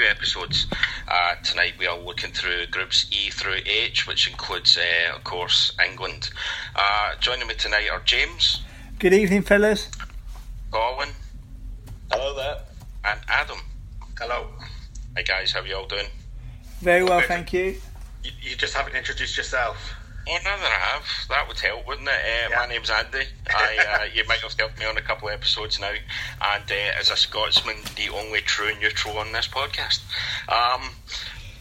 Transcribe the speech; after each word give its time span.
Special 0.00 0.06
preview 0.06 0.10
episodes. 0.10 0.66
Uh, 1.08 1.34
tonight 1.42 1.74
we 1.78 1.86
are 1.86 1.98
looking 1.98 2.32
through 2.32 2.66
groups 2.66 3.06
E 3.12 3.30
through 3.30 3.60
H, 3.66 4.06
which 4.06 4.28
includes, 4.28 4.76
uh, 4.76 5.16
of 5.16 5.24
course, 5.24 5.72
England. 5.84 6.30
Uh, 6.76 7.14
joining 7.20 7.46
me 7.46 7.54
tonight 7.54 7.88
are 7.90 8.00
James, 8.04 8.62
Good 8.98 9.14
evening, 9.14 9.42
fellas. 9.42 9.88
Owen, 10.72 11.08
Hello 12.12 12.34
there. 12.36 12.58
and 13.04 13.20
Adam. 13.28 13.58
Hello. 14.18 14.46
Hi 15.16 15.22
guys, 15.22 15.52
how 15.52 15.60
are 15.60 15.66
you 15.66 15.76
all 15.76 15.86
doing? 15.86 16.06
Very 16.80 17.02
well, 17.02 17.20
thank 17.22 17.52
you. 17.52 17.80
You, 18.22 18.30
you 18.42 18.56
just 18.56 18.74
haven't 18.74 18.94
introduced 18.94 19.36
yourself. 19.36 19.76
Oh, 20.32 20.38
now 20.44 20.56
that 20.56 20.64
I 20.64 20.94
have, 20.94 21.04
that 21.28 21.48
would 21.48 21.58
help, 21.58 21.88
wouldn't 21.88 22.06
it? 22.06 22.12
Uh, 22.12 22.50
Yeah. 22.50 22.56
My 22.60 22.66
name's 22.66 22.88
Andy. 22.88 23.24
I, 23.48 23.98
uh, 24.02 24.04
you 24.14 24.24
might 24.28 24.38
have 24.40 24.54
helped 24.56 24.78
me 24.78 24.86
on 24.86 24.96
a 24.96 25.00
couple 25.00 25.26
of 25.26 25.34
episodes 25.34 25.80
now, 25.80 25.90
and 25.90 26.70
uh, 26.70 26.98
as 27.00 27.10
a 27.10 27.16
Scotsman, 27.16 27.78
the 27.96 28.10
only 28.14 28.40
true 28.40 28.72
neutral 28.78 29.18
on 29.18 29.32
this 29.32 29.48
podcast. 29.48 29.98
Um, 30.48 30.90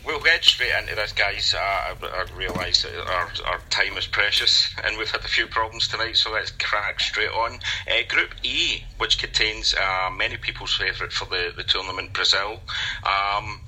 we'll 0.06 0.20
get 0.20 0.44
straight 0.44 0.72
into 0.80 0.94
this, 0.94 1.14
guys. 1.14 1.56
Uh, 1.56 1.60
I, 1.60 1.96
I 2.04 2.38
realise 2.38 2.84
that 2.84 2.96
our, 2.96 3.32
our 3.48 3.60
time 3.72 3.98
is 3.98 4.06
precious, 4.06 4.70
and 4.84 5.00
we've 5.00 5.10
had 5.10 5.26
a 5.26 5.28
few 5.28 5.48
problems 5.48 5.88
tonight, 5.88 6.18
so 6.18 6.32
let's 6.32 6.52
crack 6.52 7.00
straight 7.00 7.32
on. 7.32 7.60
Uh, 7.90 8.04
Group 8.08 8.36
E, 8.44 8.84
which 9.00 9.18
contains 9.18 9.74
uh, 9.74 10.12
many 10.12 10.38
people's 10.38 10.76
favourite 10.76 11.12
for 11.12 11.26
the, 11.26 11.52
the 11.58 11.64
tournament, 11.64 12.14
Brazil. 12.14 12.60
Um, 13.04 13.62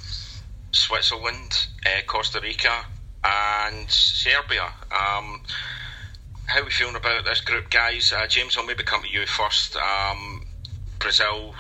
Switzerland, 0.74 1.68
uh, 1.88 2.02
Costa 2.06 2.40
Rica, 2.40 2.86
and 3.24 3.90
Serbia. 3.90 4.66
Um, 4.92 5.42
how 6.48 6.62
are 6.62 6.66
we 6.66 6.72
feeling 6.72 6.96
about 6.96 7.26
this 7.26 7.42
group, 7.42 7.70
guys? 7.70 8.12
Uh, 8.12 8.28
James, 8.28 8.58
I'll 8.58 8.66
maybe 8.66 8.84
come 8.84 9.04
to 9.04 9.10
you 9.10 9.26
first. 9.26 9.76
Um, 9.78 10.46
Brazil, 11.00 11.56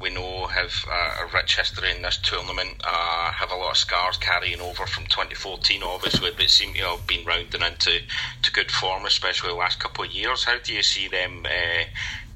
we 0.00 0.10
know, 0.10 0.46
have 0.46 0.72
a 0.90 1.26
rich 1.34 1.56
history 1.56 1.90
in 1.90 2.02
this 2.02 2.16
tournament, 2.16 2.80
uh, 2.82 3.30
have 3.32 3.50
a 3.50 3.54
lot 3.54 3.72
of 3.72 3.76
scars 3.76 4.16
carrying 4.16 4.60
over 4.60 4.86
from 4.86 5.04
2014, 5.06 5.82
obviously, 5.82 6.30
but 6.36 6.48
seem 6.48 6.72
to 6.74 6.80
have 6.80 7.06
been 7.06 7.24
rounding 7.24 7.62
into 7.62 8.00
to 8.42 8.52
good 8.52 8.70
form, 8.70 9.04
especially 9.04 9.50
the 9.50 9.56
last 9.56 9.78
couple 9.78 10.04
of 10.04 10.10
years. 10.10 10.44
How 10.44 10.58
do 10.58 10.72
you 10.72 10.82
see 10.82 11.08
them 11.08 11.44
uh, 11.44 11.84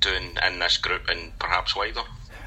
doing 0.00 0.36
in 0.46 0.58
this 0.58 0.76
group 0.76 1.08
and 1.08 1.36
perhaps 1.38 1.74
wider? 1.74 2.02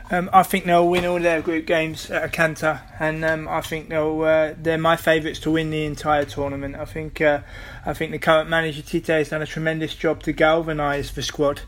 Um, 0.09 0.29
I 0.31 0.43
think 0.43 0.63
they'll 0.63 0.87
win 0.87 1.05
all 1.05 1.19
their 1.19 1.41
group 1.41 1.65
games 1.65 2.09
at 2.09 2.23
a 2.23 2.29
canter, 2.29 2.81
and 2.97 3.25
um, 3.25 3.47
I 3.49 3.59
think 3.59 3.89
they'll 3.89 4.21
uh, 4.21 4.53
they're 4.57 4.77
my 4.77 4.95
favourites 4.95 5.39
to 5.41 5.51
win 5.51 5.69
the 5.69 5.83
entire 5.83 6.23
tournament. 6.23 6.77
I 6.77 6.85
think 6.85 7.19
uh, 7.19 7.41
I 7.85 7.93
think 7.93 8.13
the 8.13 8.19
current 8.19 8.49
manager 8.49 8.81
Tite 8.81 9.07
has 9.07 9.29
done 9.29 9.41
a 9.41 9.45
tremendous 9.45 9.95
job 9.95 10.23
to 10.23 10.31
galvanise 10.31 11.11
the 11.11 11.21
squad 11.21 11.61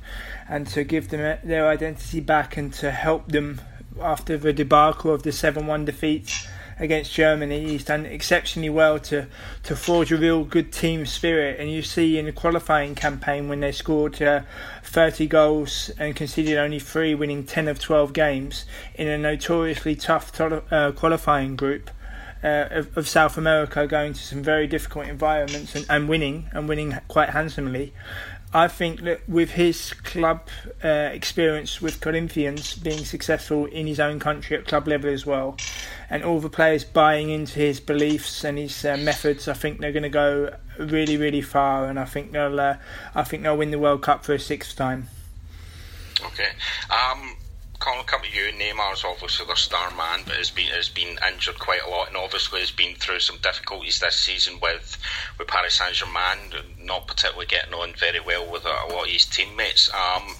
and 0.48 0.66
to 0.68 0.86
give 0.86 1.10
them 1.10 1.20
uh, 1.20 1.46
their 1.46 1.68
identity 1.68 2.22
back 2.22 2.56
and 2.56 2.74
to 2.76 2.92
help 2.92 3.28
them 3.28 3.60
after 4.00 4.38
the 4.38 4.54
debacle 4.54 5.14
of 5.14 5.24
the 5.24 5.34
seven 5.34 5.68
one 5.68 5.84
defeats 5.84 6.48
against 6.80 7.14
Germany. 7.14 7.68
He's 7.68 7.84
done 7.84 8.06
exceptionally 8.06 8.70
well 8.70 9.00
to, 9.02 9.28
to 9.64 9.76
forge 9.76 10.12
a 10.12 10.18
real 10.18 10.44
good 10.44 10.72
team 10.72 11.06
spirit. 11.06 11.60
And 11.60 11.70
you 11.70 11.82
see 11.82 12.18
in 12.18 12.26
the 12.26 12.32
qualifying 12.32 12.96
campaign 12.96 13.50
when 13.50 13.60
they 13.60 13.72
scored 13.72 14.22
uh, 14.22 14.42
30 14.84 15.28
goals 15.28 15.92
and 16.00 16.16
conceded 16.16 16.58
only 16.58 16.80
three, 16.80 17.14
winning 17.14 17.44
10 17.44 17.68
of 17.68 17.80
12 17.80 18.14
games 18.14 18.66
in 18.96 19.08
a 19.08 19.18
notoriously 19.18 19.96
tough 19.96 20.32
to- 20.34 20.64
uh, 20.74 20.92
qualifying 20.94 21.56
group. 21.56 21.92
Uh, 22.42 22.70
of, 22.72 22.98
of 22.98 23.06
South 23.06 23.38
America 23.38 23.86
going 23.86 24.14
to 24.14 24.22
some 24.22 24.42
very 24.42 24.66
difficult 24.66 25.06
environments 25.08 25.76
and, 25.76 25.86
and 25.90 26.08
winning 26.08 26.50
and 26.54 26.70
winning 26.70 26.98
quite 27.10 27.32
handsomely. 27.32 27.92
I 28.52 28.68
think 28.68 29.02
that 29.02 29.30
with 29.30 29.52
his 29.52 29.94
club 29.94 30.48
uh, 30.84 30.88
experience 31.14 31.82
with 31.82 32.02
Corinthians 32.02 32.74
being 32.76 33.06
successful 33.06 33.68
in 33.68 33.86
his 33.86 34.00
own 34.00 34.20
country 34.20 34.58
at 34.58 34.66
club 34.66 34.88
level 34.88 35.12
as 35.12 35.24
well, 35.24 35.56
and 36.10 36.24
all 36.24 36.40
the 36.40 36.50
players 36.50 36.84
buying 36.84 37.30
into 37.30 37.60
his 37.60 37.80
beliefs 37.80 38.44
and 38.44 38.58
his 38.58 38.84
uh, 38.84 38.98
methods, 38.98 39.48
I 39.48 39.54
think 39.54 39.80
they're 39.80 39.92
going 39.92 40.04
to 40.04 40.10
go 40.10 40.56
really, 40.80 41.16
really 41.16 41.42
far, 41.42 41.86
and 41.86 42.00
I 42.00 42.06
think 42.06 42.32
they'll, 42.32 42.60
uh, 42.60 42.78
I 43.14 43.24
think 43.24 43.44
they'll 43.44 43.58
win 43.58 43.70
the 43.70 43.78
World 43.78 44.02
Cup 44.02 44.26
for 44.26 44.34
a 44.34 44.40
sixth 44.40 44.76
time. 44.76 45.10
Okay. 46.26 46.50
Um, 46.90 47.36
Colin, 47.80 48.04
come 48.06 48.22
to 48.22 48.30
you. 48.30 48.52
Neymar's 48.52 49.06
obviously 49.06 49.46
their 49.46 49.56
star 49.56 49.90
man, 49.96 50.22
but 50.26 50.36
has 50.36 50.52
been 50.52 50.68
has 50.68 50.90
been 50.90 51.18
injured 51.32 51.60
quite 51.60 51.82
a 51.82 51.90
lot, 51.90 52.10
and 52.10 52.18
obviously 52.18 52.60
has 52.60 52.72
been 52.72 52.96
through 52.96 53.22
some 53.22 53.38
difficulties 53.38 54.00
this 54.00 54.16
season 54.18 54.60
with 54.62 54.98
with 55.38 55.48
Paris 55.48 55.76
Saint 55.76 55.94
Germain, 55.94 56.38
not 56.82 57.08
particularly 57.08 57.46
getting 57.46 57.74
on 57.74 57.94
very 57.94 58.20
well 58.20 58.52
with 58.52 58.66
a, 58.66 58.94
lot 58.94 59.06
of 59.06 59.10
his 59.10 59.26
teammates. 59.26 59.90
Um, 59.94 60.36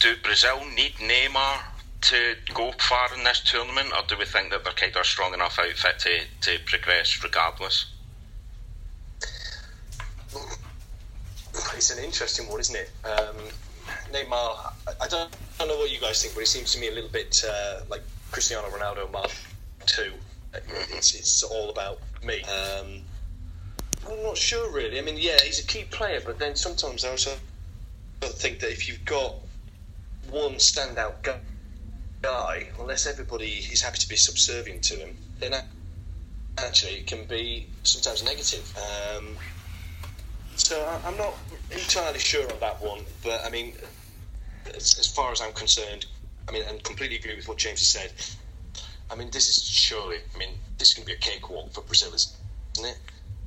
do 0.00 0.16
Brazil 0.22 0.60
need 0.76 0.94
Neymar 0.94 1.60
to 2.00 2.34
go 2.54 2.72
far 2.72 3.14
in 3.16 3.24
this 3.24 3.40
tournament, 3.40 3.92
or 3.96 4.02
do 4.08 4.16
we 4.18 4.24
think 4.24 4.50
that 4.50 4.64
they're 4.64 4.72
kind 4.72 4.96
of 4.96 5.06
strong 5.06 5.34
enough 5.34 5.58
outfit 5.58 5.98
to, 6.00 6.20
to 6.42 6.64
progress 6.64 7.22
regardless? 7.22 7.86
It's 11.76 11.96
an 11.96 12.04
interesting 12.04 12.48
one, 12.48 12.60
isn't 12.60 12.76
it? 12.76 12.90
Um, 13.04 13.36
Neymar, 14.12 14.72
I 15.00 15.08
don't, 15.08 15.34
I 15.60 15.66
don't 15.66 15.68
know 15.74 15.78
what 15.78 15.90
you 15.90 15.98
guys 15.98 16.22
think, 16.22 16.34
but 16.34 16.42
it 16.42 16.46
seems 16.46 16.72
to 16.74 16.78
me 16.78 16.88
a 16.88 16.92
little 16.92 17.10
bit 17.10 17.44
uh, 17.48 17.80
like 17.90 18.02
Cristiano 18.30 18.68
Ronaldo 18.68 19.10
Mark 19.10 19.30
Two. 19.86 20.12
It's, 20.94 21.14
it's 21.14 21.42
all 21.42 21.70
about 21.70 21.98
me. 22.22 22.42
Um, 22.44 23.02
I'm 24.08 24.22
not 24.22 24.36
sure 24.36 24.70
really. 24.70 24.98
I 24.98 25.02
mean, 25.02 25.16
yeah, 25.18 25.38
he's 25.42 25.58
a 25.58 25.66
key 25.66 25.84
player, 25.90 26.20
but 26.24 26.38
then 26.38 26.54
sometimes 26.54 27.04
I 27.04 27.10
also 27.10 27.32
think 28.20 28.60
that 28.60 28.70
if 28.70 28.88
you've 28.88 29.04
got 29.04 29.34
one 30.30 30.54
standout 30.54 31.22
gu- 31.22 31.32
guy, 32.22 32.68
unless 32.78 33.06
everybody 33.06 33.66
is 33.72 33.82
happy 33.82 33.98
to 33.98 34.08
be 34.08 34.16
subservient 34.16 34.84
to 34.84 34.94
him, 34.96 35.16
then 35.40 35.54
actually 36.56 36.92
it 36.92 37.06
can 37.06 37.24
be 37.24 37.66
sometimes 37.82 38.24
negative. 38.24 38.76
Um, 39.16 39.36
so 40.54 41.00
I'm 41.04 41.16
not 41.16 41.34
entirely 41.70 42.18
sure 42.20 42.50
on 42.50 42.60
that 42.60 42.80
one, 42.80 43.00
but 43.24 43.44
I 43.44 43.50
mean, 43.50 43.74
as, 44.74 44.98
as 44.98 45.06
far 45.06 45.32
as 45.32 45.40
I'm 45.40 45.52
concerned, 45.52 46.06
I 46.48 46.52
mean, 46.52 46.62
and 46.68 46.82
completely 46.82 47.16
agree 47.16 47.36
with 47.36 47.48
what 47.48 47.58
James 47.58 47.80
has 47.80 47.88
said. 47.88 48.12
I 49.10 49.14
mean, 49.14 49.30
this 49.30 49.48
is 49.48 49.62
surely, 49.64 50.18
I 50.34 50.38
mean, 50.38 50.50
this 50.78 50.88
is 50.88 50.94
going 50.94 51.06
to 51.06 51.12
be 51.12 51.16
a 51.16 51.20
cakewalk 51.20 51.72
for 51.72 51.82
Brazil, 51.82 52.12
isn't 52.14 52.34
it? 52.78 52.98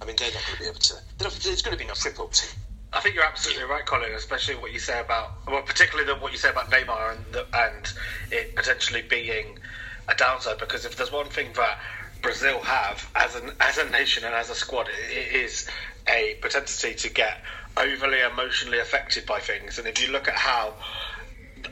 I 0.02 0.06
mean, 0.06 0.16
they're 0.18 0.32
not 0.32 0.44
going 0.46 0.58
to 0.58 0.64
be 0.64 0.68
able 0.70 0.80
to. 0.80 0.96
There's 1.18 1.62
going 1.62 1.78
to 1.78 1.82
be 1.82 1.88
no 1.88 1.94
trip 1.94 2.20
ups. 2.20 2.56
I 2.94 3.00
think 3.00 3.16
you're 3.16 3.24
absolutely 3.24 3.64
right, 3.64 3.86
Colin. 3.86 4.12
Especially 4.14 4.56
what 4.56 4.74
you 4.74 4.80
say 4.80 5.00
about, 5.00 5.34
well, 5.48 5.62
particularly 5.62 6.12
the, 6.12 6.20
what 6.20 6.32
you 6.32 6.38
say 6.38 6.50
about 6.50 6.72
Neymar 6.72 7.16
and 7.16 7.26
the, 7.32 7.46
and 7.54 7.94
it 8.32 8.56
potentially 8.56 9.04
being 9.04 9.60
a 10.08 10.16
downside. 10.16 10.58
Because 10.58 10.86
if 10.86 10.98
there's 10.98 11.12
one 11.12 11.28
thing 11.28 11.48
that 11.56 11.80
Brazil 12.22 12.60
have 12.62 13.10
as 13.16 13.36
an 13.36 13.52
as 13.60 13.78
a 13.78 13.90
nation 13.92 14.24
and 14.26 14.34
as 14.34 14.50
a 14.50 14.56
squad, 14.56 14.88
it, 14.90 15.18
it 15.18 15.36
is 15.36 15.70
a 16.08 16.36
propensity 16.42 16.96
to 16.96 17.10
get 17.10 17.38
overly 17.78 18.20
emotionally 18.22 18.80
affected 18.80 19.26
by 19.26 19.40
things. 19.40 19.78
And 19.78 19.88
if 19.88 20.06
you 20.06 20.12
look 20.12 20.28
at 20.28 20.36
how 20.36 20.74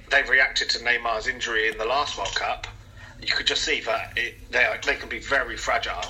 they've 0.10 0.30
reacted 0.30 0.70
to 0.72 0.80
Neymar's 0.80 1.28
injury 1.28 1.70
in 1.70 1.78
the 1.78 1.86
last 1.86 2.18
World 2.18 2.34
Cup, 2.36 2.68
you 3.22 3.34
could 3.34 3.48
just 3.48 3.64
see 3.64 3.82
that 3.82 4.14
it, 4.16 4.52
they 4.52 4.64
are, 4.64 4.80
they 4.86 4.96
can 4.96 5.10
be 5.10 5.20
very 5.20 5.58
fragile. 5.58 6.06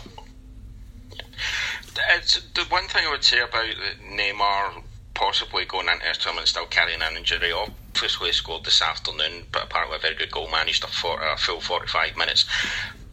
Uh, 1.99 2.15
it's, 2.15 2.41
the 2.53 2.61
one 2.69 2.87
thing 2.87 3.05
I 3.05 3.11
would 3.11 3.23
say 3.23 3.39
about 3.39 3.73
Neymar 4.11 4.83
possibly 5.19 5.65
going 5.65 5.89
into 5.89 6.05
this 6.05 6.17
tournament 6.17 6.47
still 6.47 6.65
carrying 6.65 7.01
an 7.01 7.17
injury, 7.17 7.51
obviously 7.51 8.31
scored 8.31 8.63
this 8.63 8.81
afternoon, 8.81 9.43
but 9.51 9.65
apparently 9.65 9.97
a 9.97 9.99
very 9.99 10.15
good 10.15 10.31
goal, 10.31 10.49
managed 10.49 10.83
a, 10.83 10.87
for, 10.87 11.21
a 11.21 11.35
full 11.35 11.59
45 11.59 12.15
minutes. 12.15 12.45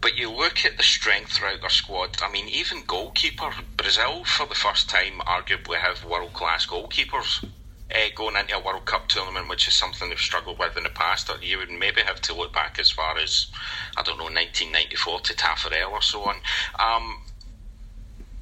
But 0.00 0.16
you 0.16 0.30
look 0.30 0.64
at 0.64 0.76
the 0.76 0.84
strength 0.84 1.32
throughout 1.32 1.62
their 1.62 1.70
squad. 1.70 2.16
I 2.22 2.30
mean, 2.30 2.48
even 2.48 2.84
goalkeeper 2.86 3.50
Brazil, 3.76 4.22
for 4.24 4.46
the 4.46 4.54
first 4.54 4.88
time, 4.88 5.20
arguably 5.26 5.78
have 5.78 6.04
world 6.04 6.32
class 6.32 6.64
goalkeepers. 6.64 7.44
Uh, 7.94 7.98
going 8.14 8.36
into 8.36 8.56
a 8.56 8.62
World 8.62 8.84
Cup 8.84 9.08
tournament, 9.08 9.48
which 9.48 9.68
is 9.68 9.74
something 9.74 10.08
they've 10.08 10.18
struggled 10.18 10.58
with 10.58 10.76
in 10.76 10.82
the 10.82 10.90
past, 10.90 11.30
you 11.42 11.58
would 11.58 11.70
maybe 11.70 12.00
have 12.02 12.20
to 12.22 12.34
look 12.34 12.52
back 12.52 12.78
as 12.78 12.90
far 12.90 13.16
as, 13.18 13.46
I 13.96 14.02
don't 14.02 14.18
know, 14.18 14.24
1994 14.24 15.20
to 15.20 15.34
Taffarel 15.34 15.92
or 15.92 16.02
so 16.02 16.22
on. 16.24 16.36
Um, 16.78 17.18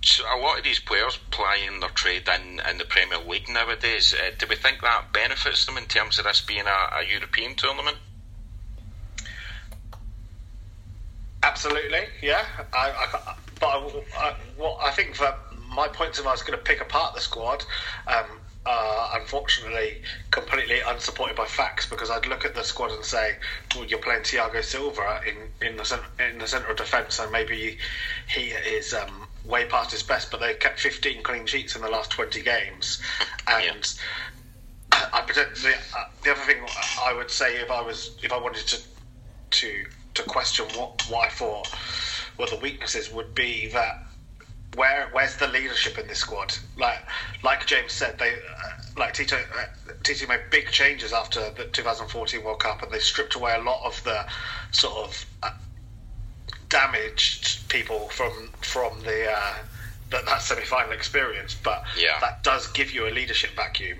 so 0.03 0.25
a 0.25 0.39
lot 0.39 0.59
of 0.59 0.65
these 0.65 0.79
players 0.79 1.19
playing 1.31 1.81
their 1.81 1.91
trade 1.91 2.29
in, 2.29 2.61
in 2.69 2.79
the 2.79 2.85
Premier 2.85 3.19
League 3.19 3.49
nowadays. 3.49 4.15
Uh, 4.15 4.31
do 4.39 4.47
we 4.49 4.57
think 4.57 4.81
that 4.83 5.13
benefits 5.13 5.67
them 5.67 5.79
in 5.79 5.85
terms 5.85 6.19
of 6.19 6.25
this 6.25 6.41
being 6.41 6.67
a, 6.67 6.97
a 6.99 7.11
European 7.11 7.55
tournament? 7.55 7.97
Absolutely, 11.43 12.07
yeah. 12.23 12.45
I, 12.73 12.91
I, 12.91 13.35
but 13.61 13.67
I, 13.67 14.03
I, 14.19 14.35
well, 14.59 14.79
I 14.83 14.91
think 14.91 15.19
that 15.19 15.39
my 15.75 15.89
point 15.89 16.19
of 16.19 16.27
I 16.27 16.31
was 16.31 16.43
going 16.43 16.59
to 16.59 16.65
pick 16.65 16.81
apart 16.81 17.15
the 17.15 17.21
squad. 17.21 17.65
Um, 18.07 18.41
uh, 18.67 19.11
unfortunately 19.15 20.01
completely 20.31 20.81
unsupported 20.87 21.37
by 21.37 21.45
facts 21.45 21.89
because 21.89 22.11
I'd 22.11 22.27
look 22.27 22.45
at 22.45 22.55
the 22.55 22.63
squad 22.63 22.93
and 22.93 23.05
say, 23.05 23.37
well, 23.75 23.85
you're 23.85 23.99
playing 23.99 24.23
Thiago 24.23 24.63
Silva 24.63 25.21
in, 25.27 25.67
in 25.67 25.77
the 25.77 25.85
center, 25.85 26.05
in 26.19 26.39
the 26.39 26.47
centre 26.47 26.69
of 26.69 26.77
defence, 26.77 27.19
and 27.19 27.31
maybe 27.31 27.79
he 28.29 28.41
is 28.41 28.95
um, 28.95 29.27
way 29.45 29.67
past 29.67 29.91
his 29.91 30.03
best. 30.03 30.31
But 30.31 30.41
they 30.41 30.55
kept 30.55 30.81
15 30.81 31.23
clean 31.23 31.47
sheets 31.47 31.77
in 31.77 31.83
the 31.83 31.91
last 31.91 32.11
20 32.11 32.43
games, 32.43 33.03
and. 33.49 33.65
Yeah. 33.67 33.83
I 35.13 35.23
pretend, 35.23 35.57
the, 35.57 35.75
uh, 35.97 36.05
the 36.23 36.31
other 36.31 36.41
thing 36.43 36.59
I 37.03 37.13
would 37.13 37.29
say 37.29 37.57
if 37.57 37.69
I 37.69 37.81
was 37.83 38.17
if 38.23 38.33
I 38.33 38.39
wanted 38.39 38.65
to 38.69 38.81
to 39.51 39.85
to 40.15 40.23
question 40.23 40.67
what, 40.77 41.03
what 41.11 41.27
I 41.27 41.31
thought 41.31 41.69
were 42.39 42.47
the 42.47 42.57
weaknesses 42.57 43.11
would 43.13 43.35
be 43.35 43.69
that 43.69 44.04
where 44.77 45.09
where's 45.13 45.37
the 45.37 45.49
leadership 45.49 45.99
in 45.99 46.07
this 46.07 46.19
squad? 46.19 46.55
Like 46.77 47.01
like 47.43 47.67
James 47.67 47.93
said, 47.93 48.19
they 48.19 48.33
uh, 48.33 48.71
like 48.97 49.15
Tito 49.15 49.37
uh, 49.37 49.93
Tito 50.03 50.27
made 50.27 50.41
big 50.51 50.71
changes 50.71 51.13
after 51.13 51.51
the 51.51 51.65
2014 51.65 52.43
World 52.43 52.61
Cup, 52.61 52.83
and 52.83 52.93
they 52.93 52.99
stripped 52.99 53.35
away 53.35 53.55
a 53.55 53.63
lot 53.63 53.85
of 53.85 54.03
the 54.05 54.27
sort 54.73 55.09
of 55.09 55.27
uh, 55.43 55.51
damaged 56.69 57.69
people 57.69 58.09
from 58.09 58.51
from 58.61 59.01
the 59.03 59.31
uh, 59.31 59.55
that, 60.11 60.27
that 60.27 60.43
semi 60.43 60.65
final 60.65 60.93
experience. 60.93 61.55
But 61.55 61.85
yeah. 61.97 62.19
that 62.21 62.43
does 62.43 62.67
give 62.69 62.93
you 62.93 63.07
a 63.07 63.11
leadership 63.11 63.51
vacuum. 63.57 63.99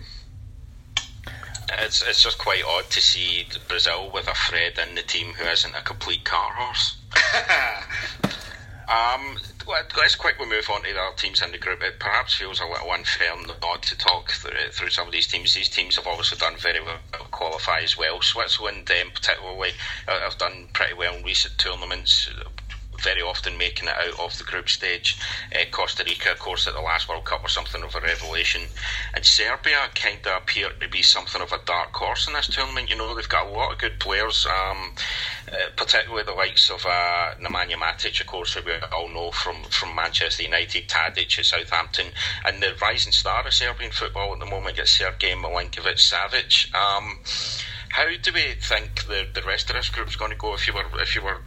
It's 1.79 2.03
it's 2.03 2.23
just 2.23 2.39
quite 2.39 2.63
odd 2.65 2.91
to 2.91 3.01
see 3.01 3.47
Brazil 3.69 4.11
with 4.13 4.29
a 4.29 4.35
Fred 4.35 4.79
in 4.79 4.95
the 4.95 5.03
team 5.03 5.33
who 5.35 5.47
isn't 5.47 5.75
a 5.75 5.83
complete 5.83 6.25
car 6.25 6.53
horse. 6.53 6.97
um, 8.89 9.39
let's 9.69 10.15
quickly 10.17 10.47
move 10.47 10.69
on 10.71 10.83
to 10.83 10.93
the 10.93 10.99
other 10.99 11.17
teams 11.17 11.43
in 11.43 11.53
the 11.53 11.59
group. 11.59 11.83
It 11.83 12.01
perhaps 12.01 12.35
feels 12.35 12.61
a 12.61 12.67
little 12.67 12.91
unfair 12.91 13.35
not 13.63 13.83
to 13.83 13.97
talk 13.97 14.31
through, 14.31 14.71
through 14.73 14.91
some 14.91 15.07
of 15.07 15.13
these 15.13 15.27
teams. 15.27 15.55
These 15.55 15.69
teams 15.69 15.97
have 15.97 16.07
obviously 16.07 16.39
done 16.39 16.57
very 16.59 16.81
well, 16.83 16.99
qualify 17.31 17.81
as 17.81 17.97
well. 17.97 18.21
Switzerland, 18.21 18.91
um, 18.91 19.11
particularly, 19.15 19.71
uh, 20.09 20.21
have 20.21 20.39
done 20.39 20.69
pretty 20.73 20.95
well 20.95 21.15
in 21.15 21.25
recent 21.25 21.57
tournaments 21.59 22.31
very 23.05 23.23
often 23.23 23.57
making 23.57 23.89
it 23.89 23.95
out 23.97 24.19
of 24.19 24.37
the 24.39 24.45
group 24.45 24.69
stage. 24.69 25.19
Uh, 25.55 25.65
Costa 25.71 26.03
Rica, 26.05 26.33
of 26.33 26.39
course, 26.39 26.67
at 26.67 26.75
the 26.75 26.81
last 26.81 27.09
World 27.09 27.25
Cup 27.25 27.43
was 27.43 27.53
something 27.53 27.83
of 27.83 27.95
a 27.95 28.01
revelation. 28.01 28.63
And 29.15 29.25
Serbia 29.25 29.89
kind 29.95 30.19
of 30.27 30.43
appear 30.43 30.71
to 30.71 30.89
be 30.89 31.03
something 31.03 31.43
of 31.43 31.53
a 31.53 31.61
dark 31.65 31.95
horse 31.95 32.27
in 32.27 32.35
this 32.35 32.49
tournament. 32.49 32.91
You 32.91 32.97
know, 32.97 33.15
they've 33.15 33.29
got 33.29 33.47
a 33.47 33.51
lot 33.51 33.73
of 33.73 33.79
good 33.79 34.01
players, 34.01 34.47
um, 34.47 34.95
uh, 35.53 35.57
particularly 35.77 36.25
the 36.25 36.33
likes 36.33 36.71
of 36.71 36.85
uh, 36.87 37.35
Nemanja 37.41 37.75
Matic, 37.75 38.21
of 38.21 38.27
course, 38.27 38.55
who 38.55 38.63
we 38.65 38.73
all 38.93 39.09
know 39.09 39.31
from, 39.31 39.57
from 39.65 39.95
Manchester 39.95 40.43
United, 40.43 40.89
Tadic 40.89 41.39
at 41.39 41.45
Southampton, 41.45 42.07
and 42.47 42.63
the 42.63 42.75
rising 42.81 43.13
star 43.13 43.47
of 43.47 43.53
Serbian 43.53 43.93
football 43.93 44.33
at 44.33 44.41
the 44.41 44.47
moment 44.47 44.79
is 44.79 44.89
Sergej 44.89 45.35
Milinkovic 45.35 45.99
Savic. 45.99 46.75
Um, 46.75 47.19
how 47.91 48.09
do 48.21 48.33
we 48.33 48.55
think 48.61 49.07
the, 49.07 49.27
the 49.35 49.43
rest 49.43 49.71
of 49.71 49.77
this 49.77 49.89
group 49.89 50.09
is 50.09 50.17
going 50.17 50.33
to 50.33 50.37
go 50.37 50.55
if 50.55 50.67
you 50.67 50.75
were 50.75 50.85
if 51.01 51.15
you 51.15 51.23
were 51.23 51.39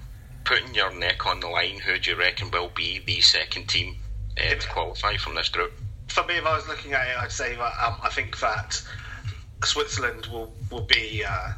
putting 0.48 0.74
your 0.74 0.94
neck 0.94 1.26
on 1.26 1.42
the 1.42 1.48
line, 1.48 1.78
who 1.78 2.00
do 2.00 2.12
you 2.12 2.18
reckon 2.18 2.50
will 2.50 2.72
be 2.74 3.00
the 3.06 3.20
second 3.20 3.68
team 3.68 3.98
uh, 4.38 4.56
to 4.56 4.68
qualify 4.70 5.18
from 5.18 5.36
this 5.36 5.50
group? 5.50 5.74
For 6.08 6.24
me, 6.24 6.38
if 6.38 6.46
I 6.46 6.56
was 6.56 6.68
looking 6.70 6.94
at 6.94 7.06
it, 7.06 7.18
I'd 7.20 7.32
say 7.32 7.56
that 7.56 7.74
um, 7.86 7.98
I 8.02 8.10
think 8.10 8.40
that 8.40 8.82
Switzerland 9.64 10.26
will 10.28 10.52
will 10.72 10.82
be. 10.82 11.24
Uh, 11.24 11.50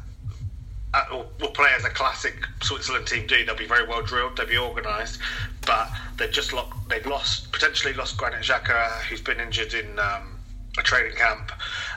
uh, 0.92 1.04
will, 1.12 1.30
will 1.40 1.52
play 1.52 1.70
as 1.76 1.84
a 1.84 1.88
classic 1.88 2.34
Switzerland 2.62 3.06
team 3.06 3.24
do. 3.28 3.44
They'll 3.44 3.54
be 3.54 3.68
very 3.68 3.86
well 3.86 4.02
drilled. 4.02 4.36
They'll 4.36 4.48
be 4.48 4.58
organised, 4.58 5.20
but 5.64 5.88
they've 6.16 6.32
just 6.32 6.52
lost. 6.52 6.72
They've 6.88 7.06
lost 7.06 7.52
potentially 7.52 7.94
lost 7.94 8.16
Granit 8.16 8.42
Xhaka, 8.42 9.02
who's 9.02 9.20
been 9.20 9.38
injured 9.38 9.72
in 9.72 10.00
um, 10.00 10.40
a 10.78 10.82
training 10.82 11.16
camp, 11.16 11.52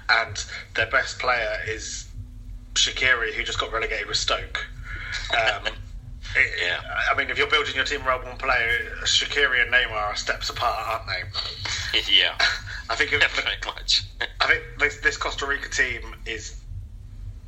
and 0.10 0.46
their 0.76 0.86
best 0.92 1.18
player 1.18 1.58
is 1.68 2.08
Shaqiri, 2.76 3.34
who 3.34 3.44
just 3.44 3.60
got 3.60 3.74
relegated 3.74 4.08
with 4.08 4.18
Stoke. 4.18 4.64
Um, 5.36 5.74
yeah. 6.62 6.80
I 7.12 7.16
mean, 7.16 7.30
if 7.30 7.38
you're 7.38 7.48
building 7.48 7.76
your 7.76 7.86
team 7.86 8.06
around 8.06 8.26
one 8.26 8.38
player, 8.38 8.96
Shaqiri 9.04 9.62
and 9.64 9.72
Neymar 9.74 9.92
are 9.92 10.16
steps 10.16 10.50
apart, 10.50 10.88
aren't 10.88 11.08
they? 11.08 12.02
Yeah. 12.12 12.36
I 12.90 12.96
think 12.96 13.12
yeah, 13.12 13.28
very 13.34 13.58
much. 13.66 14.04
I 14.42 14.48
think 14.48 14.64
this, 14.80 15.00
this 15.00 15.18
Costa 15.18 15.46
Rica 15.46 15.70
team 15.70 16.16
is 16.26 16.60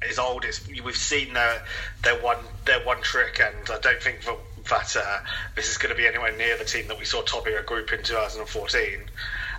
is 0.07 0.19
old. 0.19 0.45
It's, 0.45 0.67
we've 0.67 0.95
seen 0.95 1.33
their 1.33 1.63
their 2.03 2.21
one 2.21 2.37
their 2.65 2.83
one 2.85 3.01
trick, 3.01 3.39
and 3.39 3.69
I 3.69 3.79
don't 3.79 4.01
think 4.01 4.23
that, 4.25 4.37
that 4.69 4.95
uh, 4.95 5.19
this 5.55 5.69
is 5.69 5.77
going 5.77 5.93
to 5.93 5.95
be 5.95 6.07
anywhere 6.07 6.35
near 6.35 6.57
the 6.57 6.65
team 6.65 6.87
that 6.87 6.97
we 6.97 7.05
saw 7.05 7.21
topping 7.21 7.55
a 7.55 7.63
group 7.63 7.91
in 7.91 8.03
2014. 8.03 8.99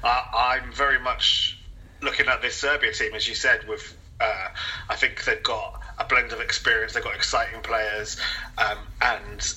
Uh, 0.02 0.22
I'm 0.34 0.72
very 0.72 0.98
much 0.98 1.58
looking 2.02 2.26
at 2.26 2.42
this 2.42 2.56
Serbia 2.56 2.92
team, 2.92 3.14
as 3.14 3.26
you 3.28 3.34
said. 3.34 3.68
With 3.68 3.96
uh, 4.20 4.48
I 4.88 4.96
think 4.96 5.24
they've 5.24 5.42
got 5.42 5.82
a 5.98 6.04
blend 6.04 6.32
of 6.32 6.40
experience. 6.40 6.92
They've 6.92 7.04
got 7.04 7.14
exciting 7.14 7.60
players 7.62 8.16
um, 8.58 8.78
and 9.00 9.54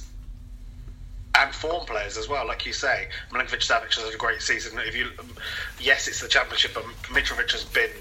and 1.35 1.53
form 1.53 1.85
players 1.85 2.17
as 2.17 2.27
well. 2.27 2.45
Like 2.47 2.65
you 2.65 2.73
say, 2.73 3.07
Milinkovic 3.31 3.61
Savic 3.61 3.93
has 3.95 4.03
had 4.03 4.13
a 4.13 4.17
great 4.17 4.41
season. 4.41 4.77
If 4.79 4.95
you, 4.95 5.11
yes, 5.79 6.07
it's 6.07 6.21
the 6.21 6.27
championship, 6.27 6.73
but 6.73 6.83
Mitrovic 7.03 7.51
has 7.51 7.63
been 7.63 7.91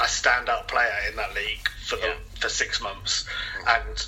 a 0.00 0.04
standout 0.04 0.68
player 0.68 0.94
in 1.10 1.16
that 1.16 1.34
league 1.34 1.68
for 1.84 1.96
the, 1.96 2.06
yeah. 2.06 2.14
for 2.40 2.48
six 2.48 2.80
months 2.80 3.26
and 3.66 4.06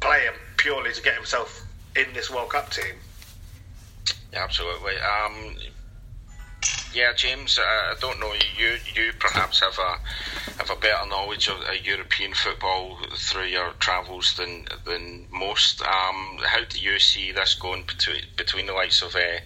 playing 0.00 0.32
purely 0.56 0.92
to 0.92 1.02
get 1.02 1.14
himself 1.14 1.64
in 1.96 2.06
this 2.14 2.30
World 2.30 2.50
Cup 2.50 2.70
team. 2.70 2.94
Yeah, 4.32 4.44
absolutely. 4.44 4.94
Um, 4.98 5.56
yeah, 6.94 7.12
James, 7.12 7.58
I 7.60 7.94
don't 8.00 8.18
know. 8.20 8.32
You 8.56 8.76
you 8.94 9.12
perhaps 9.18 9.60
have 9.60 9.78
a 9.78 10.58
have 10.58 10.70
a 10.70 10.80
better 10.80 11.06
knowledge 11.08 11.48
of 11.48 11.60
uh, 11.60 11.72
European 11.82 12.32
football 12.34 12.98
through 13.14 13.46
your 13.46 13.72
travels 13.78 14.34
than 14.36 14.66
than 14.84 15.26
most. 15.30 15.82
Um, 15.82 16.38
how 16.44 16.64
do 16.68 16.78
you 16.78 16.98
see 16.98 17.32
this 17.32 17.54
going 17.54 17.84
between 17.84 18.22
between 18.36 18.66
the 18.66 18.72
likes 18.72 19.02
of 19.02 19.14
uh, 19.14 19.40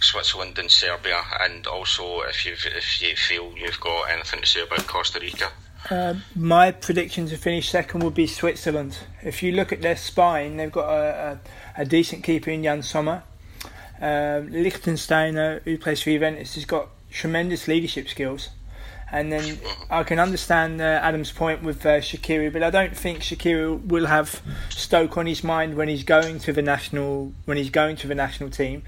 Switzerland 0.00 0.58
and 0.58 0.70
Serbia, 0.70 1.22
and 1.40 1.66
also 1.66 2.20
if 2.22 2.44
you 2.44 2.52
if 2.52 3.00
you 3.02 3.16
feel 3.16 3.52
you've 3.56 3.80
got 3.80 4.10
anything 4.10 4.40
to 4.40 4.46
say 4.46 4.62
about 4.62 4.86
Costa 4.86 5.20
Rica? 5.20 5.50
Uh, 5.90 6.14
my 6.34 6.70
prediction 6.70 7.28
to 7.28 7.36
finish 7.36 7.68
second 7.68 8.02
would 8.02 8.14
be 8.14 8.26
Switzerland. 8.26 8.98
If 9.22 9.42
you 9.42 9.52
look 9.52 9.70
at 9.70 9.82
their 9.82 9.96
spine, 9.96 10.56
they've 10.56 10.72
got 10.72 10.88
a, 10.88 11.40
a, 11.76 11.82
a 11.82 11.84
decent 11.84 12.24
keeper 12.24 12.50
in 12.50 12.62
Yann 12.62 12.82
Sommer. 12.82 13.22
Um, 14.00 14.48
who 15.64 15.78
plays 15.78 16.02
for 16.02 16.10
Juventus, 16.10 16.54
has 16.56 16.64
got 16.64 16.88
tremendous 17.10 17.68
leadership 17.68 18.08
skills. 18.08 18.50
And 19.12 19.30
then 19.30 19.58
I 19.90 20.02
can 20.02 20.18
understand 20.18 20.80
uh, 20.80 20.84
Adam's 21.02 21.30
point 21.30 21.62
with 21.62 21.86
uh, 21.86 22.00
Shaqiri, 22.00 22.52
but 22.52 22.64
I 22.64 22.70
don't 22.70 22.96
think 22.96 23.20
Shaqiri 23.20 23.86
will 23.86 24.06
have 24.06 24.42
Stoke 24.70 25.16
on 25.16 25.26
his 25.26 25.44
mind 25.44 25.76
when 25.76 25.88
he's 25.88 26.02
going 26.02 26.40
to 26.40 26.52
the 26.52 26.62
national 26.62 27.32
when 27.44 27.56
he's 27.56 27.70
going 27.70 27.94
to 27.96 28.08
the 28.08 28.14
national 28.16 28.50
team. 28.50 28.82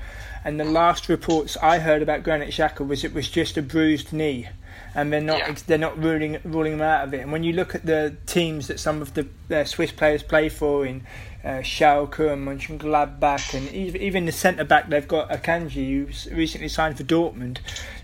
And 0.44 0.58
the 0.58 0.64
last 0.64 1.08
reports 1.08 1.56
I 1.58 1.78
heard 1.78 2.02
about 2.02 2.24
Granit 2.24 2.48
Xhaka 2.48 2.86
was 2.86 3.04
it 3.04 3.14
was 3.14 3.28
just 3.28 3.56
a 3.56 3.62
bruised 3.62 4.12
knee, 4.12 4.48
and 4.96 5.12
they're 5.12 5.20
not 5.20 5.38
yeah. 5.38 5.54
they're 5.66 5.78
not 5.78 6.02
ruling 6.02 6.38
ruling 6.44 6.72
him 6.72 6.82
out 6.82 7.04
of 7.04 7.14
it. 7.14 7.20
And 7.20 7.30
when 7.30 7.44
you 7.44 7.52
look 7.52 7.76
at 7.76 7.86
the 7.86 8.16
teams 8.26 8.66
that 8.66 8.80
some 8.80 9.02
of 9.02 9.14
the 9.14 9.28
uh, 9.50 9.64
Swiss 9.64 9.92
players 9.92 10.24
play 10.24 10.48
for 10.48 10.84
in 10.84 11.06
uh, 11.44 11.62
Schalke 11.62 12.32
and 12.32 12.46
Mönchengladbach, 12.46 13.54
and 13.54 13.68
even 13.72 14.26
the 14.26 14.32
centre 14.32 14.64
back 14.64 14.88
they've 14.88 15.06
got 15.06 15.30
Akanji, 15.30 16.06
who's 16.06 16.28
recently 16.32 16.68
signed 16.68 16.96
for 16.96 17.04
Dortmund. 17.04 17.58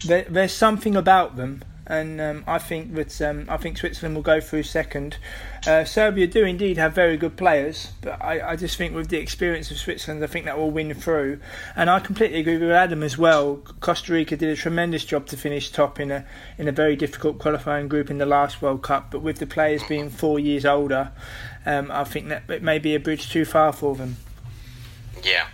There, 0.05 0.27
there's 0.29 0.53
something 0.53 0.97
about 0.97 1.37
them, 1.37 1.63
and 1.87 2.21
um, 2.21 2.45
I 2.47 2.59
think 2.59 2.95
that 2.95 3.21
um, 3.21 3.47
I 3.49 3.57
think 3.57 3.77
Switzerland 3.77 4.15
will 4.15 4.23
go 4.23 4.41
through 4.41 4.63
second. 4.63 5.17
Uh, 5.67 5.85
Serbia 5.85 6.27
do 6.27 6.45
indeed 6.45 6.77
have 6.79 6.95
very 6.95 7.17
good 7.17 7.37
players, 7.37 7.93
but 8.01 8.23
I, 8.23 8.53
I, 8.53 8.57
just 8.57 8.77
think 8.77 8.95
with 8.95 9.09
the 9.09 9.19
experience 9.19 9.71
of 9.71 9.79
Switzerland, 9.79 10.23
I 10.23 10.27
think 10.27 10.47
that 10.47 10.59
will 10.59 10.71
win 10.71 10.93
through. 10.95 11.41
And 11.77 11.91
I 11.91 12.01
completely 12.01 12.41
agree 12.41 12.59
with 12.59 12.71
Adam 12.71 13.03
as 13.03 13.19
well. 13.19 13.57
Costa 13.81 14.13
Rica 14.13 14.37
did 14.37 14.49
a 14.49 14.57
tremendous 14.57 15.05
job 15.05 15.27
to 15.27 15.37
finish 15.37 15.71
top 15.71 16.01
in 16.01 16.11
a 16.11 16.25
in 16.57 16.69
a 16.69 16.73
very 16.73 16.97
difficult 16.97 17.39
qualifying 17.39 17.89
group 17.89 18.11
in 18.11 18.19
the 18.19 18.27
last 18.27 18.63
World 18.63 18.83
Cup, 18.83 19.11
but 19.11 19.21
with 19.21 19.39
the 19.39 19.47
players 19.47 19.83
being 19.85 20.09
four 20.09 20.39
years 20.39 20.65
older 20.65 21.11
um, 21.67 21.91
I 21.91 22.05
think 22.05 22.29
that 22.29 22.45
it 22.49 22.63
may 22.63 22.79
be 22.79 22.95
a 22.95 23.01
bridge 23.01 23.31
too 23.31 23.45
far 23.45 23.73
for 23.73 23.95
them. 23.95 24.17
Yeah. 25.23 25.47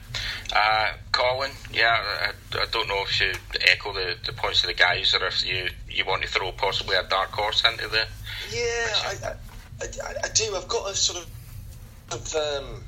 Uh, 0.54 0.92
Colin, 1.12 1.50
yeah, 1.72 2.00
I, 2.22 2.32
I, 2.58 2.66
don't 2.70 2.88
know 2.88 3.02
if 3.02 3.20
you 3.20 3.32
echo 3.60 3.92
the, 3.92 4.16
the 4.24 4.32
points 4.32 4.62
of 4.62 4.68
the 4.68 4.74
guys 4.74 5.14
or 5.14 5.26
if 5.26 5.46
you, 5.46 5.68
you 5.90 6.06
want 6.06 6.22
to 6.22 6.28
throw 6.28 6.50
possibly 6.52 6.96
a 6.96 7.02
dark 7.02 7.30
horse 7.30 7.62
into 7.64 7.86
the. 7.88 8.06
Yeah, 8.50 8.86
I, 9.04 9.34
I, 9.82 10.14
I 10.24 10.28
do. 10.34 10.56
I've 10.56 10.68
got 10.68 10.90
a 10.90 10.94
sort 10.94 11.24
of. 11.24 12.12
of 12.12 12.34
um, 12.34 12.82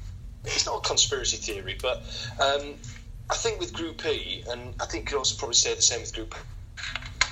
it's 0.44 0.64
not 0.64 0.78
a 0.78 0.88
conspiracy 0.88 1.36
theory, 1.36 1.76
but 1.82 1.98
um, 2.40 2.74
I 3.28 3.34
think 3.34 3.60
with 3.60 3.74
Group 3.74 4.06
E, 4.06 4.42
and 4.48 4.74
I 4.80 4.86
think 4.86 5.04
you 5.04 5.08
could 5.08 5.18
also 5.18 5.36
probably 5.36 5.54
say 5.54 5.74
the 5.74 5.82
same 5.82 6.00
with 6.00 6.14
Group 6.14 6.34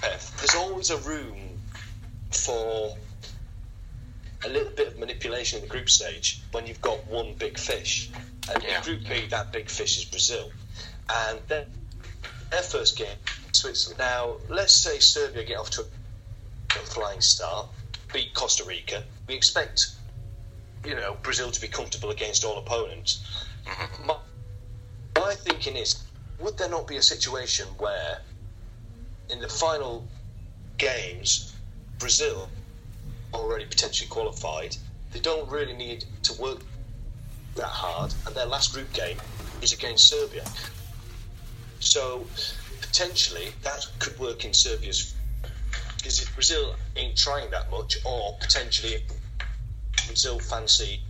F, 0.04 0.37
there's 0.37 0.54
always 0.54 0.90
a 0.90 0.99
room 0.99 1.59
for 2.30 2.95
a 4.45 4.49
little 4.49 4.73
bit 4.73 4.88
of 4.88 4.99
manipulation 4.99 5.59
in 5.59 5.64
the 5.64 5.71
group 5.71 5.90
stage 5.90 6.40
when 6.52 6.66
you've 6.66 6.80
got 6.80 7.04
one 7.07 7.35
big 7.35 7.59
fish. 7.59 8.11
And 8.52 8.62
yeah. 8.62 8.78
in 8.78 8.83
Group 8.85 9.00
B, 9.09 9.26
that 9.28 9.52
big 9.52 9.68
fish 9.68 9.99
is 9.99 10.04
Brazil. 10.04 10.50
And 11.11 11.40
then 11.49 11.66
their 12.50 12.62
first 12.62 12.97
game, 12.97 13.16
Switzerland. 13.52 13.99
Now, 13.99 14.37
let's 14.49 14.75
say 14.75 14.99
Serbia 14.99 15.45
get 15.45 15.59
off 15.59 15.71
to 15.71 15.83
a 15.83 16.78
flying 16.78 17.21
start, 17.21 17.68
beat 18.12 18.33
Costa 18.35 18.64
Rica. 18.64 19.02
We 19.26 19.35
expect, 19.35 19.88
you 20.85 20.95
know, 20.95 21.16
Brazil 21.23 21.50
to 21.50 21.61
be 21.61 21.68
comfortable 21.68 22.11
against 22.11 22.45
all 22.45 22.59
opponents. 22.59 23.47
Mm-hmm. 23.66 24.07
My, 24.07 24.16
my 25.16 25.35
thinking 25.35 25.76
is, 25.76 26.04
would 26.38 26.57
there 26.57 26.71
not 26.71 26.87
be 26.87 26.97
a 26.97 27.02
situation 27.02 27.66
where, 27.78 28.21
in 29.28 29.40
the 29.40 29.49
final 29.49 30.07
games, 30.78 31.54
Brazil 31.99 32.49
already 33.35 33.64
potentially 33.64 34.08
qualified. 34.08 34.76
They 35.12 35.20
don't 35.20 35.49
really 35.49 35.75
need 35.75 36.04
to 36.25 36.40
work 36.40 36.61
that 37.56 37.66
hard, 37.66 38.14
and 38.26 38.35
their 38.35 38.47
last 38.47 38.73
group 38.73 38.92
game 38.92 39.18
is 39.62 39.73
against 39.73 40.08
Serbia. 40.08 40.44
So 41.80 42.26
potentially 42.80 43.49
that 43.62 43.87
could 43.99 44.18
work 44.18 44.44
in 44.44 44.52
Serbia's 44.52 45.14
because 45.97 46.23
if 46.23 46.32
Brazil 46.35 46.76
ain't 46.97 47.16
trying 47.16 47.50
that 47.50 47.70
much, 47.70 47.99
or 48.04 48.37
potentially 48.40 49.02
Brazil 50.06 50.38
fancy 50.38 51.00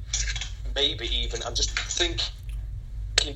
maybe 0.74 1.06
even 1.14 1.42
I'm 1.44 1.54
just 1.54 1.70
thinking 1.78 2.24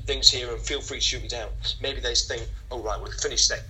things 0.06 0.30
here 0.30 0.50
and 0.52 0.60
feel 0.60 0.80
free 0.80 0.98
to 0.98 1.04
shoot 1.04 1.22
me 1.22 1.28
down. 1.28 1.48
Maybe 1.80 2.00
they 2.00 2.14
think, 2.14 2.48
oh 2.70 2.80
right, 2.80 3.00
we'll 3.00 3.10
finish 3.12 3.48
that. 3.48 3.62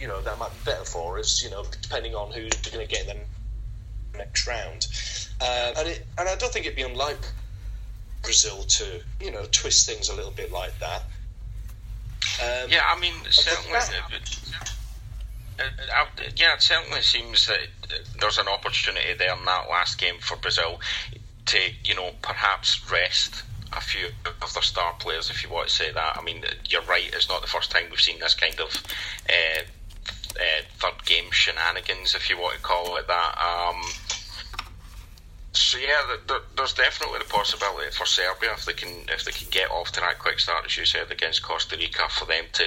You 0.00 0.08
know 0.08 0.20
that 0.20 0.38
might 0.38 0.50
be 0.50 0.70
better 0.70 0.84
for 0.84 1.18
us. 1.18 1.42
You 1.42 1.50
know, 1.50 1.64
depending 1.82 2.14
on 2.14 2.32
who's 2.32 2.54
going 2.54 2.86
to 2.86 2.92
get 2.92 3.06
them 3.06 3.18
next 4.20 4.46
round. 4.46 4.86
Uh, 5.40 5.72
and 5.78 5.88
it, 5.88 6.06
and 6.18 6.28
I 6.28 6.36
don't 6.36 6.52
think 6.52 6.66
it'd 6.66 6.76
be 6.76 6.82
unlike 6.82 7.24
Brazil 8.22 8.62
to 8.62 9.00
you 9.20 9.30
know 9.30 9.44
twist 9.50 9.88
things 9.88 10.08
a 10.08 10.14
little 10.14 10.32
bit 10.32 10.52
like 10.52 10.78
that. 10.78 11.02
Um, 12.42 12.68
yeah, 12.68 12.84
I 12.86 12.98
mean 13.00 13.14
certainly. 13.30 13.78
Uh, 15.58 15.64
uh, 15.94 16.06
yeah, 16.36 16.54
it 16.54 16.62
certainly 16.62 17.02
seems 17.02 17.46
that 17.46 17.58
there's 18.18 18.38
an 18.38 18.48
opportunity 18.48 19.12
there 19.18 19.36
in 19.36 19.44
that 19.44 19.68
last 19.68 19.98
game 19.98 20.18
for 20.18 20.36
Brazil 20.36 20.80
to, 21.46 21.58
you 21.84 21.94
know, 21.94 22.12
perhaps 22.22 22.80
rest 22.90 23.42
a 23.72 23.80
few 23.80 24.06
of 24.42 24.54
their 24.54 24.62
star 24.62 24.94
players, 24.98 25.28
if 25.28 25.44
you 25.44 25.50
want 25.50 25.68
to 25.68 25.74
say 25.74 25.92
that. 25.92 26.16
I 26.16 26.22
mean, 26.22 26.44
you're 26.68 26.82
right, 26.82 27.08
it's 27.12 27.28
not 27.28 27.42
the 27.42 27.46
first 27.46 27.70
time 27.70 27.84
we've 27.90 28.00
seen 28.00 28.18
this 28.20 28.34
kind 28.34 28.58
of 28.58 28.82
uh, 29.28 29.62
uh, 30.36 30.62
third 30.78 31.04
game 31.04 31.30
shenanigans, 31.30 32.14
if 32.14 32.30
you 32.30 32.38
want 32.38 32.56
to 32.56 32.62
call 32.62 32.96
it 32.96 33.06
that. 33.06 33.38
Um, 33.38 33.82
so 35.52 35.78
yeah, 35.78 36.16
there, 36.28 36.38
there's 36.56 36.74
definitely 36.74 37.18
the 37.18 37.24
possibility 37.24 37.90
for 37.90 38.06
Serbia 38.06 38.52
if 38.52 38.64
they 38.64 38.72
can 38.72 38.90
if 39.08 39.24
they 39.24 39.32
can 39.32 39.48
get 39.50 39.70
off 39.70 39.90
to 39.92 40.00
that 40.00 40.18
quick 40.18 40.38
start, 40.38 40.64
as 40.64 40.76
you 40.76 40.84
said, 40.84 41.10
against 41.10 41.42
Costa 41.42 41.76
Rica, 41.76 42.08
for 42.08 42.24
them 42.26 42.44
to 42.52 42.64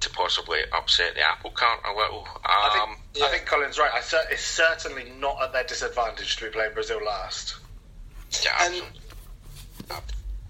to 0.00 0.10
possibly 0.10 0.60
upset 0.72 1.14
the 1.14 1.20
apple 1.28 1.50
cart 1.50 1.80
a 1.84 1.96
little. 1.96 2.20
Um, 2.20 2.40
I, 2.44 2.70
think, 2.72 2.88
um, 2.88 2.96
yeah. 3.14 3.24
I 3.24 3.28
think 3.30 3.46
Colin's 3.46 3.78
right. 3.78 3.90
I, 3.92 4.00
it's 4.30 4.44
certainly 4.44 5.10
not 5.18 5.42
at 5.42 5.52
their 5.52 5.64
disadvantage 5.64 6.36
to 6.36 6.44
be 6.44 6.50
playing 6.50 6.74
Brazil 6.74 7.00
last. 7.04 7.56
Yeah, 8.44 8.50
and, 8.60 8.82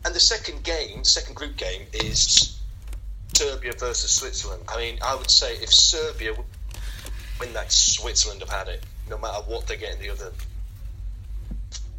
and 0.04 0.14
the 0.14 0.20
second 0.20 0.64
game, 0.64 1.04
second 1.04 1.34
group 1.34 1.56
game, 1.56 1.86
is 1.94 2.57
Serbia 3.34 3.72
versus 3.78 4.10
Switzerland. 4.10 4.62
I 4.68 4.78
mean, 4.78 4.98
I 5.04 5.14
would 5.14 5.30
say 5.30 5.54
if 5.56 5.72
Serbia 5.72 6.34
win 7.40 7.52
that, 7.52 7.70
Switzerland 7.72 8.40
have 8.40 8.50
had 8.50 8.68
it, 8.68 8.84
no 9.08 9.18
matter 9.18 9.42
what 9.42 9.66
they 9.66 9.76
get 9.76 9.94
in 9.94 10.00
the 10.00 10.10
other 10.10 10.32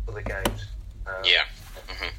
other 0.07 0.21
games. 0.21 0.65
Um, 1.05 1.24
yeah. 1.24 1.43
Mm-hmm. 1.88 2.09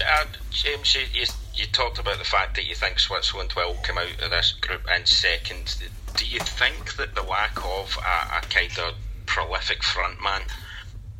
Uh, 0.00 0.24
James, 0.50 0.94
you, 0.94 1.02
you, 1.14 1.26
you 1.54 1.66
talked 1.66 1.98
about 1.98 2.18
the 2.18 2.24
fact 2.24 2.56
that 2.56 2.66
you 2.66 2.74
think 2.74 2.98
Switzerland 2.98 3.52
will 3.56 3.76
come 3.82 3.98
out 3.98 4.22
of 4.22 4.30
this 4.30 4.52
group 4.52 4.82
in 4.94 5.06
second. 5.06 5.76
Do 6.16 6.26
you 6.26 6.40
think 6.40 6.96
that 6.96 7.14
the 7.14 7.22
lack 7.22 7.56
of 7.58 7.96
a, 7.98 8.38
a 8.38 8.40
kind 8.48 8.78
of 8.78 8.94
prolific 9.26 9.80
frontman 9.80 10.42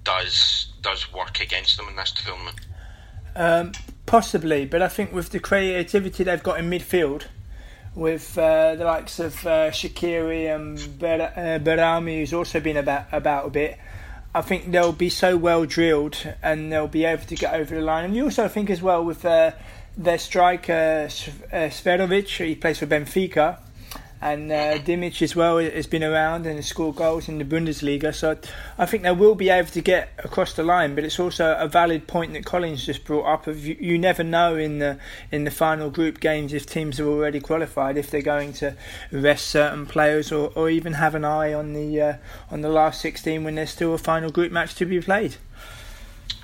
does 0.05 0.69
does 0.83 1.13
work 1.13 1.41
against 1.41 1.77
them 1.77 1.89
in 1.89 1.97
this 1.97 2.13
tournament? 2.13 2.61
Um, 3.35 3.73
Possibly, 4.07 4.65
but 4.67 4.83
I 4.83 4.89
think 4.89 5.13
with 5.13 5.31
the 5.31 5.41
creativity 5.41 6.23
they've 6.23 6.43
got 6.43 6.61
in 6.61 6.71
midfield, 6.71 7.25
with 7.97 8.39
uh, 8.39 8.77
the 8.77 8.85
likes 8.85 9.19
of 9.19 9.45
uh, 9.45 9.71
Shaqiri 9.71 10.55
and 10.55 10.99
Ber- 10.99 11.33
uh, 11.35 12.01
who's 12.01 12.33
also 12.33 12.61
been 12.61 12.77
about 12.77 13.07
about 13.11 13.47
a 13.47 13.51
bit, 13.51 13.79
I 14.33 14.43
think 14.43 14.71
they'll 14.71 14.93
be 14.93 15.09
so 15.09 15.37
well 15.37 15.65
drilled 15.65 16.19
and 16.43 16.71
they'll 16.71 16.87
be 16.87 17.05
able 17.05 17.25
to 17.25 17.35
get 17.35 17.55
over 17.55 17.75
the 17.75 17.81
line. 17.81 18.05
And 18.05 18.15
you 18.15 18.25
also 18.25 18.47
think 18.49 18.71
as 18.71 18.81
well 18.81 19.05
with 19.05 19.25
uh, 19.25 19.53
their 19.97 20.19
striker 20.19 21.09
uh, 21.53 21.57
Seferovic, 21.57 22.29
he 22.47 22.55
plays 22.55 22.79
for 22.79 22.87
Benfica 22.87 23.59
and 24.21 24.51
uh, 24.51 24.79
as 25.21 25.37
well 25.37 25.59
has 25.59 25.87
been 25.87 26.03
around 26.03 26.47
and 26.47 26.57
has 26.57 26.67
scored 26.67 26.97
goals 26.97 27.29
in 27.29 27.39
the 27.39 27.45
Bundesliga. 27.45 28.15
So 28.15 28.39
I 28.79 28.87
think 28.87 29.03
they 29.03 29.13
will 29.13 29.35
be 29.35 29.51
able 29.51 29.69
to 29.69 29.81
get 29.81 30.11
across 30.25 30.55
the 30.55 30.63
line. 30.63 30.95
But 30.95 31.05
it's 31.05 31.21
also 31.21 31.57
a 31.59 31.69
valid 31.69 32.07
point 32.07 32.33
that 32.33 32.45
Colin's 32.47 32.87
just 32.87 33.05
brought 33.05 33.27
up. 33.27 33.47
Of 33.47 33.67
you, 33.67 33.77
you 33.79 33.99
never 33.99 34.25
know 34.25 34.57
in 34.57 34.79
the 34.79 34.99
in 35.31 35.45
the 35.45 35.51
final 35.51 35.91
group 35.91 36.21
games 36.21 36.53
if 36.53 36.67
teams 36.67 36.99
are 36.99 37.09
already 37.09 37.41
qualified 37.41 37.97
if 37.97 38.11
they're 38.11 38.23
going 38.23 38.53
to 38.55 38.75
rest 39.13 39.49
certain 39.49 39.87
players 39.87 40.33
or, 40.33 40.51
or 40.55 40.71
even 40.71 40.95
have 40.95 41.15
an 41.15 41.25
eye 41.25 41.53
on 41.53 41.75
the 41.75 42.01
uh, 42.01 42.15
on 42.51 42.63
the 42.63 42.69
last 42.69 43.01
16 43.01 43.45
when 43.45 43.57
there's 43.57 43.71
still 43.71 43.95
a 43.95 43.99
final 43.99 44.31
group 44.31 44.51
match 44.51 44.75
to 44.77 44.87
be 44.87 45.01
played. 45.01 45.37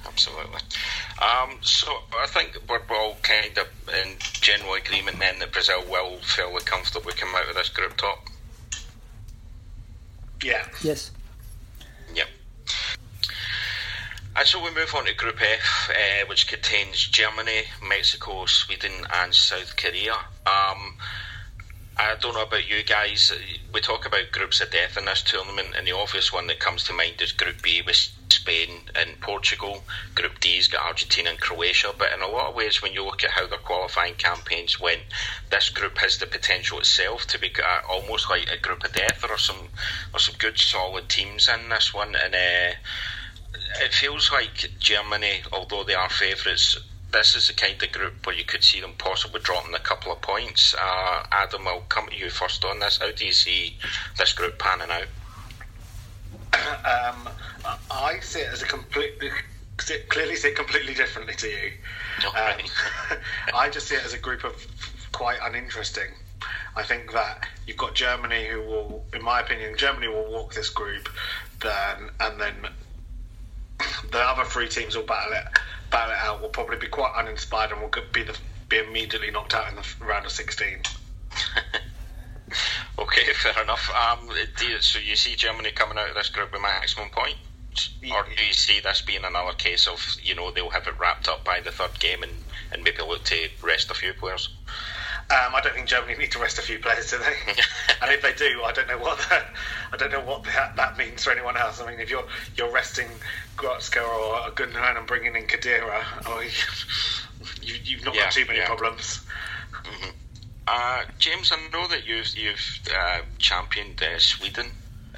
Absolutely. 0.07 0.59
Um, 1.23 1.59
so 1.61 1.87
I 2.19 2.27
think 2.27 2.59
we're 2.69 2.81
all 2.97 3.17
kind 3.23 3.57
of 3.57 3.69
in 3.95 4.17
general 4.41 4.75
agreement 4.75 5.21
then 5.21 5.39
that 5.39 5.53
Brazil 5.53 5.85
will 5.89 6.19
fairly 6.19 6.63
comfortably 6.63 7.13
come 7.13 7.33
out 7.37 7.49
of 7.49 7.55
this 7.55 7.69
group 7.69 7.97
top. 7.97 8.27
Yeah. 10.43 10.67
Yes. 10.83 11.13
Yep. 12.13 12.27
And 14.35 14.47
so 14.49 14.65
we 14.65 14.75
move 14.75 14.93
on 14.97 15.05
to 15.05 15.15
Group 15.15 15.41
F, 15.41 15.91
uh, 15.91 16.27
which 16.27 16.49
contains 16.49 17.07
Germany, 17.07 17.65
Mexico, 17.87 18.47
Sweden, 18.47 19.07
and 19.15 19.33
South 19.33 19.77
Korea. 19.77 20.15
Um, 20.47 20.97
I 21.97 22.17
don't 22.21 22.35
know 22.35 22.43
about 22.43 22.69
you 22.69 22.83
guys. 22.83 23.33
We 23.73 23.81
talk 23.81 24.07
about 24.07 24.33
groups 24.33 24.61
of 24.61 24.71
death 24.71 24.97
in 24.97 25.05
this 25.05 25.23
tournament, 25.23 25.75
and 25.77 25.87
the 25.87 25.97
obvious 25.97 26.33
one 26.33 26.47
that 26.47 26.59
comes 26.59 26.85
to 26.85 26.93
mind 26.93 27.21
is 27.21 27.33
Group 27.33 27.63
B 27.63 27.83
with 27.87 27.97
Spain 28.31 28.81
and 28.95 29.21
Portugal. 29.21 29.85
Group 30.15 30.41
D's 30.41 30.69
got 30.69 30.87
Argentina 30.87 31.31
and 31.31 31.39
Croatia. 31.39 31.93
But 31.97 32.13
in 32.15 32.23
a 32.23 32.27
lot 32.27 32.49
of 32.49 32.55
ways, 32.55 32.83
when 32.83 32.93
you 32.93 33.05
look 33.05 33.23
at 33.23 33.31
how 33.31 33.47
their 33.47 33.59
qualifying 33.59 34.15
campaigns 34.15 34.81
went, 34.81 35.03
this 35.51 35.69
group 35.69 35.99
has 35.99 36.17
the 36.17 36.27
potential 36.27 36.79
itself 36.79 37.27
to 37.29 37.39
be 37.39 37.53
uh, 37.59 37.81
almost 37.89 38.31
like 38.31 38.49
a 38.51 38.59
group 38.59 38.85
of 38.85 38.93
death. 38.93 39.21
There 39.21 39.31
are 39.31 39.39
some, 39.39 39.59
there 39.59 40.17
are 40.17 40.19
some 40.19 40.35
good, 40.39 40.59
solid 40.59 41.09
teams 41.09 41.49
in 41.49 41.69
this 41.69 41.93
one, 41.93 42.17
and 42.17 42.35
uh, 42.35 42.75
it 43.81 43.93
feels 43.93 44.33
like 44.33 44.71
Germany, 44.79 45.43
although 45.53 45.85
they 45.85 45.95
are 45.95 46.09
favourites, 46.09 46.79
this 47.13 47.37
is 47.37 47.49
the 47.49 47.55
kind 47.55 47.81
of 47.83 47.93
group 47.93 48.27
where 48.27 48.35
you 48.35 48.45
could 48.45 48.65
see 48.65 48.81
them 48.81 48.93
possibly 48.99 49.41
dropping 49.41 49.75
a 49.75 49.79
couple 49.79 50.13
of 50.13 50.21
points. 50.23 50.75
Uh, 50.75 51.25
Adam, 51.31 51.69
I'll 51.69 51.81
come 51.83 52.09
to 52.09 52.17
you 52.17 52.31
first 52.31 52.65
on 52.65 52.81
this. 52.81 52.99
How 52.99 53.11
do 53.13 53.27
you 53.27 53.33
see 53.33 53.77
this 54.19 54.33
group 54.33 54.59
panning 54.59 54.91
out? 54.91 55.07
Um, 56.85 57.29
I 57.91 58.19
see 58.21 58.41
it 58.41 58.53
as 58.53 58.61
a 58.63 58.67
completely 58.67 59.31
clearly 60.11 60.37
see 60.37 60.49
it 60.49 60.57
completely 60.57 60.95
differently 60.95 61.35
to 61.35 61.49
you. 61.49 61.73
Um, 62.27 62.61
I 63.55 63.71
just 63.71 63.89
see 63.89 63.95
it 63.95 64.05
as 64.05 64.13
a 64.13 64.19
group 64.19 64.45
of 64.45 64.55
quite 65.13 65.39
uninteresting. 65.43 66.11
I 66.77 66.83
think 66.83 67.13
that 67.13 67.47
you've 67.67 67.79
got 67.79 67.95
Germany, 67.95 68.47
who 68.49 68.61
will, 68.61 69.05
in 69.15 69.23
my 69.23 69.41
opinion, 69.41 69.77
Germany 69.77 70.09
will 70.09 70.31
walk 70.31 70.55
this 70.55 70.69
group, 70.69 71.09
then 71.61 72.11
and 72.21 72.41
then 72.41 72.55
the 74.11 74.19
other 74.19 74.45
three 74.45 74.69
teams 74.69 74.97
will 74.97 75.05
battle 75.05 75.33
it 75.33 75.59
battle 75.93 76.15
it 76.15 76.19
out. 76.21 76.43
Will 76.43 76.49
probably 76.49 76.79
be 76.79 76.89
quite 76.89 77.13
uninspired 77.17 77.71
and 77.71 77.81
will 77.81 77.91
be 78.13 78.25
the, 78.25 78.37
be 78.69 78.79
immediately 78.79 79.31
knocked 79.31 79.55
out 79.55 79.69
in 79.69 79.77
the 79.77 79.87
round 80.05 80.27
of 80.27 80.33
sixteen. 80.33 80.79
okay, 82.99 83.33
fair 83.35 83.63
enough. 83.63 83.91
Um, 83.91 84.29
you, 84.61 84.81
so 84.81 84.99
you 84.99 85.15
see 85.15 85.37
Germany 85.37 85.71
coming 85.71 85.99
out 85.99 86.09
of 86.09 86.15
this 86.15 86.31
group 86.31 86.53
with 86.53 86.63
maximum 86.63 87.11
points, 87.11 87.91
or 88.11 88.25
do 88.37 88.45
you 88.45 88.53
see 88.53 88.81
this 88.81 89.03
being 89.03 89.25
another 89.25 89.53
case 89.53 89.87
of 89.87 90.17
you 90.23 90.35
know 90.35 90.51
they'll 90.51 90.71
have 90.71 90.87
it 90.87 90.99
wrapped 90.99 91.29
up 91.29 91.45
by 91.45 91.61
the 91.61 91.71
third 91.71 91.99
game 92.01 92.23
and, 92.23 92.33
and 92.73 92.83
maybe 92.83 93.03
look 93.03 93.25
to 93.25 93.49
rest 93.63 93.91
a 93.91 93.95
few 93.95 94.13
players? 94.15 94.49
Um, 95.33 95.55
I 95.55 95.61
don't 95.63 95.73
think 95.75 95.89
Germany 95.89 96.15
need 96.19 96.31
to 96.33 96.39
rest 96.39 96.59
a 96.59 96.63
few 96.63 96.79
players, 96.79 97.11
do 97.11 97.17
they? 97.19 97.53
and 98.03 98.13
if 98.13 98.21
they 98.21 98.35
do, 98.35 98.63
I 98.65 98.73
don't 98.73 98.87
know 98.87 98.99
what 98.99 99.19
that, 99.31 99.47
I 99.91 99.97
don't 99.97 100.13
know 100.13 100.21
what 100.21 100.45
that, 100.45 100.77
that 100.77 100.99
means 100.99 101.25
for 101.25 101.31
anyone 101.31 101.57
else. 101.57 101.81
I 101.81 101.87
mean, 101.91 102.01
if 102.01 102.11
you're 102.11 102.27
you're 102.57 102.71
resting 102.71 103.09
Goretzka 103.57 104.03
or 104.03 104.51
Gundogan 104.51 104.99
and 104.99 105.07
bringing 105.07 105.35
in 105.35 105.45
Khedira, 105.45 106.05
oh, 106.27 106.41
you, 107.63 107.75
you've 107.83 108.05
not 108.05 108.15
Yeah, 108.15 108.25
got 108.25 108.33
too 108.33 108.45
many 108.47 108.59
yeah. 108.59 108.67
problems. 108.67 109.21
Uh, 110.69 111.03
James, 111.19 111.51
I 111.53 111.59
know 111.73 111.89
that 111.89 112.07
you've 112.07 112.29
you've 112.37 112.81
uh, 112.95 113.21
championed 113.39 114.03
uh, 114.03 114.19
Sweden 114.19 114.67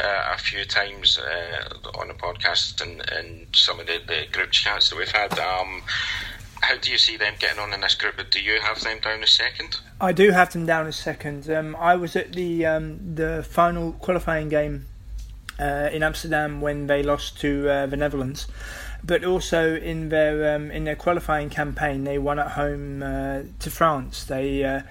uh, 0.01 0.33
a 0.35 0.39
few 0.39 0.65
times 0.65 1.19
uh, 1.19 1.75
on 1.99 2.09
the 2.09 2.15
podcast 2.15 2.81
and, 2.81 3.09
and 3.11 3.47
some 3.55 3.79
of 3.81 3.87
the, 3.87 4.01
the 4.07 4.27
group 4.33 4.51
chats 4.53 4.91
that 4.91 4.97
we've 4.97 5.11
had. 5.11 5.37
Um, 5.39 5.83
how 6.65 6.77
do 6.79 6.91
you 6.91 6.97
see 6.97 7.17
them 7.19 7.35
getting 7.39 7.59
on 7.59 7.75
in 7.75 7.81
this 7.83 7.95
group? 7.95 8.15
Do 8.31 8.41
you 8.41 8.59
have 8.61 8.81
them 8.81 8.99
down 9.01 9.23
as 9.23 9.31
second? 9.31 9.81
I 10.01 10.13
do 10.13 10.31
have 10.31 10.53
them 10.53 10.65
down 10.65 10.87
as 10.87 10.97
second. 10.97 11.51
Um, 11.51 11.77
I 11.77 11.95
was 11.95 12.17
at 12.17 12.33
the 12.33 12.65
um, 12.65 13.15
the 13.15 13.47
final 13.49 13.93
qualifying 13.93 14.49
game 14.49 14.87
uh, 15.61 15.91
in 15.93 16.03
Amsterdam 16.03 16.63
when 16.63 16.87
they 16.87 17.03
lost 17.03 17.39
to 17.41 17.69
uh, 17.69 17.87
the 17.87 17.99
Netherlands, 17.99 18.47
but 19.03 19.25
also 19.25 19.77
in 19.77 20.09
their 20.09 20.55
um, 20.55 20.71
in 20.71 20.85
their 20.85 20.97
qualifying 20.97 21.51
campaign 21.51 22.05
they 22.05 22.19
won 22.19 22.39
at 22.39 22.53
home 22.53 23.03
uh, 23.03 23.43
to 23.59 23.71
France. 23.71 24.25
They 24.25 24.65
uh, 24.65 24.83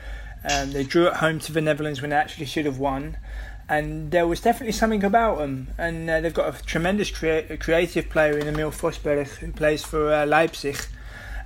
um, 0.50 0.72
they 0.74 0.84
drew 0.84 1.08
at 1.08 1.18
home 1.18 1.40
to 1.40 1.52
the 1.52 1.62
Netherlands 1.62 2.02
when 2.02 2.12
they 2.12 2.18
actually 2.18 2.46
should 2.46 2.66
have 2.66 2.78
won. 2.78 3.18
And 3.68 4.12
there 4.12 4.28
was 4.28 4.42
definitely 4.42 4.74
something 4.74 5.04
about 5.04 5.38
them, 5.40 5.70
and 5.78 6.08
uh, 6.08 6.22
they've 6.22 6.34
got 6.34 6.54
a 6.54 6.64
tremendous 6.66 7.10
crea- 7.10 7.58
creative 7.58 8.10
player 8.10 8.38
in 8.38 8.48
Emil 8.48 8.72
Forsberg 8.72 9.28
who 9.38 9.52
plays 9.54 9.84
for 9.84 10.14
uh, 10.14 10.26
Leipzig. 10.26 10.78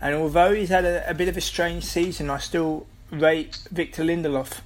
And 0.02 0.14
although 0.16 0.54
he's 0.54 0.70
had 0.70 0.86
a, 0.86 1.10
a 1.10 1.14
bit 1.14 1.28
of 1.28 1.38
a 1.38 1.42
strange 1.42 1.84
season, 1.84 2.30
I 2.30 2.38
still 2.38 2.86
rate 3.12 3.58
Victor 3.72 4.04
Lindelof. 4.04 4.60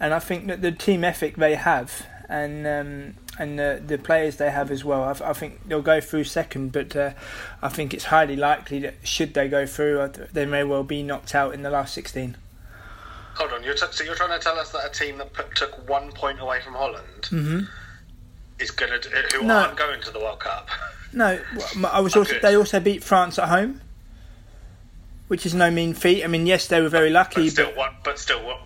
And 0.00 0.14
I 0.14 0.18
think 0.20 0.46
that 0.46 0.62
the 0.62 0.70
team 0.72 1.02
ethic 1.04 1.36
they 1.36 1.56
have 1.56 2.06
and 2.28 2.66
um, 2.66 3.14
and 3.40 3.58
the, 3.58 3.82
the 3.84 3.98
players 3.98 4.36
they 4.36 4.50
have 4.50 4.70
as 4.70 4.84
well, 4.84 5.02
I, 5.02 5.30
I 5.30 5.32
think 5.32 5.66
they'll 5.68 5.82
go 5.82 6.00
through 6.00 6.24
second. 6.24 6.72
But 6.72 6.94
uh, 6.94 7.12
I 7.62 7.68
think 7.68 7.92
it's 7.94 8.04
highly 8.04 8.36
likely 8.36 8.78
that 8.80 8.94
should 9.04 9.34
they 9.34 9.48
go 9.48 9.66
through, 9.66 10.12
they 10.32 10.44
may 10.46 10.62
well 10.64 10.84
be 10.84 11.02
knocked 11.02 11.34
out 11.34 11.54
in 11.54 11.62
the 11.62 11.70
last 11.70 11.94
16. 11.94 12.36
Hold 13.36 13.52
on, 13.52 13.62
you're 13.62 13.74
t- 13.74 13.86
so 13.90 14.02
you're 14.04 14.16
trying 14.16 14.36
to 14.36 14.42
tell 14.42 14.58
us 14.58 14.70
that 14.72 14.84
a 14.84 14.90
team 14.90 15.18
that 15.18 15.32
put, 15.32 15.54
took 15.54 15.88
one 15.88 16.10
point 16.12 16.40
away 16.40 16.60
from 16.60 16.74
Holland 16.74 17.04
Mm-hmm. 17.30 17.60
is 18.58 18.70
going 18.72 19.00
to 19.00 19.08
who 19.32 19.44
No. 19.44 19.56
aren't 19.58 19.76
going 19.76 20.00
to 20.02 20.10
the 20.10 20.18
World 20.18 20.40
Cup? 20.40 20.68
No, 21.12 21.38
I 21.88 22.00
was 22.00 22.14
also, 22.16 22.32
Okay. 22.32 22.40
they 22.42 22.56
also 22.56 22.80
beat 22.80 23.02
France 23.04 23.38
at 23.38 23.48
home, 23.48 23.80
which 25.28 25.46
is 25.46 25.54
no 25.54 25.70
mean 25.70 25.94
feat. 25.94 26.24
I 26.24 26.26
mean, 26.26 26.46
yes, 26.46 26.66
they 26.66 26.80
were 26.80 26.88
very 26.88 27.10
lucky, 27.10 27.44
But 27.44 27.52
still 27.52 27.66
but 27.66 27.76
one, 27.76 27.94
but 28.04 28.18
still 28.18 28.44
one, 28.44 28.58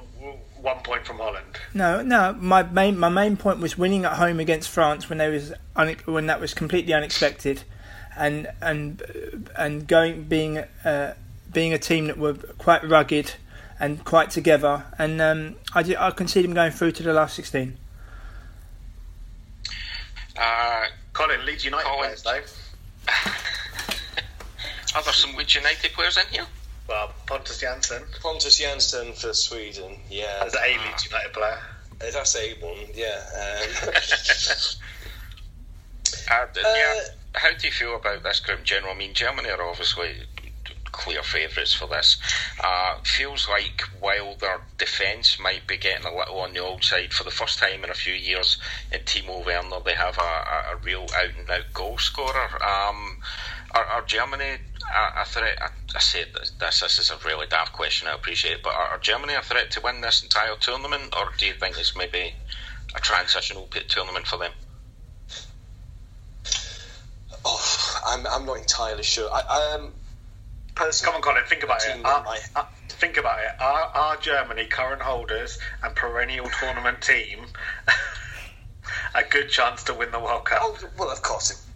one 0.61 0.79
point 0.83 1.05
from 1.07 1.19
Holland. 1.19 1.45
No, 1.75 2.03
no. 2.03 2.33
My 2.39 2.63
main 2.63 2.99
my 2.99 3.09
main 3.09 3.37
point 3.37 3.59
was 3.59 3.77
winning 3.77 4.05
at 4.05 4.15
home 4.15 4.41
against 4.41 4.69
France 4.71 5.09
when 5.09 5.19
they 5.19 5.29
was 5.29 5.53
une- 5.77 5.97
when 6.07 6.27
that 6.27 6.41
was 6.41 6.55
completely 6.55 6.95
unexpected, 6.95 7.65
and 8.17 8.49
and 8.61 9.03
and 9.57 9.87
going 9.87 10.25
being 10.25 10.59
uh, 10.85 11.15
being 11.53 11.73
a 11.73 11.79
team 11.79 12.07
that 12.07 12.17
were 12.19 12.35
quite 12.35 12.83
rugged 12.89 13.35
and 13.81 14.05
quite 14.05 14.31
together, 14.31 14.85
and 14.99 15.21
um, 15.21 15.57
I 15.75 15.83
did, 15.83 15.97
I 15.97 16.13
can 16.13 16.29
see 16.29 16.41
them 16.43 16.55
going 16.55 16.71
through 16.71 16.93
to 16.93 17.03
the 17.03 17.13
last 17.13 17.35
sixteen. 17.35 17.77
Uh, 20.39 20.87
Colin, 21.13 21.45
Leeds 21.45 21.65
United 21.65 21.85
Colin. 21.85 21.99
players 21.99 22.23
though. 22.23 22.41
are 24.95 25.03
there 25.03 25.13
some 25.13 25.35
Leeds 25.37 25.55
United 25.55 25.93
players 25.93 26.17
in 26.17 26.27
here? 26.31 26.47
Well, 26.89 27.13
Pontus 27.27 27.63
Jansson 27.63 28.03
Pontus 28.21 28.61
Jansson 28.61 29.15
for 29.15 29.33
Sweden, 29.33 29.99
yeah. 30.11 30.45
is 30.45 30.55
a 30.55 30.79
Leeds 30.85 31.07
United 31.07 31.33
player. 31.33 31.59
Uh, 32.01 32.11
That's 32.13 32.37
a 32.37 32.55
one, 32.61 32.87
yeah. 32.95 33.21
Um, 33.87 33.93
Uh, 36.31 36.47
d- 36.53 36.61
yeah. 36.63 37.01
How 37.35 37.51
do 37.53 37.67
you 37.67 37.73
feel 37.73 37.97
about 37.97 38.23
this 38.23 38.41
group 38.41 38.61
in 38.61 38.65
general? 38.65 38.93
I 38.93 38.97
mean, 38.97 39.15
Germany 39.15 39.51
are 39.51 39.63
obviously 39.63 40.11
clear 40.93 41.23
favourites 41.23 41.73
for 41.75 41.89
this. 41.89 42.19
Uh, 42.63 42.97
feels 43.03 43.49
like 43.49 43.83
while 44.01 44.37
their 44.37 44.61
defence 44.79 45.39
might 45.41 45.67
be 45.67 45.77
getting 45.79 46.07
a 46.07 46.15
little 46.15 46.39
on 46.41 46.53
the 46.53 46.61
old 46.61 46.85
side 46.85 47.13
for 47.13 47.25
the 47.25 47.31
first 47.31 47.59
time 47.59 47.83
in 47.83 47.91
a 47.91 47.95
few 47.95 48.13
years 48.13 48.59
in 48.93 49.01
Timo 49.01 49.45
Werner, 49.45 49.81
they 49.85 49.95
have 49.95 50.19
a, 50.19 50.21
a, 50.21 50.75
a 50.75 50.77
real 50.85 51.07
out 51.17 51.31
and 51.39 51.51
out 51.51 51.73
goal 51.73 51.99
scorer. 51.99 52.63
Um, 52.63 53.19
are, 53.75 53.85
are 53.85 54.03
Germany 54.03 54.59
a, 54.95 55.23
a 55.23 55.25
threat? 55.25 55.59
I, 55.61 55.67
I 55.95 56.01
said 56.01 56.27
this, 56.35 56.51
this, 56.59 56.81
this 56.81 56.99
is 56.99 57.11
a 57.11 57.17
really 57.27 57.47
daft 57.49 57.73
question, 57.73 58.09
I 58.09 58.15
appreciate 58.15 58.53
it, 58.55 58.63
but 58.63 58.75
are, 58.75 58.89
are 58.89 58.99
Germany 58.99 59.35
a 59.35 59.43
threat 59.43 59.71
to 59.73 59.81
win 59.83 60.01
this 60.01 60.23
entire 60.23 60.55
tournament, 60.61 61.15
or 61.17 61.29
do 61.39 61.47
you 61.47 61.53
think 61.55 61.79
it's 61.79 61.97
maybe 61.97 62.35
a 62.95 63.01
transitional 63.01 63.65
p- 63.65 63.81
tournament 63.89 64.27
for 64.27 64.39
them? 64.39 64.53
oh, 67.45 68.01
I'm, 68.07 68.27
I'm 68.27 68.47
not 68.47 68.59
entirely 68.59 69.03
sure. 69.03 69.29
I, 69.33 69.75
um, 69.75 69.93
Come 70.75 71.15
on, 71.17 71.21
Colin, 71.23 71.43
think 71.49 71.65
about 71.65 71.85
it. 71.85 72.05
Are, 72.05 72.25
are- 72.57 72.69
think 72.89 73.17
about 73.19 73.39
it. 73.41 73.51
Are, 73.61 73.91
are 73.95 74.17
Germany 74.17 74.65
current 74.65 75.03
holders 75.03 75.59
and 75.83 75.95
perennial 75.95 76.49
tournament 76.61 77.03
team 77.03 77.41
a 79.15 79.23
good 79.23 79.51
chance 79.51 79.83
to 79.85 79.95
win 79.95 80.11
the 80.13 80.19
World 80.21 80.45
Cup? 80.47 80.61
Oh, 80.63 80.79
well, 80.99 81.11
of 81.11 81.21
course. 81.23 81.67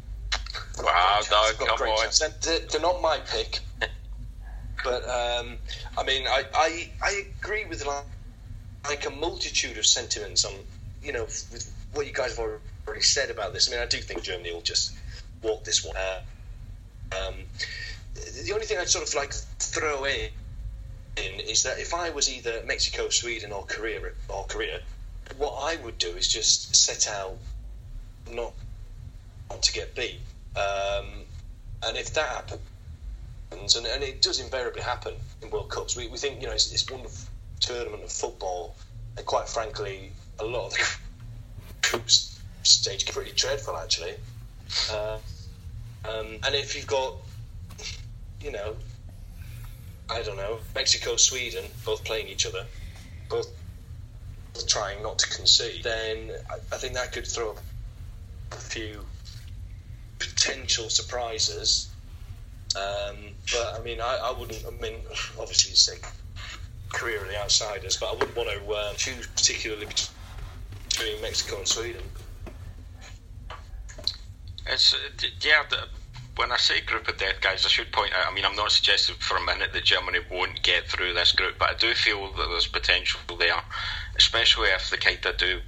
They've 0.77 0.85
got 0.85 0.93
a 0.93 0.95
Wow, 0.95 1.17
great 1.17 1.27
chance. 1.27 1.29
Doug, 1.29 1.49
They've 1.59 1.69
got 1.69 1.75
a 1.75 1.79
come 1.79 1.89
on. 1.89 2.33
They're, 2.43 2.61
they're 2.71 2.81
not 2.81 3.01
my 3.03 3.19
pick, 3.19 3.61
but 4.85 5.03
um, 5.09 5.57
I 5.99 6.03
mean, 6.05 6.27
I, 6.29 6.45
I 6.55 6.89
I 7.03 7.23
agree 7.43 7.65
with 7.65 7.85
like, 7.87 8.05
like 8.89 9.07
a 9.07 9.11
multitude 9.11 9.79
of 9.79 9.87
sentiments 9.87 10.45
on 10.45 10.53
you 11.03 11.13
know 11.13 11.25
with 11.25 11.73
what 11.93 12.07
you 12.07 12.13
guys 12.13 12.37
have 12.37 12.47
already 12.87 13.03
said 13.03 13.31
about 13.31 13.53
this. 13.53 13.69
I 13.69 13.73
mean, 13.73 13.81
I 13.81 13.87
do 13.87 13.99
think 13.99 14.23
Germany 14.23 14.53
will 14.53 14.61
just 14.61 14.93
walk 15.43 15.65
this 15.65 15.85
one. 15.85 15.97
Uh, 15.97 16.21
um, 17.17 17.35
the 18.45 18.53
only 18.53 18.67
thing 18.67 18.79
I'd 18.79 18.89
sort 18.89 19.07
of 19.07 19.15
like 19.15 19.33
throw 19.33 20.05
in 20.05 20.31
is 21.17 21.63
that 21.63 21.79
if 21.79 21.95
I 21.95 22.11
was 22.11 22.29
either 22.29 22.61
Mexico, 22.67 23.09
Sweden, 23.09 23.53
or 23.53 23.65
Korea, 23.65 24.01
or 24.29 24.45
Korea, 24.45 24.81
what 25.39 25.55
I 25.63 25.77
would 25.83 25.99
do 25.99 26.09
is 26.09 26.29
just 26.29 26.75
set 26.77 27.09
out 27.13 27.37
not 28.31 28.53
to 29.63 29.73
get 29.73 29.95
beat. 29.95 30.21
Um, 30.57 31.07
and 31.83 31.97
if 31.97 32.15
that 32.15 32.29
happens, 32.29 33.77
and, 33.77 33.87
and 33.87 34.03
it 34.03 34.23
does 34.23 34.41
invariably 34.41 34.83
happen 34.83 35.15
in 35.43 35.51
World 35.51 35.71
Cups, 35.71 35.97
we, 35.97 36.09
we 36.09 36.19
think 36.19 36.41
you 36.41 36.47
know 36.47 36.55
it's, 36.55 36.73
it's 36.73 36.85
tournament 37.61 38.03
of 38.03 38.13
football, 38.13 38.75
and 39.17 39.27
quite 39.27 39.49
frankly, 39.49 40.13
a 40.39 40.45
lot 40.45 40.67
of 40.67 40.73
the 40.73 40.87
groups 41.83 42.39
stage 42.63 43.07
pretty 43.07 43.33
dreadful 43.33 43.77
actually. 43.77 44.15
Uh, 44.91 45.19
um, 46.09 46.39
and 46.45 46.55
if 46.55 46.75
you've 46.75 46.87
got, 46.87 47.15
you 48.41 48.53
know, 48.53 48.77
I 50.09 50.23
don't 50.23 50.37
know, 50.37 50.59
Mexico, 50.75 51.17
Sweden, 51.17 51.65
both 51.85 52.05
playing 52.05 52.29
each 52.29 52.47
other, 52.47 52.65
both 53.29 53.49
trying 54.67 55.03
not 55.03 55.19
to 55.19 55.29
concede, 55.29 55.85
then 55.85 56.31
I, 56.51 56.55
I 56.73 56.79
think 56.79 56.95
that 56.95 57.13
could 57.13 57.27
throw 57.27 57.51
up 57.51 57.59
a 58.53 58.57
few 58.57 59.01
potential 60.19 60.89
surprises. 60.91 61.91
Um, 62.75 63.17
but 63.53 63.79
I 63.79 63.83
mean, 63.83 64.01
I, 64.01 64.19
I 64.25 64.39
wouldn't. 64.39 64.65
I 64.67 64.71
mean, 64.83 65.01
obviously, 65.41 65.71
you 65.71 65.77
say 65.77 65.97
Korea 66.91 67.21
of 67.21 67.29
the 67.29 67.41
outsiders, 67.41 67.97
but 67.97 68.11
I 68.11 68.13
wouldn't 68.13 68.37
want 68.37 68.49
to 68.51 68.73
uh, 68.73 68.95
choose 68.95 69.27
particularly 69.29 69.87
between 70.89 71.23
Mexico 71.23 71.59
and 71.59 71.69
Sweden. 71.69 72.03
It's 74.67 74.95
uh, 74.95 74.99
yeah. 75.41 75.63
The, 75.69 75.89
when 76.37 76.53
I 76.53 76.59
say 76.59 76.83
group 76.83 77.09
of 77.09 77.17
death, 77.17 77.41
guys, 77.41 77.65
I 77.65 77.69
should 77.69 77.91
point 77.93 78.13
out. 78.13 78.31
I 78.31 78.35
mean, 78.35 78.45
I'm 78.45 78.57
not 78.57 78.71
suggesting 78.71 79.17
for 79.19 79.39
a 79.39 79.45
minute 79.45 79.73
that 79.73 79.85
Germany 79.85 80.19
won't 80.31 80.63
get 80.63 80.87
through 80.87 81.15
this 81.15 81.33
group, 81.33 81.55
but 81.59 81.71
I 81.71 81.75
do 81.75 81.95
feel 81.95 82.31
that 82.33 82.49
there's 82.51 82.67
potential 82.67 83.21
there, 83.39 83.63
especially 84.17 84.69
if 84.69 84.91
the 84.91 84.99
kind 84.99 85.25
of 85.25 85.37
do 85.39 85.61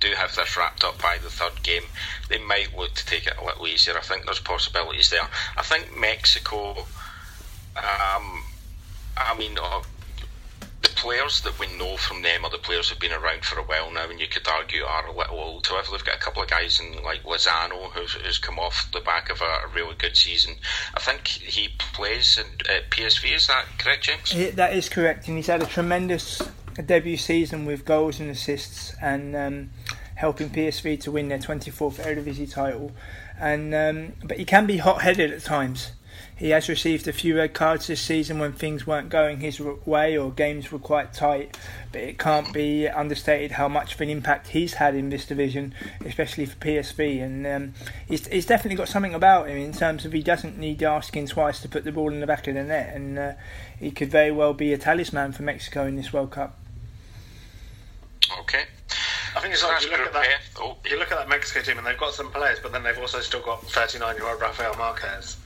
do 0.00 0.08
have 0.16 0.34
this 0.34 0.56
wrapped 0.56 0.84
up 0.84 1.00
by 1.00 1.18
the 1.18 1.30
third 1.30 1.62
game. 1.62 1.82
They 2.28 2.38
might 2.38 2.76
look 2.76 2.94
to 2.94 3.06
take 3.06 3.26
it 3.26 3.34
a 3.40 3.44
little 3.44 3.66
easier. 3.66 3.96
I 3.96 4.02
think 4.02 4.24
there's 4.24 4.40
possibilities 4.40 5.10
there. 5.10 5.26
I 5.56 5.62
think 5.62 5.96
Mexico. 5.98 6.86
Um, 7.76 8.42
I 9.16 9.34
mean, 9.38 9.56
uh, 9.60 9.82
the 10.82 10.88
players 10.90 11.40
that 11.42 11.58
we 11.58 11.66
know 11.76 11.96
from 11.96 12.22
them 12.22 12.44
are 12.44 12.50
the 12.50 12.58
players 12.58 12.88
who've 12.88 12.98
been 12.98 13.12
around 13.12 13.44
for 13.44 13.58
a 13.58 13.62
while 13.62 13.90
now, 13.90 14.08
and 14.08 14.20
you 14.20 14.26
could 14.28 14.46
argue 14.48 14.82
are 14.84 15.06
a 15.06 15.16
little 15.16 15.38
old. 15.38 15.66
However, 15.66 15.88
they've 15.92 16.04
got 16.04 16.16
a 16.16 16.20
couple 16.20 16.42
of 16.42 16.48
guys 16.48 16.80
in 16.80 17.02
like 17.02 17.22
Lozano 17.24 17.90
who's, 17.92 18.12
who's 18.12 18.38
come 18.38 18.58
off 18.58 18.88
the 18.92 19.00
back 19.00 19.30
of 19.30 19.40
a, 19.40 19.44
a 19.44 19.68
really 19.74 19.94
good 19.98 20.16
season. 20.16 20.54
I 20.94 21.00
think 21.00 21.26
he 21.28 21.68
plays 21.78 22.38
at 22.38 22.90
PSV. 22.90 23.34
Is 23.34 23.46
that 23.46 23.64
correct, 23.78 24.04
James? 24.04 24.30
He- 24.30 24.50
That 24.50 24.74
is 24.74 24.88
correct, 24.88 25.28
and 25.28 25.36
he's 25.36 25.46
had 25.48 25.62
a 25.62 25.66
tremendous 25.66 26.42
debut 26.84 27.16
season 27.16 27.64
with 27.64 27.84
goals 27.86 28.20
and 28.20 28.30
assists, 28.30 28.94
and 29.00 29.34
um, 29.34 29.70
helping 30.16 30.50
PSV 30.50 31.00
to 31.00 31.10
win 31.10 31.28
their 31.28 31.38
24th 31.38 32.00
Eredivisie 32.02 32.50
title. 32.50 32.92
And 33.38 33.74
um, 33.74 34.12
but 34.24 34.38
he 34.38 34.44
can 34.44 34.66
be 34.66 34.78
hot-headed 34.78 35.30
at 35.30 35.42
times, 35.42 35.92
he 36.36 36.50
has 36.50 36.68
received 36.68 37.08
a 37.08 37.14
few 37.14 37.38
red 37.38 37.54
cards 37.54 37.86
this 37.86 38.02
season 38.02 38.38
when 38.38 38.52
things 38.52 38.86
weren't 38.86 39.08
going 39.08 39.40
his 39.40 39.58
way 39.58 40.18
or 40.18 40.30
games 40.30 40.70
were 40.70 40.78
quite 40.78 41.14
tight. 41.14 41.56
But 41.92 42.02
it 42.02 42.18
can't 42.18 42.52
be 42.52 42.86
understated 42.86 43.52
how 43.52 43.68
much 43.68 43.94
of 43.94 44.00
an 44.02 44.10
impact 44.10 44.48
he's 44.48 44.74
had 44.74 44.94
in 44.94 45.08
this 45.08 45.24
division, 45.24 45.74
especially 46.04 46.44
for 46.44 46.56
PSV. 46.56 47.22
And 47.22 47.46
um, 47.46 47.74
he's, 48.06 48.26
he's, 48.26 48.44
definitely 48.44 48.76
got 48.76 48.88
something 48.88 49.14
about 49.14 49.48
him 49.48 49.56
in 49.56 49.72
terms 49.72 50.04
of 50.04 50.12
he 50.12 50.22
doesn't 50.22 50.58
need 50.58 50.82
asking 50.82 51.28
twice 51.28 51.60
to 51.60 51.68
put 51.68 51.84
the 51.84 51.92
ball 51.92 52.12
in 52.12 52.20
the 52.20 52.26
back 52.26 52.46
of 52.46 52.54
the 52.54 52.62
net, 52.62 52.94
and 52.94 53.18
uh, 53.18 53.32
he 53.80 53.90
could 53.90 54.10
very 54.10 54.30
well 54.30 54.52
be 54.52 54.74
a 54.74 54.78
talisman 54.78 55.32
for 55.32 55.42
Mexico 55.42 55.86
in 55.86 55.96
this 55.96 56.12
World 56.12 56.32
Cup. 56.32 56.58
I 59.36 59.40
think 59.40 59.52
it's 59.52 59.62
like 59.62 59.84
you 59.84 59.90
look 59.90 60.00
at 60.00 60.12
that. 60.14 60.28
Oh. 60.58 60.76
You 60.88 60.98
look 60.98 61.12
at 61.12 61.18
that 61.18 61.28
Mexico 61.28 61.60
team, 61.60 61.76
and 61.76 61.86
they've 61.86 61.98
got 61.98 62.14
some 62.14 62.30
players, 62.32 62.58
but 62.62 62.72
then 62.72 62.82
they've 62.82 62.98
also 62.98 63.20
still 63.20 63.42
got 63.42 63.60
39-year-old 63.62 64.40
Rafael 64.40 64.74
Marquez. 64.76 65.36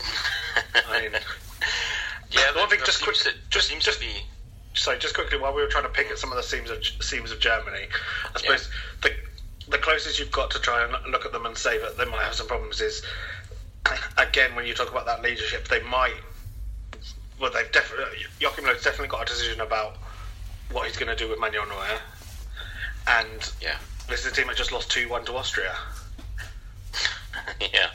I 0.88 1.00
mean, 1.00 1.10
yeah. 2.30 2.56
One 2.56 2.68
thing, 2.70 2.80
just 2.84 3.02
quick, 3.02 3.16
just 3.50 3.78
just 3.80 4.00
be. 4.00 4.06
So 4.72 4.96
just 4.96 5.14
quickly, 5.14 5.38
while 5.38 5.54
we 5.54 5.60
were 5.60 5.68
trying 5.68 5.84
to 5.84 5.90
pick 5.90 6.10
at 6.10 6.18
some 6.18 6.30
of 6.30 6.36
the 6.36 6.42
seams 6.42 6.70
of 6.70 6.82
seams 7.02 7.30
of 7.30 7.40
Germany, 7.40 7.88
I 8.34 8.40
suppose 8.40 8.70
yeah. 9.04 9.10
the 9.66 9.72
the 9.72 9.78
closest 9.78 10.18
you've 10.18 10.32
got 10.32 10.50
to 10.52 10.58
try 10.58 10.82
and 10.82 11.12
look 11.12 11.26
at 11.26 11.32
them 11.32 11.44
and 11.44 11.56
say 11.56 11.78
that 11.78 11.98
they 11.98 12.06
might 12.06 12.22
have 12.22 12.34
some 12.34 12.46
problems 12.46 12.80
is 12.80 13.02
again 14.18 14.54
when 14.54 14.66
you 14.66 14.72
talk 14.72 14.90
about 14.90 15.04
that 15.06 15.22
leadership, 15.22 15.68
they 15.68 15.82
might. 15.82 16.14
Well, 17.38 17.50
they've 17.52 17.70
definitely 17.72 18.18
Joachim 18.38 18.64
Löw's 18.64 18.82
definitely 18.82 19.08
got 19.08 19.22
a 19.22 19.26
decision 19.26 19.60
about 19.60 19.96
what 20.72 20.86
he's 20.86 20.96
going 20.96 21.14
to 21.14 21.16
do 21.16 21.28
with 21.28 21.38
Manuel 21.38 21.66
Neuer, 21.66 22.00
and 23.06 23.52
yeah, 23.60 23.76
this 24.08 24.20
is 24.20 24.32
a 24.32 24.34
team 24.34 24.48
that 24.48 24.56
just 24.56 24.72
lost 24.72 24.90
two 24.90 25.08
one 25.08 25.24
to 25.26 25.36
Austria. 25.36 25.74
yeah, 27.60 27.90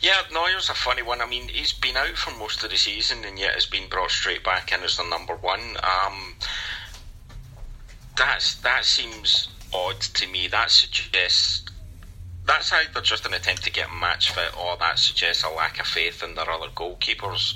yeah. 0.00 0.22
Neuer's 0.32 0.70
a 0.70 0.74
funny 0.74 1.02
one. 1.02 1.20
I 1.20 1.26
mean, 1.26 1.48
he's 1.48 1.72
been 1.72 1.96
out 1.96 2.16
for 2.16 2.36
most 2.38 2.64
of 2.64 2.70
the 2.70 2.76
season, 2.76 3.24
and 3.24 3.38
yet 3.38 3.54
has 3.54 3.66
been 3.66 3.88
brought 3.88 4.10
straight 4.10 4.44
back 4.44 4.72
in 4.72 4.82
as 4.82 4.96
the 4.96 5.04
number 5.04 5.34
one. 5.36 5.76
Um, 5.82 6.34
that's 8.16 8.56
that 8.56 8.84
seems 8.84 9.48
odd 9.72 10.00
to 10.00 10.26
me. 10.26 10.48
That 10.48 10.70
suggests 10.70 11.64
that's 12.46 12.72
either 12.72 13.02
just 13.02 13.26
an 13.26 13.34
attempt 13.34 13.64
to 13.64 13.70
get 13.70 13.92
match 13.92 14.32
fit, 14.32 14.58
or 14.58 14.76
that 14.78 14.98
suggests 14.98 15.44
a 15.44 15.50
lack 15.50 15.78
of 15.78 15.86
faith 15.86 16.22
in 16.22 16.34
their 16.34 16.50
other 16.50 16.68
goalkeepers. 16.68 17.54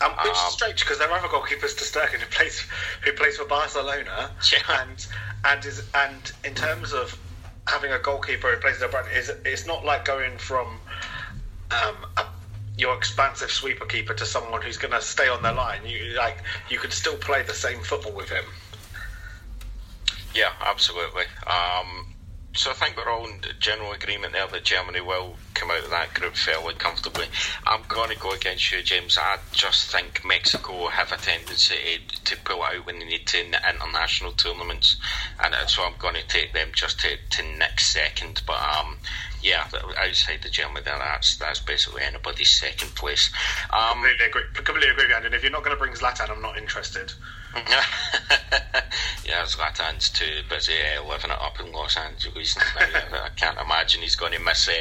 Um, 0.00 0.12
which 0.12 0.26
um, 0.26 0.46
is 0.46 0.52
strange 0.52 0.80
because 0.80 0.98
their 0.98 1.10
other 1.10 1.28
goalkeeper's 1.28 1.74
ter 1.74 1.84
Stegen, 1.84 2.20
who 2.20 2.26
plays 2.26 2.60
who 3.04 3.12
plays 3.12 3.36
for 3.36 3.44
Barcelona, 3.46 4.30
yeah. 4.52 4.82
and 4.82 5.06
and 5.44 5.64
is 5.64 5.88
and 5.94 6.32
in 6.44 6.54
terms 6.54 6.92
of 6.92 7.18
having 7.66 7.92
a 7.92 7.98
goalkeeper 7.98 8.54
who 8.54 8.60
plays 8.60 8.80
at 8.80 8.90
Brighton 8.90 9.12
is 9.12 9.30
it's 9.44 9.66
not 9.66 9.84
like 9.84 10.04
going 10.04 10.38
from 10.38 10.78
um, 11.70 11.96
a, 12.16 12.24
your 12.78 12.96
expansive 12.96 13.50
sweeper 13.50 13.84
keeper 13.84 14.14
to 14.14 14.24
someone 14.24 14.62
who's 14.62 14.78
going 14.78 14.92
to 14.92 15.02
stay 15.02 15.28
on 15.28 15.42
their 15.42 15.52
line. 15.52 15.80
You 15.84 16.14
like 16.16 16.38
you 16.70 16.78
could 16.78 16.92
still 16.92 17.16
play 17.16 17.42
the 17.42 17.54
same 17.54 17.80
football 17.80 18.12
with 18.12 18.28
him. 18.28 18.44
Yeah, 20.34 20.52
absolutely. 20.60 21.24
Um, 21.46 22.14
so 22.54 22.70
I 22.70 22.74
think 22.74 22.96
we're 22.96 23.10
all 23.10 23.26
in 23.26 23.40
general 23.60 23.92
agreement 23.92 24.32
there 24.32 24.46
that 24.46 24.64
Germany 24.64 25.00
will 25.00 25.36
come 25.54 25.70
out 25.70 25.84
of 25.84 25.90
that 25.90 26.14
group 26.14 26.34
fairly 26.34 26.74
comfortably. 26.74 27.26
I'm 27.66 27.82
going 27.88 28.10
to 28.10 28.18
go 28.18 28.32
against 28.32 28.72
you, 28.72 28.82
James. 28.82 29.18
I 29.18 29.38
just 29.52 29.90
think 29.92 30.24
Mexico 30.24 30.88
have 30.88 31.12
a 31.12 31.16
tendency 31.16 32.00
to 32.24 32.36
pull 32.44 32.62
out 32.62 32.86
when 32.86 32.98
they 32.98 33.04
need 33.04 33.26
to 33.28 33.44
in 33.44 33.50
the 33.50 33.60
international 33.68 34.32
tournaments, 34.32 34.96
and 35.42 35.54
so 35.68 35.84
I'm 35.84 35.94
going 35.98 36.14
to 36.14 36.26
take 36.26 36.52
them 36.52 36.68
just 36.74 37.00
to, 37.00 37.16
to 37.30 37.42
next 37.58 37.92
second. 37.92 38.42
But 38.46 38.60
um, 38.60 38.98
yeah, 39.42 39.66
outside 39.98 40.40
the 40.42 40.48
Germany 40.48 40.80
there, 40.84 40.98
that's 40.98 41.36
that's 41.36 41.60
basically 41.60 42.02
anybody's 42.02 42.50
second 42.50 42.94
place. 42.94 43.30
Um, 43.70 44.02
completely 44.02 44.26
agree. 44.26 44.42
Completely 44.54 44.88
agree, 44.90 45.14
And 45.14 45.34
if 45.34 45.42
you're 45.42 45.52
not 45.52 45.64
going 45.64 45.76
to 45.76 45.80
bring 45.80 45.94
Zlatan, 45.94 46.30
I'm 46.30 46.42
not 46.42 46.58
interested. 46.58 47.12
yeah, 49.24 49.44
Zlatan's 49.44 50.10
too 50.10 50.42
busy 50.48 50.74
uh, 50.96 51.02
living 51.08 51.30
it 51.30 51.38
up 51.40 51.60
in 51.60 51.72
Los 51.72 51.96
Angeles. 51.96 52.56
I 52.76 53.30
can't 53.36 53.58
imagine 53.58 54.02
he's 54.02 54.16
going 54.16 54.32
to 54.32 54.40
miss 54.40 54.68
uh, 54.68 54.72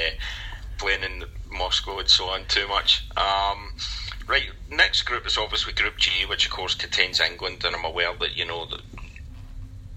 playing 0.77 1.03
in 1.03 1.23
Moscow 1.51 1.99
and 1.99 2.09
so 2.09 2.25
on 2.29 2.45
too 2.47 2.67
much. 2.67 3.05
Um, 3.15 3.73
right, 4.27 4.49
next 4.69 5.03
group 5.03 5.25
is 5.25 5.37
obviously 5.37 5.73
Group 5.73 5.97
G, 5.97 6.25
which 6.25 6.45
of 6.45 6.51
course 6.51 6.75
contains 6.75 7.19
England, 7.19 7.63
and 7.63 7.75
I'm 7.75 7.85
aware 7.85 8.13
that 8.19 8.35
you 8.35 8.45
know 8.45 8.65
that 8.65 8.81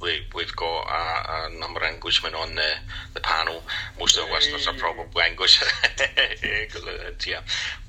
we, 0.00 0.26
we've 0.34 0.54
got 0.56 0.82
a, 0.82 1.46
a, 1.46 1.58
number 1.58 1.80
of 1.80 1.92
Englishmen 1.92 2.34
on 2.34 2.54
the, 2.54 2.72
the 3.14 3.20
panel. 3.20 3.62
Most 3.98 4.16
of 4.16 4.26
the 4.26 4.32
listeners 4.32 4.66
are 4.66 4.74
probably 4.74 5.24
English. 5.28 5.62
yeah. 7.26 7.40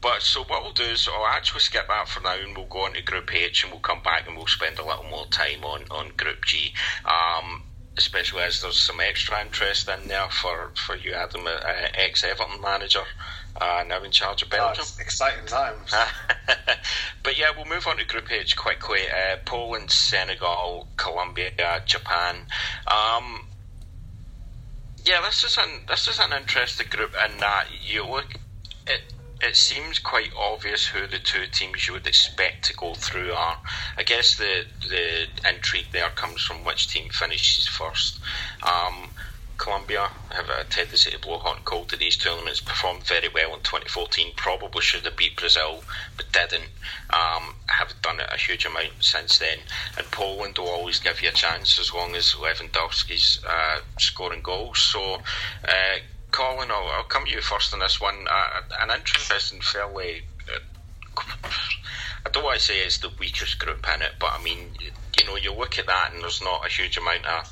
But 0.01 0.21
so 0.21 0.43
what 0.43 0.63
we'll 0.63 0.73
do 0.73 0.83
is 0.83 1.07
I'll 1.11 1.25
actually 1.25 1.61
skip 1.61 1.87
that 1.87 2.07
for 2.07 2.21
now 2.21 2.35
and 2.35 2.55
we'll 2.55 2.65
go 2.65 2.85
on 2.85 2.93
to 2.93 3.01
Group 3.01 3.33
H 3.33 3.63
and 3.63 3.71
we'll 3.71 3.81
come 3.81 4.01
back 4.03 4.27
and 4.27 4.35
we'll 4.35 4.47
spend 4.47 4.79
a 4.79 4.85
little 4.85 5.05
more 5.05 5.25
time 5.27 5.63
on, 5.63 5.83
on 5.89 6.11
Group 6.17 6.45
G. 6.45 6.73
Um, 7.05 7.63
especially 7.97 8.41
as 8.41 8.61
there's 8.61 8.77
some 8.77 8.99
extra 8.99 9.41
interest 9.41 9.89
in 9.89 10.07
there 10.07 10.29
for, 10.29 10.71
for 10.85 10.95
you, 10.95 11.13
Adam, 11.13 11.45
uh, 11.45 11.59
ex 11.93 12.23
Everton 12.23 12.61
manager 12.61 13.03
uh, 13.59 13.83
now 13.87 14.03
in 14.03 14.11
charge 14.11 14.41
of 14.41 14.49
Belgium. 14.49 14.85
Oh, 14.87 15.01
exciting 15.01 15.45
times. 15.45 15.93
but 17.23 17.37
yeah, 17.37 17.51
we'll 17.55 17.65
move 17.65 17.87
on 17.87 17.97
to 17.97 18.05
Group 18.05 18.31
H 18.31 18.55
quickly. 18.55 19.01
Uh, 19.09 19.37
Poland, 19.45 19.91
Senegal, 19.91 20.87
Colombia, 20.97 21.51
Japan. 21.85 22.37
Um, 22.87 23.43
yeah, 25.05 25.21
this 25.21 25.43
is 25.43 25.57
an 25.57 25.81
this 25.87 26.07
is 26.07 26.19
an 26.19 26.31
interesting 26.33 26.87
group 26.89 27.13
in 27.29 27.39
that 27.39 27.65
you 27.83 28.05
look 28.05 28.35
it. 28.87 29.01
It 29.43 29.55
seems 29.55 29.97
quite 29.97 30.29
obvious 30.39 30.85
who 30.85 31.07
the 31.07 31.17
two 31.17 31.47
teams 31.51 31.87
you 31.87 31.93
would 31.93 32.05
expect 32.05 32.65
to 32.65 32.75
go 32.75 32.93
through 32.93 33.33
are. 33.33 33.57
I 33.97 34.03
guess 34.03 34.35
the 34.35 34.65
the 34.87 35.27
intrigue 35.49 35.87
there 35.91 36.09
comes 36.11 36.41
from 36.41 36.63
which 36.63 36.87
team 36.87 37.09
finishes 37.09 37.65
first. 37.65 38.19
Um, 38.61 39.09
Colombia 39.61 40.09
have 40.31 40.49
a 40.49 40.63
tendency 40.63 41.11
to 41.11 41.19
blow 41.19 41.37
hot 41.37 41.57
and 41.57 41.65
cold 41.65 41.87
to 41.89 41.95
these 41.95 42.17
tournaments. 42.17 42.59
Performed 42.59 43.03
very 43.03 43.29
well 43.29 43.53
in 43.53 43.59
2014. 43.59 44.33
Probably 44.35 44.81
should 44.81 45.05
have 45.05 45.15
beat 45.15 45.37
Brazil, 45.37 45.83
but 46.17 46.31
didn't. 46.31 46.69
Um, 47.11 47.53
have 47.67 47.93
done 48.01 48.19
it 48.19 48.27
a 48.31 48.37
huge 48.37 48.65
amount 48.65 48.93
since 49.01 49.37
then. 49.37 49.59
And 49.99 50.09
Poland 50.09 50.57
will 50.57 50.69
always 50.69 50.99
give 50.99 51.21
you 51.21 51.29
a 51.29 51.31
chance 51.31 51.77
as 51.79 51.93
long 51.93 52.15
as 52.15 52.33
Lewandowski's 52.33 53.39
uh, 53.47 53.81
scoring 53.99 54.41
goals. 54.41 54.79
So, 54.79 55.21
uh, 55.63 55.97
Colin, 56.31 56.71
I'll, 56.71 56.87
I'll, 56.87 57.03
come 57.03 57.25
to 57.25 57.31
you 57.31 57.41
first 57.41 57.71
on 57.71 57.81
this 57.81 58.01
one. 58.01 58.25
Uh, 58.27 58.61
an 58.79 58.89
interesting, 58.89 59.61
fairly. 59.61 60.23
Uh, 60.51 61.21
I 62.25 62.29
don't 62.31 62.43
want 62.43 62.57
to 62.57 62.65
say 62.65 62.79
it's 62.79 62.97
the 62.97 63.11
weakest 63.19 63.59
group 63.59 63.85
in 63.93 64.01
it, 64.01 64.13
but 64.19 64.31
I 64.31 64.41
mean, 64.41 64.71
you 65.19 65.25
know, 65.27 65.35
you 65.35 65.53
look 65.53 65.77
at 65.77 65.85
that 65.85 66.13
and 66.13 66.23
there's 66.23 66.41
not 66.41 66.65
a 66.65 66.69
huge 66.69 66.97
amount 66.97 67.27
of 67.27 67.47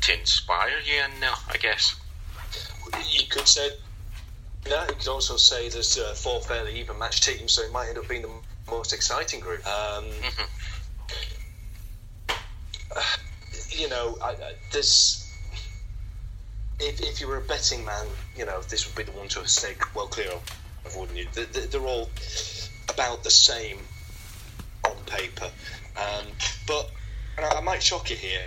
to 0.00 0.18
inspire 0.18 0.78
you 0.84 1.02
in 1.04 1.20
there, 1.20 1.30
I 1.48 1.56
guess. 1.56 1.96
You 3.10 3.26
could 3.28 3.46
say 3.46 3.70
that. 4.64 4.88
You 4.88 4.94
could 4.96 5.08
also 5.08 5.36
say 5.36 5.68
there's 5.68 5.98
uh, 5.98 6.14
four 6.14 6.40
fairly 6.40 6.80
even 6.80 6.98
match 6.98 7.20
teams, 7.20 7.52
so 7.52 7.62
it 7.62 7.72
might 7.72 7.88
end 7.88 7.98
up 7.98 8.08
being 8.08 8.22
the 8.22 8.30
most 8.70 8.92
exciting 8.92 9.40
group. 9.40 9.64
Um, 9.66 10.04
mm-hmm. 10.04 10.42
uh, 12.96 13.02
you 13.70 13.88
know, 13.88 14.16
I, 14.22 14.30
I, 14.30 14.54
there's. 14.72 15.16
If, 16.82 17.00
if 17.02 17.20
you 17.20 17.28
were 17.28 17.36
a 17.36 17.42
betting 17.42 17.84
man, 17.84 18.06
you 18.36 18.46
know, 18.46 18.62
this 18.62 18.86
would 18.86 18.96
be 18.96 19.10
the 19.10 19.16
one 19.16 19.28
to 19.28 19.46
stay 19.46 19.74
well 19.94 20.06
clear 20.06 20.30
of, 20.30 20.96
wouldn't 20.96 21.18
you? 21.18 21.26
They're, 21.34 21.44
they're 21.44 21.86
all 21.86 22.08
about 22.88 23.22
the 23.22 23.30
same 23.30 23.78
on 24.86 24.96
paper. 25.04 25.50
Um, 25.96 26.24
but 26.66 26.90
I 27.38 27.60
might 27.60 27.82
shock 27.82 28.08
you 28.08 28.16
here. 28.16 28.46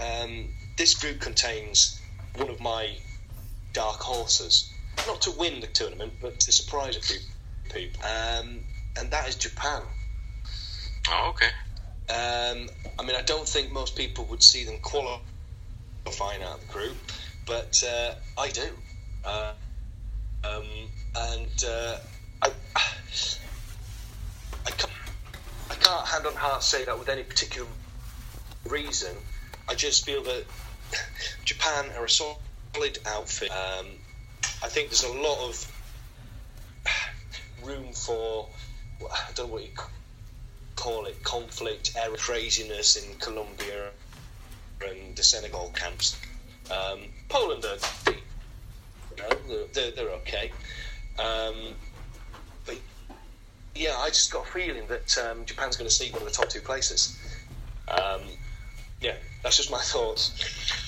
Um, 0.00 0.48
this 0.76 0.94
group 0.94 1.20
contains 1.20 2.00
one 2.36 2.48
of 2.48 2.60
my 2.60 2.96
dark 3.72 4.00
horses, 4.00 4.72
not 5.06 5.20
to 5.22 5.30
win 5.32 5.60
the 5.60 5.66
tournament, 5.68 6.14
but 6.20 6.40
to 6.40 6.52
surprise 6.52 6.96
a 6.96 7.00
few 7.00 7.18
people, 7.72 8.02
um, 8.04 8.60
and 8.96 9.10
that 9.10 9.28
is 9.28 9.36
Japan. 9.36 9.82
Oh, 11.10 11.30
okay. 11.30 11.50
Um, 12.08 12.68
I 12.98 13.02
mean, 13.04 13.16
I 13.16 13.22
don't 13.22 13.48
think 13.48 13.72
most 13.72 13.96
people 13.96 14.24
would 14.26 14.42
see 14.42 14.64
them 14.64 14.78
qualifying 14.82 16.42
out 16.42 16.58
of 16.58 16.66
the 16.66 16.72
group, 16.72 16.96
but 17.46 17.82
uh, 17.86 18.14
I 18.38 18.50
do. 18.50 18.68
Uh, 19.24 19.52
um, 20.44 20.64
and 21.16 21.64
uh, 21.66 21.98
I, 22.42 22.50
I 24.66 24.70
can't, 24.70 24.92
I 25.70 25.74
can't 25.74 26.06
hand 26.06 26.26
on 26.26 26.34
heart 26.34 26.62
say 26.62 26.84
that 26.84 26.98
with 26.98 27.08
any 27.08 27.22
particular 27.22 27.68
reason. 28.64 29.16
I 29.68 29.74
just 29.74 30.04
feel 30.04 30.22
that 30.24 30.44
Japan 31.44 31.86
are 31.96 32.04
a 32.04 32.10
solid 32.10 32.98
outfit. 33.06 33.50
Um, 33.50 33.86
I 34.62 34.68
think 34.68 34.90
there's 34.90 35.04
a 35.04 35.12
lot 35.12 35.48
of 35.48 35.82
room 37.64 37.92
for 37.92 38.48
I 39.10 39.32
don't 39.34 39.48
know 39.48 39.54
what 39.54 39.62
you 39.64 39.70
call 40.76 41.06
it 41.06 41.22
conflict, 41.24 41.92
error, 41.96 42.16
craziness 42.16 42.96
in 42.96 43.16
Colombia 43.18 43.90
and 44.86 45.16
the 45.16 45.22
Senegal 45.22 45.72
camps. 45.74 46.16
Um, 46.70 47.00
Poland 47.28 47.64
are 47.64 47.78
you 48.06 48.16
know, 49.18 49.66
they're, 49.72 49.90
they're 49.90 50.10
okay. 50.10 50.52
Um, 51.18 51.74
yeah, 53.74 53.96
I 53.98 54.08
just 54.08 54.32
got 54.32 54.46
a 54.46 54.50
feeling 54.50 54.86
that 54.88 55.16
um, 55.18 55.44
Japan's 55.46 55.76
going 55.76 55.88
to 55.88 55.94
sneak 55.94 56.12
one 56.12 56.22
of 56.22 56.28
the 56.28 56.34
top 56.34 56.48
two 56.48 56.60
places. 56.60 57.16
Um, 57.88 58.20
yeah, 59.00 59.14
that's 59.42 59.56
just 59.56 59.70
my 59.70 59.78
thoughts. 59.92 60.32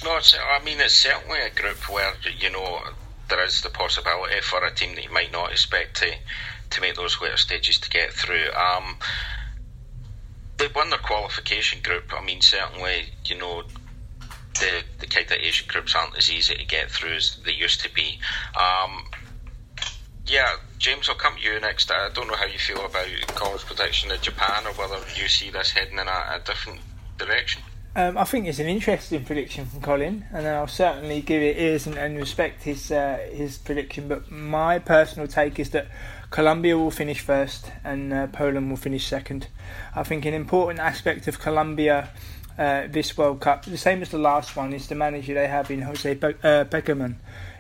No, 0.04 0.18
I 0.18 0.62
mean 0.64 0.80
it's 0.80 0.94
certainly 0.94 1.40
a 1.40 1.50
group 1.50 1.88
where 1.90 2.14
you 2.38 2.50
know 2.50 2.80
there 3.28 3.44
is 3.44 3.62
the 3.62 3.70
possibility 3.70 4.40
for 4.42 4.64
a 4.64 4.74
team 4.74 4.94
that 4.94 5.04
you 5.04 5.12
might 5.12 5.32
not 5.32 5.50
expect 5.50 5.96
to 5.98 6.14
to 6.70 6.80
make 6.80 6.94
those 6.94 7.20
later 7.20 7.36
stages 7.36 7.78
to 7.78 7.90
get 7.90 8.12
through. 8.12 8.50
Um, 8.52 8.96
they 10.56 10.68
won 10.68 10.90
their 10.90 10.98
qualification 10.98 11.80
group. 11.82 12.12
I 12.12 12.24
mean, 12.24 12.40
certainly, 12.40 13.06
you 13.24 13.38
know, 13.38 13.64
the 14.54 14.82
the 14.98 15.06
kind 15.06 15.30
of 15.30 15.38
Asian 15.38 15.66
groups 15.68 15.94
aren't 15.94 16.16
as 16.16 16.30
easy 16.30 16.54
to 16.54 16.64
get 16.64 16.90
through 16.90 17.14
as 17.14 17.38
they 17.44 17.52
used 17.52 17.80
to 17.82 17.92
be. 17.92 18.18
Um, 18.58 19.04
yeah, 20.26 20.56
James, 20.78 21.08
I'll 21.08 21.16
come 21.16 21.36
to 21.36 21.42
you 21.42 21.60
next. 21.60 21.90
I 21.90 22.08
don't 22.10 22.28
know 22.28 22.36
how 22.36 22.46
you 22.46 22.58
feel 22.58 22.84
about 22.84 23.06
Colin's 23.28 23.64
prediction 23.64 24.10
of 24.10 24.20
Japan, 24.22 24.66
or 24.66 24.72
whether 24.72 24.98
you 25.20 25.28
see 25.28 25.50
this 25.50 25.70
heading 25.70 25.98
in 25.98 26.08
a, 26.08 26.36
a 26.36 26.40
different 26.44 26.80
direction. 27.18 27.62
Um, 27.96 28.18
I 28.18 28.24
think 28.24 28.46
it's 28.46 28.59
an 28.59 28.66
interesting 28.66 29.24
prediction 29.24 29.66
from 29.66 29.80
Colin, 29.80 30.24
and 30.33 30.48
I'll 30.48 30.66
certainly 30.66 31.20
give 31.20 31.40
it 31.40 31.57
ears 31.57 31.87
and, 31.87 31.96
and 31.96 32.16
respect 32.16 32.64
his 32.64 32.90
uh, 32.90 33.18
his 33.33 33.57
prediction. 33.57 34.09
But 34.09 34.33
my 34.33 34.80
personal 34.80 35.28
take 35.28 35.61
is 35.61 35.70
that 35.70 35.87
Colombia 36.30 36.76
will 36.76 36.90
finish 36.90 37.20
first 37.20 37.70
and 37.85 38.12
uh, 38.12 38.26
Poland 38.26 38.68
will 38.68 38.76
finish 38.76 39.07
second. 39.07 39.46
I 39.94 40.02
think 40.02 40.24
an 40.24 40.35
important 40.35 40.80
aspect 40.80 41.28
of 41.28 41.38
Colombia 41.38 42.09
uh, 42.59 42.88
this 42.88 43.16
World 43.16 43.40
Cup, 43.40 43.64
the 43.64 43.76
same 43.76 44.02
as 44.02 44.09
the 44.11 44.18
last 44.18 44.57
one, 44.57 44.72
is 44.72 44.88
the 44.88 44.96
manager 44.96 45.33
they 45.35 45.46
have 45.46 45.70
in 45.70 45.83
Jose 45.83 46.14
Be- 46.14 46.26
uh, 46.42 46.64
Pekerman, 46.64 47.14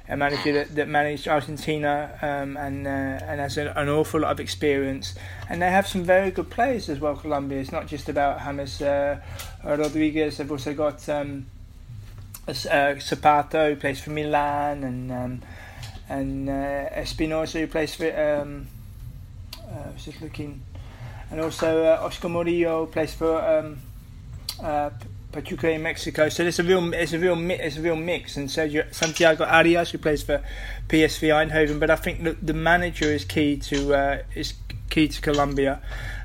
a 0.08 0.16
manager 0.16 0.52
that, 0.52 0.74
that 0.74 0.88
managed 0.88 1.26
Argentina 1.26 2.18
um, 2.20 2.56
and 2.56 2.86
uh, 2.86 2.90
and 2.90 3.40
has 3.40 3.56
an, 3.56 3.68
an, 3.68 3.88
awful 3.88 4.20
lot 4.20 4.32
of 4.32 4.40
experience. 4.40 5.14
And 5.48 5.62
they 5.62 5.70
have 5.70 5.86
some 5.86 6.04
very 6.04 6.30
good 6.30 6.50
players 6.50 6.88
as 6.88 7.00
well. 7.00 7.16
Colombia. 7.16 7.60
It's 7.60 7.72
not 7.72 7.86
just 7.86 8.08
about 8.08 8.40
James 8.40 8.82
uh, 8.82 9.20
Rodriguez. 9.64 10.36
They've 10.36 10.50
also 10.50 10.74
got 10.74 11.08
um, 11.08 11.46
uh, 12.46 12.94
Zapata 13.00 13.68
who 13.68 13.76
plays 13.76 14.00
for 14.00 14.10
Milan 14.10 14.84
and 14.84 15.10
um, 15.10 15.42
and 16.08 16.50
uh, 16.50 16.52
Espinosa 16.92 17.60
who 17.60 17.66
plays 17.66 17.94
for. 17.94 18.06
Um, 18.06 18.66
I 19.66 19.90
was 19.90 20.04
just 20.04 20.20
looking, 20.20 20.62
and 21.30 21.40
also 21.40 21.84
Oscar 21.94 22.28
Murillo 22.28 22.86
plays 22.86 23.14
for. 23.14 23.74
Pachuca 25.34 25.70
in 25.70 25.82
Mexico. 25.82 26.28
So 26.28 26.44
it's 26.44 26.58
a 26.58 26.62
real, 26.62 26.94
it's 26.94 27.12
a 27.12 27.18
real, 27.18 27.50
it's 27.50 27.76
a 27.76 27.80
real 27.80 27.96
mix. 27.96 28.36
And 28.36 28.48
Sergio 28.48 28.92
Santiago 28.94 29.44
Arias, 29.44 29.90
who 29.90 29.98
plays 29.98 30.22
for 30.22 30.42
PSV 30.88 31.28
Eindhoven, 31.28 31.80
but 31.80 31.90
I 31.90 31.96
think 31.96 32.22
the, 32.22 32.32
the 32.32 32.54
manager 32.54 33.06
is 33.06 33.24
key 33.24 33.56
to 33.58 33.94
uh, 33.94 34.18
is 34.34 34.54
key 34.88 35.08
to 35.08 35.20
Colombia, 35.20 35.82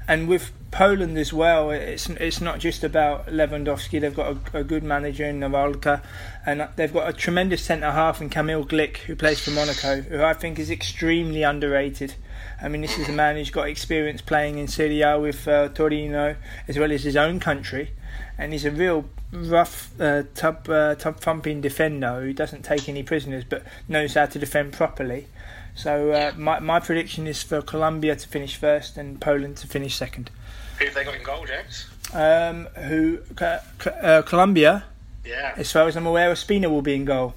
and 0.08 0.28
with 0.28 0.52
Poland 0.72 1.18
as 1.18 1.34
well. 1.34 1.72
It's 1.72 2.08
it's 2.10 2.40
not 2.40 2.60
just 2.60 2.84
about 2.84 3.28
Lewandowski. 3.28 4.00
They've 4.00 4.16
got 4.16 4.38
a, 4.54 4.60
a 4.60 4.64
good 4.64 4.84
manager 4.84 5.26
in 5.26 5.40
Nawalka, 5.40 6.04
and 6.46 6.70
they've 6.76 6.94
got 6.94 7.10
a 7.10 7.14
tremendous 7.14 7.64
centre 7.64 7.92
half 7.92 8.22
in 8.22 8.30
Kamil 8.30 8.66
Glik, 8.66 8.98
who 8.98 9.16
plays 9.16 9.40
for 9.40 9.52
Monaco, 9.52 10.02
who 10.02 10.24
I 10.24 10.34
think 10.34 10.60
is 10.60 10.70
extremely 10.70 11.44
underrated. 11.44 12.14
I 12.62 12.68
mean, 12.68 12.82
this 12.82 12.98
is 12.98 13.10
a 13.10 13.14
man 13.14 13.38
who's 13.38 13.50
got 13.50 13.68
experience 13.68 14.22
playing 14.22 14.58
in 14.58 14.68
Serie 14.68 15.02
A 15.02 15.20
with 15.20 15.48
uh, 15.48 15.70
Torino 15.70 16.36
as 16.68 16.78
well 16.78 16.92
as 16.92 17.04
his 17.04 17.16
own 17.16 17.40
country 17.40 17.92
and 18.38 18.54
he's 18.54 18.66
a 18.66 18.72
real 18.72 19.06
rough, 19.32 19.90
uh, 20.00 20.24
tub 20.36 20.70
uh, 20.70 20.96
tub 20.96 21.20
thumping 21.20 21.62
defender 21.62 22.22
who 22.22 22.34
doesn't 22.34 22.64
take 22.64 22.90
any 22.90 23.04
prisoners 23.04 23.44
but 23.48 23.64
knows 23.88 24.14
how 24.16 24.26
to 24.26 24.40
defend 24.40 24.74
properly. 24.74 25.28
So 25.76 26.12
uh, 26.12 26.34
my 26.36 26.60
my 26.60 26.80
prediction 26.80 27.28
is 27.28 27.44
for 27.44 27.62
Colombia 27.62 28.16
to 28.16 28.28
finish 28.28 28.56
first 28.56 28.98
and 28.98 29.22
Poland 29.22 29.58
to 29.58 29.68
finish 29.68 29.96
second. 29.96 30.30
Who 30.78 30.86
have 30.86 30.94
they 30.94 31.04
got 31.04 31.16
in 31.16 31.24
goal, 31.24 31.46
James? 31.46 31.88
Um, 32.14 32.66
who 32.88 33.20
uh, 33.40 34.22
Colombia? 34.24 34.86
Yeah. 35.26 35.54
As 35.58 35.72
far 35.72 35.88
as 35.88 35.96
I'm 35.96 36.06
aware, 36.06 36.32
Ospina 36.32 36.70
will 36.70 36.82
be 36.82 36.96
in 36.96 37.06
goal. 37.06 37.36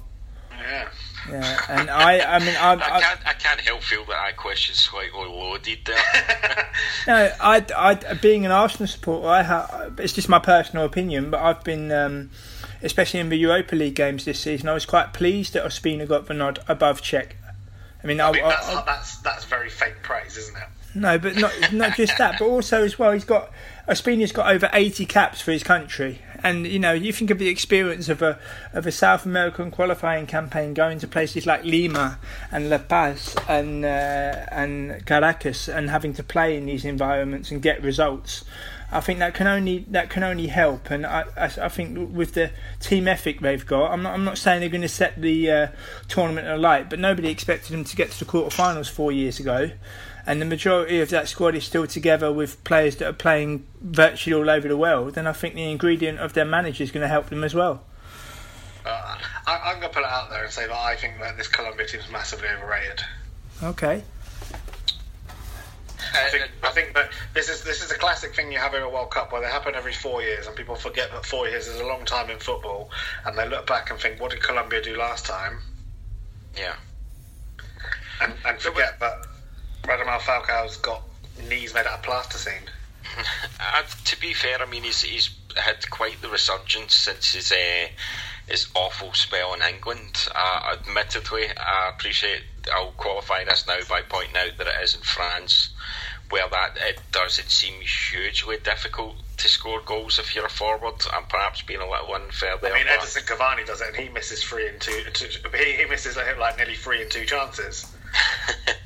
Yeah. 0.51 0.87
Yeah, 1.29 1.65
and 1.69 1.89
I, 1.89 2.19
I 2.19 2.39
mean, 2.39 2.55
I, 2.55 2.73
I, 2.73 3.01
can't, 3.01 3.19
I 3.27 3.33
can't 3.33 3.61
help 3.61 3.81
feel 3.81 4.03
that 4.05 4.17
I 4.17 4.31
question 4.33 4.75
slightly 4.75 5.19
loaded 5.25 5.79
there. 5.85 6.69
no, 7.07 7.31
I, 7.39 7.65
I, 7.77 8.13
being 8.15 8.45
an 8.45 8.51
Arsenal 8.51 8.87
supporter, 8.87 9.27
I 9.27 9.41
have, 9.43 9.99
it's 9.99 10.13
just 10.13 10.27
my 10.27 10.39
personal 10.39 10.85
opinion, 10.85 11.31
but 11.31 11.39
I've 11.39 11.63
been, 11.63 11.91
um, 11.91 12.29
especially 12.81 13.21
in 13.21 13.29
the 13.29 13.37
Europa 13.37 13.75
League 13.75 13.95
games 13.95 14.25
this 14.25 14.39
season, 14.39 14.67
I 14.67 14.73
was 14.73 14.85
quite 14.85 15.13
pleased 15.13 15.53
that 15.53 15.63
Ospina 15.63 16.07
got 16.07 16.27
the 16.27 16.33
nod 16.33 16.59
above 16.67 17.01
Cech. 17.01 17.31
I 18.03 18.07
mean, 18.07 18.19
I, 18.19 18.29
I 18.29 18.31
mean 18.33 18.43
that's, 18.43 18.67
that's 18.67 19.17
that's 19.19 19.45
very 19.45 19.69
fake 19.69 20.03
praise, 20.03 20.35
isn't 20.37 20.57
it? 20.57 20.67
No, 20.95 21.17
but 21.17 21.37
not 21.37 21.53
not 21.71 21.95
just 21.95 22.17
that, 22.17 22.37
but 22.37 22.45
also 22.45 22.83
as 22.83 22.99
well, 22.99 23.13
he's 23.13 23.23
got 23.23 23.49
Ospina's 23.87 24.31
got 24.31 24.53
over 24.53 24.69
eighty 24.73 25.05
caps 25.05 25.39
for 25.39 25.51
his 25.51 25.63
country, 25.63 26.21
and 26.43 26.67
you 26.67 26.79
know, 26.79 26.91
you 26.91 27.13
think 27.13 27.31
of 27.31 27.39
the 27.39 27.47
experience 27.47 28.09
of 28.09 28.21
a 28.21 28.37
of 28.73 28.85
a 28.85 28.91
South 28.91 29.25
American 29.25 29.71
qualifying 29.71 30.27
campaign 30.27 30.73
going 30.73 30.99
to 30.99 31.07
places 31.07 31.45
like 31.45 31.63
Lima 31.63 32.19
and 32.51 32.69
La 32.69 32.77
Paz 32.77 33.35
and 33.47 33.85
uh, 33.85 34.45
and 34.51 35.05
Caracas 35.05 35.69
and 35.69 35.89
having 35.89 36.13
to 36.13 36.23
play 36.23 36.57
in 36.57 36.65
these 36.65 36.83
environments 36.85 37.49
and 37.49 37.61
get 37.61 37.81
results. 37.81 38.43
I 38.91 38.99
think 38.99 39.19
that 39.19 39.33
can 39.33 39.47
only 39.47 39.85
that 39.89 40.09
can 40.09 40.21
only 40.21 40.47
help, 40.47 40.91
and 40.91 41.05
I, 41.05 41.23
I, 41.35 41.45
I 41.45 41.69
think 41.69 42.13
with 42.13 42.33
the 42.33 42.51
team 42.79 43.07
ethic 43.07 43.39
they've 43.39 43.65
got, 43.65 43.91
I'm 43.91 44.03
not 44.03 44.13
I'm 44.13 44.23
not 44.23 44.37
saying 44.37 44.59
they're 44.59 44.69
going 44.69 44.81
to 44.81 44.87
set 44.89 45.19
the 45.19 45.49
uh, 45.49 45.67
tournament 46.07 46.47
alight, 46.47 46.89
but 46.89 46.99
nobody 46.99 47.29
expected 47.29 47.71
them 47.71 47.85
to 47.85 47.95
get 47.95 48.11
to 48.11 48.19
the 48.19 48.29
quarterfinals 48.29 48.89
four 48.89 49.11
years 49.11 49.39
ago 49.39 49.71
and 50.25 50.41
the 50.41 50.45
majority 50.45 51.01
of 51.01 51.09
that 51.09 51.27
squad 51.27 51.55
is 51.55 51.65
still 51.65 51.85
together 51.85 52.31
with 52.31 52.63
players 52.63 52.95
that 52.97 53.07
are 53.07 53.13
playing 53.13 53.65
virtually 53.81 54.33
all 54.33 54.49
over 54.49 54.67
the 54.67 54.77
world, 54.77 55.15
then 55.15 55.27
I 55.27 55.33
think 55.33 55.55
the 55.55 55.69
ingredient 55.69 56.19
of 56.19 56.33
their 56.33 56.45
manager 56.45 56.83
is 56.83 56.91
going 56.91 57.01
to 57.01 57.09
help 57.09 57.29
them 57.29 57.43
as 57.43 57.53
well. 57.53 57.83
Uh, 58.85 59.17
I, 59.47 59.71
am 59.71 59.79
going 59.79 59.91
to 59.91 59.95
put 59.95 60.03
it 60.03 60.09
out 60.09 60.29
there 60.29 60.43
and 60.43 60.51
say 60.51 60.67
that 60.67 60.75
I 60.75 60.95
think 60.95 61.19
that 61.19 61.37
this 61.37 61.47
Colombia 61.47 61.87
team 61.87 62.01
is 62.01 62.09
massively 62.09 62.47
overrated. 62.47 63.01
Okay. 63.61 64.03
I 66.15 66.29
think, 66.29 66.51
I 66.61 66.69
think 66.71 66.93
that 66.93 67.11
this 67.33 67.49
is 67.49 67.63
this 67.63 67.81
is 67.81 67.89
a 67.89 67.97
classic 67.97 68.35
thing 68.35 68.51
you 68.51 68.59
have 68.59 68.75
in 68.75 68.83
a 68.83 68.89
World 68.89 69.09
Cup 69.09 69.31
where 69.31 69.41
they 69.41 69.47
happen 69.47 69.73
every 69.73 69.93
four 69.93 70.21
years, 70.21 70.45
and 70.45 70.55
people 70.55 70.75
forget 70.75 71.11
that 71.11 71.25
four 71.25 71.47
years 71.47 71.67
is 71.67 71.79
a 71.79 71.85
long 71.85 72.05
time 72.05 72.29
in 72.29 72.37
football, 72.39 72.91
and 73.25 73.37
they 73.37 73.47
look 73.47 73.65
back 73.65 73.89
and 73.89 73.99
think, 73.99 74.19
"What 74.19 74.31
did 74.31 74.43
Colombia 74.43 74.81
do 74.83 74.95
last 74.95 75.25
time?" 75.25 75.59
Yeah, 76.55 76.75
and, 78.21 78.33
and 78.45 78.59
forget 78.59 78.99
that 78.99 79.25
Radamel 79.83 80.19
Falcao's 80.19 80.77
got 80.77 81.03
knees 81.49 81.73
made 81.73 81.85
out 81.85 81.99
of 81.99 82.03
plasticine. 82.03 82.69
uh, 83.59 83.83
to 84.05 84.19
be 84.19 84.33
fair, 84.33 84.61
I 84.61 84.65
mean 84.65 84.83
he's 84.83 85.01
he's 85.01 85.29
had 85.55 85.89
quite 85.89 86.21
the 86.21 86.29
resurgence 86.29 86.95
since 86.95 87.33
his 87.33 87.51
uh, 87.51 87.87
his 88.47 88.67
awful 88.75 89.13
spell 89.13 89.53
in 89.53 89.61
England. 89.61 90.27
Uh, 90.33 90.77
admittedly, 90.79 91.47
I 91.57 91.89
appreciate. 91.89 92.43
I'll 92.73 92.91
qualify 92.91 93.43
this 93.43 93.67
now 93.67 93.79
by 93.89 94.01
pointing 94.01 94.37
out 94.37 94.57
that 94.57 94.67
it 94.67 94.83
is 94.83 94.95
in 94.95 95.01
France, 95.01 95.69
where 96.29 96.47
that 96.49 96.77
it 96.77 96.99
doesn't 97.11 97.49
seem 97.49 97.73
hugely 97.81 98.57
difficult 98.63 99.15
to 99.37 99.47
score 99.49 99.81
goals 99.81 100.17
if 100.17 100.33
you're 100.33 100.45
a 100.45 100.49
forward. 100.49 101.03
and 101.13 101.27
perhaps 101.27 101.61
being 101.61 101.81
a 101.81 101.89
little 101.89 102.15
unfair 102.15 102.57
there. 102.61 102.73
I 102.73 102.77
mean, 102.77 102.87
Edinson 102.87 103.25
Cavani 103.25 103.65
does 103.65 103.81
it, 103.81 103.89
and 103.89 103.97
he 103.97 104.09
misses 104.09 104.43
three 104.43 104.69
and 104.69 104.79
two. 104.79 105.03
two 105.13 105.27
he, 105.57 105.73
he 105.83 105.85
misses 105.85 106.15
like 106.15 106.57
nearly 106.57 106.75
three 106.75 107.01
and 107.01 107.11
two 107.11 107.25
chances. 107.25 107.93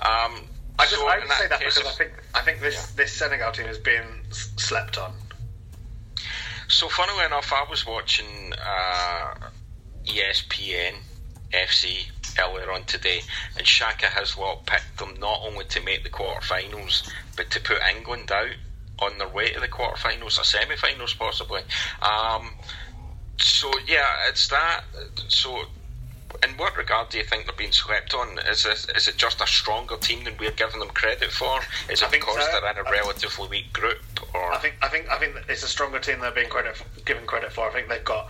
um, 0.00 0.42
I 0.78 0.84
just, 0.84 0.96
so 0.96 1.08
I 1.08 1.20
say 1.20 1.48
that 1.48 1.58
because 1.58 1.78
of, 1.78 1.86
I 1.86 1.90
think 1.90 2.12
I 2.34 2.40
think 2.42 2.60
this 2.60 2.74
yeah. 2.74 3.02
this 3.04 3.12
Senegal 3.12 3.52
team 3.52 3.66
is 3.66 3.78
being 3.78 4.06
slept 4.30 4.98
on. 4.98 5.12
So, 6.68 6.88
funnily 6.88 7.24
enough, 7.24 7.52
I 7.52 7.64
was 7.68 7.86
watching 7.86 8.52
uh, 8.52 9.34
ESPN 10.04 10.96
FC 11.52 12.06
earlier 12.38 12.70
on 12.70 12.84
today, 12.84 13.22
and 13.56 13.66
Shaka 13.66 14.06
Hislop 14.06 14.66
picked 14.66 14.98
them 14.98 15.14
not 15.18 15.40
only 15.42 15.64
to 15.64 15.80
make 15.80 16.04
the 16.04 16.10
quarterfinals, 16.10 17.10
but 17.36 17.50
to 17.50 17.60
put 17.60 17.78
England 17.96 18.30
out 18.30 18.54
on 18.98 19.16
their 19.18 19.28
way 19.28 19.50
to 19.52 19.60
the 19.60 19.68
quarterfinals 19.68 20.38
or 20.38 20.44
semi-finals, 20.44 21.14
possibly. 21.14 21.62
Um, 22.02 22.50
so 23.38 23.72
yeah, 23.86 24.06
it's 24.28 24.48
that. 24.48 24.82
So 25.28 25.64
in 26.42 26.50
what 26.56 26.76
regard 26.76 27.08
do 27.08 27.18
you 27.18 27.24
think 27.24 27.46
they're 27.46 27.56
being 27.56 27.72
swept 27.72 28.14
on? 28.14 28.38
Is 28.50 28.64
this, 28.64 28.86
is 28.94 29.08
it 29.08 29.16
just 29.16 29.40
a 29.40 29.46
stronger 29.46 29.96
team 29.96 30.24
than 30.24 30.34
we're 30.38 30.50
giving 30.52 30.78
them 30.78 30.90
credit 30.90 31.30
for? 31.30 31.60
Is 31.90 32.02
it 32.02 32.10
because 32.10 32.44
so. 32.44 32.60
they're 32.60 32.70
in 32.70 32.78
a 32.78 32.90
relatively 32.90 33.48
weak 33.48 33.72
group? 33.72 34.00
Or 34.34 34.52
I 34.52 34.58
think 34.58 34.76
I 34.82 34.88
think 34.88 35.08
I 35.10 35.18
think 35.18 35.36
it's 35.48 35.62
a 35.62 35.68
stronger 35.68 35.98
team 35.98 36.20
they're 36.20 36.30
being 36.30 36.50
credit 36.50 36.82
given 37.04 37.26
credit 37.26 37.52
for. 37.52 37.68
I 37.68 37.72
think 37.72 37.88
they've 37.88 38.04
got 38.04 38.28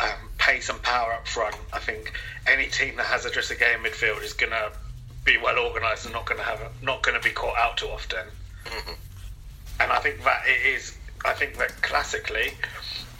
um, 0.00 0.30
pace 0.38 0.68
and 0.68 0.80
power 0.82 1.12
up 1.12 1.26
front. 1.28 1.56
I 1.72 1.78
think 1.78 2.12
any 2.46 2.66
team 2.66 2.96
that 2.96 3.06
has 3.06 3.24
a 3.26 3.30
just 3.30 3.50
a 3.50 3.56
game 3.56 3.80
midfield 3.84 4.22
is 4.22 4.32
going 4.32 4.52
to 4.52 4.72
be 5.24 5.36
well 5.38 5.58
organised 5.58 6.04
and 6.04 6.14
not 6.14 6.26
going 6.26 6.38
to 6.38 6.44
have 6.44 6.60
a, 6.60 6.84
not 6.84 7.02
going 7.02 7.18
to 7.18 7.22
be 7.22 7.34
caught 7.34 7.56
out 7.58 7.76
too 7.76 7.86
often. 7.86 8.26
Mm-hmm. 8.64 8.92
And 9.80 9.92
I 9.92 9.98
think 9.98 10.22
that 10.24 10.42
it 10.46 10.66
is. 10.66 10.96
I 11.26 11.32
think 11.32 11.56
that 11.58 11.70
classically, 11.82 12.52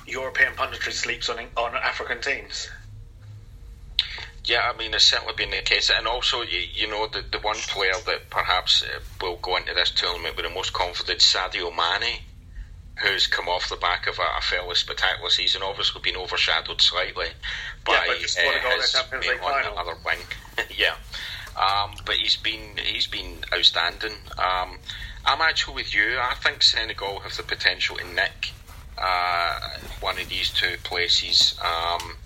European 0.06 0.52
punditry 0.52 0.92
sleeps 0.92 1.28
on 1.28 1.38
on 1.56 1.74
African 1.74 2.20
teams. 2.20 2.68
Yeah, 4.44 4.70
I 4.72 4.76
mean, 4.76 4.92
it's 4.92 5.04
certainly 5.04 5.34
been 5.34 5.50
the 5.50 5.62
case. 5.62 5.90
And 5.96 6.06
also, 6.06 6.42
you, 6.42 6.60
you 6.74 6.88
know, 6.88 7.06
the, 7.06 7.24
the 7.30 7.38
one 7.38 7.56
player 7.56 7.94
that 8.06 8.30
perhaps 8.30 8.82
uh, 8.82 9.00
will 9.20 9.36
go 9.36 9.56
into 9.56 9.74
this 9.74 9.90
tournament 9.90 10.36
with 10.36 10.44
the 10.44 10.50
most 10.50 10.72
confidence, 10.72 11.32
Sadio 11.32 11.74
Mane, 11.74 12.18
who's 12.96 13.26
come 13.26 13.48
off 13.48 13.68
the 13.68 13.76
back 13.76 14.06
of 14.06 14.18
a, 14.18 14.38
a 14.38 14.40
fairly 14.42 14.74
spectacular 14.74 15.30
season, 15.30 15.62
obviously 15.64 16.00
been 16.02 16.16
overshadowed 16.16 16.80
slightly 16.80 17.28
by 17.84 17.92
yeah, 17.92 18.02
but 18.06 18.18
just 18.18 18.38
uh, 18.38 18.42
his 18.42 19.28
League 19.28 19.40
on 19.42 19.62
the 19.62 19.80
other 19.80 19.96
wing. 20.04 20.18
yeah. 20.76 20.94
Um, 21.56 21.94
but 22.04 22.16
he's 22.16 22.36
been 22.36 22.76
he's 22.84 23.06
been 23.06 23.44
outstanding. 23.54 24.14
Um, 24.38 24.78
I'm 25.24 25.40
actually 25.40 25.74
with 25.74 25.94
you. 25.94 26.18
I 26.18 26.34
think 26.34 26.62
Senegal 26.62 27.20
have 27.20 27.36
the 27.36 27.44
potential 27.44 27.96
to 27.96 28.06
nick 28.08 28.50
uh, 28.98 29.58
one 30.00 30.18
of 30.18 30.28
these 30.28 30.50
two 30.50 30.76
places. 30.82 31.58
Um, 31.62 32.16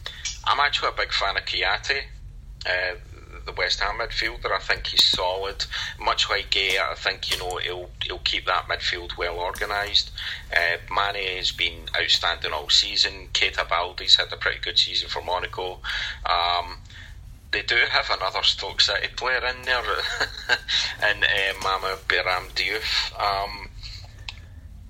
I'm 0.48 0.60
actually 0.60 0.88
a 0.88 0.92
big 0.92 1.12
fan 1.12 1.36
of 1.36 1.44
Kouyaté, 1.44 2.02
uh, 2.66 2.94
the 3.44 3.52
West 3.52 3.80
Ham 3.80 3.98
midfielder. 3.98 4.50
I 4.50 4.58
think 4.58 4.86
he's 4.86 5.04
solid. 5.04 5.64
Much 6.00 6.28
like 6.30 6.50
Gueye, 6.50 6.80
I 6.80 6.94
think 6.94 7.30
you 7.30 7.38
know 7.38 7.56
he'll 7.58 7.90
he'll 8.02 8.18
keep 8.18 8.46
that 8.46 8.66
midfield 8.68 9.16
well 9.16 9.38
organised. 9.38 10.10
Uh, 10.54 10.78
Mane 10.94 11.36
has 11.36 11.52
been 11.52 11.86
outstanding 12.00 12.52
all 12.52 12.70
season. 12.70 13.28
Keita 13.32 13.68
Balde's 13.68 14.16
had 14.16 14.32
a 14.32 14.36
pretty 14.36 14.60
good 14.60 14.78
season 14.78 15.08
for 15.08 15.22
Monaco. 15.22 15.80
Um, 16.26 16.78
they 17.50 17.62
do 17.62 17.76
have 17.90 18.10
another 18.10 18.42
Stoke 18.42 18.80
City 18.80 19.08
player 19.16 19.44
in 19.46 19.62
there, 19.62 19.82
and 21.02 21.24
uh, 21.24 21.52
Mame 21.62 21.96
Biram 22.08 22.50
Diouf. 22.54 23.18
Um, 23.18 23.68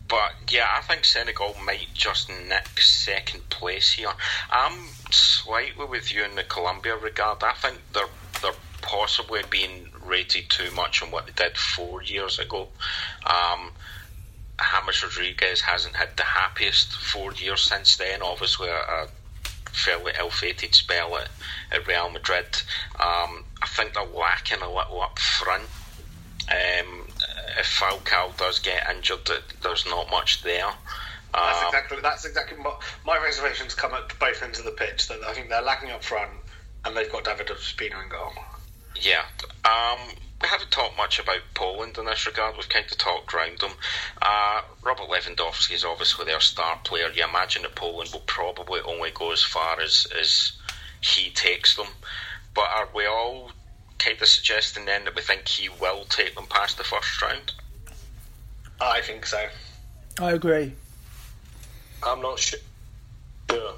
but 0.09 0.35
yeah, 0.51 0.67
I 0.75 0.81
think 0.83 1.05
Senegal 1.05 1.55
might 1.65 1.89
just 1.95 2.29
nick 2.29 2.81
second 2.81 3.49
place 3.51 3.93
here. 3.93 4.13
I'm 4.51 4.89
slightly 5.11 5.85
with 5.85 6.13
you 6.13 6.25
in 6.25 6.35
the 6.35 6.45
Colombia 6.45 6.97
regard. 6.97 7.43
I 7.43 7.53
think 7.53 7.79
they're 7.93 8.09
they're 8.43 8.53
possibly 8.83 9.43
being 9.51 9.91
rated 10.05 10.49
too 10.49 10.71
much 10.75 11.03
on 11.03 11.11
what 11.11 11.27
they 11.27 11.33
did 11.33 11.57
four 11.57 12.03
years 12.03 12.39
ago. 12.39 12.69
Um, 13.27 13.73
James 14.59 15.03
Rodriguez 15.03 15.61
hasn't 15.61 15.97
had 15.97 16.17
the 16.17 16.23
happiest 16.23 16.93
four 16.93 17.33
years 17.35 17.63
since 17.63 17.97
then. 17.97 18.23
Obviously, 18.23 18.69
a, 18.69 19.09
fairly 19.73 20.13
ill-fated 20.19 20.75
spell 20.75 21.17
at, 21.17 21.29
at 21.71 21.87
Real 21.87 22.11
Madrid. 22.11 22.47
Um, 22.99 23.45
I 23.63 23.67
think 23.69 23.95
they're 23.95 24.05
lacking 24.05 24.63
a 24.63 24.67
little 24.67 25.03
up 25.03 25.19
front. 25.19 25.65
Um, 26.49 27.07
if 27.59 27.67
Falcao 27.67 28.37
does 28.37 28.61
get 28.61 28.89
injured, 28.89 29.29
there's 29.63 29.87
not 29.87 30.11
much 30.11 30.43
there. 30.43 30.71
That's 31.35 31.61
um, 31.61 31.67
exactly 31.67 31.99
that's 32.01 32.25
exactly 32.25 32.57
my, 32.59 32.73
my 33.05 33.23
reservations 33.23 33.75
come 33.75 33.93
at 33.93 34.19
both 34.19 34.43
ends 34.43 34.59
of 34.59 34.65
the 34.65 34.71
pitch. 34.71 35.09
That 35.09 35.21
I 35.27 35.35
think 35.35 35.49
they're 35.51 35.63
lacking 35.63 35.91
up 35.91 36.03
front, 36.03 36.31
and 36.85 36.97
they've 36.97 37.11
got 37.11 37.25
David 37.25 37.49
Ospina 37.49 38.03
in 38.03 38.09
goal. 38.09 38.33
Yeah. 39.01 39.25
Um, 39.65 39.99
we 40.41 40.49
haven't 40.49 40.71
talked 40.71 40.97
much 40.97 41.19
about 41.19 41.41
Poland 41.55 41.99
in 41.99 42.07
this 42.07 42.27
regard. 42.27 42.57
We've 42.57 42.69
kind 42.69 42.87
of 42.91 42.97
talked 42.97 43.35
around 43.35 43.59
them. 43.59 43.73
Uh, 44.23 44.63
Robert 44.83 45.09
Lewandowski 45.09 45.73
is 45.73 45.85
obviously 45.85 46.25
their 46.25 46.41
star 46.41 46.79
player. 46.85 47.11
You 47.11 47.25
imagine 47.25 47.63
that 47.63 47.75
Poland 47.75 48.11
will 48.13 48.21
probably 48.21 48.81
only 48.81 49.11
go 49.11 49.33
as 49.33 49.43
far 49.43 49.81
as, 49.81 50.07
as 50.19 50.53
he 51.01 51.31
takes 51.31 51.75
them. 51.77 51.89
But 52.55 52.69
are 52.71 52.89
we 52.95 53.07
all 53.07 53.51
kind 53.99 54.21
of 54.21 54.29
suggesting 54.29 54.85
then 54.85 55.05
that 55.05 55.15
we 55.15 55.23
think 55.23 55.49
he 55.49 55.69
will 55.69 56.05
take 56.05 56.35
them 56.35 56.47
past 56.47 56.79
the 56.79 56.85
first 56.85 57.21
round? 57.23 57.53
I 58.81 59.01
think 59.01 59.27
so. 59.27 59.49
I 60.21 60.33
agree. 60.33 60.73
I'm 62.03 62.23
not 62.23 62.39
sure. 62.39 62.61
Uh, 63.51 63.73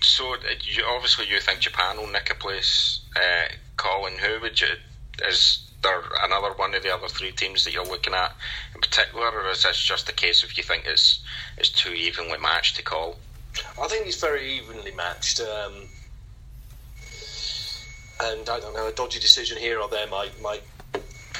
so 0.00 0.34
you, 0.64 0.84
obviously 0.84 1.26
you 1.28 1.40
think 1.40 1.60
Japan 1.60 1.96
will 1.96 2.08
nick 2.08 2.30
a 2.30 2.34
place. 2.34 3.00
Uh, 3.16 3.52
Colin, 3.76 4.18
who 4.18 4.40
would 4.40 4.60
you? 4.60 4.68
Is 5.28 5.60
there 5.82 6.02
another 6.22 6.52
one 6.54 6.74
of 6.74 6.82
the 6.82 6.92
other 6.92 7.08
three 7.08 7.30
teams 7.30 7.64
that 7.64 7.72
you're 7.72 7.84
looking 7.84 8.14
at 8.14 8.34
in 8.74 8.80
particular, 8.80 9.30
or 9.30 9.50
is 9.50 9.62
this 9.62 9.80
just 9.80 10.08
a 10.08 10.12
case 10.12 10.42
of 10.42 10.56
you 10.56 10.62
think 10.62 10.84
it's 10.86 11.20
it's 11.56 11.68
too 11.68 11.92
evenly 11.92 12.38
matched 12.38 12.76
to 12.76 12.82
call? 12.82 13.16
I 13.80 13.86
think 13.86 14.06
it's 14.06 14.20
very 14.20 14.58
evenly 14.58 14.92
matched. 14.92 15.40
Um, 15.40 15.88
and 18.22 18.48
I 18.48 18.60
don't 18.60 18.74
know, 18.74 18.88
a 18.88 18.92
dodgy 18.92 19.20
decision 19.20 19.58
here 19.58 19.80
or 19.80 19.88
there 19.88 20.06
might 20.06 20.40
might 20.42 20.62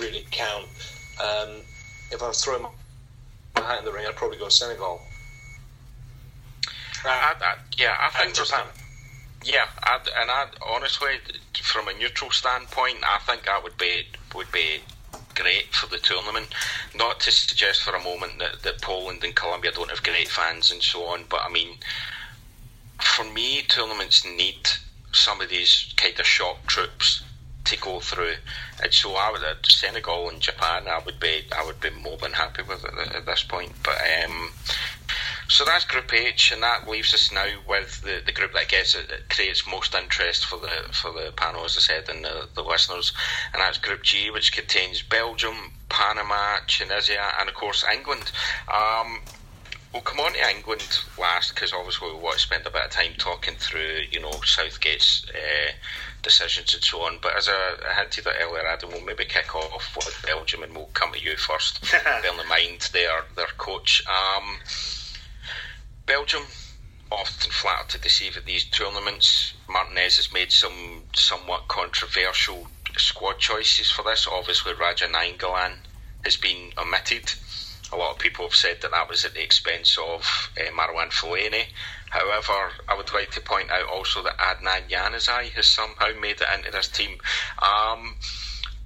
really 0.01 0.27
count. 0.31 0.67
Um, 1.23 1.61
if 2.11 2.23
I 2.23 2.29
was 2.29 2.43
throwing 2.43 2.63
my 2.63 3.63
hat 3.63 3.79
in 3.79 3.85
the 3.85 3.93
ring, 3.93 4.07
I'd 4.07 4.17
probably 4.17 4.39
go 4.39 4.47
to 4.47 4.51
Senegal. 4.51 5.01
Uh, 7.05 7.09
I, 7.09 7.35
I, 7.41 7.55
yeah, 7.77 7.97
I 8.01 8.11
think 8.11 8.35
Japan. 8.35 8.65
Yeah, 9.45 9.67
I, 9.83 9.99
and 10.21 10.31
I 10.31 10.47
honestly, 10.67 11.11
from 11.63 11.89
a 11.89 11.95
neutral 11.95 12.31
standpoint, 12.31 12.99
I 13.07 13.19
think 13.27 13.45
that 13.45 13.63
would 13.63 13.77
be 13.77 14.07
would 14.35 14.51
be 14.51 14.81
great 15.35 15.75
for 15.75 15.87
the 15.87 15.99
tournament. 15.99 16.47
Not 16.95 17.21
to 17.21 17.31
suggest 17.31 17.83
for 17.83 17.95
a 17.95 18.03
moment 18.03 18.39
that, 18.39 18.63
that 18.63 18.81
Poland 18.81 19.23
and 19.23 19.35
Colombia 19.35 19.73
don't 19.73 19.91
have 19.91 20.03
great 20.03 20.29
fans 20.29 20.71
and 20.71 20.83
so 20.83 21.05
on, 21.05 21.25
but 21.29 21.41
I 21.45 21.51
mean, 21.51 21.77
for 23.01 23.25
me, 23.25 23.63
tournaments 23.63 24.25
need 24.25 24.69
some 25.15 25.41
of 25.41 25.49
these 25.49 25.93
kind 25.97 26.19
of 26.19 26.27
shock 26.27 26.67
troops 26.67 27.23
to 27.65 27.79
go 27.79 28.01
through. 28.01 28.35
And 28.83 28.93
so 28.93 29.15
I 29.15 29.31
would 29.31 29.43
uh, 29.43 29.55
Senegal 29.67 30.29
and 30.29 30.41
Japan. 30.41 30.87
I 30.89 31.01
would 31.05 31.19
be 31.19 31.45
I 31.57 31.65
would 31.65 31.81
be 31.81 31.91
more 31.91 32.17
than 32.19 32.33
happy 32.33 32.63
with 32.63 32.85
it 32.85 33.15
at 33.15 33.27
this 33.27 33.43
point. 33.43 33.73
But 33.83 33.97
um, 34.25 34.51
so 35.49 35.65
that's 35.65 35.85
Group 35.85 36.13
H, 36.13 36.53
and 36.53 36.63
that 36.63 36.89
leaves 36.89 37.15
us 37.15 37.33
now 37.33 37.47
with 37.69 38.03
the, 38.03 38.23
the 38.25 38.33
group 38.33 38.53
that 38.53 38.61
I 38.61 38.65
guess 38.65 38.95
it, 38.95 39.11
it 39.11 39.29
creates 39.31 39.67
most 39.67 39.95
interest 39.95 40.47
for 40.47 40.59
the 40.59 40.93
for 40.93 41.13
the 41.13 41.33
panel, 41.37 41.65
as 41.65 41.77
I 41.77 41.81
said, 41.81 42.09
and 42.09 42.25
the, 42.25 42.49
the 42.55 42.63
listeners, 42.63 43.13
and 43.53 43.61
that's 43.61 43.79
Group 43.79 44.03
G, 44.03 44.31
which 44.31 44.53
contains 44.53 45.03
Belgium, 45.03 45.73
Panama, 45.89 46.59
Tunisia, 46.67 47.33
and 47.39 47.49
of 47.49 47.55
course 47.55 47.85
England. 47.93 48.33
Um, 48.73 49.21
We'll 49.95 50.03
come 50.03 50.19
on 50.19 50.33
to 50.33 50.51
England 50.51 50.99
last 51.21 51.55
because 51.55 51.73
obviously 51.73 52.09
we 52.09 52.19
want 52.19 52.35
to 52.35 52.43
spend 52.43 52.67
a 52.67 52.71
bit 52.71 52.85
of 52.85 52.91
time 52.91 53.13
talking 53.17 53.55
through, 53.55 54.01
you 54.11 54.21
know, 54.21 54.33
Southgate's 54.45 55.25
uh, 55.31 55.71
decisions 56.21 56.75
and 56.75 56.83
so 56.83 57.03
on. 57.03 57.19
But 57.23 57.37
as 57.37 57.49
I, 57.49 57.77
I 57.89 57.95
hinted 57.95 58.27
at 58.27 58.35
earlier, 58.43 58.67
Adam, 58.67 58.91
we'll 58.91 59.05
maybe 59.05 59.25
kick 59.25 59.55
off 59.55 59.95
with 59.97 60.21
Belgium 60.27 60.65
and 60.65 60.75
we'll 60.75 60.91
come 60.95 61.13
to 61.13 61.23
you 61.23 61.37
first. 61.37 61.81
bearing 62.05 62.41
in 62.41 62.49
mind 62.49 62.91
their 62.93 63.23
their 63.37 63.47
coach. 63.57 64.05
Um, 64.09 64.57
Belgium 66.07 66.43
often 67.13 67.53
flattered 67.53 67.91
to 67.91 67.99
deceive 68.01 68.37
at 68.37 68.47
these 68.47 68.65
tournaments. 68.65 69.55
Martinez 69.69 70.17
has 70.17 70.33
made 70.33 70.51
some 70.51 71.05
somewhat 71.15 71.69
controversial 71.69 72.67
squad 72.97 73.39
choices 73.39 73.93
for 73.93 74.03
this. 74.03 74.27
Obviously, 74.27 74.73
Radja 74.73 75.09
Nainggolan 75.09 75.77
has 76.25 76.37
been 76.37 76.73
omitted. 76.77 77.33
A 77.95 77.97
lot 77.97 78.13
of 78.13 78.19
people 78.19 78.47
have 78.47 78.55
said 78.55 78.81
that 78.83 78.91
that 78.91 79.09
was 79.09 79.25
at 79.25 79.35
the 79.35 79.43
expense 79.43 79.97
of 79.99 80.51
uh, 80.59 80.71
Marouane 80.73 81.13
Fellaini. 81.13 81.67
However, 82.11 82.73
I 82.89 82.97
would 82.97 83.13
like 83.15 83.31
to 83.33 83.41
point 83.41 83.71
out 83.71 83.89
also 83.89 84.25
that 84.25 84.37
Adnan 84.37 84.89
Januzaj 84.89 85.51
has 85.51 85.69
somehow 85.69 86.09
made 86.21 86.41
it 86.41 86.49
into 86.57 86.73
this 86.73 86.89
team. 86.89 87.13
Um, 87.63 88.17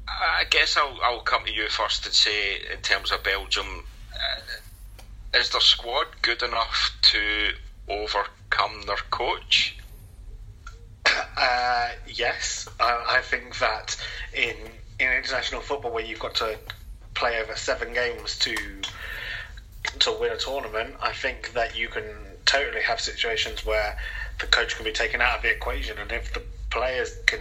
I 0.07 0.45
guess 0.51 0.77
I'll, 0.77 0.99
I'll 1.03 1.21
come 1.21 1.47
to 1.47 1.53
you 1.53 1.69
first 1.69 2.05
and 2.05 2.15
say, 2.15 2.57
in 2.73 2.81
terms 2.83 3.11
of 3.11 3.23
Belgium, 3.23 3.85
uh, 4.13 5.39
is 5.39 5.51
their 5.51 5.61
squad 5.61 6.07
good 6.21 6.43
enough 6.43 6.91
to 7.03 7.53
overcome 7.89 8.83
their 8.87 8.97
coach? 9.11 9.77
Uh, 11.41 11.91
yes, 12.09 12.69
I 12.81 13.21
think 13.23 13.59
that 13.61 13.97
in 14.35 14.57
in 14.99 15.13
international 15.13 15.61
football, 15.61 15.93
where 15.93 16.05
you've 16.05 16.19
got 16.19 16.35
to 16.37 16.59
play 17.15 17.41
over 17.41 17.55
seven 17.55 17.93
games 17.93 18.39
to 18.41 18.57
to 20.01 20.13
win 20.13 20.33
a 20.33 20.37
tournament, 20.37 20.95
I 21.01 21.13
think 21.13 21.53
that 21.55 21.77
you 21.77 21.89
can 21.89 22.05
totally 22.45 22.83
have 22.83 23.01
situations 23.01 23.65
where 23.65 23.99
the 24.39 24.47
coach 24.47 24.77
can 24.77 24.85
be 24.85 24.93
taken 24.93 25.21
out 25.21 25.37
of 25.37 25.43
the 25.43 25.51
equation, 25.51 25.99
and 25.99 26.11
if 26.13 26.33
the 26.33 26.43
players 26.71 27.17
can 27.27 27.41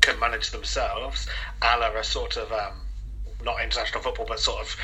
can 0.00 0.18
manage 0.18 0.50
themselves, 0.50 1.28
a 1.62 1.78
la 1.78 1.90
a 1.92 2.04
sort 2.04 2.36
of 2.36 2.50
um, 2.52 2.74
not 3.44 3.62
international 3.62 4.02
football, 4.02 4.26
but 4.26 4.40
sort 4.40 4.60
of 4.60 4.76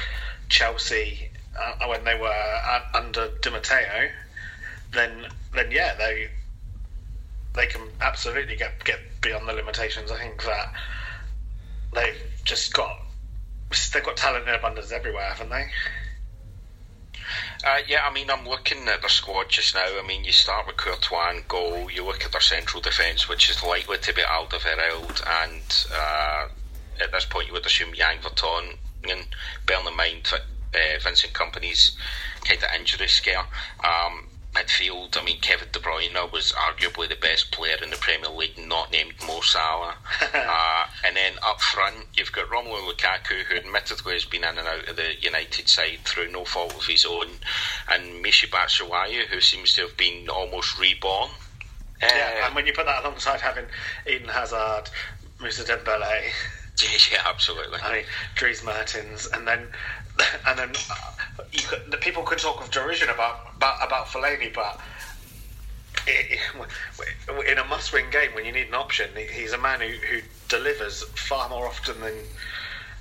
Chelsea 0.48 1.30
uh, 1.58 1.86
when 1.86 2.04
they 2.04 2.14
were 2.14 2.28
uh, 2.28 2.80
under 2.94 3.28
Di 3.40 3.50
Matteo, 3.50 4.10
then 4.92 5.26
then 5.54 5.70
yeah, 5.70 5.94
they 5.94 6.28
they 7.54 7.66
can 7.66 7.82
absolutely 8.00 8.56
get 8.56 8.84
get 8.84 9.00
beyond 9.20 9.48
the 9.48 9.52
limitations. 9.52 10.10
I 10.10 10.18
think 10.18 10.42
that 10.44 10.72
they've 11.94 12.22
just 12.44 12.72
got 12.72 13.00
they've 13.92 14.04
got 14.04 14.16
talent 14.16 14.48
in 14.48 14.54
abundance 14.54 14.92
everywhere, 14.92 15.24
haven't 15.24 15.50
they? 15.50 15.66
Uh, 17.66 17.78
yeah, 17.88 18.06
I 18.08 18.12
mean, 18.14 18.30
I'm 18.30 18.46
looking 18.46 18.86
at 18.86 19.00
their 19.00 19.08
squad 19.08 19.48
just 19.48 19.74
now. 19.74 19.84
I 19.84 20.06
mean, 20.06 20.22
you 20.22 20.30
start 20.30 20.68
with 20.68 20.76
Courtois 20.76 21.30
and 21.30 21.48
goal. 21.48 21.90
You 21.90 22.04
look 22.04 22.24
at 22.24 22.30
their 22.30 22.40
central 22.40 22.80
defence, 22.80 23.28
which 23.28 23.50
is 23.50 23.60
likely 23.60 23.98
to 23.98 24.14
be 24.14 24.22
Alderweireld, 24.22 25.20
and 25.42 25.86
uh, 25.92 26.46
at 27.02 27.10
this 27.10 27.24
point, 27.24 27.48
you 27.48 27.52
would 27.54 27.66
assume 27.66 27.92
Jan 27.92 28.18
Vertonghen. 28.18 28.76
Bearing 29.66 29.86
in 29.86 29.96
mind 29.96 30.28
that 30.30 30.42
uh, 30.74 31.00
Vincent 31.02 31.32
Kompany's 31.32 31.96
kind 32.44 32.62
of 32.62 32.68
injury 32.78 33.08
scare. 33.08 33.44
Um, 33.82 34.28
midfield, 34.56 35.20
I 35.20 35.24
mean, 35.24 35.38
Kevin 35.40 35.68
De 35.72 35.78
Bruyne 35.78 36.32
was 36.32 36.52
arguably 36.52 37.08
the 37.08 37.16
best 37.16 37.50
player 37.50 37.76
in 37.82 37.90
the 37.90 37.96
Premier 37.96 38.30
League, 38.30 38.58
not 38.58 38.90
named 38.90 39.14
Mo 39.26 39.40
Salah. 39.40 39.96
uh, 40.34 40.86
and 41.04 41.16
then 41.16 41.34
up 41.44 41.60
front, 41.60 42.06
you've 42.14 42.32
got 42.32 42.48
Romelu 42.48 42.90
Lukaku, 42.90 43.42
who 43.44 43.56
admittedly 43.56 44.14
has 44.14 44.24
been 44.24 44.44
in 44.44 44.58
and 44.58 44.66
out 44.66 44.88
of 44.88 44.96
the 44.96 45.12
United 45.20 45.68
side 45.68 45.98
through 46.04 46.30
no 46.30 46.44
fault 46.44 46.74
of 46.74 46.86
his 46.86 47.04
own, 47.04 47.28
and 47.92 48.24
Michy 48.24 48.48
Batshuayi, 48.48 49.26
who 49.26 49.40
seems 49.40 49.74
to 49.74 49.82
have 49.82 49.96
been 49.96 50.28
almost 50.28 50.78
reborn. 50.78 51.30
Yeah, 52.00 52.40
uh, 52.42 52.46
and 52.46 52.54
when 52.54 52.66
you 52.66 52.72
put 52.72 52.86
that 52.86 53.04
alongside 53.04 53.40
having 53.40 53.66
Eden 54.06 54.28
Hazard, 54.28 54.90
Moussa 55.40 55.64
Dembele, 55.64 56.30
yeah, 57.12 57.22
absolutely. 57.24 57.78
I 57.82 57.92
mean, 57.92 58.04
Dries 58.34 58.62
Mertens, 58.62 59.28
and 59.32 59.46
then 59.46 59.68
and 60.46 60.58
then 60.58 60.70
uh, 60.90 61.42
could, 61.68 61.90
the 61.90 61.96
people 61.96 62.22
could 62.22 62.38
talk 62.38 62.60
with 62.60 62.70
derision 62.70 63.08
about 63.08 63.52
about, 63.56 63.86
about 63.86 64.06
Fellaini, 64.06 64.52
but 64.54 64.80
it, 66.06 66.38
it, 66.38 67.48
in 67.50 67.58
a 67.58 67.64
must-win 67.64 68.10
game 68.10 68.30
when 68.34 68.44
you 68.44 68.52
need 68.52 68.68
an 68.68 68.74
option, 68.74 69.10
he's 69.32 69.52
a 69.52 69.58
man 69.58 69.80
who, 69.80 69.88
who 69.88 70.20
delivers 70.48 71.02
far 71.14 71.48
more 71.48 71.66
often 71.66 72.00
than 72.00 72.14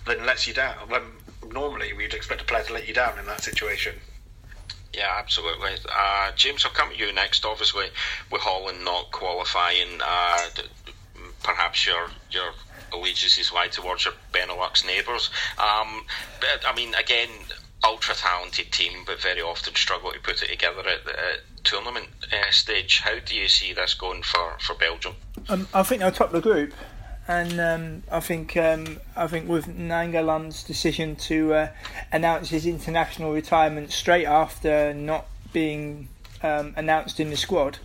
than 0.05 0.26
lets 0.26 0.47
you 0.47 0.53
down. 0.53 0.76
When 0.88 1.01
normally 1.51 1.93
we'd 1.93 2.13
expect 2.13 2.41
a 2.41 2.45
player 2.45 2.63
to 2.63 2.74
let 2.74 2.88
you 2.88 2.93
down 2.93 3.18
in 3.20 3.26
that 3.26 3.43
situation. 3.43 3.95
Yeah, 4.93 5.13
absolutely. 5.18 5.72
Uh, 5.93 6.32
James, 6.36 6.63
I'll 6.63 6.72
come 6.72 6.89
to 6.89 6.97
you 6.97 7.11
next. 7.11 7.45
Obviously, 7.45 7.88
with 8.32 8.41
Holland 8.41 8.84
not 8.86 9.11
qualifying, 9.11 9.99
uh, 10.01 10.49
perhaps 11.43 11.86
your 11.86 12.09
your 12.32 12.51
allegiances 12.93 13.51
lie 13.51 13.67
towards 13.67 14.05
your 14.05 14.13
Benelux 14.33 14.86
neighbours. 14.86 15.29
Um, 15.57 16.05
but 16.39 16.65
I 16.67 16.75
mean, 16.75 16.93
again, 16.95 17.29
ultra 17.83 18.15
talented 18.15 18.71
team, 18.71 19.03
but 19.05 19.21
very 19.21 19.41
often 19.41 19.75
struggle 19.75 20.11
to 20.11 20.19
put 20.19 20.41
it 20.41 20.49
together 20.49 20.88
at 20.88 21.05
the 21.05 21.39
tournament 21.63 22.07
uh, 22.31 22.51
stage. 22.51 22.99
How 22.99 23.19
do 23.19 23.36
you 23.36 23.47
see 23.47 23.73
this 23.73 23.93
going 23.93 24.23
for, 24.23 24.57
for 24.59 24.73
Belgium? 24.75 25.15
Um, 25.49 25.67
I 25.73 25.83
think 25.83 26.01
they'll 26.01 26.11
top 26.11 26.31
the 26.31 26.41
group, 26.41 26.73
and 27.27 27.59
um, 27.59 28.03
I 28.11 28.19
think 28.19 28.57
um, 28.57 28.99
I 29.15 29.27
think 29.27 29.47
with 29.47 29.67
Nainggolan's 29.67 30.63
decision 30.63 31.15
to 31.17 31.53
uh, 31.53 31.69
announce 32.11 32.49
his 32.49 32.65
international 32.65 33.33
retirement 33.33 33.91
straight 33.91 34.25
after 34.25 34.93
not 34.93 35.27
being 35.53 36.09
um, 36.46 36.74
announced 36.76 37.20
in 37.20 37.30
the 37.30 37.38
squad. 37.38 37.80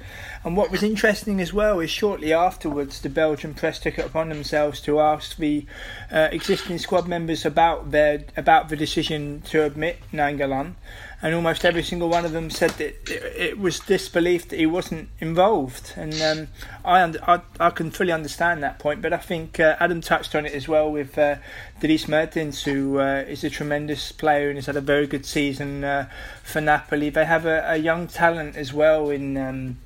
And 0.45 0.57
what 0.57 0.71
was 0.71 0.83
interesting 0.83 1.41
as 1.41 1.53
well 1.53 1.81
is 1.81 1.91
shortly 1.91 2.33
afterwards, 2.33 3.01
the 3.01 3.09
Belgian 3.09 3.55
press 3.55 3.79
took 3.79 3.99
it 3.99 4.07
upon 4.07 4.29
themselves 4.29 4.81
to 4.83 5.01
ask 5.01 5.37
the 5.37 5.67
uh, 6.11 6.29
existing 6.33 6.79
squad 6.79 7.09
members 7.09 7.45
about 7.45 7.91
their 7.91 8.25
about 8.37 8.69
the 8.69 8.77
decision 8.77 9.43
to 9.47 9.65
admit 9.65 9.99
Nainggolan, 10.13 10.75
and 11.23 11.35
almost 11.35 11.65
every 11.65 11.83
single 11.83 12.09
one 12.09 12.25
of 12.25 12.33
them 12.33 12.49
said 12.49 12.71
that 12.71 12.97
it, 13.07 13.59
was 13.59 13.79
disbelief 13.81 14.49
that 14.49 14.59
he 14.59 14.65
wasn't 14.67 15.09
involved. 15.19 15.93
And 15.97 16.15
um, 16.23 16.49
I, 16.85 17.35
I, 17.35 17.41
I 17.59 17.71
can 17.71 17.91
fully 17.91 18.13
understand 18.13 18.63
that 18.63 18.79
point, 18.79 19.03
but 19.03 19.13
I 19.13 19.19
think 19.19 19.61
uh, 19.61 19.77
Adam 19.79 20.01
touched 20.01 20.35
on 20.35 20.47
it 20.47 20.55
as 20.55 20.67
well 20.67 20.91
with 20.91 21.19
uh, 21.19 21.37
Dries 21.81 22.09
Mertens, 22.09 22.63
who 22.63 22.99
uh, 23.01 23.25
is 23.29 23.45
a 23.45 23.51
tremendous 23.51 24.13
player 24.13 24.49
and 24.49 24.57
has 24.57 24.67
had 24.67 24.77
a 24.77 24.81
very 24.81 25.07
good 25.07 25.27
season 25.27 25.85
uh, 25.85 26.09
for 26.43 26.63
Napoli. 26.63 27.11
They 27.11 27.27
have 27.27 27.45
a, 27.45 27.65
a 27.69 27.77
young 27.77 28.07
talent 28.07 28.57
as 28.57 28.73
well 28.73 29.11
in. 29.11 29.37
Um, 29.37 29.77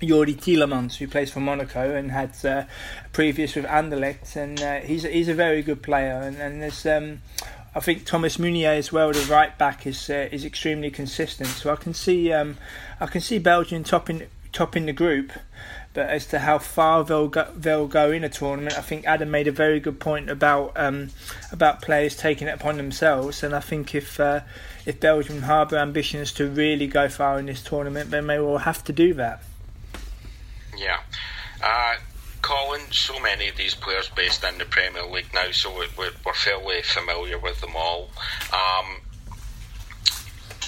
Youri 0.00 0.36
Tielemans, 0.36 0.96
who 0.96 1.08
plays 1.08 1.30
for 1.30 1.40
Monaco 1.40 1.94
and 1.94 2.10
had 2.10 2.32
uh, 2.44 2.64
previous 3.12 3.54
with 3.54 3.64
Anderlecht, 3.64 4.36
and 4.36 4.60
uh, 4.60 4.80
he's 4.80 5.04
he's 5.04 5.28
a 5.28 5.34
very 5.34 5.62
good 5.62 5.82
player. 5.82 6.20
And, 6.20 6.36
and 6.36 6.62
there's 6.62 6.84
um, 6.84 7.22
I 7.74 7.80
think 7.80 8.04
Thomas 8.04 8.38
Meunier 8.38 8.70
as 8.70 8.92
well, 8.92 9.12
the 9.12 9.26
right 9.30 9.56
back, 9.58 9.86
is 9.86 10.08
uh, 10.08 10.28
is 10.30 10.44
extremely 10.44 10.90
consistent. 10.90 11.48
So 11.48 11.72
I 11.72 11.76
can 11.76 11.94
see 11.94 12.32
um, 12.32 12.56
I 13.00 13.06
can 13.06 13.20
see 13.20 13.38
Belgium 13.38 13.84
topping 13.84 14.26
topping 14.52 14.86
the 14.86 14.92
group. 14.92 15.32
But 15.92 16.08
as 16.08 16.26
to 16.26 16.40
how 16.40 16.58
far 16.58 17.04
they'll 17.04 17.28
go, 17.28 17.46
they'll 17.56 17.86
go 17.86 18.10
in 18.10 18.24
a 18.24 18.28
tournament, 18.28 18.76
I 18.76 18.80
think 18.80 19.06
Adam 19.06 19.30
made 19.30 19.46
a 19.46 19.52
very 19.52 19.78
good 19.78 20.00
point 20.00 20.28
about 20.28 20.72
um, 20.74 21.10
about 21.52 21.82
players 21.82 22.16
taking 22.16 22.48
it 22.48 22.54
upon 22.54 22.78
themselves. 22.78 23.44
And 23.44 23.54
I 23.54 23.60
think 23.60 23.94
if 23.94 24.18
uh, 24.18 24.40
if 24.86 24.98
Belgium 24.98 25.42
harbour 25.42 25.76
ambitions 25.76 26.32
to 26.32 26.48
really 26.48 26.88
go 26.88 27.08
far 27.08 27.38
in 27.38 27.46
this 27.46 27.62
tournament, 27.62 28.10
they 28.10 28.20
may 28.20 28.40
well 28.40 28.58
have 28.58 28.82
to 28.84 28.92
do 28.92 29.14
that. 29.14 29.42
Yeah. 30.76 30.98
Uh, 31.62 31.94
Colin, 32.44 32.82
so 32.90 33.18
many 33.20 33.48
of 33.48 33.56
these 33.56 33.74
players 33.74 34.10
based 34.10 34.44
in 34.44 34.58
the 34.58 34.66
Premier 34.66 35.06
League 35.06 35.32
now, 35.32 35.50
so 35.50 35.74
we're, 35.74 36.10
we're 36.26 36.34
fairly 36.34 36.82
familiar 36.82 37.38
with 37.38 37.58
them 37.62 37.74
all. 37.74 38.10
Um, 38.52 39.00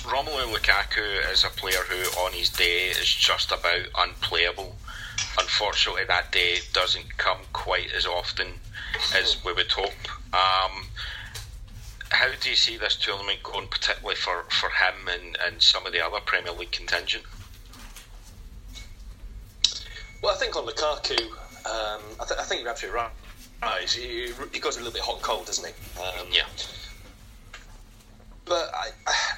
Romelu 0.04 0.54
Lukaku 0.54 1.30
is 1.30 1.44
a 1.44 1.48
player 1.48 1.82
who, 1.86 2.02
on 2.20 2.32
his 2.32 2.48
day, 2.48 2.86
is 2.88 3.14
just 3.14 3.52
about 3.52 3.88
unplayable. 3.98 4.74
Unfortunately, 5.38 6.04
that 6.08 6.32
day 6.32 6.60
doesn't 6.72 7.18
come 7.18 7.40
quite 7.52 7.92
as 7.92 8.06
often 8.06 8.46
as 9.14 9.44
we 9.44 9.52
would 9.52 9.70
hope. 9.70 9.92
Um, 10.32 10.86
how 12.08 12.28
do 12.40 12.48
you 12.48 12.56
see 12.56 12.78
this 12.78 12.96
tournament 12.96 13.42
going, 13.42 13.68
particularly 13.68 14.16
for, 14.16 14.44
for 14.48 14.70
him 14.70 15.08
and, 15.12 15.36
and 15.46 15.60
some 15.60 15.84
of 15.84 15.92
the 15.92 16.02
other 16.02 16.20
Premier 16.24 16.52
League 16.52 16.72
contingent? 16.72 17.24
Well, 20.22 20.34
I 20.34 20.38
think 20.38 20.56
on 20.56 20.66
Lukaku, 20.66 21.36
um, 21.66 22.00
I, 22.20 22.24
th- 22.24 22.40
I, 22.40 22.44
think 22.44 22.62
you're 22.62 22.70
absolutely 22.70 23.00
right. 23.00 23.10
right. 23.62 23.90
He, 23.90 24.32
he, 24.52 24.60
goes 24.60 24.76
a 24.76 24.78
little 24.78 24.92
bit 24.92 25.02
hot 25.02 25.16
and 25.16 25.22
cold, 25.22 25.46
doesn't 25.46 25.66
he? 25.66 26.00
Um, 26.00 26.26
yeah. 26.30 26.44
But 28.44 28.70
I, 28.74 28.90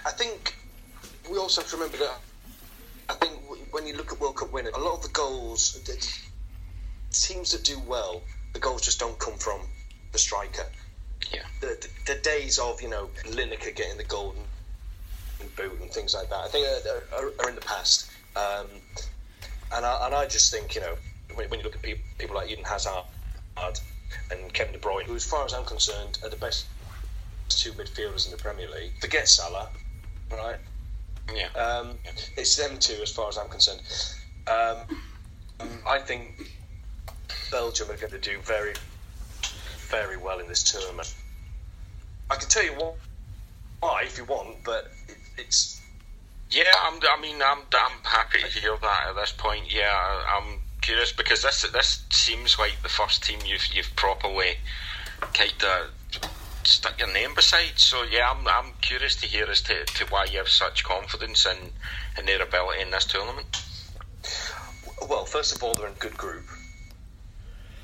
I 0.06 0.10
think 0.10 0.54
we 1.30 1.38
also 1.38 1.62
have 1.62 1.70
to 1.70 1.76
remember 1.76 1.96
that 1.98 2.18
I 3.08 3.14
think 3.14 3.32
when 3.70 3.86
you 3.86 3.96
look 3.96 4.12
at 4.12 4.20
World 4.20 4.36
Cup 4.36 4.52
winners, 4.52 4.74
a 4.74 4.78
lot 4.78 4.96
of 4.96 5.02
the 5.02 5.08
goals, 5.08 5.80
teams 7.12 7.52
that 7.52 7.64
do 7.64 7.78
well, 7.86 8.22
the 8.52 8.58
goals 8.58 8.82
just 8.82 9.00
don't 9.00 9.18
come 9.18 9.34
from 9.34 9.60
the 10.12 10.18
striker. 10.18 10.66
Yeah. 11.32 11.42
The, 11.60 11.88
the, 12.06 12.14
the 12.14 12.20
days 12.20 12.58
of, 12.58 12.82
you 12.82 12.88
know, 12.88 13.08
Lineker 13.24 13.74
getting 13.74 13.96
the 13.96 14.04
golden 14.04 14.42
boot 15.56 15.80
and 15.80 15.90
things 15.90 16.14
like 16.14 16.28
that, 16.30 16.40
I 16.40 16.48
think 16.48 16.66
are, 16.66 17.18
are, 17.18 17.32
are 17.40 17.48
in 17.48 17.54
the 17.54 17.62
past. 17.62 18.10
Um, 18.36 18.66
and 19.72 19.84
I, 19.84 20.06
and 20.06 20.14
I 20.14 20.26
just 20.26 20.52
think, 20.52 20.74
you 20.74 20.80
know, 20.80 20.94
when, 21.38 21.48
when 21.48 21.60
you 21.60 21.64
look 21.64 21.76
at 21.76 21.82
people, 21.82 22.04
people 22.18 22.36
like 22.36 22.50
Eden 22.50 22.64
Hazard 22.64 23.04
and 24.30 24.52
Kevin 24.52 24.72
De 24.72 24.78
Bruyne, 24.78 25.04
who, 25.04 25.14
as 25.14 25.24
far 25.24 25.44
as 25.44 25.54
I'm 25.54 25.64
concerned, 25.64 26.18
are 26.22 26.28
the 26.28 26.36
best 26.36 26.66
two 27.48 27.72
midfielders 27.72 28.26
in 28.26 28.32
the 28.32 28.36
Premier 28.36 28.68
League. 28.68 28.92
Forget 29.00 29.28
Salah, 29.28 29.68
right? 30.30 30.56
Yeah. 31.34 31.48
Um, 31.60 31.94
it's 32.36 32.56
them 32.56 32.78
two, 32.78 33.00
as 33.02 33.12
far 33.12 33.28
as 33.28 33.38
I'm 33.38 33.48
concerned. 33.48 33.80
Um, 34.46 35.00
I 35.88 35.98
think 35.98 36.50
Belgium 37.50 37.90
are 37.90 37.96
going 37.96 38.12
to 38.12 38.18
do 38.18 38.38
very, 38.42 38.74
very 39.88 40.16
well 40.16 40.40
in 40.40 40.48
this 40.48 40.62
tournament. 40.62 41.14
I 42.30 42.36
can 42.36 42.48
tell 42.48 42.64
you 42.64 42.72
what, 42.72 42.96
why 43.80 44.02
if 44.04 44.18
you 44.18 44.24
want, 44.24 44.56
but 44.64 44.90
it's 45.36 45.80
yeah, 46.50 46.64
I'm, 46.86 46.98
I 47.02 47.20
mean, 47.20 47.36
I'm, 47.42 47.58
I'm 47.58 47.98
happy 48.04 48.38
to 48.38 48.60
hear 48.60 48.76
that 48.80 49.00
at 49.10 49.14
this 49.16 49.32
point. 49.32 49.72
Yeah, 49.72 49.92
I'm 50.34 50.60
curious 50.88 51.12
because 51.12 51.42
this 51.42 51.62
this 51.70 52.02
seems 52.08 52.58
like 52.58 52.74
the 52.82 52.88
first 52.88 53.22
team 53.22 53.38
you've 53.44 53.66
you've 53.74 53.94
properly 53.94 54.56
kind 55.34 55.62
of 55.62 55.90
stuck 56.64 56.98
your 56.98 57.12
name 57.12 57.34
beside. 57.34 57.76
So 57.76 58.04
yeah, 58.04 58.32
I'm 58.32 58.48
I'm 58.48 58.72
curious 58.80 59.14
to 59.16 59.26
hear 59.26 59.44
as 59.50 59.60
to, 59.62 59.84
to 59.84 60.06
why 60.06 60.24
you 60.24 60.38
have 60.38 60.48
such 60.48 60.84
confidence 60.84 61.44
in 61.44 61.58
in 62.18 62.24
their 62.24 62.40
ability 62.40 62.80
in 62.80 62.90
this 62.90 63.04
tournament. 63.04 63.46
Well, 65.10 65.26
first 65.26 65.54
of 65.54 65.62
all, 65.62 65.74
they're 65.74 65.88
in 65.88 65.92
a 65.92 65.96
good 66.06 66.16
group. 66.16 66.46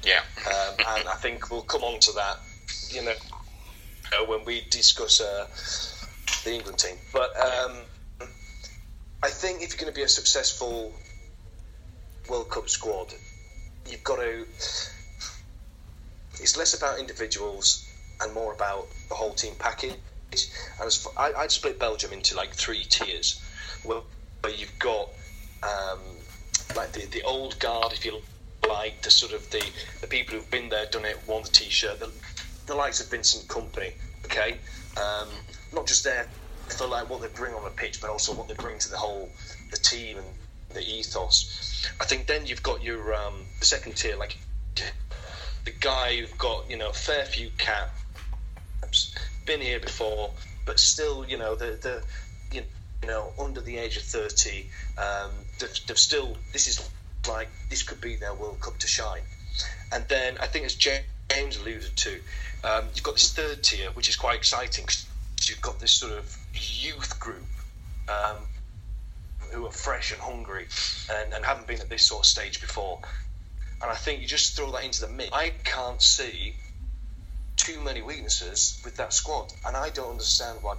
Yeah, 0.02 0.22
um, 0.46 0.74
and 0.96 1.08
I 1.08 1.16
think 1.16 1.50
we'll 1.50 1.68
come 1.74 1.84
on 1.84 2.00
to 2.00 2.12
that. 2.12 2.38
You 2.88 3.02
know, 3.02 3.18
uh, 4.14 4.24
when 4.24 4.46
we 4.46 4.62
discuss 4.70 5.20
uh, 5.20 5.46
the 6.44 6.54
England 6.54 6.78
team, 6.78 6.96
but. 7.12 7.30
Um, 7.38 7.76
I 9.22 9.30
think 9.30 9.62
if 9.62 9.70
you're 9.70 9.80
going 9.80 9.90
to 9.90 9.98
be 9.98 10.02
a 10.02 10.08
successful 10.08 10.92
World 12.28 12.50
Cup 12.50 12.68
squad, 12.68 13.14
you've 13.88 14.04
got 14.04 14.16
to. 14.16 14.46
It's 16.40 16.56
less 16.56 16.76
about 16.76 16.98
individuals 16.98 17.88
and 18.20 18.32
more 18.34 18.52
about 18.52 18.86
the 19.08 19.14
whole 19.14 19.34
team 19.34 19.54
package. 19.58 19.94
And 20.32 20.86
as 20.86 21.06
I, 21.16 21.30
would 21.36 21.50
split 21.50 21.78
Belgium 21.78 22.12
into 22.12 22.36
like 22.36 22.52
three 22.52 22.84
tiers, 22.84 23.40
where, 23.84 24.00
you've 24.56 24.78
got 24.78 25.08
um, 25.62 26.00
like 26.76 26.92
the, 26.92 27.06
the 27.06 27.22
old 27.22 27.58
guard, 27.60 27.92
if 27.92 28.04
you 28.04 28.20
like, 28.68 29.00
the 29.02 29.10
sort 29.10 29.32
of 29.32 29.48
the, 29.50 29.64
the 30.00 30.06
people 30.06 30.34
who've 30.34 30.50
been 30.50 30.68
there, 30.68 30.86
done 30.90 31.04
it, 31.04 31.18
worn 31.26 31.42
the 31.44 31.48
t-shirt, 31.48 32.00
the, 32.00 32.10
the 32.66 32.74
likes 32.74 33.00
of 33.00 33.10
Vincent 33.10 33.46
Kompany, 33.48 33.92
okay, 34.24 34.56
um, 34.96 35.28
not 35.72 35.86
just 35.86 36.04
there 36.04 36.26
for 36.68 36.86
like 36.86 37.08
what 37.08 37.20
they 37.20 37.28
bring 37.28 37.54
on 37.54 37.64
the 37.64 37.70
pitch, 37.70 38.00
but 38.00 38.10
also 38.10 38.34
what 38.34 38.48
they 38.48 38.54
bring 38.54 38.78
to 38.78 38.90
the 38.90 38.96
whole 38.96 39.28
the 39.70 39.76
team 39.76 40.18
and 40.18 40.26
the 40.74 40.82
ethos. 40.82 41.88
I 42.00 42.04
think 42.04 42.26
then 42.26 42.46
you've 42.46 42.62
got 42.62 42.82
your 42.82 43.14
um, 43.14 43.44
the 43.60 43.66
second 43.66 43.96
tier, 43.96 44.16
like 44.16 44.36
the 45.64 45.72
guy 45.80 46.16
who've 46.16 46.38
got 46.38 46.68
you 46.70 46.76
know 46.76 46.90
a 46.90 46.92
fair 46.92 47.24
few 47.24 47.50
caps, 47.58 49.14
been 49.46 49.60
here 49.60 49.80
before, 49.80 50.30
but 50.66 50.78
still 50.78 51.26
you 51.26 51.38
know 51.38 51.54
the 51.54 51.78
the 51.80 52.02
you 53.04 53.10
know, 53.10 53.32
under 53.38 53.60
the 53.60 53.76
age 53.76 53.98
of 53.98 54.02
30. 54.02 54.66
Um, 54.96 55.30
they've, 55.60 55.78
they've 55.86 55.98
still, 55.98 56.36
this 56.54 56.66
is 56.66 56.90
like, 57.28 57.48
this 57.68 57.82
could 57.82 58.00
be 58.00 58.16
their 58.16 58.32
World 58.32 58.60
Cup 58.60 58.78
to 58.78 58.86
shine. 58.86 59.20
And 59.92 60.04
then 60.08 60.38
I 60.38 60.46
think, 60.46 60.64
as 60.64 60.74
James 60.74 61.58
alluded 61.60 61.94
to, 61.96 62.20
um, 62.64 62.84
you've 62.94 63.04
got 63.04 63.14
this 63.14 63.32
third 63.32 63.62
tier, 63.62 63.90
which 63.90 64.08
is 64.08 64.16
quite 64.16 64.36
exciting. 64.36 64.86
You've 65.42 65.60
got 65.60 65.80
this 65.80 65.92
sort 65.92 66.12
of 66.12 66.36
youth 66.54 67.20
group 67.20 67.44
um, 68.08 68.36
who 69.54 69.66
are 69.66 69.70
fresh 69.70 70.12
and 70.12 70.20
hungry 70.20 70.66
and, 71.10 71.32
and 71.32 71.44
haven't 71.44 71.66
been 71.66 71.80
at 71.80 71.88
this 71.88 72.06
sort 72.06 72.20
of 72.22 72.26
stage 72.26 72.60
before. 72.60 72.98
And 73.80 73.90
I 73.90 73.94
think 73.94 74.20
you 74.20 74.26
just 74.26 74.56
throw 74.56 74.70
that 74.72 74.84
into 74.84 75.00
the 75.00 75.08
mix. 75.08 75.30
I 75.32 75.52
can't 75.62 76.02
see 76.02 76.54
too 77.56 77.80
many 77.80 78.02
weaknesses 78.02 78.80
with 78.84 78.96
that 78.96 79.12
squad, 79.12 79.52
and 79.66 79.76
I 79.76 79.90
don't 79.90 80.10
understand 80.10 80.58
why 80.62 80.74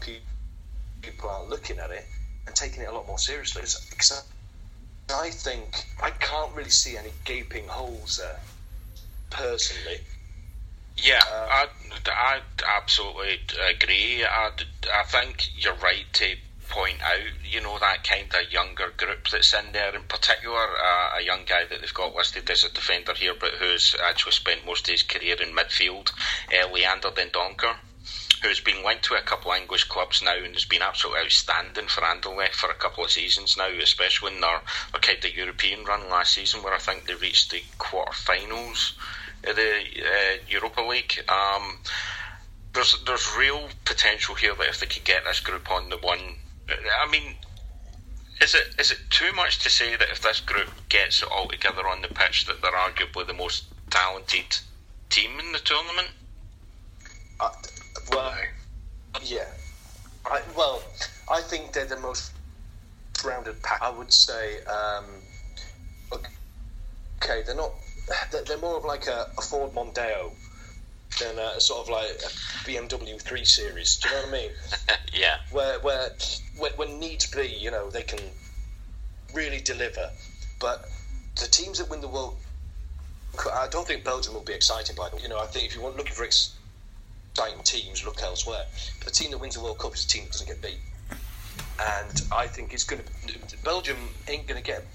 people 1.02 1.30
aren't 1.30 1.50
looking 1.50 1.80
at 1.80 1.92
it 1.92 2.06
and 2.46 2.56
taking 2.56 2.84
it 2.84 2.90
a 2.90 2.92
lot 2.92 3.08
more 3.08 3.20
seriously. 3.20 3.62
Because 3.90 4.24
I 5.10 5.30
think 5.30 5.86
I 6.02 6.10
can't 6.12 6.54
really 6.54 6.70
see 6.70 6.98
any 6.98 7.12
gaping 7.24 7.68
holes 7.68 8.18
there, 8.18 8.40
personally. 9.30 10.00
Yeah, 10.98 11.22
uh, 11.32 11.48
I, 11.50 11.68
I 12.08 12.40
absolutely 12.78 13.40
agree. 13.76 14.24
I, 14.24 14.52
I 14.94 15.04
think 15.04 15.50
you're 15.58 15.76
right 15.76 16.06
to 16.14 16.36
point 16.70 17.02
out, 17.04 17.20
you 17.44 17.62
know, 17.62 17.78
that 17.80 18.04
kind 18.04 18.28
of 18.34 18.52
younger 18.52 18.92
group 18.98 19.28
that's 19.30 19.54
in 19.54 19.72
there. 19.72 19.96
In 19.96 20.04
particular, 20.04 20.58
uh, 20.58 21.20
a 21.20 21.24
young 21.24 21.42
guy 21.46 21.66
that 21.66 21.82
they've 21.82 21.94
got 21.94 22.16
listed 22.16 22.50
as 22.50 22.64
a 22.64 22.74
defender 22.74 23.14
here, 23.14 23.34
but 23.40 23.54
who's 23.60 23.96
actually 24.04 24.34
spent 24.34 24.66
most 24.66 24.88
of 24.88 24.92
his 24.92 25.04
career 25.04 25.36
in 25.42 25.56
midfield, 25.56 26.12
uh, 26.54 26.72
Leander 26.72 27.10
Dendoncker, 27.10 27.76
who's 28.42 28.60
been 28.60 28.84
linked 28.84 29.06
to 29.06 29.16
a 29.16 29.22
couple 29.22 29.52
of 29.52 29.58
English 29.58 29.86
clubs 29.86 30.22
now 30.22 30.36
and 30.36 30.54
has 30.54 30.66
been 30.66 30.82
absolutely 30.82 31.24
outstanding 31.24 31.88
for 31.88 32.02
Anderlecht 32.02 32.54
for 32.54 32.70
a 32.70 32.76
couple 32.76 33.04
of 33.04 33.12
seasons 33.12 33.58
now, 33.58 33.70
especially 33.82 34.34
in 34.36 34.42
their, 34.42 34.62
their 34.92 35.02
kind 35.02 35.24
of 35.24 35.36
European 35.36 35.84
run 35.86 36.10
last 36.10 36.34
season, 36.34 36.62
where 36.62 36.74
I 36.74 36.80
think 36.80 37.06
they 37.06 37.16
reached 37.16 37.52
the 37.52 37.64
quarter-finals 37.78 38.94
of 39.46 39.56
the 39.56 39.82
uh, 39.82 40.38
Europa 40.48 40.82
League. 40.82 41.24
Um, 41.30 41.80
there's 42.74 43.02
there's 43.06 43.36
real 43.38 43.70
potential 43.86 44.36
here 44.36 44.54
that 44.56 44.68
if 44.68 44.80
they 44.80 44.86
could 44.86 45.06
get 45.06 45.24
this 45.24 45.40
group 45.40 45.72
on 45.72 45.90
the 45.90 45.98
one 45.98 46.36
I 46.70 47.10
mean, 47.10 47.36
is 48.42 48.56
it 48.56 48.64
is 48.80 48.92
it 48.92 49.00
too 49.10 49.32
much 49.34 49.60
to 49.60 49.70
say 49.70 49.96
that 49.96 50.10
if 50.12 50.22
this 50.22 50.42
group 50.42 50.70
gets 50.90 51.22
it 51.22 51.30
all 51.32 51.48
together 51.48 51.88
on 51.88 52.02
the 52.02 52.08
pitch, 52.08 52.46
that 52.46 52.62
they're 52.62 52.72
arguably 52.72 53.26
the 53.28 53.34
most 53.34 53.66
talented 53.90 54.58
team 55.10 55.40
in 55.40 55.52
the 55.52 55.60
tournament? 55.60 56.10
Uh, 57.40 57.50
well, 58.12 58.34
yeah. 59.24 59.46
I, 60.26 60.42
well, 60.58 60.82
I 61.32 61.42
think 61.42 61.74
they're 61.74 61.86
the 61.86 62.00
most 62.00 62.34
rounded 63.24 63.62
pack. 63.62 63.80
I 63.82 63.90
would 63.90 64.12
say, 64.12 64.58
um, 64.64 65.06
okay, 66.12 67.44
they're 67.46 67.56
not. 67.56 67.72
They're 68.48 68.58
more 68.58 68.78
of 68.78 68.86
like 68.86 69.08
a, 69.08 69.28
a 69.38 69.42
Ford 69.42 69.72
Mondeo 69.74 70.32
than 71.20 71.38
a 71.40 71.60
sort 71.60 71.82
of 71.82 71.90
like 71.90 72.10
a 72.10 72.30
BMW 72.68 73.22
3 73.22 73.46
Series. 73.46 73.98
Do 73.98 74.10
you 74.10 74.16
know 74.16 74.22
what 74.22 74.30
I 74.30 74.32
mean? 74.32 74.52
yeah. 75.14 75.38
Where, 75.52 75.80
where, 75.80 76.10
when, 76.58 76.72
when 76.74 77.00
needs 77.00 77.28
be, 77.28 77.48
you 77.48 77.72
know, 77.72 77.90
they 77.90 78.04
can 78.04 78.20
really 79.34 79.60
deliver. 79.60 80.10
But 80.60 80.86
the 81.36 81.48
teams 81.48 81.80
that 81.80 81.90
win 81.90 82.02
the 82.02 82.08
World 82.08 82.38
I 83.54 83.68
don't 83.68 83.86
think 83.88 84.04
Belgium 84.04 84.34
will 84.34 84.42
be 84.42 84.54
exciting 84.54 84.96
by 84.96 85.10
them. 85.10 85.20
You 85.22 85.30
know, 85.30 85.40
I 85.40 85.46
think 85.46 85.66
if 85.66 85.76
you 85.76 85.82
want 85.82 85.98
looking 85.98 86.14
for 86.14 86.24
exciting 86.24 87.62
teams, 87.64 88.06
look 88.06 88.22
elsewhere. 88.22 88.66
But 89.00 89.08
the 89.08 89.14
team 89.14 89.32
that 89.32 89.40
wins 89.40 89.56
the 89.56 89.62
World 89.62 89.80
Cup 89.80 89.94
is 89.94 90.06
a 90.06 90.08
team 90.08 90.24
that 90.24 90.32
doesn't 90.32 90.48
get 90.48 90.62
beat. 90.62 90.80
And 91.80 92.22
I 92.32 92.48
think 92.48 92.74
it's 92.74 92.84
going 92.84 93.02
to. 93.04 93.58
Belgium 93.64 93.98
ain't 94.28 94.48
going 94.48 94.62
to 94.62 94.66
get 94.66 94.86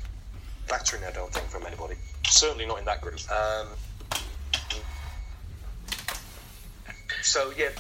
battering, 0.68 1.05
I 1.05 1.11
don't 1.11 1.33
think, 1.33 1.47
from 1.49 1.66
anybody. 1.66 1.97
Certainly 2.27 2.66
not 2.66 2.79
in 2.79 2.85
that 2.87 3.01
group. 3.01 3.21
Um, 3.31 3.68
so 7.23 7.53
yeah, 7.57 7.71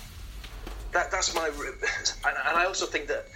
that 0.92 1.10
that's 1.10 1.34
my. 1.34 1.46
And, 1.48 2.36
and 2.46 2.56
I 2.56 2.64
also 2.64 2.86
think 2.86 3.08
that 3.08 3.26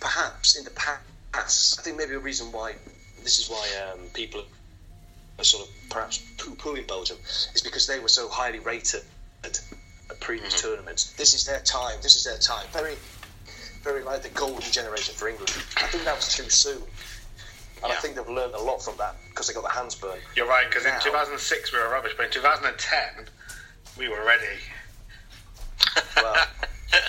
perhaps 0.00 0.56
in 0.56 0.64
the 0.64 0.70
past, 0.70 1.80
I 1.80 1.82
think 1.82 1.96
maybe 1.96 2.14
a 2.14 2.18
reason 2.18 2.52
why 2.52 2.74
this 3.22 3.38
is 3.38 3.48
why 3.48 3.66
um, 3.82 4.00
people 4.14 4.42
are 5.38 5.44
sort 5.44 5.68
of 5.68 5.74
perhaps 5.88 6.18
poo-pooing 6.36 6.86
Belgium 6.86 7.16
is 7.54 7.62
because 7.62 7.86
they 7.86 8.00
were 8.00 8.08
so 8.08 8.28
highly 8.28 8.58
rated 8.58 9.02
at 9.44 9.60
previous 10.20 10.54
mm-hmm. 10.54 10.68
tournaments. 10.68 11.12
This 11.12 11.34
is 11.34 11.44
their 11.44 11.60
time. 11.60 11.98
This 12.02 12.16
is 12.16 12.24
their 12.24 12.38
time. 12.38 12.66
Very, 12.72 12.96
very 13.82 14.02
like 14.02 14.22
the 14.22 14.28
golden 14.30 14.70
generation 14.72 15.14
for 15.14 15.28
England. 15.28 15.50
I 15.76 15.86
think 15.86 16.04
that 16.04 16.16
was 16.16 16.34
too 16.34 16.48
soon. 16.50 16.82
And 17.82 17.86
yeah. 17.86 17.92
I 17.92 17.94
think 17.96 18.16
they've 18.16 18.28
learned 18.28 18.54
a 18.54 18.60
lot 18.60 18.82
from 18.82 18.96
that 18.98 19.14
because 19.28 19.46
they 19.46 19.54
got 19.54 19.62
their 19.62 19.72
hands 19.72 19.94
burned. 19.94 20.20
You're 20.34 20.48
right, 20.48 20.68
because 20.68 20.84
in 20.84 20.92
2006 21.00 21.72
we 21.72 21.78
were 21.78 21.88
rubbish, 21.88 22.12
but 22.16 22.26
in 22.26 22.32
2010 22.32 23.26
we 23.96 24.08
were 24.08 24.24
ready 24.24 24.58
well, 26.16 26.46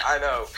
I 0.06 0.20
know. 0.20 0.46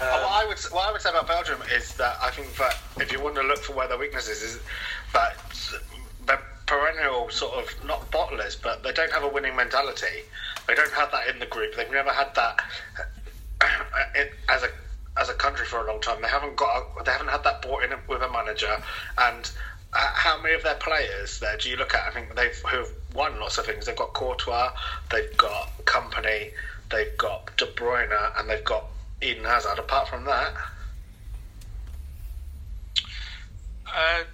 Um, 0.00 0.08
what, 0.08 0.32
I 0.32 0.46
would, 0.46 0.58
what 0.72 0.88
I 0.88 0.92
would 0.92 1.00
say 1.00 1.10
about 1.10 1.28
Belgium 1.28 1.60
is 1.70 1.94
that 1.94 2.16
I 2.20 2.30
think 2.30 2.52
that 2.56 2.76
if 2.98 3.12
you 3.12 3.22
want 3.22 3.36
to 3.36 3.42
look 3.42 3.58
for 3.58 3.72
where 3.74 3.86
their 3.86 3.98
weaknesses 3.98 4.42
is 4.42 4.58
that 5.12 5.36
they're 6.26 6.42
perennial 6.66 7.30
sort 7.30 7.54
of 7.54 7.86
not 7.86 8.10
bottlers, 8.10 8.60
but 8.60 8.82
they 8.82 8.90
don't 8.92 9.12
have 9.12 9.22
a 9.22 9.28
winning 9.28 9.54
mentality. 9.54 10.24
They 10.66 10.74
don't 10.74 10.92
have 10.92 11.12
that 11.12 11.28
in 11.28 11.38
the 11.38 11.46
group. 11.46 11.76
They've 11.76 11.90
never 11.90 12.10
had 12.10 12.34
that 12.34 12.64
as 14.48 14.62
a 14.64 14.68
as 15.16 15.28
a 15.28 15.34
country 15.34 15.66
for 15.66 15.84
a 15.84 15.86
long 15.86 16.00
time. 16.00 16.22
They 16.22 16.28
haven't 16.28 16.56
got 16.56 16.78
a, 16.78 17.04
they 17.04 17.12
haven't 17.12 17.28
had 17.28 17.44
that 17.44 17.62
brought 17.62 17.84
in 17.84 17.90
with 18.08 18.22
a 18.22 18.30
manager. 18.30 18.82
And 19.18 19.50
uh, 19.92 19.98
how 19.98 20.40
many 20.40 20.54
of 20.54 20.62
their 20.62 20.76
players 20.76 21.38
there 21.40 21.56
do 21.58 21.68
you 21.68 21.76
look 21.76 21.94
at? 21.94 22.08
I 22.08 22.10
think 22.10 22.34
they've 22.34 22.56
who've 22.68 22.90
won 23.14 23.38
lots 23.38 23.58
of 23.58 23.66
things. 23.66 23.86
They've 23.86 23.96
got 23.96 24.14
Courtois, 24.14 24.72
they've 25.10 25.36
got 25.36 25.70
Kompany, 25.84 26.52
they've 26.92 27.16
got 27.18 27.56
De 27.56 27.66
Bruyne, 27.66 28.12
and 28.38 28.48
they've 28.48 28.64
got 28.64 28.84
Eden 29.20 29.44
Hazard. 29.44 29.78
Apart 29.78 30.08
from 30.08 30.24
that, 30.24 30.54
uh, 33.86 34.24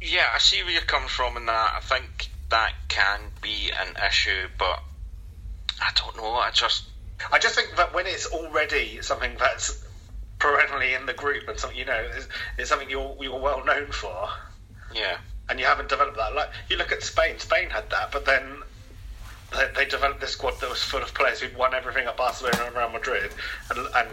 yeah, 0.00 0.26
I 0.34 0.38
see 0.38 0.62
where 0.62 0.72
you're 0.72 0.82
coming 0.82 1.08
from 1.08 1.36
in 1.36 1.46
that. 1.46 1.72
I 1.76 1.80
think 1.80 2.28
that 2.50 2.72
can 2.88 3.20
be 3.40 3.70
an 3.70 3.96
issue, 4.06 4.48
but 4.58 4.82
I 5.80 5.90
don't 5.96 6.16
know. 6.16 6.34
I 6.34 6.50
just, 6.52 6.84
I 7.32 7.38
just 7.38 7.54
think 7.54 7.76
that 7.76 7.94
when 7.94 8.06
it's 8.06 8.26
already 8.26 9.00
something 9.02 9.32
that's 9.38 9.84
perennially 10.38 10.94
in 10.94 11.06
the 11.06 11.12
group 11.12 11.48
and 11.48 11.58
something 11.58 11.78
you 11.78 11.84
know 11.84 12.00
is, 12.16 12.28
is 12.58 12.68
something 12.68 12.90
you're 12.90 13.16
you're 13.20 13.38
well 13.38 13.64
known 13.64 13.86
for. 13.92 14.28
Yeah. 14.94 15.16
And 15.48 15.58
you 15.60 15.66
haven't 15.66 15.88
developed 15.88 16.16
that. 16.16 16.34
Like 16.34 16.50
you 16.68 16.76
look 16.76 16.92
at 16.92 17.02
Spain. 17.02 17.38
Spain 17.38 17.70
had 17.70 17.90
that, 17.90 18.10
but 18.12 18.24
then 18.24 18.62
they, 19.54 19.68
they 19.74 19.84
developed 19.84 20.20
this 20.20 20.30
squad 20.30 20.60
that 20.60 20.68
was 20.70 20.82
full 20.82 21.02
of 21.02 21.12
players 21.14 21.40
who'd 21.40 21.56
won 21.56 21.74
everything 21.74 22.06
at 22.06 22.16
Barcelona 22.16 22.64
and 22.66 22.76
Real 22.76 22.90
Madrid, 22.90 23.32
and, 23.70 23.86
and 23.94 24.08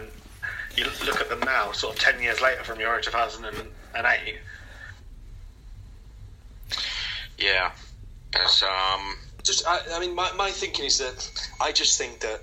you 0.76 0.84
look 1.04 1.20
at 1.20 1.28
them 1.28 1.40
now, 1.40 1.72
sort 1.72 1.96
of 1.96 2.00
ten 2.00 2.22
years 2.22 2.40
later 2.40 2.62
from 2.64 2.80
Euro 2.80 3.00
2008. 3.00 4.38
Yeah, 7.38 7.72
it's 8.34 8.62
um. 8.62 9.16
Just, 9.42 9.66
I, 9.66 9.80
I 9.94 10.00
mean, 10.00 10.14
my, 10.14 10.30
my 10.32 10.50
thinking 10.50 10.84
is 10.84 10.98
that 10.98 11.48
I 11.60 11.72
just 11.72 11.96
think 11.96 12.20
that 12.20 12.42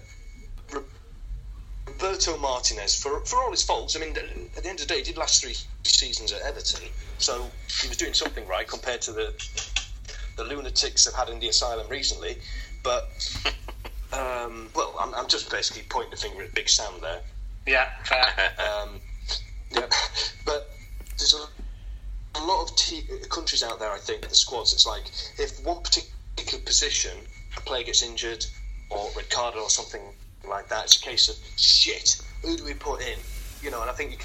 Roberto 1.87 2.37
Martinez, 2.37 2.99
for 2.99 3.19
for 3.21 3.41
all 3.43 3.51
his 3.51 3.63
faults, 3.63 3.95
I 3.95 3.99
mean, 3.99 4.17
at 4.17 4.63
the 4.63 4.69
end 4.69 4.79
of 4.79 4.87
the 4.87 4.93
day, 4.93 4.97
he 4.97 5.03
did 5.03 5.17
last 5.17 5.41
three 5.43 5.55
seasons 5.83 6.31
at 6.31 6.41
Everton, 6.41 6.89
so 7.19 7.49
he 7.81 7.87
was 7.87 7.97
doing 7.97 8.13
something 8.13 8.47
right 8.47 8.67
compared 8.67 9.01
to 9.03 9.11
the 9.11 9.33
the 10.35 10.43
lunatics 10.43 11.05
they've 11.05 11.13
had 11.13 11.29
in 11.29 11.39
the 11.39 11.49
asylum 11.49 11.87
recently. 11.89 12.37
But 12.83 13.09
um, 14.13 14.69
well, 14.75 14.95
I'm, 14.99 15.13
I'm, 15.13 15.27
just 15.27 15.51
basically 15.51 15.83
pointing 15.89 16.11
the 16.11 16.17
finger 16.17 16.43
at 16.43 16.53
Big 16.53 16.69
Sam 16.69 16.93
there. 17.01 17.21
Yeah, 17.65 17.89
fair. 18.03 18.25
um, 18.59 19.01
yeah, 19.71 19.87
but 20.45 20.69
there's 21.17 21.33
a, 21.33 22.39
a 22.39 22.41
lot 22.45 22.63
of 22.63 22.75
te- 22.75 23.07
countries 23.29 23.63
out 23.63 23.79
there. 23.79 23.91
I 23.91 23.97
think 23.97 24.27
the 24.27 24.35
squads. 24.35 24.73
It's 24.73 24.87
like 24.87 25.03
if 25.37 25.63
one 25.65 25.81
particular 25.81 26.63
position 26.65 27.17
a 27.57 27.61
player 27.61 27.83
gets 27.83 28.03
injured 28.03 28.45
or 28.89 29.09
Ricardo 29.15 29.59
or 29.59 29.69
something 29.69 30.01
like 30.47 30.69
that, 30.69 30.85
it's 30.85 31.01
a 31.01 31.01
case 31.01 31.29
of 31.29 31.35
shit. 31.59 32.21
Who 32.43 32.55
do 32.55 32.63
we 32.63 32.73
put 32.73 33.01
in? 33.01 33.19
You 33.61 33.71
know, 33.71 33.81
and 33.81 33.89
I 33.89 33.93
think 33.93 34.11
you 34.11 34.17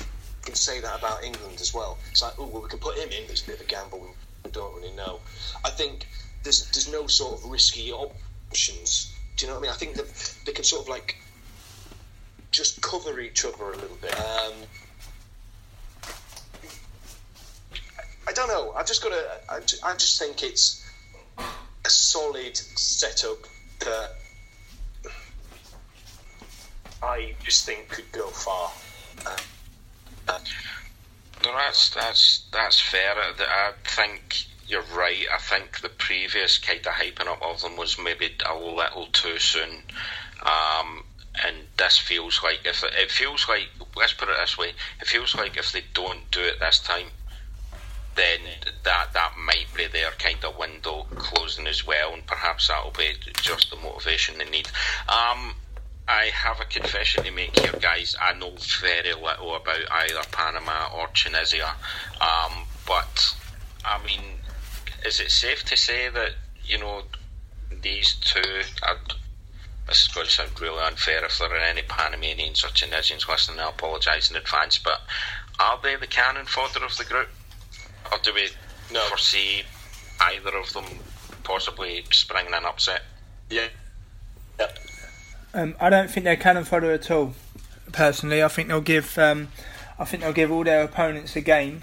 can 0.42 0.54
say 0.54 0.80
that 0.80 0.98
about 0.98 1.24
England 1.24 1.58
as 1.60 1.74
well. 1.74 1.98
It's 2.10 2.22
like, 2.22 2.34
oh, 2.38 2.46
well, 2.46 2.62
we 2.62 2.68
can 2.68 2.78
put 2.78 2.96
him 2.96 3.10
in, 3.10 3.24
but 3.24 3.32
it's 3.32 3.42
a 3.42 3.46
bit 3.46 3.56
of 3.56 3.62
a 3.62 3.68
gamble. 3.68 4.06
We 4.44 4.50
don't 4.50 4.74
really 4.76 4.94
know. 4.94 5.20
I 5.64 5.70
think 5.70 6.06
there's 6.42 6.70
there's 6.70 6.90
no 6.90 7.06
sort 7.06 7.38
of 7.38 7.50
risky 7.50 7.92
op- 7.92 8.14
options. 8.52 9.10
Do 9.36 9.46
you 9.46 9.50
know 9.50 9.58
what 9.58 9.60
I 9.60 9.62
mean? 9.62 9.70
I 9.70 9.78
think 9.78 9.94
that 9.94 10.34
they 10.44 10.52
can 10.52 10.62
sort 10.62 10.82
of 10.82 10.88
like 10.90 11.16
just 12.50 12.82
cover 12.82 13.18
each 13.18 13.46
other 13.46 13.64
a 13.64 13.76
little 13.76 13.96
bit. 14.02 14.14
Um, 14.20 14.52
I 18.28 18.32
don't 18.34 18.48
know. 18.48 18.72
I've 18.76 18.86
just 18.86 19.02
got 19.02 19.08
to. 19.08 19.24
I, 19.48 19.56
I 19.90 19.92
just 19.94 20.18
think 20.18 20.42
it's 20.42 20.84
a 21.40 21.88
solid 21.88 22.54
setup 22.56 23.38
that 23.80 24.10
I 27.02 27.34
just 27.42 27.64
think 27.64 27.88
could 27.88 28.12
go 28.12 28.28
far. 28.28 28.70
Uh, 30.28 30.38
No, 31.42 31.52
that's 31.54 31.88
that's 31.94 32.44
that's 32.52 32.78
fair. 32.80 33.14
I 33.16 33.72
think 33.84 34.44
you're 34.68 34.84
right. 34.94 35.26
I 35.32 35.38
think 35.38 35.80
the 35.80 35.88
previous 35.88 36.58
kind 36.58 36.80
of 36.80 36.92
hyping 36.92 37.26
up 37.26 37.42
of 37.42 37.60
them 37.60 37.76
was 37.76 37.98
maybe 37.98 38.30
a 38.48 38.54
little 38.54 39.06
too 39.12 39.38
soon. 39.38 39.82
Um, 40.42 41.04
and 41.44 41.56
this 41.78 41.98
feels 41.98 42.42
like 42.42 42.60
if 42.64 42.84
it 42.84 43.10
feels 43.10 43.48
like 43.48 43.68
let's 43.96 44.12
put 44.12 44.28
it 44.28 44.36
this 44.40 44.58
way, 44.58 44.72
it 45.00 45.06
feels 45.06 45.34
like 45.34 45.56
if 45.56 45.72
they 45.72 45.82
don't 45.94 46.30
do 46.30 46.40
it 46.40 46.60
this 46.60 46.78
time, 46.80 47.06
then 48.14 48.40
that 48.84 49.12
that 49.14 49.32
might 49.38 49.66
be 49.74 49.86
their 49.86 50.10
kind 50.18 50.44
of 50.44 50.58
window 50.58 51.06
closing 51.16 51.66
as 51.66 51.86
well, 51.86 52.12
and 52.12 52.26
perhaps 52.26 52.68
that'll 52.68 52.90
be 52.90 53.14
just 53.40 53.70
the 53.70 53.76
motivation 53.76 54.38
they 54.38 54.44
need. 54.44 54.68
Um, 55.08 55.54
I 56.08 56.30
have 56.34 56.60
a 56.60 56.64
confession 56.64 57.24
to 57.24 57.30
make 57.30 57.58
here, 57.58 57.72
guys. 57.80 58.16
I 58.20 58.34
know 58.34 58.52
very 58.80 59.14
little 59.14 59.54
about 59.54 59.80
either 59.90 60.20
Panama 60.30 60.88
or 60.94 61.08
Tunisia, 61.14 61.74
um, 62.20 62.64
but 62.86 63.34
I 63.84 64.04
mean, 64.04 64.20
is 65.04 65.20
it 65.20 65.30
safe 65.30 65.64
to 65.64 65.76
say 65.76 66.08
that 66.08 66.32
you 66.64 66.78
know 66.78 67.02
these 67.82 68.14
two? 68.14 68.62
Are, 68.82 68.96
this 69.86 70.02
is 70.02 70.08
going 70.08 70.26
to 70.26 70.32
sound 70.32 70.60
really 70.60 70.82
unfair 70.82 71.24
if 71.24 71.38
there 71.38 71.52
are 71.52 71.56
any 71.56 71.82
Panamanians 71.82 72.64
or 72.64 72.68
Tunisians 72.68 73.28
listening. 73.28 73.60
I 73.60 73.68
apologise 73.68 74.30
in 74.30 74.36
advance, 74.36 74.78
but 74.78 75.00
are 75.58 75.78
they 75.82 75.96
the 75.96 76.06
cannon 76.06 76.46
fodder 76.46 76.84
of 76.84 76.96
the 76.96 77.04
group? 77.04 77.28
Or 78.10 78.18
do 78.22 78.32
we 78.34 78.48
no. 78.92 79.00
foresee 79.06 79.62
either 80.20 80.56
of 80.56 80.72
them 80.72 80.84
possibly 81.42 82.04
springing 82.10 82.54
an 82.54 82.64
upset? 82.64 83.02
Yeah. 83.50 83.68
Yep. 84.58 84.78
Um, 85.54 85.74
I 85.80 85.90
don't 85.90 86.10
think 86.10 86.24
they're 86.24 86.36
cannon 86.36 86.64
fodder 86.64 86.92
at 86.92 87.10
all. 87.10 87.34
Personally, 87.92 88.42
I 88.42 88.48
think 88.48 88.68
they'll 88.68 88.80
give. 88.80 89.18
Um, 89.18 89.48
I 89.98 90.04
think 90.04 90.22
they'll 90.22 90.32
give 90.32 90.50
all 90.50 90.64
their 90.64 90.82
opponents 90.82 91.36
a 91.36 91.40
game. 91.40 91.82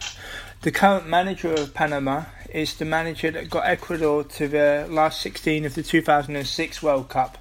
The 0.62 0.72
current 0.72 1.08
manager 1.08 1.54
of 1.54 1.74
Panama 1.74 2.26
is 2.54 2.76
the 2.76 2.84
manager 2.84 3.32
that 3.32 3.50
got 3.50 3.66
Ecuador 3.66 4.26
to 4.26 4.46
the 4.50 4.88
last 4.90 5.22
16 5.22 5.64
of 5.64 5.74
the 5.74 5.82
2006 5.82 6.84
World 6.84 7.08
Cup, 7.08 7.38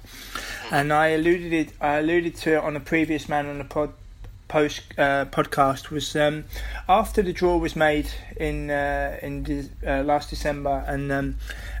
and 0.71 0.93
I 0.93 1.07
alluded 1.07 1.51
it, 1.51 1.73
I 1.81 1.97
alluded 1.97 2.37
to 2.37 2.53
it 2.53 2.63
on 2.63 2.77
a 2.77 2.79
previous 2.79 3.27
man 3.27 3.47
on 3.47 3.57
the 3.57 3.65
pod 3.65 3.91
post 4.47 4.83
uh, 4.97 5.25
podcast 5.25 5.89
was 5.89 6.15
um, 6.15 6.45
after 6.87 7.21
the 7.21 7.33
draw 7.33 7.57
was 7.57 7.75
made 7.75 8.09
in 8.37 8.71
uh, 8.71 9.19
in 9.21 9.43
de- 9.43 9.69
uh, 9.85 10.01
last 10.01 10.29
December, 10.29 10.85
and 10.87 11.11
um, 11.11 11.35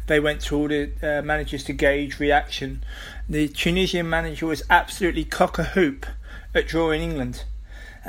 they 0.07 0.19
went 0.19 0.41
to 0.41 0.57
all 0.57 0.67
the 0.67 0.91
uh, 1.01 1.21
managers 1.21 1.63
to 1.63 1.71
gauge 1.71 2.19
reaction. 2.19 2.83
The 3.29 3.47
Tunisian 3.47 4.09
manager 4.09 4.45
was 4.45 4.61
absolutely 4.69 5.23
cock 5.23 5.57
a 5.57 5.63
hoop 5.63 6.05
at 6.53 6.67
drawing 6.67 7.01
England. 7.01 7.45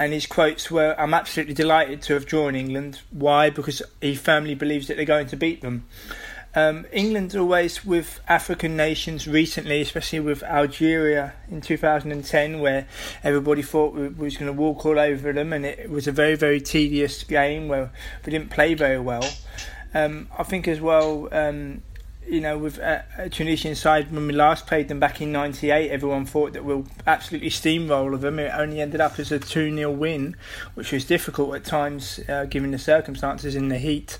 And 0.01 0.15
his 0.15 0.25
quotes 0.25 0.71
were, 0.71 0.99
I'm 0.99 1.13
absolutely 1.13 1.53
delighted 1.53 2.01
to 2.05 2.15
have 2.15 2.25
drawn 2.25 2.55
England. 2.55 3.03
Why? 3.11 3.51
Because 3.51 3.83
he 4.01 4.15
firmly 4.15 4.55
believes 4.55 4.89
that 4.89 4.97
they're 4.97 5.05
going 5.05 5.27
to 5.27 5.37
beat 5.37 5.61
them. 5.61 5.85
Um, 6.55 6.87
England 6.91 7.37
always 7.37 7.85
with 7.85 8.19
African 8.27 8.79
nations 8.79 9.29
recently, 9.29 9.83
especially 9.83 10.21
with 10.21 10.43
Algeria 10.43 11.35
in 11.51 11.61
2010, 11.61 12.61
where 12.61 12.89
everybody 13.23 13.61
thought 13.61 13.93
we, 13.93 14.09
was 14.09 14.39
going 14.39 14.47
to 14.47 14.59
walk 14.59 14.87
all 14.87 14.99
over 14.99 15.35
them, 15.35 15.53
and 15.53 15.67
it 15.67 15.91
was 15.91 16.09
a 16.09 16.13
very 16.13 16.35
very 16.35 16.63
tedious 16.63 17.23
game 17.23 17.69
where 17.69 17.93
we 18.25 18.33
didn't 18.33 18.51
play 18.51 18.73
very 18.73 18.99
well. 18.99 19.31
Um, 19.93 20.29
I 20.39 20.45
think 20.45 20.67
as 20.67 20.81
well, 20.81 21.29
um, 21.31 21.83
you 22.31 22.41
know, 22.41 22.57
with 22.57 22.79
a, 22.79 23.05
a, 23.19 23.29
Tunisian 23.29 23.75
side 23.75 24.13
when 24.13 24.27
we 24.27 24.33
last 24.33 24.67
played 24.67 24.89
them 24.89 25.01
back 25.01 25.21
in 25.21 25.33
'98, 25.33 25.91
everyone 25.91 26.25
thought 26.25 26.53
that 26.53 26.65
we'll 26.65 26.87
absolutely 27.07 27.51
steamroll 27.51 28.19
them. 28.21 28.39
It 28.39 28.53
only 28.55 28.81
ended 28.81 29.01
up 29.01 29.19
as 29.19 29.33
a 29.33 29.39
2 29.39 29.75
0 29.75 29.91
win, 29.91 30.37
which 30.75 30.93
was 30.93 31.05
difficult 31.05 31.55
at 31.55 31.65
times 31.65 32.21
uh, 32.29 32.45
given 32.45 32.71
the 32.71 32.79
circumstances 32.79 33.57
in 33.57 33.69
the 33.69 33.79
heat. 33.79 34.19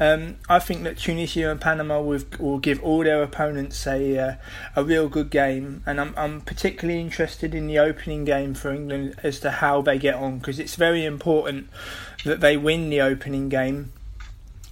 Um, 0.00 0.36
I 0.48 0.60
think 0.60 0.84
that 0.84 0.98
Tunisia 0.98 1.50
and 1.50 1.60
Panama 1.60 2.00
will, 2.00 2.22
will 2.38 2.58
give 2.58 2.82
all 2.84 3.02
their 3.02 3.22
opponents 3.22 3.84
a 3.86 4.18
uh, 4.18 4.34
a 4.76 4.84
real 4.84 5.08
good 5.08 5.30
game, 5.30 5.82
and 5.86 6.00
I'm 6.00 6.14
I'm 6.16 6.40
particularly 6.40 7.00
interested 7.00 7.54
in 7.54 7.66
the 7.66 7.78
opening 7.78 8.24
game 8.24 8.54
for 8.54 8.72
England 8.72 9.16
as 9.22 9.40
to 9.40 9.50
how 9.50 9.82
they 9.82 9.98
get 9.98 10.14
on 10.14 10.38
because 10.38 10.58
it's 10.58 10.76
very 10.76 11.04
important 11.04 11.68
that 12.24 12.40
they 12.40 12.56
win 12.56 12.90
the 12.90 13.00
opening 13.00 13.48
game, 13.48 13.92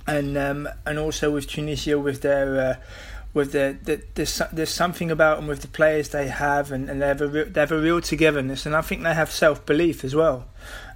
and 0.06 0.36
um, 0.36 0.68
and 0.84 0.98
also 0.98 1.30
with 1.30 1.48
Tunisia 1.48 1.98
with 1.98 2.22
their 2.22 2.60
uh, 2.60 2.76
with 3.36 3.52
the, 3.52 3.76
the, 3.84 4.02
there's 4.14 4.40
there's 4.50 4.70
something 4.70 5.10
about 5.10 5.36
them 5.36 5.46
with 5.46 5.60
the 5.60 5.68
players 5.68 6.08
they 6.08 6.28
have, 6.28 6.72
and, 6.72 6.88
and 6.88 7.02
they 7.02 7.06
have 7.06 7.20
a 7.20 7.28
re- 7.28 7.44
they 7.44 7.60
have 7.60 7.70
a 7.70 7.78
real 7.78 8.00
togetherness, 8.00 8.64
and 8.64 8.74
I 8.74 8.80
think 8.80 9.02
they 9.02 9.12
have 9.12 9.30
self 9.30 9.66
belief 9.66 10.04
as 10.04 10.14
well. 10.14 10.46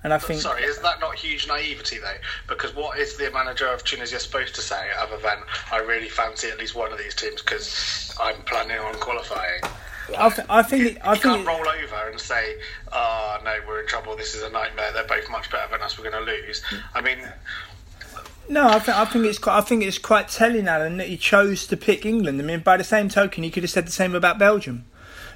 And 0.03 0.15
I 0.15 0.19
think. 0.19 0.41
Sorry, 0.41 0.63
is 0.63 0.79
that 0.79 1.01
not 1.01 1.15
huge 1.17 1.47
naivety 1.47 1.99
though? 1.99 2.17
Because 2.49 2.75
what 2.75 2.99
is 2.99 3.19
the 3.19 3.31
manager 3.31 3.69
of 3.69 3.85
Tunisia 3.85 4.19
supposed 4.19 4.55
to 4.55 4.63
say 4.63 4.89
other 4.99 5.19
than 5.19 5.37
"I 5.71 5.79
really 5.81 6.09
fancy 6.09 6.49
at 6.49 6.59
least 6.59 6.75
one 6.75 6.91
of 6.91 6.99
these 6.99 7.15
teams 7.15 7.43
because 7.43 8.17
I'm 8.19 8.41
planning 8.47 8.79
on 8.79 8.95
qualifying"? 8.95 9.61
I, 10.19 10.29
th- 10.31 10.47
I 10.51 10.63
think 10.63 10.83
you, 10.83 10.89
it, 10.89 10.99
I 11.05 11.15
you 11.15 11.21
think 11.21 11.35
can't 11.35 11.47
roll 11.47 11.69
over 11.69 12.11
and 12.11 12.19
say, 12.19 12.57
"Oh 12.91 13.39
no, 13.45 13.55
we're 13.69 13.83
in 13.83 13.87
trouble. 13.87 14.17
This 14.17 14.35
is 14.35 14.43
a 14.43 14.51
nightmare. 14.51 14.93
They're 14.95 15.05
both 15.05 15.29
much 15.31 15.51
better 15.51 15.71
than 15.71 15.83
us. 15.83 15.99
We're 15.99 16.11
going 16.11 16.25
to 16.25 16.33
lose." 16.33 16.63
I 16.95 17.03
mean, 17.03 17.19
no, 18.51 18.67
I 18.67 18.79
think 18.81 18.97
I 18.97 19.05
think 19.05 19.25
it's 19.25 19.39
quite 19.39 19.57
I 19.57 19.61
think 19.61 19.85
it's 19.85 19.99
quite 19.99 20.29
telling, 20.29 20.69
Alan, 20.69 20.97
that 20.99 21.09
he 21.09 21.17
chose 21.17 21.67
to 21.69 21.77
pick 21.77 22.05
England. 22.05 22.41
I 22.41 22.45
mean, 22.45 22.61
by 22.61 22.77
the 22.77 22.85
same 22.85 23.09
token, 23.09 23.45
he 23.45 23.51
could 23.51 23.63
have 23.63 23.71
said 23.71 23.87
the 23.87 23.93
same 23.93 24.15
about 24.15 24.39
Belgium. 24.39 24.85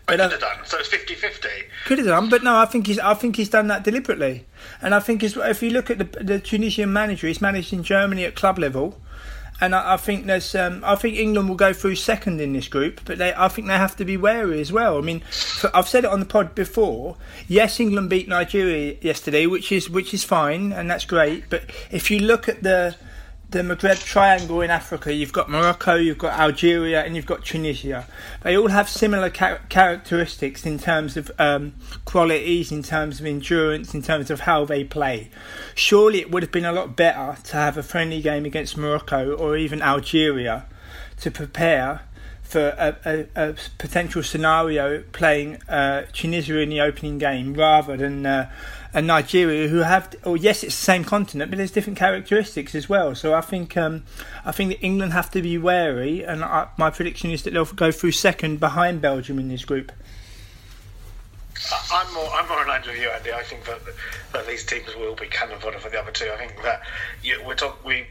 But 0.07 0.19
could 0.21 0.33
have 0.33 0.41
done. 0.41 0.59
So 0.67 0.77
it's 0.79 0.89
50-50. 0.89 1.47
Could 1.87 1.99
have 1.99 2.07
done, 2.09 2.29
but 2.29 2.43
no, 2.43 2.57
I 2.57 2.67
think 2.67 2.89
he's 2.89 2.99
I 2.99 3.15
think 3.15 3.37
he's 3.37 3.49
done 3.49 3.69
that 3.69 3.85
deliberately. 3.85 4.45
And 4.83 4.95
I 4.95 5.01
think 5.01 5.23
if 5.23 5.63
you 5.63 5.71
look 5.71 5.91
at 5.91 5.99
the 5.99 6.05
the 6.23 6.39
Tunisian 6.41 6.93
manager, 6.93 7.27
he's 7.27 7.41
managed 7.41 7.73
in 7.73 7.83
Germany 7.85 8.25
at 8.25 8.35
club 8.35 8.59
level. 8.59 9.01
And 9.61 9.75
I, 9.75 9.95
I 9.95 9.97
think 9.97 10.27
there's, 10.27 10.55
um, 10.55 10.83
I 10.85 10.97
think 10.97 11.17
England 11.17 11.49
will 11.49 11.57
go 11.57 11.73
through 11.73 11.95
second 11.95 12.41
in 12.41 12.53
this 12.53 12.69
group, 12.69 13.01
but 13.05 13.19
they, 13.19 13.33
I 13.37 13.49
think 13.49 13.69
they 13.69 13.75
have 13.75 13.97
to 13.97 14.05
be 14.05 14.17
wary 14.17 14.61
as 14.61 14.73
well. 14.73 14.99
I 14.99 15.01
mean, 15.01 15.23
I've 15.73 15.89
said 15.89 16.05
it 16.05 16.11
on 16.11 16.21
the 16.21 16.27
pod 16.27 16.55
before. 16.55 17.17
Yes, 17.47 17.79
England 17.79 18.11
beat 18.11 18.29
Nigeria 18.29 18.97
yesterday, 19.01 19.47
which 19.47 19.71
is 19.71 19.89
which 19.89 20.13
is 20.13 20.25
fine, 20.25 20.73
and 20.73 20.91
that's 20.91 21.05
great. 21.05 21.49
But 21.51 21.63
if 21.91 22.11
you 22.11 22.19
look 22.19 22.49
at 22.49 22.63
the 22.63 22.97
the 23.55 23.61
Maghreb 23.61 24.05
Triangle 24.05 24.63
in 24.63 24.71
Africa, 24.71 25.15
you've 25.15 25.33
got 25.33 25.49
Morocco, 25.49 25.95
you've 25.95 26.19
got 26.19 26.37
Algeria, 26.41 27.05
and 27.05 27.15
you've 27.15 27.25
got 27.25 27.45
Tunisia. 27.45 28.05
They 28.43 28.57
all 28.57 28.67
have 28.67 28.89
similar 28.89 29.31
characteristics 29.31 30.67
in 30.67 30.81
terms 30.81 31.17
of 31.17 31.31
um, 31.39 31.75
qualities, 32.05 32.73
in 32.73 32.83
terms 32.83 33.21
of 33.21 33.27
endurance, 33.27 33.95
in 33.95 34.03
terms 34.03 34.29
of 34.29 34.41
how 34.41 34.65
they 34.65 34.83
play. 34.83 35.31
Surely 35.77 36.19
it 36.19 36.33
would 36.33 36.43
have 36.43 36.51
been 36.51 36.65
a 36.65 36.73
lot 36.73 36.97
better 36.97 37.37
to 37.45 37.57
have 37.57 37.79
a 37.79 37.85
friendly 37.85 38.21
game 38.21 38.45
against 38.45 38.77
Morocco 38.77 39.37
or 39.37 39.57
even 39.57 39.81
Algeria 39.81 40.67
to 41.21 41.31
prepare 41.31 42.03
for 42.43 42.71
a, 42.71 42.97
a, 43.05 43.51
a 43.51 43.55
potential 43.79 44.25
scenario 44.25 45.05
playing 45.13 45.63
uh, 45.69 46.07
Tunisia 46.13 46.59
in 46.59 46.71
the 46.71 46.81
opening 46.81 47.19
game 47.19 47.55
rather 47.55 47.97
than. 47.97 48.27
Uh, 48.27 48.51
and 48.95 49.09
Nigeria, 49.09 49.67
who 49.69 49.79
have, 49.79 50.15
oh 50.23 50.37
yes, 50.37 50.63
it's 50.63 50.77
the 50.77 50.85
same 50.85 51.05
continent, 51.05 51.51
but 51.51 51.57
there's 51.57 51.73
different 51.73 51.99
characteristics 51.99 52.75
as 52.77 52.89
well. 52.89 53.15
So 53.17 53.35
I 53.35 53.41
think, 53.41 53.77
um, 53.77 54.05
I 54.45 54.53
think 54.53 54.71
that 54.71 54.81
England 54.81 55.13
have 55.13 55.31
to 55.33 55.43
be 55.43 55.59
wary, 55.59 56.25
and 56.25 56.45
I, 56.45 56.69
my 56.79 56.91
prediction 56.91 57.31
is 57.31 57.43
that 57.43 57.53
they'll 57.53 57.65
go 57.65 57.91
through 57.91 58.13
second 58.13 58.61
behind 58.61 59.03
Belgium 59.03 59.41
in 59.41 59.49
this 59.49 59.65
group. 59.65 59.91
I'm 61.93 62.13
more, 62.15 62.31
I'm 62.33 62.49
more 62.49 62.65
aligned 62.65 62.87
with 62.87 63.01
you, 63.01 63.09
Andy. 63.09 63.33
I 63.33 63.43
think 63.43 63.65
that, 63.65 63.81
that 64.33 64.47
these 64.47 64.65
teams 64.65 64.95
will 64.97 65.15
be 65.17 65.27
cannon 65.27 65.59
fodder 65.59 65.79
for 65.79 65.91
the 65.91 66.01
other 66.01 66.13
two. 66.13 66.31
I 66.33 66.37
think 66.37 66.63
that 66.63 66.83
you, 67.23 67.43
we're 67.45 67.55
talk, 67.55 67.85
we 67.85 68.07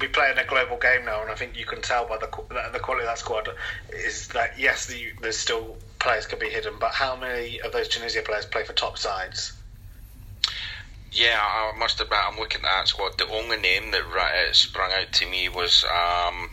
we 0.00 0.06
play 0.06 0.30
in 0.30 0.38
a 0.38 0.44
global 0.44 0.76
game 0.76 1.04
now, 1.04 1.20
and 1.20 1.30
I 1.30 1.34
think 1.34 1.58
you 1.58 1.66
can 1.66 1.82
tell 1.82 2.06
by 2.06 2.18
the 2.18 2.28
the 2.72 2.78
quality 2.78 3.04
of 3.04 3.10
that 3.10 3.18
squad 3.18 3.48
is 3.92 4.28
that 4.28 4.58
yes, 4.58 4.86
the, 4.86 5.08
there's 5.20 5.36
still 5.36 5.76
players 5.98 6.26
can 6.26 6.38
be 6.38 6.48
hidden, 6.48 6.74
but 6.78 6.92
how 6.92 7.16
many 7.16 7.60
of 7.60 7.72
those 7.72 7.88
Tunisia 7.88 8.22
players 8.22 8.46
play 8.46 8.64
for 8.64 8.72
top 8.72 8.96
sides? 8.96 9.57
Yeah, 11.10 11.40
I 11.40 11.72
must 11.78 12.00
admit, 12.00 12.18
I'm 12.22 12.38
looking 12.38 12.64
at 12.64 12.70
that 12.70 12.88
squad. 12.88 13.16
The 13.16 13.28
only 13.28 13.56
name 13.56 13.90
that 13.92 14.02
uh, 14.02 14.52
sprung 14.52 14.92
out 14.92 15.12
to 15.12 15.26
me 15.26 15.48
was 15.48 15.84
um, 15.84 16.50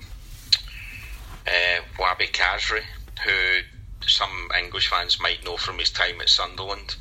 uh, 1.45 1.81
Wahbi 1.97 2.31
Khazri, 2.31 2.81
who 3.25 3.59
some 4.07 4.49
English 4.57 4.87
fans 4.87 5.19
might 5.19 5.43
know 5.43 5.57
from 5.57 5.79
his 5.79 5.89
time 5.89 6.21
at 6.21 6.29
Sunderland. 6.29 6.95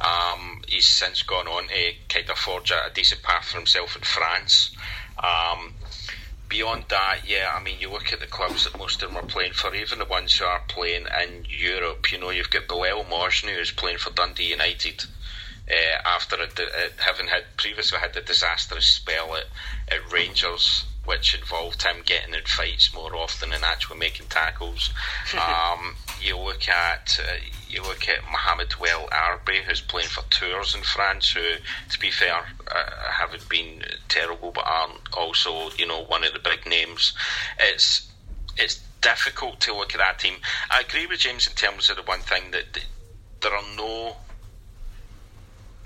Um, 0.00 0.62
he's 0.68 0.86
since 0.86 1.22
gone 1.22 1.48
on 1.48 1.68
to 1.68 1.92
kind 2.08 2.30
of 2.30 2.38
forge 2.38 2.70
a, 2.70 2.90
decent 2.94 3.22
path 3.22 3.46
for 3.46 3.58
himself 3.58 3.96
in 3.96 4.02
France. 4.02 4.70
Um, 5.18 5.74
beyond 6.48 6.84
that, 6.88 7.22
yeah, 7.26 7.52
I 7.54 7.62
mean, 7.62 7.76
you 7.80 7.90
look 7.90 8.12
at 8.12 8.20
the 8.20 8.26
clubs 8.26 8.64
that 8.64 8.78
most 8.78 9.02
of 9.02 9.08
them 9.08 9.18
are 9.18 9.26
playing 9.26 9.52
for, 9.52 9.74
even 9.74 9.98
the 9.98 10.04
ones 10.04 10.36
who 10.36 10.44
are 10.44 10.62
playing 10.68 11.06
in 11.22 11.44
Europe. 11.48 12.12
You 12.12 12.18
know, 12.18 12.30
you've 12.30 12.50
got 12.50 12.68
Bilel 12.68 13.04
Mohsni 13.06 13.56
who's 13.56 13.72
playing 13.72 13.98
for 13.98 14.10
Dundee 14.10 14.50
United 14.50 15.04
uh, 15.70 16.08
after 16.08 16.40
it, 16.42 16.58
it, 16.58 16.92
having 16.98 17.28
had 17.28 17.44
previously 17.56 17.98
had 17.98 18.12
the 18.12 18.20
disastrous 18.20 18.86
spell 18.86 19.36
at, 19.36 19.46
at 19.88 20.12
Rangers 20.12 20.84
which 21.04 21.34
involved 21.34 21.82
him 21.82 21.96
getting 22.04 22.34
in 22.34 22.44
fights 22.44 22.92
more 22.94 23.16
often 23.16 23.50
than 23.50 23.64
actually 23.64 23.98
making 23.98 24.26
tackles. 24.26 24.90
um, 25.34 25.96
you 26.20 26.36
look 26.36 26.68
at 26.68 27.18
uh, 27.20 27.36
you 27.68 27.82
look 27.82 28.08
at 28.08 28.22
Mohamed 28.24 28.76
Well 28.76 29.08
Arbi, 29.10 29.62
who's 29.62 29.80
playing 29.80 30.08
for 30.08 30.22
Tours 30.30 30.74
in 30.74 30.82
France, 30.82 31.32
who, 31.32 31.40
to 31.88 31.98
be 31.98 32.10
fair, 32.10 32.44
uh, 32.70 33.10
haven't 33.10 33.48
been 33.48 33.82
terrible, 34.08 34.52
but 34.52 34.64
aren't 34.66 35.12
also 35.14 35.70
you 35.76 35.86
know 35.86 36.04
one 36.04 36.22
of 36.22 36.32
the 36.32 36.38
big 36.38 36.66
names. 36.66 37.14
It's 37.58 38.10
it's 38.56 38.80
difficult 39.00 39.60
to 39.60 39.74
look 39.74 39.94
at 39.94 39.98
that 39.98 40.18
team. 40.18 40.34
I 40.70 40.80
agree 40.80 41.06
with 41.06 41.20
James 41.20 41.46
in 41.46 41.54
terms 41.54 41.88
of 41.88 41.96
the 41.96 42.02
one 42.02 42.20
thing 42.20 42.50
that 42.50 42.84
there 43.40 43.54
are 43.54 43.76
no 43.76 44.16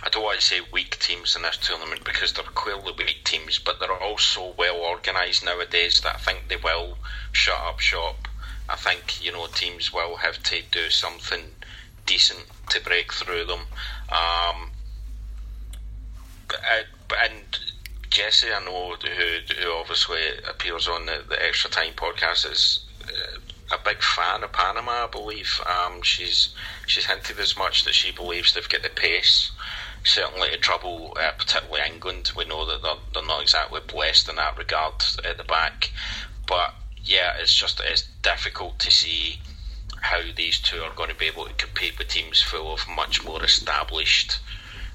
I 0.04 0.10
don't 0.10 0.22
want 0.22 0.38
to 0.38 0.44
say 0.44 0.60
weak 0.70 0.98
teams 0.98 1.34
in 1.34 1.42
this 1.42 1.56
tournament 1.56 2.04
because 2.04 2.34
they're 2.34 2.44
clearly 2.44 2.92
weak 2.98 3.22
teams, 3.24 3.58
but 3.58 3.80
they're 3.80 3.90
also 3.90 4.54
well 4.58 4.76
organised 4.76 5.42
nowadays 5.42 6.02
that 6.02 6.16
I 6.16 6.18
think 6.18 6.48
they 6.48 6.56
will 6.56 6.98
shut 7.32 7.58
up 7.58 7.80
shop. 7.80 8.28
I 8.68 8.76
think 8.76 9.24
you 9.24 9.32
know 9.32 9.46
teams 9.46 9.94
will 9.94 10.16
have 10.16 10.42
to 10.42 10.60
do 10.70 10.90
something 10.90 11.40
decent 12.04 12.44
to 12.68 12.82
break 12.82 13.14
through 13.14 13.46
them. 13.46 13.60
Um, 14.10 14.72
uh, 16.50 16.82
and 17.22 17.58
Jesse, 18.10 18.52
I 18.52 18.62
know 18.62 18.96
who, 18.96 19.54
who 19.54 19.72
obviously 19.72 20.20
appears 20.46 20.86
on 20.86 21.06
the, 21.06 21.24
the 21.26 21.42
Extra 21.42 21.70
Time 21.70 21.94
podcast, 21.96 22.50
is 22.52 22.84
uh, 23.04 23.74
a 23.74 23.78
big 23.82 24.02
fan 24.02 24.44
of 24.44 24.52
Panama. 24.52 25.04
I 25.04 25.08
believe 25.10 25.62
um, 25.66 26.02
she's 26.02 26.54
she's 26.86 27.06
hinted 27.06 27.40
as 27.40 27.56
much 27.56 27.84
that 27.84 27.94
she 27.94 28.12
believes 28.12 28.52
they've 28.52 28.68
got 28.68 28.82
the 28.82 28.90
pace 28.90 29.50
certainly 30.04 30.50
to 30.50 30.58
trouble, 30.58 31.16
uh, 31.20 31.32
particularly 31.32 31.82
England. 31.86 32.30
We 32.36 32.44
know 32.44 32.66
that 32.66 32.82
they're, 32.82 32.92
they're 33.12 33.26
not 33.26 33.42
exactly 33.42 33.80
blessed 33.86 34.28
in 34.28 34.36
that 34.36 34.56
regard 34.56 35.02
at 35.24 35.38
the 35.38 35.44
back. 35.44 35.90
But 36.46 36.74
yeah, 37.02 37.34
it's 37.40 37.54
just 37.54 37.80
it's 37.84 38.06
difficult 38.22 38.78
to 38.80 38.90
see 38.90 39.40
how 40.00 40.20
these 40.36 40.60
two 40.60 40.82
are 40.82 40.94
going 40.94 41.08
to 41.08 41.16
be 41.16 41.26
able 41.26 41.46
to 41.46 41.54
compete 41.54 41.98
with 41.98 42.08
teams 42.08 42.40
full 42.42 42.72
of 42.72 42.86
much 42.88 43.24
more 43.24 43.42
established 43.42 44.38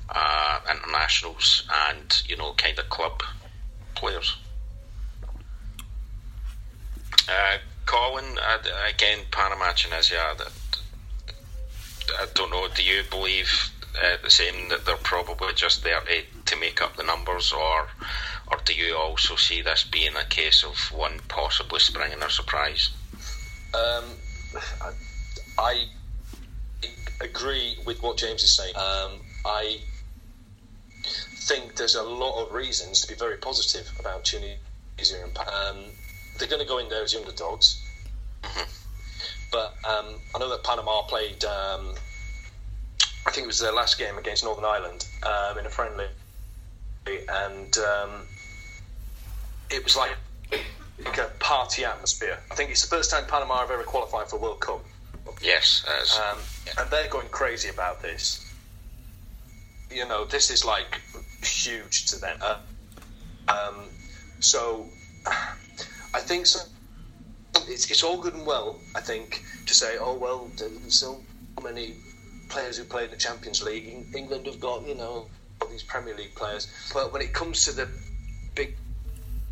uh, 0.10 0.60
internationals 0.70 1.68
and 1.89 2.22
you 2.28 2.38
know 2.38 2.53
kind 2.53 2.78
of 2.78 2.89
club 2.89 3.22
players. 3.95 4.38
Uh, 7.28 7.57
Colin, 7.86 8.38
uh, 8.38 8.57
again, 8.88 9.20
Panama 9.32 9.72
Tunisia. 9.74 10.36
I 12.20 12.26
don't 12.34 12.51
know. 12.51 12.68
Do 12.74 12.84
you 12.84 13.03
believe 13.10 13.72
uh, 14.02 14.18
the 14.24 14.30
same 14.30 14.70
that 14.70 14.86
they're 14.86 14.98
probably 14.98 15.54
just 15.54 15.84
there 15.84 16.02
to, 16.02 16.24
to 16.46 16.56
make 16.60 16.82
up 16.82 16.96
the 16.96 17.04
numbers, 17.04 17.52
or 17.52 17.88
or 18.48 18.58
do 18.66 18.74
you 18.74 18.96
also 18.96 19.36
see 19.36 19.62
this 19.62 19.84
being 19.84 20.16
a 20.16 20.26
case 20.26 20.64
of 20.64 20.76
one 20.92 21.20
possibly 21.28 21.80
springing 21.80 22.22
a 22.22 22.30
surprise? 22.30 22.90
Um, 23.74 24.06
I 25.58 25.86
agree 27.22 27.78
with 27.86 28.02
what 28.02 28.18
James 28.18 28.44
is 28.44 28.56
saying. 28.56 28.76
Um, 28.76 29.20
I 29.46 29.80
think 31.04 31.76
there's 31.76 31.96
a 31.96 32.04
lot 32.04 32.44
of 32.44 32.54
reasons 32.54 33.02
to 33.02 33.08
be 33.08 33.16
very 33.16 33.38
positive 33.38 33.92
about 34.00 34.24
Tunisia 34.24 34.56
and 35.24 35.38
um, 35.38 35.78
they're 36.38 36.48
going 36.48 36.62
to 36.62 36.68
go 36.68 36.78
in 36.78 36.90
there 36.90 37.04
as 37.04 37.16
underdogs. 37.16 37.82
Mm-hmm. 38.44 38.70
But 39.52 39.74
um, 39.88 40.16
I 40.36 40.40
know 40.40 40.50
that 40.50 40.64
Panama 40.64 41.04
played 41.04 41.44
um, 41.46 41.96
I 43.30 43.32
think 43.32 43.45
it 43.45 43.47
was 43.47 43.59
their 43.59 43.71
last 43.71 43.99
game 43.99 44.17
against 44.17 44.43
Northern 44.43 44.65
Ireland 44.65 45.05
um, 45.21 45.59
in 45.59 45.67
a 45.67 45.69
friendly, 45.69 46.07
and 47.05 47.77
um, 47.77 48.25
it 49.69 49.84
was 49.84 49.95
like, 49.95 50.17
like 51.05 51.17
a 51.19 51.30
party 51.38 51.86
atmosphere. 51.86 52.39
I 52.49 52.55
think 52.55 52.71
it's 52.71 52.82
the 52.82 52.88
first 52.88 53.11
time 53.11 53.25
Panama 53.27 53.59
have 53.59 53.69
ever 53.69 53.84
qualified 53.84 54.30
for 54.30 54.39
World 54.39 54.61
Cup. 54.61 54.84
Yes, 55.43 55.86
um, 56.19 56.39
and 56.80 56.89
they're 56.89 57.07
going 57.07 57.27
crazy 57.27 57.69
about 57.69 58.01
this. 58.01 58.51
You 59.91 60.07
know, 60.07 60.25
this 60.25 60.49
is 60.49 60.65
like 60.65 60.99
huge 61.43 62.07
to 62.07 62.19
them. 62.19 62.39
Uh, 62.41 62.57
um, 63.47 63.75
so, 64.39 64.88
I 65.27 66.19
think 66.19 66.47
so. 66.47 66.61
It's, 67.67 67.91
it's 67.91 68.01
all 68.01 68.19
good 68.19 68.34
and 68.34 68.47
well. 68.47 68.80
I 68.95 69.01
think 69.01 69.43
to 69.67 69.75
say, 69.75 69.97
oh 69.99 70.15
well, 70.15 70.49
there's 70.57 70.99
so 70.99 71.21
many 71.61 71.93
players 72.50 72.78
who 72.78 72.84
play 72.84 73.06
in 73.06 73.12
the 73.12 73.18
Champions 73.18 73.64
League. 73.64 74.06
England 74.16 74.45
have 74.47 74.60
got 74.60 74.88
you 74.88 74.95
know 74.95 75.28
all 75.62 75.68
these 75.70 75.84
Premier 75.84 76.16
League 76.16 76.36
players, 76.36 76.68
but 76.93 77.14
when 77.14 77.22
it 77.22 77.34
comes 77.34 77.66
to 77.66 77.72
the 77.72 77.88
big, 78.56 78.76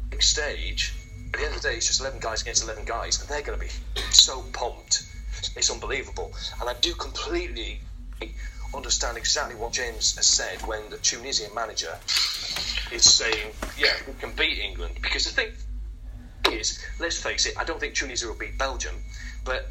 big 0.09 0.23
stage, 0.23 0.93
at 1.33 1.39
the 1.39 1.45
end 1.45 1.55
of 1.55 1.61
the 1.61 1.69
day, 1.69 1.75
it's 1.75 1.87
just 1.87 2.01
eleven 2.01 2.19
guys 2.19 2.41
against 2.41 2.63
eleven 2.63 2.85
guys, 2.85 3.19
and 3.21 3.29
they're 3.29 3.41
going 3.41 3.59
to 3.59 3.65
be 3.65 3.71
so 4.11 4.41
pumped. 4.53 5.03
It's 5.55 5.69
unbelievable, 5.69 6.33
and 6.59 6.69
I 6.69 6.73
do 6.81 6.93
completely 6.93 7.79
understand 8.75 9.17
exactly 9.17 9.55
what 9.55 9.71
James 9.71 10.15
has 10.15 10.25
said 10.25 10.61
when 10.67 10.89
the 10.89 10.97
Tunisian 10.97 11.53
manager 11.53 11.97
is 12.91 13.03
saying, 13.03 13.51
"Yeah, 13.77 13.93
we 14.07 14.13
can 14.13 14.31
beat 14.31 14.59
England," 14.59 14.95
because 15.01 15.25
the 15.25 15.31
thing 15.31 15.51
is, 16.51 16.83
let's 16.99 17.21
face 17.21 17.45
it, 17.45 17.53
I 17.57 17.63
don't 17.63 17.79
think 17.79 17.93
Tunisia 17.93 18.27
will 18.27 18.35
beat 18.35 18.57
Belgium, 18.57 18.95
but 19.43 19.67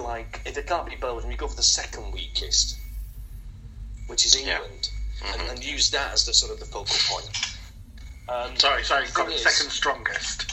like 0.00 0.40
if 0.44 0.56
it 0.56 0.66
can't 0.66 0.88
be 0.88 0.96
Belgium, 0.96 1.30
you 1.30 1.36
go 1.36 1.48
for 1.48 1.56
the 1.56 1.62
second 1.62 2.12
weakest, 2.12 2.78
which 4.06 4.26
is 4.26 4.36
England, 4.36 4.90
yeah. 5.20 5.28
mm-hmm. 5.28 5.40
and, 5.40 5.50
and, 5.50 5.64
use 5.64 5.90
that 5.90 6.12
as 6.12 6.26
the 6.26 6.34
sort 6.34 6.52
of 6.52 6.60
the 6.60 6.66
focal 6.66 6.96
point. 7.08 7.30
Um, 8.28 8.56
sorry, 8.56 8.84
sorry, 8.84 9.06
got 9.14 9.28
the 9.28 9.38
second 9.38 9.70
strongest. 9.70 10.52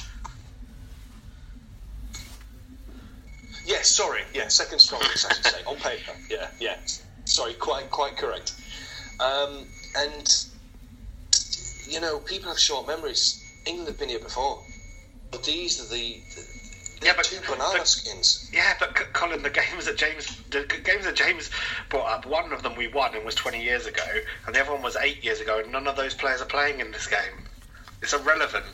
Yeah, 3.66 3.82
sorry, 3.84 4.22
yeah, 4.34 4.48
second 4.48 4.80
strongest, 4.80 5.28
I 5.30 5.34
should 5.34 5.46
say, 5.46 5.64
on 5.66 5.76
paper. 5.76 6.12
Yeah, 6.30 6.48
yeah. 6.60 6.78
Sorry, 7.26 7.54
quite 7.54 7.92
quite 7.92 8.18
correct. 8.18 8.54
Um, 9.20 9.66
and 9.96 10.46
you 11.88 12.00
know, 12.00 12.20
people 12.20 12.50
have 12.50 12.60
short 12.60 12.88
memories. 12.88 13.44
England 13.66 13.88
have 13.90 14.00
been 14.00 14.10
here 14.10 14.20
before, 14.20 14.64
but 15.32 15.44
these 15.44 15.80
are 15.80 15.94
the, 15.94 16.20
the 16.36 16.46
yeah, 17.02 17.14
but, 17.16 17.26
two 17.26 17.40
banana 17.42 17.80
but, 17.80 17.88
skins. 17.88 18.50
Yeah, 18.54 18.74
but 18.80 18.96
Colin, 19.14 19.42
the 19.42 19.50
games 19.50 19.86
that 19.86 19.98
James, 19.98 20.36
the 20.50 20.66
games 20.84 21.06
that 21.06 21.16
James 21.16 21.50
brought 21.90 22.10
up, 22.10 22.26
one 22.26 22.52
of 22.52 22.64
them 22.64 22.76
we 22.76 22.88
won 22.88 23.16
and 23.16 23.26
was 23.26 23.36
20 23.36 23.64
years 23.64 23.86
ago, 23.86 24.04
and 24.46 24.56
the 24.56 24.62
other 24.62 24.74
one 24.74 24.82
was 24.82 24.98
eight 24.98 25.24
years 25.24 25.40
ago, 25.40 25.60
and 25.60 25.72
none 25.72 25.88
of 25.88 25.96
those 25.96 26.14
players 26.14 26.42
are 26.42 26.46
playing 26.46 26.80
in 26.80 26.92
this 26.92 27.08
game. 27.08 27.46
It's 28.02 28.14
irrelevant. 28.14 28.66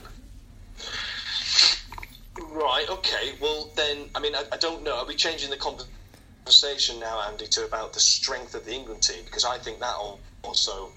Right. 2.39 2.85
Okay. 2.89 3.33
Well, 3.39 3.69
then, 3.75 4.09
I 4.15 4.19
mean, 4.19 4.35
I, 4.35 4.43
I 4.51 4.57
don't 4.57 4.83
know. 4.83 4.97
Are 4.97 5.05
we 5.05 5.15
changing 5.15 5.49
the 5.49 5.57
conversation 5.57 6.99
now, 6.99 7.21
Andy, 7.27 7.47
to 7.47 7.65
about 7.65 7.93
the 7.93 7.99
strength 7.99 8.55
of 8.55 8.65
the 8.65 8.73
England 8.73 9.03
team? 9.03 9.23
Because 9.25 9.45
I 9.45 9.57
think 9.57 9.79
that 9.79 9.97
will 9.97 10.19
also 10.43 10.89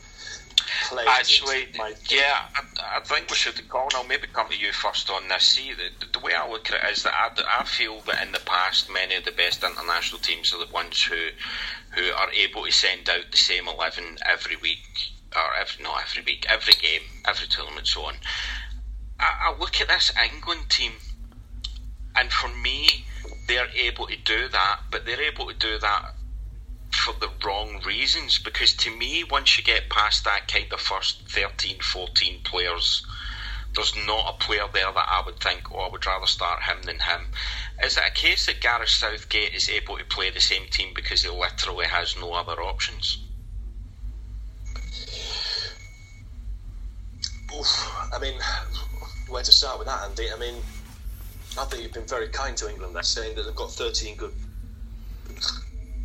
Actually, 1.07 1.69
yeah, 2.09 2.47
I, 2.55 2.97
I, 2.97 3.01
think 3.01 3.31
we 3.31 3.37
should. 3.37 3.69
Colin, 3.69 3.91
I'll 3.95 4.05
maybe 4.05 4.27
come 4.27 4.49
to 4.49 4.59
you 4.59 4.73
first 4.73 5.11
on 5.11 5.29
this. 5.29 5.45
See, 5.45 5.73
the, 5.73 6.07
the 6.12 6.19
way 6.19 6.35
I 6.35 6.49
look 6.49 6.71
at 6.71 6.85
it 6.85 6.93
is 6.93 7.03
that 7.05 7.14
I, 7.14 7.61
I 7.61 7.64
feel 7.64 8.01
that 8.03 8.23
in 8.25 8.33
the 8.33 8.41
past, 8.41 8.91
many 8.93 9.14
of 9.16 9.25
the 9.25 9.33
best 9.33 9.62
international 9.62 10.21
teams 10.21 10.53
are 10.53 10.64
the 10.64 10.73
ones 10.73 11.03
who 11.03 11.29
who 11.91 12.12
are 12.12 12.31
able 12.33 12.64
to 12.64 12.73
send 12.73 13.09
out 13.09 13.31
the 13.31 13.37
same 13.37 13.69
eleven 13.69 14.19
every 14.27 14.57
week, 14.57 15.12
or 15.35 15.55
every 15.61 15.83
not 15.83 16.03
every 16.03 16.23
week, 16.23 16.47
every 16.49 16.75
game, 16.75 17.03
every 17.27 17.49
tournament, 17.49 17.87
so 17.87 18.03
on. 18.03 18.14
I, 19.21 19.51
I 19.51 19.59
look 19.59 19.81
at 19.81 19.89
this 19.89 20.12
England 20.33 20.69
team, 20.69 20.93
and 22.16 22.33
for 22.33 22.49
me, 22.49 23.05
they're 23.47 23.69
able 23.75 24.07
to 24.07 24.16
do 24.16 24.49
that, 24.49 24.81
but 24.91 25.07
they're 25.07 25.23
able 25.23 25.47
to 25.47 25.55
do 25.55 25.79
that 25.79 26.14
for 26.99 27.14
the 27.20 27.30
wrong 27.44 27.80
reasons 27.86 28.38
because 28.38 28.74
to 28.74 28.90
me 28.90 29.24
once 29.24 29.57
you 29.57 29.64
get 29.64 29.88
past 29.88 30.24
that 30.24 30.49
kind 30.49 30.72
of 30.72 30.80
first 30.80 31.22
13 31.28 31.78
14 31.80 32.40
players 32.44 33.07
there's 33.74 33.94
not 34.07 34.34
a 34.34 34.44
player 34.44 34.66
there 34.72 34.90
that 34.92 35.09
I 35.09 35.22
would 35.24 35.38
think 35.38 35.72
oh 35.72 35.78
I 35.78 35.88
would 35.88 36.05
rather 36.05 36.26
start 36.26 36.62
him 36.62 36.82
than 36.82 36.99
him. 36.99 37.28
Is 37.84 37.96
it 37.96 38.03
a 38.07 38.11
case 38.11 38.46
that 38.46 38.61
Gareth 38.61 38.88
Southgate 38.88 39.55
is 39.55 39.68
able 39.68 39.99
to 39.99 40.05
play 40.05 40.30
the 40.30 40.40
same 40.40 40.66
team 40.70 40.92
because 40.94 41.22
he 41.22 41.28
literally 41.28 41.86
has 41.86 42.16
no 42.16 42.32
other 42.32 42.61
options? 42.62 43.18
Oof, 47.57 48.12
I 48.12 48.18
mean 48.18 48.40
where 49.28 49.42
to 49.42 49.53
start 49.53 49.78
with 49.78 49.86
that 49.86 50.09
Andy? 50.09 50.32
I 50.32 50.38
mean 50.38 50.57
I 51.59 51.64
think 51.64 51.82
you've 51.82 51.92
been 51.92 52.07
very 52.07 52.28
kind 52.28 52.57
to 52.57 52.70
England 52.70 52.96
there 52.96 53.03
saying 53.03 53.36
that 53.36 53.42
they've 53.42 53.55
got 53.55 53.70
13 53.70 54.16
good 54.16 54.32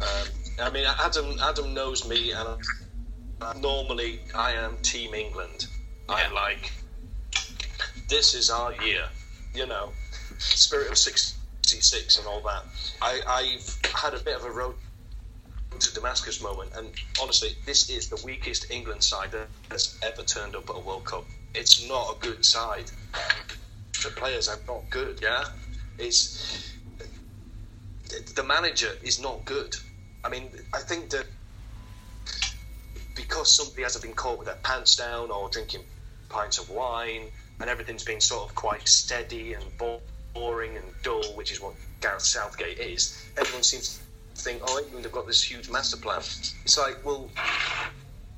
um, 0.01 0.27
I 0.62 0.70
mean, 0.70 0.86
Adam 0.99 1.38
Adam 1.41 1.74
knows 1.74 2.08
me, 2.08 2.32
and 2.32 3.62
normally 3.62 4.20
I 4.36 4.51
am 4.51 4.78
Team 4.82 5.14
England. 5.14 5.68
Yeah. 6.08 6.16
I'm 6.16 6.34
like, 6.34 6.72
this 8.10 8.34
is 8.34 8.49
our 8.49 8.74
year, 8.84 9.06
you 9.54 9.66
know, 9.66 9.91
spirit 10.38 10.91
of 10.91 10.97
'66 10.97 12.18
and 12.18 12.28
all 12.28 12.41
that. 12.41 12.66
I, 13.01 13.22
I've 13.28 13.93
had 13.93 14.14
a 14.14 14.20
bit 14.20 14.36
of 14.36 14.45
a 14.45 14.51
road 14.51 14.76
to 15.80 15.93
Damascus 15.93 16.41
moment, 16.41 16.72
and 16.76 16.88
honestly, 17.22 17.49
this 17.66 17.89
is 17.89 18.10
the 18.10 18.22
weakest 18.24 18.70
England 18.70 19.04
side 19.04 19.32
that 19.32 19.47
has 19.72 19.97
ever 20.04 20.22
turned 20.22 20.56
up 20.56 20.70
at 20.70 20.76
a 20.76 20.80
World 20.80 21.06
Cup. 21.06 21.26
It's 21.56 21.88
not 21.88 22.16
a 22.16 22.20
good 22.20 22.45
side. 22.45 22.91
The 24.04 24.10
players 24.10 24.47
are 24.47 24.60
not 24.68 24.89
good. 24.89 25.20
Yeah, 25.22 25.45
it's 25.97 26.74
the 28.36 28.43
manager 28.43 28.91
is 29.01 29.20
not 29.20 29.43
good. 29.45 29.76
I 30.24 30.30
mean, 30.30 30.49
I 30.74 30.80
think 30.80 31.09
that 31.09 31.26
because 33.15 33.51
somebody 33.51 33.84
hasn't 33.84 34.03
been 34.03 34.13
caught 34.13 34.38
with 34.39 34.47
their 34.47 34.57
pants 34.63 34.95
down 34.95 35.32
or 35.32 35.49
drinking 35.49 35.82
pints 36.30 36.57
of 36.57 36.69
wine, 36.69 37.24
and 37.59 37.69
everything's 37.69 38.03
been 38.03 38.21
sort 38.21 38.49
of 38.49 38.55
quite 38.55 38.88
steady 38.88 39.53
and 39.53 39.63
boring 40.34 40.76
and 40.78 40.86
dull, 41.03 41.24
which 41.36 41.51
is 41.51 41.61
what 41.61 41.74
Gareth 42.01 42.24
Southgate 42.24 42.80
is. 42.80 43.24
Everyone 43.38 43.63
seems 43.63 44.01
to 44.36 44.41
think, 44.41 44.61
oh, 44.65 44.80
England 44.80 45.05
have 45.05 45.13
got 45.13 45.28
this 45.28 45.43
huge 45.43 45.69
master 45.69 45.97
plan. 45.97 46.19
It's 46.19 46.78
like, 46.78 47.05
well, 47.05 47.30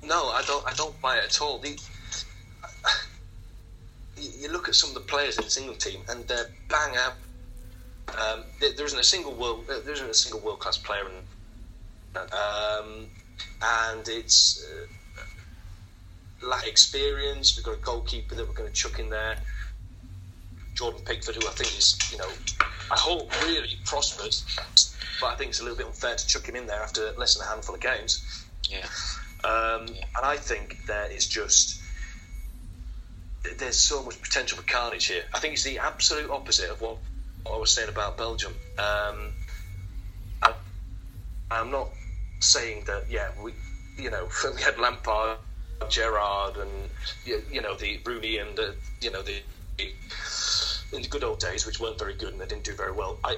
no, 0.04 0.30
I 0.30 0.44
don't. 0.46 0.66
I 0.68 0.74
don't 0.74 1.00
buy 1.02 1.18
it 1.18 1.26
at 1.26 1.42
all. 1.42 1.60
The, 1.60 1.80
you 4.18 4.52
look 4.52 4.68
at 4.68 4.76
some 4.76 4.90
of 4.90 4.96
the 4.96 5.02
players 5.02 5.38
in 5.38 5.44
this 5.44 5.58
England 5.58 5.80
team, 5.80 6.02
and 6.10 6.28
they're 6.28 6.50
bang 6.70 6.96
out. 6.98 7.14
Um, 8.20 8.44
there 8.60 8.86
isn't 8.86 9.00
a 9.00 9.04
single 9.04 9.34
world. 9.34 9.66
There 9.68 9.94
isn't 9.94 10.10
a 10.10 10.14
single 10.14 10.42
world 10.42 10.60
class 10.60 10.78
player 10.78 11.08
in. 11.08 11.24
Um, 12.18 13.08
and 13.62 14.08
it's 14.08 14.66
uh, 14.66 16.46
lack 16.48 16.68
experience. 16.68 17.56
We've 17.56 17.66
got 17.66 17.76
a 17.76 17.82
goalkeeper 17.82 18.36
that 18.36 18.48
we're 18.48 18.54
going 18.54 18.70
to 18.70 18.76
chuck 18.76 19.00
in 19.00 19.10
there, 19.10 19.38
Jordan 20.74 21.02
Pickford, 21.06 21.36
who 21.36 21.48
I 21.48 21.52
think 21.52 21.78
is, 21.78 21.98
you 22.12 22.18
know, 22.18 22.30
I 22.92 22.98
hope 22.98 23.32
really 23.44 23.78
prospers, 23.86 24.46
but 25.20 25.28
I 25.28 25.36
think 25.36 25.50
it's 25.50 25.60
a 25.60 25.64
little 25.64 25.78
bit 25.78 25.88
unfair 25.88 26.16
to 26.16 26.28
chuck 26.28 26.48
him 26.48 26.56
in 26.56 26.68
there 26.68 26.82
after 26.82 27.12
less 27.14 27.36
than 27.36 27.46
a 27.46 27.50
handful 27.50 27.76
of 27.76 27.82
games. 27.82 28.46
Yeah. 28.70 28.86
Um, 29.44 29.88
yeah. 29.88 30.06
And 30.18 30.26
I 30.26 30.38
think 30.38 30.86
there 30.86 31.10
is 31.12 31.28
just 31.28 31.82
there's 33.58 33.78
so 33.78 34.04
much 34.04 34.22
potential 34.22 34.58
for 34.58 34.64
carnage 34.64 35.06
here. 35.06 35.24
I 35.34 35.40
think 35.40 35.54
it's 35.54 35.64
the 35.64 35.80
absolute 35.80 36.30
opposite 36.30 36.70
of 36.70 36.82
what, 36.82 36.98
what 37.44 37.56
I 37.56 37.58
was 37.60 37.72
saying 37.72 37.90
about 37.90 38.18
Belgium. 38.18 38.54
Um, 38.78 39.34
I, 40.42 40.54
I'm 41.52 41.72
not 41.72 41.90
saying 42.46 42.84
that 42.88 43.06
yeah 43.10 43.28
we 43.42 43.54
you 43.98 44.10
know 44.10 44.28
we 44.56 44.62
had 44.62 44.78
Lampard, 44.78 45.38
Gerrard, 45.90 46.58
and 46.58 46.72
you 47.52 47.62
know 47.62 47.76
the 47.76 48.00
Rooney 48.06 48.38
and 48.38 48.56
the 48.58 48.76
you 49.02 49.12
know 49.12 49.22
the, 49.22 49.42
the 49.78 49.94
in 50.94 51.02
the 51.02 51.08
good 51.08 51.24
old 51.24 51.40
days 51.40 51.66
which 51.66 51.80
weren't 51.80 52.00
very 52.00 52.14
good 52.14 52.32
and 52.32 52.42
they 52.42 52.46
didn't 52.46 52.64
do 52.64 52.76
very 52.76 52.92
well. 52.92 53.18
I 53.24 53.38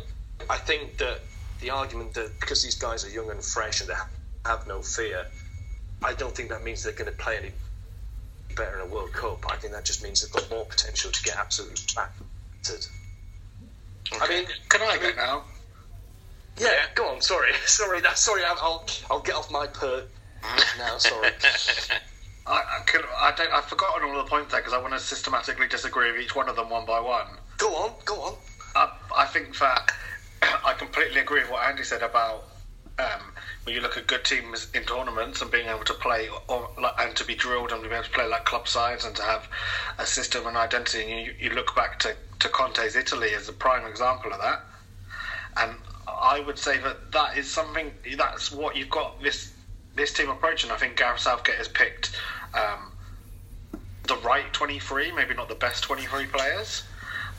I 0.49 0.57
think 0.57 0.97
that 0.97 1.21
the 1.59 1.71
argument 1.71 2.13
that 2.13 2.39
because 2.39 2.63
these 2.63 2.75
guys 2.75 3.03
are 3.05 3.09
young 3.09 3.31
and 3.31 3.43
fresh 3.43 3.81
and 3.81 3.89
they 3.89 3.95
have 4.45 4.67
no 4.67 4.81
fear, 4.81 5.25
I 6.03 6.13
don't 6.13 6.35
think 6.35 6.49
that 6.49 6.63
means 6.63 6.83
they're 6.83 6.93
going 6.93 7.11
to 7.11 7.17
play 7.17 7.37
any 7.37 7.51
better 8.55 8.79
in 8.79 8.89
a 8.89 8.93
World 8.93 9.13
Cup. 9.13 9.45
I 9.51 9.55
think 9.55 9.73
that 9.73 9.85
just 9.85 10.03
means 10.03 10.21
they've 10.21 10.31
got 10.31 10.49
more 10.49 10.65
potential 10.65 11.11
to 11.11 11.23
get 11.23 11.37
absolutely 11.37 11.77
battered. 11.95 12.85
Okay. 14.13 14.25
I 14.25 14.29
mean, 14.29 14.47
can 14.69 14.81
I 14.81 14.97
go 14.97 15.11
now? 15.15 15.43
Yeah, 16.57 16.85
go 16.95 17.09
on. 17.09 17.21
Sorry, 17.21 17.51
sorry. 17.65 18.01
That 18.01 18.17
sorry. 18.17 18.43
I'll 18.45 18.85
I'll 19.09 19.21
get 19.21 19.35
off 19.35 19.51
my 19.51 19.67
perch 19.67 20.07
now. 20.77 20.97
Sorry. 20.97 21.31
I, 22.47 22.63
I, 22.79 22.83
can, 22.85 23.01
I 23.19 23.33
don't. 23.35 23.51
I've 23.51 23.65
forgotten 23.65 24.09
all 24.09 24.17
the 24.17 24.29
points 24.29 24.51
there 24.51 24.61
because 24.61 24.73
I 24.73 24.81
want 24.81 24.93
to 24.93 24.99
systematically 24.99 25.67
disagree 25.67 26.11
with 26.13 26.21
each 26.21 26.35
one 26.35 26.47
of 26.47 26.55
them 26.55 26.69
one 26.69 26.85
by 26.85 26.99
one. 26.99 27.27
Go 27.57 27.75
on. 27.75 27.93
Go 28.05 28.15
on. 28.21 28.35
I, 28.75 28.91
I 29.15 29.25
think 29.25 29.57
that 29.59 29.91
I 30.65 30.73
completely 30.73 31.19
agree 31.19 31.41
with 31.41 31.51
what 31.51 31.67
Andy 31.67 31.83
said 31.83 32.03
about 32.03 32.47
um, 32.99 33.33
when 33.63 33.75
you 33.75 33.81
look 33.81 33.97
at 33.97 34.07
good 34.07 34.23
teams 34.23 34.69
in 34.73 34.83
tournaments 34.83 35.41
and 35.41 35.51
being 35.51 35.67
able 35.67 35.83
to 35.83 35.93
play 35.93 36.29
or, 36.47 36.69
and 36.99 37.15
to 37.15 37.25
be 37.25 37.35
drilled 37.35 37.71
and 37.71 37.83
to 37.83 37.89
be 37.89 37.93
able 37.93 38.05
to 38.05 38.11
play 38.11 38.27
like 38.27 38.45
club 38.45 38.67
sides 38.67 39.05
and 39.05 39.15
to 39.15 39.21
have 39.21 39.47
a 39.99 40.05
system 40.05 40.47
and 40.47 40.57
identity. 40.57 41.11
And 41.11 41.25
you, 41.25 41.33
you 41.39 41.49
look 41.51 41.75
back 41.75 41.99
to, 41.99 42.15
to 42.39 42.49
Conte's 42.49 42.95
Italy 42.95 43.33
as 43.35 43.49
a 43.49 43.53
prime 43.53 43.85
example 43.85 44.31
of 44.31 44.41
that. 44.41 44.61
And 45.57 45.75
I 46.07 46.39
would 46.39 46.57
say 46.57 46.77
that 46.79 47.11
that 47.11 47.37
is 47.37 47.49
something 47.49 47.91
that's 48.17 48.51
what 48.51 48.75
you've 48.75 48.89
got 48.89 49.21
this 49.21 49.53
this 49.95 50.13
team 50.13 50.29
approaching. 50.29 50.71
I 50.71 50.77
think 50.77 50.95
Gareth 50.95 51.19
Southgate 51.21 51.55
has 51.55 51.67
picked 51.67 52.15
um, 52.53 52.91
the 54.07 54.15
right 54.17 54.51
23, 54.53 55.11
maybe 55.11 55.33
not 55.33 55.49
the 55.49 55.55
best 55.55 55.83
23 55.83 56.27
players. 56.27 56.83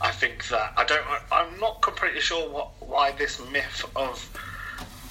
I 0.01 0.11
think 0.11 0.47
that 0.49 0.73
I 0.77 0.85
don't. 0.85 1.05
I'm 1.31 1.59
not 1.59 1.81
completely 1.81 2.21
sure 2.21 2.49
what 2.49 2.69
why 2.79 3.11
this 3.11 3.39
myth 3.51 3.83
of 3.95 4.29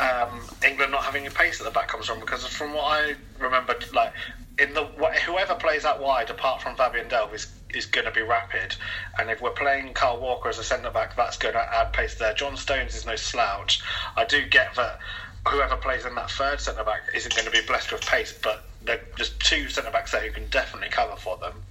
um, 0.01 0.41
England 0.65 0.93
not 0.93 1.03
having 1.03 1.27
a 1.27 1.31
pace 1.31 1.61
at 1.61 1.67
the 1.67 1.73
back 1.73 1.89
comes 1.89 2.07
from 2.07 2.21
because 2.21 2.47
from 2.47 2.73
what 2.73 2.85
I 2.85 3.15
remember, 3.39 3.75
like 3.93 4.13
in 4.59 4.75
the 4.75 4.85
whoever 5.27 5.55
plays 5.55 5.85
out 5.85 6.01
wide 6.01 6.31
apart 6.31 6.61
from 6.61 6.77
Fabian 6.77 7.09
Delph 7.09 7.35
is 7.35 7.47
is 7.75 7.87
going 7.87 8.07
to 8.07 8.11
be 8.11 8.23
rapid. 8.23 8.75
And 9.19 9.31
if 9.31 9.41
we're 9.41 9.51
playing 9.51 9.93
Kyle 9.95 10.19
Walker 10.19 10.49
as 10.49 10.59
a 10.59 10.65
centre 10.65 10.91
back, 10.91 11.15
that's 11.17 11.37
going 11.37 11.55
to 11.55 11.75
add 11.75 11.93
pace 11.93 12.15
there. 12.15 12.33
John 12.33 12.57
Stones 12.57 12.95
is 12.95 13.05
no 13.05 13.17
slouch. 13.17 13.83
I 14.17 14.25
do 14.25 14.47
get 14.47 14.75
that 14.77 14.99
whoever 15.47 15.77
plays 15.77 16.05
in 16.05 16.15
that 16.15 16.31
third 16.31 16.61
centre 16.61 16.85
back 16.85 17.03
isn't 17.15 17.35
going 17.35 17.45
to 17.45 17.51
be 17.51 17.61
blessed 17.67 17.93
with 17.93 18.03
pace, 18.07 18.33
but 18.43 18.65
there's 18.83 19.31
two 19.39 19.69
centre 19.69 19.91
backs 19.91 20.13
there 20.13 20.23
who 20.23 20.31
can 20.31 20.47
definitely 20.49 20.89
cover 20.89 21.17
for 21.17 21.37
them. 21.39 21.63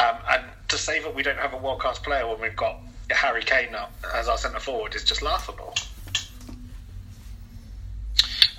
Um, 0.00 0.16
and 0.28 0.44
to 0.68 0.78
say 0.78 1.00
that 1.00 1.14
we 1.14 1.22
don't 1.22 1.38
have 1.38 1.52
a 1.52 1.56
world 1.56 1.80
class 1.80 1.98
player 1.98 2.26
when 2.26 2.40
we've 2.40 2.56
got 2.56 2.80
Harry 3.10 3.42
Kane 3.42 3.76
as 4.14 4.28
our 4.28 4.38
centre 4.38 4.58
forward 4.58 4.94
is 4.94 5.04
just 5.04 5.22
laughable. 5.22 5.74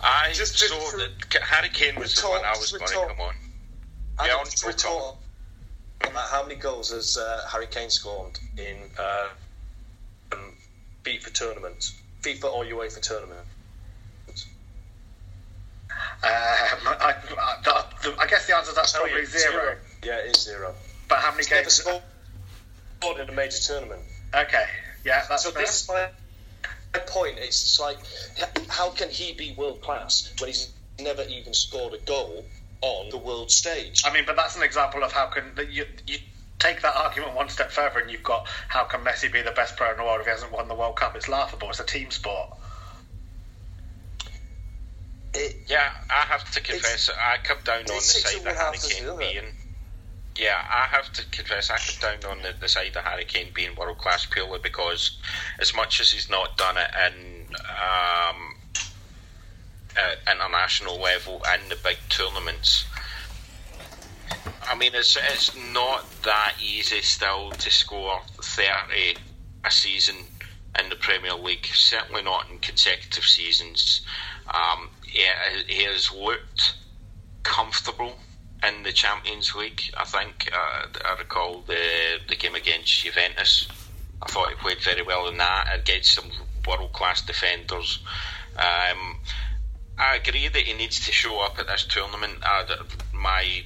I 0.05 0.31
just, 0.33 0.57
saw 0.59 0.97
that 0.97 1.41
Harry 1.41 1.69
Kane 1.69 1.95
was 1.95 2.15
the 2.15 2.27
one 2.27 2.45
I 2.45 2.51
was 2.51 2.71
going 2.71 2.87
to 2.87 2.93
come 2.93 3.19
on. 3.19 3.33
Yeah, 4.23 4.35
on 4.35 4.45
retort, 4.65 5.15
how 6.13 6.43
many 6.43 6.55
goals 6.55 6.91
has 6.91 7.17
uh, 7.17 7.47
Harry 7.49 7.67
Kane 7.67 7.89
scored 7.89 8.39
in 8.57 8.77
uh, 8.99 9.27
um, 10.31 10.53
FIFA 11.03 11.33
tournaments, 11.33 11.99
FIFA 12.21 12.53
or 12.53 12.65
UEFA 12.65 13.01
tournament? 13.01 13.47
Um, 15.89 16.23
I, 16.23 17.15
I, 17.39 17.83
I, 18.19 18.27
guess 18.27 18.47
the 18.47 18.55
answer 18.55 18.71
to 18.71 18.75
that's 18.75 18.93
probably 18.93 19.25
zero. 19.25 19.51
zero. 19.51 19.77
Yeah, 20.03 20.17
it 20.19 20.35
is 20.35 20.43
zero. 20.43 20.73
But 21.07 21.19
how 21.19 21.31
many 21.31 21.39
He's 21.39 21.49
games? 21.49 21.85
Never 21.85 22.01
scored 23.01 23.19
in 23.19 23.29
a 23.29 23.31
major 23.31 23.57
tournament. 23.57 24.01
Okay, 24.33 24.65
yeah, 25.03 25.23
that's 25.27 25.43
so. 25.43 25.51
Fair. 25.51 25.61
This 25.61 25.81
is 25.81 25.87
my, 25.87 25.93
my 25.95 26.09
point. 26.99 27.35
It's 27.37 27.79
like, 27.79 27.97
how 28.69 28.89
can 28.89 29.09
he 29.09 29.33
be 29.33 29.53
world 29.57 29.81
class 29.81 30.33
when 30.39 30.49
he's 30.49 30.73
never 30.99 31.23
even 31.23 31.53
scored 31.53 31.93
a 31.93 31.97
goal 32.05 32.45
on 32.81 33.09
the 33.09 33.17
world 33.17 33.51
stage. 33.51 34.03
I 34.05 34.13
mean, 34.13 34.23
but 34.25 34.35
that's 34.35 34.55
an 34.55 34.63
example 34.63 35.03
of 35.03 35.11
how 35.11 35.27
can 35.27 35.43
you 35.71 35.85
you 36.05 36.17
take 36.59 36.81
that 36.81 36.95
argument 36.95 37.35
one 37.35 37.49
step 37.49 37.71
further, 37.71 37.99
and 37.99 38.11
you've 38.11 38.23
got 38.23 38.47
how 38.67 38.83
can 38.83 39.01
Messi 39.01 39.31
be 39.31 39.41
the 39.41 39.51
best 39.51 39.77
player 39.77 39.91
in 39.91 39.97
the 39.97 40.03
world 40.03 40.19
if 40.19 40.25
he 40.25 40.31
hasn't 40.31 40.51
won 40.51 40.67
the 40.67 40.75
World 40.75 40.95
Cup? 40.95 41.15
It's 41.15 41.27
laughable. 41.27 41.69
It's 41.69 41.79
a 41.79 41.85
team 41.85 42.11
sport. 42.11 42.49
It, 45.33 45.57
yeah, 45.67 45.89
I 46.09 46.21
have 46.27 46.49
to 46.51 46.61
confess, 46.61 47.09
I 47.09 47.35
come 47.43 47.57
down 47.65 47.79
on 47.79 47.85
the 47.87 47.93
side 47.99 48.47
of 48.47 48.55
Harry 48.55 48.77
Kane 48.77 49.17
being. 49.17 49.43
Yeah, 50.37 50.61
I 50.69 50.87
have 50.87 51.13
to 51.13 51.25
confess, 51.31 51.69
I 51.71 51.77
come 51.77 52.19
down 52.19 52.31
on 52.31 52.43
the, 52.43 52.53
the 52.59 52.67
side 52.67 52.95
of 52.95 53.03
Harry 53.05 53.23
Kane 53.23 53.51
being 53.53 53.73
world 53.75 53.97
class 53.99 54.25
purely 54.25 54.59
because, 54.61 55.17
as 55.59 55.73
much 55.73 56.01
as 56.01 56.11
he's 56.11 56.29
not 56.29 56.57
done 56.57 56.75
it 56.77 56.89
in 57.07 57.55
um, 57.55 58.55
at 59.95 60.35
international 60.35 60.99
level 60.99 61.41
and 61.47 61.61
the 61.69 61.77
big 61.83 61.97
tournaments. 62.09 62.85
I 64.67 64.75
mean, 64.75 64.91
it's 64.93 65.17
it's 65.31 65.55
not 65.71 66.05
that 66.23 66.55
easy 66.61 67.01
still 67.01 67.51
to 67.51 67.71
score 67.71 68.19
thirty 68.41 69.15
a 69.63 69.71
season 69.71 70.15
in 70.77 70.89
the 70.89 70.95
Premier 70.95 71.35
League. 71.35 71.65
Certainly 71.65 72.23
not 72.23 72.49
in 72.49 72.59
consecutive 72.59 73.23
seasons. 73.23 74.01
Um, 74.53 74.89
yeah, 75.13 75.61
he 75.67 75.83
has 75.83 76.11
looked 76.11 76.75
comfortable 77.43 78.15
in 78.63 78.83
the 78.83 78.91
Champions 78.91 79.53
League. 79.55 79.81
I 79.97 80.05
think 80.05 80.49
uh, 80.53 80.87
I 81.05 81.15
recall 81.19 81.63
the 81.67 82.19
the 82.27 82.35
game 82.35 82.55
against 82.55 83.03
Juventus. 83.03 83.67
I 84.21 84.27
thought 84.27 84.49
he 84.49 84.55
played 84.55 84.81
very 84.81 85.01
well 85.01 85.27
in 85.27 85.37
that 85.37 85.67
against 85.73 86.13
some 86.13 86.31
world 86.67 86.93
class 86.93 87.21
defenders. 87.21 87.99
Um, 88.55 89.17
I 89.97 90.15
agree 90.15 90.47
that 90.47 90.61
he 90.63 90.73
needs 90.73 91.05
to 91.05 91.11
show 91.11 91.39
up 91.41 91.59
at 91.59 91.67
this 91.67 91.85
tournament. 91.85 92.39
Uh, 92.41 92.83
my 93.13 93.63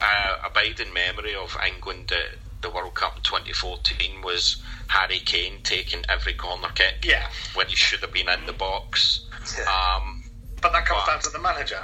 uh, 0.00 0.36
abiding 0.44 0.92
memory 0.92 1.34
of 1.34 1.56
England 1.66 2.12
at 2.12 2.38
the 2.62 2.70
World 2.70 2.94
Cup 2.94 3.22
2014 3.22 4.22
was 4.22 4.62
Harry 4.88 5.18
Kane 5.18 5.60
taking 5.62 6.04
every 6.08 6.34
corner 6.34 6.68
kick 6.74 7.04
yeah. 7.04 7.28
when 7.54 7.68
he 7.68 7.76
should 7.76 8.00
have 8.00 8.12
been 8.12 8.28
in 8.28 8.46
the 8.46 8.52
box. 8.52 9.20
Um, 9.66 10.19
but 10.62 10.72
that 10.72 10.86
comes 10.86 11.02
but, 11.06 11.12
down 11.12 11.20
to 11.22 11.30
the 11.30 11.38
manager. 11.38 11.80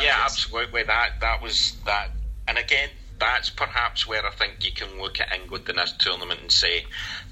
yeah, 0.00 0.20
absolutely. 0.24 0.82
That 0.82 1.20
that 1.20 1.42
was 1.42 1.76
that, 1.86 2.10
and 2.48 2.58
again, 2.58 2.88
that's 3.18 3.50
perhaps 3.50 4.06
where 4.06 4.26
I 4.26 4.30
think 4.30 4.64
you 4.64 4.72
can 4.72 5.00
look 5.00 5.20
at 5.20 5.32
England 5.32 5.68
in 5.68 5.76
this 5.76 5.92
tournament 5.98 6.40
and 6.40 6.50
say 6.50 6.84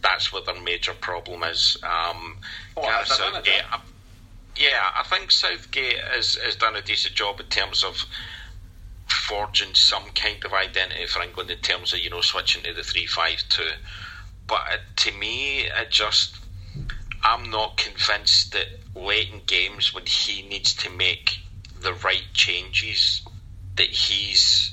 that's 0.03 0.33
where 0.33 0.43
their 0.43 0.61
major 0.61 0.93
problem 0.93 1.43
is. 1.43 1.77
Um, 1.83 2.37
oh, 2.77 2.83
Yeah, 4.57 4.91
I 4.97 5.05
think 5.05 5.31
Southgate 5.31 5.99
has, 6.13 6.35
has 6.35 6.57
done 6.57 6.75
a 6.75 6.83
decent 6.83 7.15
job 7.15 7.39
in 7.39 7.47
terms 7.47 7.85
of 7.85 8.05
forging 9.07 9.75
some 9.75 10.03
kind 10.15 10.45
of 10.45 10.53
identity 10.53 11.07
for 11.07 11.23
England 11.23 11.51
in 11.51 11.59
terms 11.59 11.93
of 11.93 12.01
you 12.01 12.11
know 12.11 12.21
switching 12.21 12.63
to 12.65 12.75
the 12.75 12.83
three 12.83 13.07
five 13.07 13.43
two. 13.49 13.71
But 14.47 14.63
to 14.97 15.13
me, 15.13 15.61
it 15.61 15.91
just 15.91 16.37
I'm 17.23 17.51
not 17.51 17.77
convinced 17.77 18.53
that 18.53 18.67
late 18.95 19.31
in 19.33 19.41
games 19.47 19.93
when 19.95 20.07
he 20.07 20.43
needs 20.43 20.75
to 20.75 20.91
make 20.91 21.39
the 21.81 21.93
right 21.95 22.25
changes 22.33 23.23
that 23.77 23.89
he's 23.89 24.73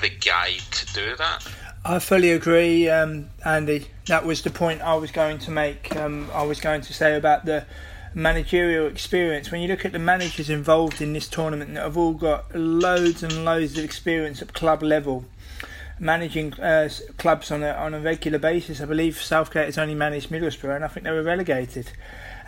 the 0.00 0.08
guy 0.08 0.58
to 0.70 0.86
do 0.94 1.16
that. 1.16 1.46
I 1.84 1.98
fully 1.98 2.32
agree, 2.32 2.88
um, 2.88 3.30
Andy. 3.44 3.86
That 4.06 4.24
was 4.24 4.42
the 4.42 4.50
point 4.50 4.82
I 4.82 4.94
was 4.96 5.10
going 5.10 5.38
to 5.40 5.50
make. 5.50 5.94
Um, 5.96 6.30
I 6.34 6.42
was 6.42 6.60
going 6.60 6.82
to 6.82 6.92
say 6.92 7.16
about 7.16 7.44
the 7.44 7.66
managerial 8.14 8.86
experience. 8.86 9.50
When 9.50 9.60
you 9.60 9.68
look 9.68 9.84
at 9.84 9.92
the 9.92 9.98
managers 9.98 10.50
involved 10.50 11.00
in 11.00 11.12
this 11.12 11.28
tournament, 11.28 11.74
that 11.74 11.82
have 11.82 11.96
all 11.96 12.14
got 12.14 12.54
loads 12.54 13.22
and 13.22 13.44
loads 13.44 13.78
of 13.78 13.84
experience 13.84 14.42
at 14.42 14.52
club 14.52 14.82
level, 14.82 15.24
managing 15.98 16.54
uh, 16.54 16.88
clubs 17.16 17.50
on 17.50 17.62
a 17.62 17.70
on 17.72 17.94
a 17.94 18.00
regular 18.00 18.38
basis. 18.38 18.80
I 18.80 18.84
believe 18.84 19.20
Southgate 19.20 19.66
has 19.66 19.78
only 19.78 19.94
managed 19.94 20.30
Middlesbrough, 20.30 20.76
and 20.76 20.84
I 20.84 20.88
think 20.88 21.04
they 21.04 21.10
were 21.10 21.22
relegated. 21.22 21.90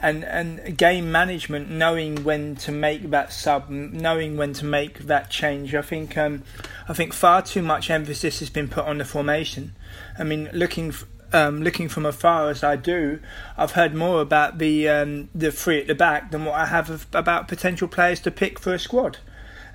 And 0.02 0.24
and 0.24 0.78
game 0.78 1.12
management, 1.12 1.70
knowing 1.70 2.24
when 2.24 2.56
to 2.56 2.72
make 2.72 3.10
that 3.10 3.32
sub, 3.32 3.68
knowing 3.68 4.36
when 4.38 4.54
to 4.54 4.64
make 4.64 5.00
that 5.00 5.30
change. 5.30 5.74
I 5.74 5.82
think 5.82 6.16
um, 6.16 6.42
I 6.88 6.94
think 6.94 7.12
far 7.12 7.42
too 7.42 7.62
much 7.62 7.90
emphasis 7.90 8.40
has 8.40 8.48
been 8.48 8.68
put 8.68 8.86
on 8.86 8.98
the 8.98 9.04
formation. 9.04 9.72
I 10.18 10.24
mean, 10.24 10.48
looking 10.52 10.94
um, 11.32 11.62
looking 11.62 11.88
from 11.88 12.06
afar 12.06 12.50
as 12.50 12.64
I 12.64 12.76
do, 12.76 13.20
I've 13.56 13.72
heard 13.72 13.94
more 13.94 14.20
about 14.20 14.58
the 14.58 14.88
um, 14.88 15.28
the 15.34 15.52
three 15.52 15.80
at 15.80 15.86
the 15.86 15.94
back 15.94 16.30
than 16.30 16.44
what 16.44 16.54
I 16.54 16.66
have 16.66 16.90
of, 16.90 17.06
about 17.12 17.48
potential 17.48 17.88
players 17.88 18.20
to 18.20 18.30
pick 18.30 18.58
for 18.58 18.74
a 18.74 18.78
squad. 18.78 19.18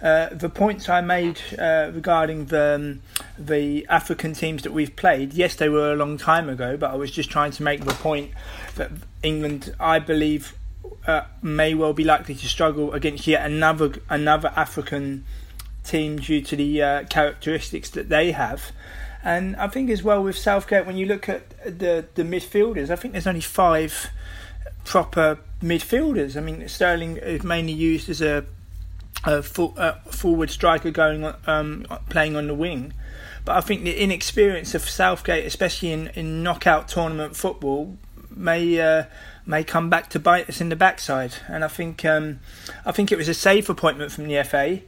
Uh, 0.02 0.30
the 0.30 0.50
points 0.50 0.90
I 0.90 1.02
made 1.02 1.40
uh, 1.58 1.92
regarding 1.94 2.46
the 2.46 2.76
um, 2.76 3.02
the 3.38 3.86
African 3.90 4.34
teams 4.34 4.64
that 4.64 4.72
we've 4.72 4.96
played, 4.96 5.34
yes, 5.34 5.56
they 5.56 5.70
were 5.70 5.92
a 5.92 5.96
long 5.96 6.18
time 6.18 6.50
ago, 6.50 6.78
but 6.78 6.92
I 6.92 6.96
was 6.96 7.12
just 7.12 7.30
trying 7.30 7.52
to 7.52 7.64
make 7.64 7.84
the 7.84 7.94
point 7.94 8.32
that 8.76 8.92
England, 9.24 9.74
I 9.80 10.00
believe, 10.00 10.56
uh, 11.08 11.24
may 11.42 11.74
well 11.74 11.94
be 11.94 12.04
likely 12.04 12.36
to 12.36 12.48
struggle 12.48 12.94
against 12.94 13.28
yet 13.28 13.46
another 13.46 13.94
another 14.10 14.52
African 14.56 15.26
team 15.84 16.18
due 16.18 16.42
to 16.42 16.56
the 16.56 16.82
uh, 16.82 17.04
characteristics 17.06 17.90
that 17.92 18.10
they 18.10 18.32
have. 18.32 18.72
And 19.24 19.56
I 19.56 19.68
think 19.68 19.90
as 19.90 20.04
well 20.04 20.24
with 20.24 20.38
Southgate, 20.38 20.86
when 20.86 20.98
you 20.98 21.06
look 21.06 21.28
at 21.30 21.50
the 21.64 22.06
the 22.16 22.24
midfielders, 22.24 22.90
I 22.90 22.96
think 22.96 23.14
there's 23.14 23.28
only 23.28 23.42
five 23.42 24.10
proper 24.84 25.40
midfielders. 25.62 26.38
I 26.38 26.42
mean, 26.42 26.68
Sterling 26.68 27.18
is 27.18 27.44
mainly 27.44 27.74
used 27.74 28.08
as 28.10 28.22
a, 28.22 28.46
a, 29.26 29.44
a 29.78 29.94
forward 30.12 30.50
striker 30.50 30.92
going 30.92 31.34
um, 31.48 31.86
playing 32.10 32.36
on 32.36 32.48
the 32.48 32.54
wing. 32.54 32.94
But 33.44 33.58
I 33.58 33.62
think 33.62 33.84
the 33.84 34.02
inexperience 34.02 34.74
of 34.74 34.90
Southgate, 34.90 35.46
especially 35.46 35.92
in, 35.92 36.08
in 36.16 36.42
knockout 36.42 36.88
tournament 36.88 37.36
football, 37.36 37.98
may 38.36 38.80
uh, 38.80 39.06
may 39.46 39.64
come 39.64 39.90
back 39.90 40.10
to 40.10 40.20
bite 40.20 40.50
us 40.50 40.60
in 40.60 40.70
the 40.70 40.76
backside. 40.76 41.36
And 41.48 41.64
I 41.64 41.68
think 41.68 42.04
um, 42.04 42.40
I 42.86 42.92
think 42.92 43.12
it 43.12 43.18
was 43.18 43.30
a 43.30 43.34
safe 43.34 43.70
appointment 43.70 44.12
from 44.12 44.28
the 44.28 44.44
FA. 44.44 44.82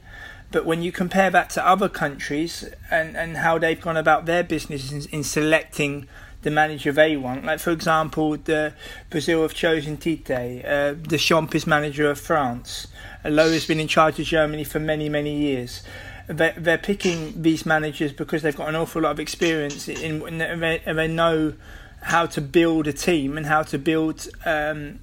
But 0.50 0.64
when 0.64 0.82
you 0.82 0.92
compare 0.92 1.30
that 1.30 1.50
to 1.50 1.66
other 1.66 1.90
countries 1.90 2.64
and, 2.90 3.16
and 3.16 3.36
how 3.36 3.58
they've 3.58 3.80
gone 3.80 3.98
about 3.98 4.24
their 4.24 4.42
business 4.42 4.90
in, 4.90 5.02
in 5.10 5.22
selecting 5.22 6.08
the 6.42 6.50
manager 6.50 6.92
they 6.92 7.16
want, 7.16 7.44
like 7.44 7.60
for 7.60 7.70
example, 7.70 8.36
the 8.36 8.72
Brazil 9.10 9.42
have 9.42 9.54
chosen 9.54 9.96
Tite, 9.96 10.30
uh, 10.64 10.94
Deschamps 10.94 11.54
is 11.54 11.66
manager 11.66 12.10
of 12.10 12.20
France, 12.20 12.86
Löw 13.24 13.52
has 13.52 13.66
been 13.66 13.80
in 13.80 13.88
charge 13.88 14.18
of 14.20 14.26
Germany 14.26 14.64
for 14.64 14.78
many 14.78 15.08
many 15.08 15.36
years. 15.36 15.82
They're, 16.28 16.54
they're 16.58 16.76
picking 16.78 17.40
these 17.40 17.64
managers 17.64 18.12
because 18.12 18.42
they've 18.42 18.54
got 18.54 18.68
an 18.68 18.76
awful 18.76 19.00
lot 19.02 19.12
of 19.12 19.20
experience 19.20 19.88
in, 19.88 20.26
in 20.28 20.60
they, 20.60 20.82
they 20.84 21.08
know 21.08 21.54
how 22.02 22.26
to 22.26 22.40
build 22.40 22.86
a 22.86 22.92
team 22.92 23.36
and 23.36 23.46
how 23.46 23.62
to 23.62 23.78
build 23.78 24.28
um, 24.44 25.00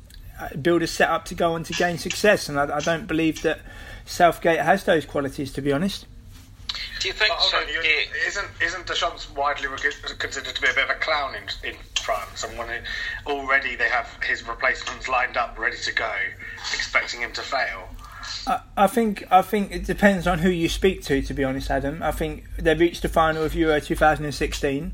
build 0.62 0.82
a 0.82 0.88
setup 0.88 1.26
to 1.26 1.36
go 1.36 1.54
on 1.54 1.64
to 1.64 1.74
gain 1.74 1.98
success. 1.98 2.50
And 2.50 2.60
I, 2.60 2.78
I 2.78 2.80
don't 2.80 3.08
believe 3.08 3.42
that 3.44 3.60
Southgate 4.06 4.60
has 4.60 4.84
those 4.84 5.06
qualities, 5.06 5.52
to 5.54 5.62
be 5.62 5.72
honest. 5.72 6.06
Do 6.99 7.07
you 7.07 7.13
think 7.13 7.30
But 7.30 7.38
hold 7.38 7.63
on, 7.63 7.70
you- 7.70 7.82
isn't 8.28 8.47
isn't 8.61 8.88
Deschamps 8.88 9.30
widely 9.32 9.68
considered 10.18 10.55
to 10.55 10.61
be 10.61 10.68
a 10.70 10.74
bit 10.74 10.84
of 10.86 10.89
a 10.89 10.95
clown 10.99 11.36
in, 11.36 11.70
in 11.70 11.76
France? 12.01 12.43
And 12.43 12.57
when 12.57 12.70
it, 12.70 12.84
already 13.28 13.76
they 13.76 13.89
have 13.89 14.07
his 14.24 14.47
replacements 14.47 15.07
lined 15.07 15.38
up, 15.38 15.57
ready 15.57 15.78
to 15.78 15.93
go, 15.93 16.11
expecting 16.74 17.22
him 17.22 17.32
to 17.34 17.41
fail. 17.41 17.89
I, 18.47 18.61
I 18.78 18.88
think 18.88 19.24
I 19.32 19.41
think 19.41 19.72
it 19.72 19.86
depends 19.86 20.26
on 20.28 20.39
who 20.39 20.49
you 20.49 20.68
speak 20.70 21.03
to. 21.03 21.22
To 21.22 21.34
be 21.34 21.43
honest, 21.43 21.70
Adam, 21.70 22.01
I 22.01 22.11
think 22.11 22.45
they 22.57 22.74
reached 22.74 23.01
the 23.03 23.09
final 23.09 23.43
of 23.43 23.53
Euro 23.55 23.80
2016. 23.80 24.93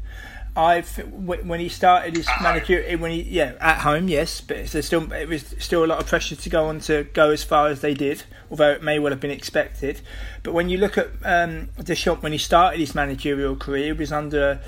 I 0.55 0.81
when 0.81 1.59
he 1.61 1.69
started 1.69 2.17
his 2.17 2.27
At 2.27 2.41
manager 2.41 2.83
when 2.97 3.11
he 3.11 3.21
yeah 3.21 3.53
at 3.61 3.79
home 3.79 4.09
yes, 4.09 4.41
but 4.41 4.65
there's 4.67 4.85
still 4.85 5.11
it 5.13 5.29
was 5.29 5.55
still 5.59 5.85
a 5.85 5.87
lot 5.87 5.99
of 5.99 6.07
pressure 6.07 6.35
to 6.35 6.49
go 6.49 6.65
on 6.65 6.81
to 6.81 7.05
go 7.13 7.29
as 7.29 7.43
far 7.43 7.67
as 7.67 7.79
they 7.79 7.93
did, 7.93 8.23
although 8.49 8.71
it 8.71 8.83
may 8.83 8.99
well 8.99 9.11
have 9.11 9.21
been 9.21 9.31
expected. 9.31 10.01
But 10.43 10.53
when 10.53 10.69
you 10.69 10.77
look 10.77 10.97
at 10.97 11.07
um, 11.23 11.69
Deschamps 11.77 12.21
when 12.21 12.33
he 12.33 12.37
started 12.37 12.79
his 12.79 12.93
managerial 12.93 13.55
career, 13.55 13.93
it 13.93 13.97
was 13.97 14.11
under 14.11 14.59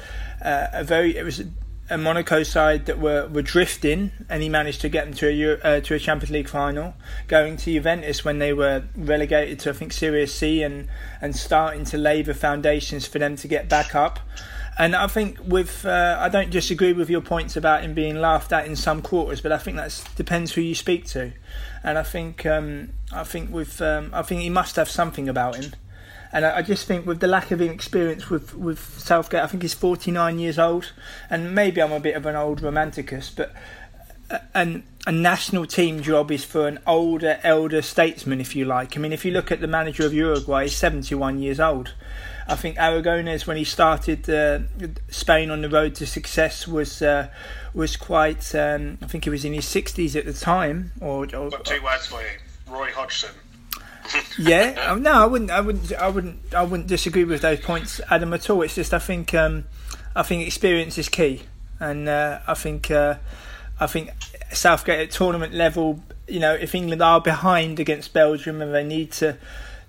uh, 0.41 0.67
a 0.71 0.83
very 0.85 1.17
it 1.17 1.23
was 1.23 1.43
a 1.89 1.97
Monaco 1.97 2.43
side 2.43 2.85
that 2.85 2.99
were, 2.99 3.27
were 3.27 3.41
drifting, 3.41 4.11
and 4.29 4.41
he 4.41 4.47
managed 4.47 4.81
to 4.81 4.89
get 4.89 5.05
them 5.05 5.13
to 5.13 5.27
a 5.27 5.31
Euro, 5.31 5.59
uh, 5.63 5.79
to 5.81 5.93
a 5.93 5.99
Champions 5.99 6.31
League 6.31 6.47
final. 6.47 6.93
Going 7.27 7.57
to 7.57 7.73
Juventus 7.73 8.23
when 8.23 8.39
they 8.39 8.53
were 8.53 8.83
relegated 8.95 9.59
to 9.59 9.71
I 9.71 9.73
think 9.73 9.91
Serie 9.91 10.27
C, 10.27 10.63
and 10.63 10.87
and 11.21 11.35
starting 11.35 11.83
to 11.85 11.97
lay 11.97 12.21
the 12.21 12.33
foundations 12.33 13.05
for 13.05 13.19
them 13.19 13.35
to 13.35 13.47
get 13.49 13.67
back 13.67 13.95
up. 13.95 14.19
And 14.77 14.95
I 14.95 15.07
think 15.07 15.37
with 15.45 15.85
uh, 15.85 16.17
I 16.19 16.29
don't 16.29 16.49
disagree 16.49 16.93
with 16.93 17.09
your 17.09 17.21
points 17.21 17.55
about 17.55 17.83
him 17.83 17.93
being 17.93 18.19
laughed 18.19 18.51
at 18.51 18.65
in 18.65 18.75
some 18.75 19.01
quarters, 19.01 19.39
but 19.39 19.51
I 19.51 19.57
think 19.57 19.77
that 19.77 20.03
depends 20.15 20.53
who 20.53 20.61
you 20.61 20.73
speak 20.73 21.05
to. 21.07 21.33
And 21.83 21.97
I 21.97 22.03
think 22.03 22.45
um, 22.45 22.89
I 23.11 23.23
think 23.23 23.51
with 23.51 23.81
um, 23.81 24.09
I 24.13 24.23
think 24.23 24.41
he 24.41 24.49
must 24.49 24.75
have 24.77 24.89
something 24.89 25.29
about 25.29 25.57
him. 25.57 25.73
And 26.31 26.45
I, 26.45 26.57
I 26.57 26.61
just 26.63 26.87
think 26.87 27.05
with 27.05 27.19
the 27.19 27.27
lack 27.27 27.51
of 27.51 27.61
experience 27.61 28.29
with 28.29 28.55
with 28.55 28.79
Southgate, 28.99 29.43
I 29.43 29.47
think 29.47 29.61
he's 29.61 29.75
49 29.75 30.39
years 30.39 30.57
old, 30.57 30.91
and 31.29 31.53
maybe 31.53 31.81
I'm 31.81 31.91
a 31.91 31.99
bit 31.99 32.15
of 32.15 32.25
an 32.25 32.35
old 32.35 32.61
romanticus, 32.61 33.31
but 33.35 33.53
a, 34.31 34.41
an, 34.55 34.83
a 35.05 35.11
national 35.11 35.67
team 35.67 36.01
job 36.01 36.31
is 36.31 36.43
for 36.43 36.67
an 36.67 36.79
older, 36.87 37.39
elder 37.43 37.83
statesman, 37.83 38.41
if 38.41 38.55
you 38.55 38.65
like. 38.65 38.97
I 38.97 38.99
mean, 38.99 39.13
if 39.13 39.23
you 39.23 39.31
look 39.31 39.51
at 39.51 39.61
the 39.61 39.67
manager 39.67 40.05
of 40.05 40.13
Uruguay, 40.13 40.63
he's 40.63 40.75
71 40.75 41.39
years 41.39 41.59
old. 41.59 41.93
I 42.47 42.55
think 42.55 42.77
Aragonés, 42.77 43.47
when 43.47 43.57
he 43.57 43.63
started 43.63 44.29
uh, 44.29 44.59
Spain 45.09 45.49
on 45.49 45.61
the 45.61 45.69
road 45.69 45.95
to 45.95 46.05
success, 46.05 46.67
was 46.67 47.01
uh, 47.01 47.29
was 47.73 47.95
quite. 47.95 48.53
Um, 48.53 48.97
I 49.01 49.07
think 49.07 49.23
he 49.23 49.29
was 49.29 49.45
in 49.45 49.53
his 49.53 49.65
60s 49.65 50.15
at 50.15 50.25
the 50.25 50.33
time. 50.33 50.91
Or, 50.99 51.23
or 51.23 51.49
Got 51.49 51.65
two 51.65 51.81
words 51.81 52.07
for 52.07 52.21
you: 52.21 52.27
Roy 52.67 52.91
Hodgson. 52.91 53.31
yeah, 54.39 54.87
um, 54.87 55.01
no, 55.01 55.13
I 55.13 55.25
wouldn't, 55.25 55.51
I 55.51 55.61
wouldn't, 55.61 55.93
I 55.93 56.09
wouldn't, 56.09 56.53
I 56.53 56.63
wouldn't 56.63 56.87
disagree 56.87 57.23
with 57.23 57.41
those 57.41 57.59
points, 57.59 58.01
Adam, 58.09 58.33
at 58.33 58.49
all. 58.49 58.61
It's 58.61 58.75
just 58.75 58.93
I 58.93 58.99
think, 58.99 59.33
um, 59.33 59.65
I 60.15 60.23
think 60.23 60.45
experience 60.45 60.97
is 60.97 61.09
key, 61.09 61.43
and 61.79 62.09
uh, 62.09 62.39
I 62.45 62.53
think, 62.53 62.91
uh, 62.91 63.15
I 63.79 63.87
think 63.87 64.11
Southgate 64.51 64.99
at 64.99 65.11
tournament 65.11 65.53
level, 65.53 66.01
you 66.27 66.39
know, 66.39 66.53
if 66.53 66.75
England 66.75 67.01
are 67.01 67.21
behind 67.21 67.79
against 67.79 68.13
Belgium 68.13 68.61
and 68.61 68.73
they 68.73 68.83
need 68.83 69.11
to, 69.13 69.37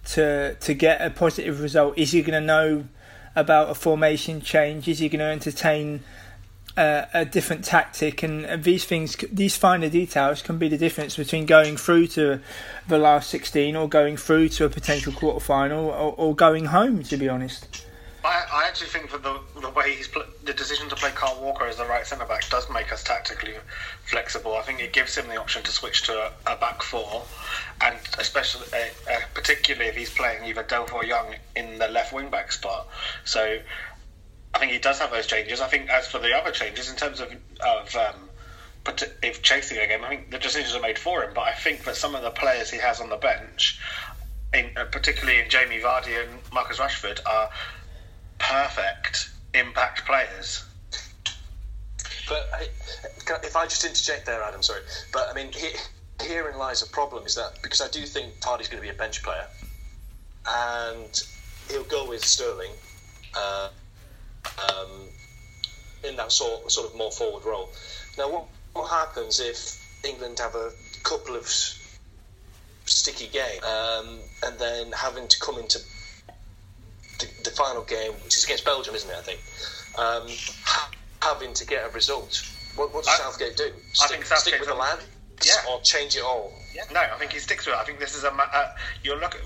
to, 0.06 0.54
to 0.54 0.74
get 0.74 1.00
a 1.00 1.10
positive 1.10 1.60
result, 1.60 1.98
is 1.98 2.12
he 2.12 2.22
going 2.22 2.40
to 2.40 2.46
know 2.46 2.86
about 3.36 3.70
a 3.70 3.74
formation 3.74 4.40
change? 4.40 4.88
Is 4.88 4.98
he 4.98 5.08
going 5.08 5.20
to 5.20 5.26
entertain? 5.26 6.02
uh, 6.76 7.06
a 7.14 7.24
different 7.24 7.64
tactic, 7.64 8.22
and, 8.22 8.64
these 8.64 8.84
things, 8.84 9.16
these 9.30 9.56
finer 9.56 9.88
details, 9.88 10.42
can 10.42 10.58
be 10.58 10.68
the 10.68 10.78
difference 10.78 11.16
between 11.16 11.46
going 11.46 11.76
through 11.76 12.08
to 12.08 12.40
the 12.88 12.98
last 12.98 13.30
sixteen 13.30 13.76
or 13.76 13.88
going 13.88 14.16
through 14.16 14.48
to 14.50 14.64
a 14.64 14.68
potential 14.68 15.12
quarter 15.12 15.40
final 15.40 15.86
or, 15.86 16.14
or 16.16 16.34
going 16.34 16.66
home. 16.66 17.02
To 17.04 17.16
be 17.16 17.28
honest, 17.28 17.86
I, 18.24 18.44
I 18.50 18.68
actually 18.68 18.88
think 18.88 19.10
that 19.10 19.22
the 19.22 19.38
the 19.60 19.68
way 19.70 19.94
he's 19.94 20.08
pl- 20.08 20.24
the 20.42 20.54
decision 20.54 20.88
to 20.88 20.96
play 20.96 21.10
Kyle 21.14 21.38
Walker 21.40 21.66
as 21.66 21.76
the 21.76 21.84
right 21.84 22.06
centre 22.06 22.24
back 22.24 22.48
does 22.48 22.68
make 22.70 22.92
us 22.92 23.02
tactically 23.02 23.54
flexible. 24.04 24.56
I 24.56 24.62
think 24.62 24.80
it 24.80 24.92
gives 24.92 25.14
him 25.16 25.28
the 25.28 25.36
option 25.36 25.62
to 25.64 25.70
switch 25.70 26.02
to 26.04 26.12
a, 26.46 26.52
a 26.52 26.56
back 26.56 26.82
four, 26.82 27.24
and 27.80 27.96
especially 28.18 28.66
uh, 28.72 29.12
uh, 29.12 29.20
particularly 29.34 29.88
if 29.88 29.96
he's 29.96 30.10
playing 30.10 30.44
either 30.44 30.64
Delph 30.64 30.92
or 30.92 31.04
Young 31.04 31.34
in 31.54 31.78
the 31.78 31.88
left 31.88 32.12
wing 32.12 32.30
back 32.30 32.50
spot. 32.50 32.88
So 33.24 33.58
I 34.54 34.58
think 34.58 34.72
he 34.72 34.78
does 34.78 34.98
have 35.00 35.10
those 35.10 35.26
changes. 35.26 35.60
I 35.60 35.68
think 35.68 35.90
as 35.90 36.06
for 36.06 36.18
the 36.18 36.32
other 36.32 36.50
changes 36.50 36.90
in 36.90 36.96
terms 36.96 37.20
of 37.20 37.30
of 37.60 37.94
um, 37.94 38.30
if 39.22 39.42
chasing 39.42 39.78
a 39.78 39.86
game, 39.86 40.04
I 40.04 40.08
think 40.08 40.30
the 40.30 40.38
decisions 40.38 40.74
are 40.74 40.80
made 40.80 40.98
for 40.98 41.22
him. 41.22 41.32
But 41.34 41.42
I 41.42 41.52
think 41.52 41.84
that 41.84 41.96
some 41.96 42.14
of 42.14 42.22
the 42.22 42.30
players 42.30 42.70
he 42.70 42.78
has 42.78 43.00
on 43.00 43.08
the 43.10 43.16
bench, 43.16 43.78
in, 44.52 44.70
uh, 44.76 44.84
particularly 44.84 45.40
in 45.40 45.48
Jamie 45.48 45.80
Vardy 45.80 46.22
and 46.22 46.40
Marcus 46.52 46.78
Rashford, 46.78 47.20
are 47.26 47.50
perfect 48.48 49.30
impact 49.54 50.04
players. 50.06 50.64
But 52.28 52.50
if 53.44 53.56
I 53.56 53.64
just 53.64 53.84
interject 53.84 54.26
there, 54.26 54.42
Adam, 54.42 54.62
sorry. 54.62 54.80
But 55.12 55.28
I 55.30 55.34
mean, 55.34 55.52
he, 55.52 55.70
herein 56.22 56.58
lies 56.58 56.82
a 56.82 56.86
problem 56.86 57.26
is 57.26 57.34
that 57.34 57.58
because 57.62 57.80
I 57.80 57.88
do 57.88 58.04
think 58.06 58.40
Vardy's 58.40 58.68
going 58.68 58.82
to 58.82 58.88
be 58.88 58.88
a 58.88 58.98
bench 58.98 59.22
player, 59.22 59.46
and 60.46 61.22
he'll 61.68 61.84
go 61.84 62.08
with 62.08 62.24
Sterling 62.24 62.70
uh, 63.36 63.68
um, 64.68 64.90
in 66.08 66.16
that 66.16 66.32
sort 66.32 66.70
sort 66.70 66.90
of 66.90 66.96
more 66.96 67.12
forward 67.12 67.44
role. 67.44 67.70
Now, 68.16 68.30
what 68.30 68.46
what 68.72 68.88
happens 68.88 69.40
if 69.40 70.04
England 70.04 70.38
have 70.38 70.54
a 70.54 70.70
couple 71.02 71.36
of 71.36 71.46
sticky 72.86 73.28
games 73.28 73.64
um, 73.64 74.18
and 74.44 74.58
then 74.58 74.92
having 74.92 75.28
to 75.28 75.40
come 75.40 75.58
into 75.58 75.78
the, 77.42 77.50
final 77.50 77.82
game, 77.82 78.12
which 78.24 78.36
is 78.36 78.44
against 78.44 78.64
Belgium, 78.64 78.94
isn't 78.94 79.10
it? 79.10 79.16
I 79.16 79.22
think 79.22 79.40
um, 79.98 80.26
ha- 80.64 80.90
having 81.22 81.54
to 81.54 81.66
get 81.66 81.86
a 81.86 81.90
result. 81.90 82.48
What, 82.76 82.92
what 82.92 83.04
does 83.04 83.14
I, 83.20 83.22
Southgate 83.22 83.56
do? 83.56 83.70
Stick, 83.92 84.04
I 84.04 84.08
think 84.08 84.24
Southgate 84.24 84.54
stick 84.54 84.60
with 84.60 84.68
the 84.68 84.74
lad, 84.74 84.98
yeah. 85.44 85.70
or 85.70 85.80
change 85.82 86.16
it 86.16 86.22
all. 86.24 86.52
Yeah. 86.74 86.82
No, 86.92 87.00
I 87.00 87.18
think 87.18 87.32
he 87.32 87.38
sticks 87.38 87.66
with 87.66 87.74
it. 87.74 87.78
I 87.78 87.84
think 87.84 88.00
this 88.00 88.16
is 88.16 88.24
a. 88.24 88.32
Uh, 88.32 88.74
you're 89.02 89.18
look, 89.18 89.36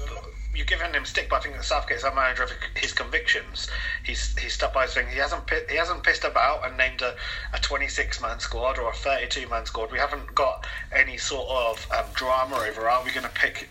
you're 0.58 0.66
giving 0.66 0.92
him 0.92 1.04
stick, 1.04 1.28
but 1.28 1.36
I 1.36 1.40
think 1.40 1.54
that 1.54 1.64
Southgate's 1.64 2.02
a 2.02 2.12
manager 2.12 2.42
of 2.42 2.50
his 2.74 2.92
convictions. 2.92 3.68
He's 4.02 4.36
he's 4.38 4.54
stuck 4.54 4.74
by 4.74 4.86
saying 4.86 5.08
he 5.08 5.18
hasn't 5.18 5.48
he 5.70 5.76
hasn't 5.76 6.02
pissed 6.02 6.24
about 6.24 6.66
and 6.66 6.76
named 6.76 7.00
a, 7.02 7.14
a 7.54 7.60
26 7.60 8.20
man 8.20 8.40
squad 8.40 8.78
or 8.78 8.90
a 8.90 8.94
32 8.94 9.48
man 9.48 9.66
squad. 9.66 9.92
We 9.92 9.98
haven't 9.98 10.34
got 10.34 10.66
any 10.92 11.16
sort 11.16 11.48
of 11.48 11.86
um, 11.96 12.06
drama 12.14 12.56
over. 12.56 12.88
Are 12.88 13.04
we 13.04 13.12
going 13.12 13.22
to 13.22 13.32
pick 13.34 13.68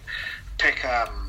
pick 0.58 0.86
um, 0.86 1.26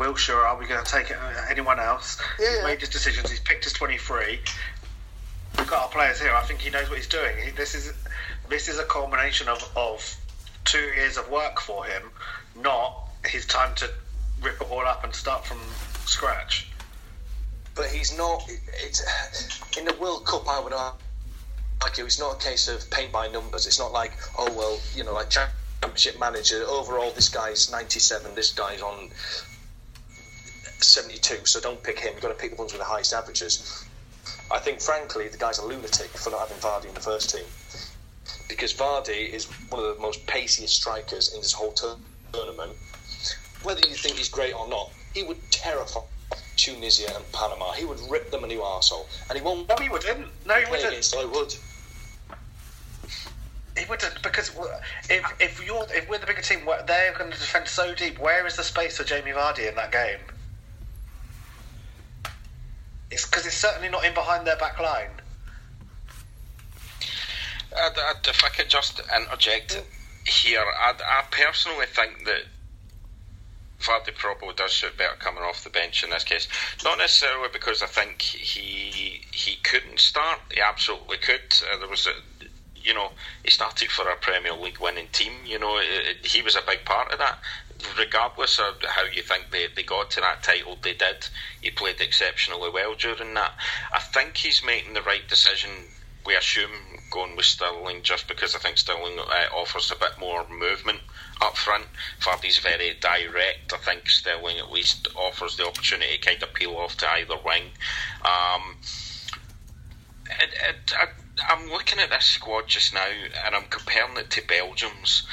Wilshere? 0.00 0.46
Are 0.46 0.58
we 0.58 0.66
going 0.66 0.82
to 0.82 0.90
take 0.90 1.10
uh, 1.10 1.16
anyone 1.50 1.78
else? 1.78 2.20
Yeah, 2.40 2.54
He's 2.56 2.64
made 2.64 2.80
his 2.80 2.88
decisions. 2.88 3.30
He's 3.30 3.40
picked 3.40 3.64
his 3.64 3.74
23. 3.74 4.40
We've 5.58 5.66
got 5.68 5.82
our 5.82 5.88
players 5.88 6.18
here. 6.18 6.34
I 6.34 6.42
think 6.42 6.60
he 6.60 6.70
knows 6.70 6.88
what 6.88 6.96
he's 6.96 7.06
doing. 7.06 7.36
He, 7.44 7.50
this 7.50 7.74
is 7.74 7.92
this 8.48 8.68
is 8.68 8.78
a 8.78 8.84
culmination 8.84 9.46
of, 9.48 9.62
of 9.76 10.16
two 10.64 10.78
years 10.96 11.18
of 11.18 11.28
work 11.30 11.60
for 11.60 11.84
him, 11.84 12.02
not 12.56 13.08
his 13.26 13.44
time 13.46 13.74
to 13.76 13.90
rip 14.42 14.60
it 14.60 14.70
all 14.70 14.86
up 14.86 15.04
and 15.04 15.14
start 15.14 15.44
from 15.44 15.58
scratch. 16.06 16.68
But 17.74 17.86
he's 17.86 18.16
not. 18.16 18.42
It's 18.82 19.02
in 19.76 19.84
the 19.84 19.94
World 20.00 20.24
Cup. 20.24 20.48
I 20.48 20.60
would 20.60 20.72
argue 20.72 22.04
it's 22.06 22.18
not 22.18 22.42
a 22.42 22.44
case 22.44 22.68
of 22.68 22.90
paint 22.90 23.12
by 23.12 23.28
numbers. 23.28 23.66
It's 23.66 23.78
not 23.78 23.92
like 23.92 24.12
oh 24.38 24.50
well, 24.56 24.80
you 24.94 25.04
know, 25.04 25.12
like 25.12 25.28
championship 25.28 26.18
manager. 26.18 26.64
Overall, 26.66 27.10
this 27.12 27.28
guy's 27.28 27.70
ninety-seven. 27.70 28.34
This 28.34 28.52
guy's 28.52 28.80
on 28.80 29.10
seventy-two. 30.78 31.44
So 31.46 31.60
don't 31.60 31.82
pick 31.82 31.98
him. 31.98 32.12
You've 32.14 32.22
got 32.22 32.28
to 32.28 32.34
pick 32.34 32.52
the 32.52 32.56
ones 32.56 32.72
with 32.72 32.80
the 32.80 32.86
highest 32.86 33.12
averages. 33.12 33.84
I 34.52 34.58
think, 34.58 34.80
frankly, 34.80 35.28
the 35.28 35.38
guy's 35.38 35.58
a 35.58 35.64
lunatic 35.64 36.08
for 36.08 36.30
not 36.30 36.40
having 36.40 36.56
Vardy 36.58 36.88
in 36.88 36.94
the 36.94 37.00
first 37.00 37.30
team 37.30 37.44
because 38.48 38.74
Vardy 38.74 39.30
is 39.30 39.46
one 39.70 39.82
of 39.82 39.96
the 39.96 40.02
most 40.02 40.26
paciest 40.26 40.74
strikers 40.74 41.32
in 41.34 41.40
this 41.40 41.52
whole 41.52 41.72
tournament 41.72 42.72
whether 43.62 43.80
you 43.86 43.94
think 43.94 44.16
he's 44.16 44.28
great 44.28 44.54
or 44.54 44.68
not, 44.68 44.90
he 45.14 45.22
would 45.22 45.38
terrify 45.50 46.00
Tunisia 46.56 47.14
and 47.14 47.32
Panama. 47.32 47.72
He 47.72 47.84
would 47.84 48.00
rip 48.10 48.30
them 48.30 48.44
a 48.44 48.46
new 48.46 48.60
arsehole. 48.60 49.06
And 49.28 49.38
he 49.38 49.44
won't. 49.44 49.68
No, 49.68 49.76
he 49.76 49.88
wouldn't. 49.88 50.26
No, 50.46 50.54
he 50.54 50.70
wouldn't. 50.70 50.88
Against, 50.88 51.16
I 51.16 51.24
would. 51.24 51.54
He 53.76 53.84
wouldn't 53.88 54.22
because 54.22 54.50
if 55.08 55.24
if 55.40 55.64
you're 55.64 55.86
if 55.94 56.08
we're 56.08 56.18
the 56.18 56.26
bigger 56.26 56.42
team, 56.42 56.60
they're 56.86 57.14
going 57.16 57.30
to 57.30 57.38
defend 57.38 57.68
so 57.68 57.94
deep. 57.94 58.18
Where 58.18 58.46
is 58.46 58.56
the 58.56 58.64
space 58.64 58.96
for 58.96 59.04
Jamie 59.04 59.30
Vardy 59.30 59.68
in 59.68 59.74
that 59.76 59.92
game? 59.92 60.18
It's 63.10 63.26
because 63.26 63.46
it's 63.46 63.56
certainly 63.56 63.88
not 63.88 64.04
in 64.04 64.14
behind 64.14 64.46
their 64.46 64.56
back 64.56 64.78
line. 64.78 65.10
if 67.72 68.44
I 68.44 68.48
could 68.48 68.68
just 68.68 69.00
interject 69.14 69.82
here, 70.26 70.60
I, 70.60 70.92
I 70.92 71.24
personally 71.30 71.86
think 71.86 72.24
that 72.26 72.42
Vardy 73.80 74.14
probably 74.14 74.54
does 74.54 74.72
suit 74.72 74.96
better 74.98 75.16
coming 75.18 75.42
off 75.42 75.64
the 75.64 75.70
bench 75.70 76.04
in 76.04 76.10
this 76.10 76.24
case. 76.24 76.46
Not 76.84 76.98
necessarily 76.98 77.48
because 77.52 77.82
I 77.82 77.86
think 77.86 78.20
he 78.20 79.22
he 79.32 79.56
couldn't 79.62 79.98
start. 79.98 80.40
He 80.52 80.60
absolutely 80.60 81.16
could. 81.16 81.40
Uh, 81.72 81.78
there 81.78 81.88
was 81.88 82.06
a, 82.06 82.12
you 82.76 82.92
know, 82.92 83.12
he 83.42 83.50
started 83.50 83.90
for 83.90 84.08
a 84.08 84.16
Premier 84.16 84.52
League 84.52 84.78
winning 84.80 85.08
team. 85.12 85.32
You 85.46 85.58
know, 85.58 85.78
it, 85.78 85.86
it, 85.88 86.26
he 86.26 86.42
was 86.42 86.56
a 86.56 86.62
big 86.66 86.84
part 86.84 87.10
of 87.12 87.18
that. 87.18 87.38
Regardless 87.98 88.58
of 88.58 88.82
how 88.82 89.04
you 89.04 89.22
think 89.22 89.50
they, 89.50 89.66
they 89.74 89.82
got 89.82 90.10
to 90.12 90.20
that 90.20 90.42
title, 90.42 90.78
they 90.82 90.94
did. 90.94 91.28
He 91.60 91.70
played 91.70 92.00
exceptionally 92.00 92.70
well 92.72 92.94
during 92.94 93.34
that. 93.34 93.52
I 93.92 93.98
think 93.98 94.36
he's 94.36 94.64
making 94.64 94.94
the 94.94 95.02
right 95.02 95.26
decision. 95.28 95.70
We 96.26 96.36
assume 96.36 96.70
going 97.10 97.36
with 97.36 97.46
Sterling 97.46 98.02
just 98.02 98.28
because 98.28 98.54
I 98.54 98.58
think 98.58 98.76
Sterling 98.76 99.18
uh, 99.18 99.56
offers 99.56 99.90
a 99.90 99.98
bit 99.98 100.12
more 100.20 100.46
movement 100.48 101.00
up 101.40 101.56
front. 101.56 101.86
Vardy's 102.20 102.58
very 102.58 102.94
direct. 103.00 103.72
I 103.72 103.78
think 103.78 104.08
Sterling 104.08 104.58
at 104.58 104.70
least 104.70 105.08
offers 105.16 105.56
the 105.56 105.66
opportunity 105.66 106.18
to 106.18 106.26
kind 106.30 106.42
of 106.42 106.52
peel 106.52 106.76
off 106.76 106.96
to 106.98 107.10
either 107.10 107.36
wing. 107.44 107.70
Um, 108.24 108.76
it, 110.40 110.50
it, 110.68 110.92
I, 110.98 111.06
I'm 111.48 111.70
looking 111.70 111.98
at 111.98 112.10
this 112.10 112.26
squad 112.26 112.68
just 112.68 112.94
now 112.94 113.08
and 113.46 113.54
I'm 113.54 113.64
comparing 113.70 114.16
it 114.18 114.30
to 114.30 114.46
Belgium's, 114.46 115.26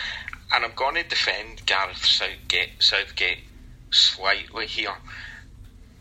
and 0.53 0.63
I'm 0.63 0.73
going 0.75 0.95
to 0.95 1.03
defend 1.03 1.65
Gareth 1.65 2.05
Southgate, 2.05 2.79
Southgate 2.79 3.39
slightly 3.91 4.65
here. 4.65 4.95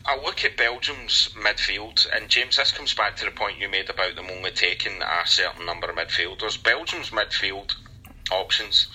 I 0.05 0.17
look 0.17 0.45
at 0.45 0.57
Belgium's 0.57 1.31
midfield, 1.37 2.07
and 2.15 2.29
James, 2.29 2.57
this 2.57 2.71
comes 2.71 2.95
back 2.95 3.17
to 3.17 3.25
the 3.25 3.33
point 3.33 3.59
you 3.59 3.69
made 3.69 3.91
about 3.91 4.15
them 4.15 4.31
only 4.31 4.53
taking 4.53 5.03
a 5.03 5.27
certain 5.27 5.67
number 5.67 5.91
of 5.91 5.97
midfielders. 5.97 6.63
Belgium's 6.63 7.11
midfield 7.11 7.75
options 8.31 8.87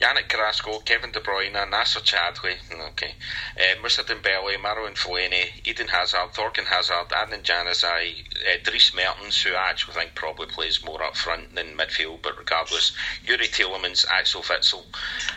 Yannick 0.00 0.28
Carrasco, 0.28 0.78
Kevin 0.80 1.10
De 1.10 1.18
Bruyne, 1.18 1.54
Nacer 1.70 2.00
Chadli, 2.00 2.54
okay, 2.90 3.14
uh, 3.56 3.80
Moussa 3.82 4.04
Dembele, 4.04 4.56
Marouane 4.56 4.96
Fellaini, 4.96 5.50
Eden 5.64 5.88
Hazard, 5.88 6.32
Thorgan 6.34 6.66
Hazard, 6.66 7.08
Adnan 7.08 7.42
Januzaj, 7.42 8.14
uh, 8.14 8.58
Dries 8.62 8.92
Mertens, 8.94 9.42
who 9.42 9.54
I 9.54 9.70
actually 9.70 9.94
think 9.94 10.14
probably 10.14 10.46
plays 10.46 10.84
more 10.84 11.02
up 11.02 11.16
front 11.16 11.54
than 11.56 11.76
midfield, 11.76 12.22
but 12.22 12.38
regardless, 12.38 12.92
Youri 13.26 13.50
Tielemans, 13.50 14.06
Axel 14.08 14.42
Witsel. 14.42 14.84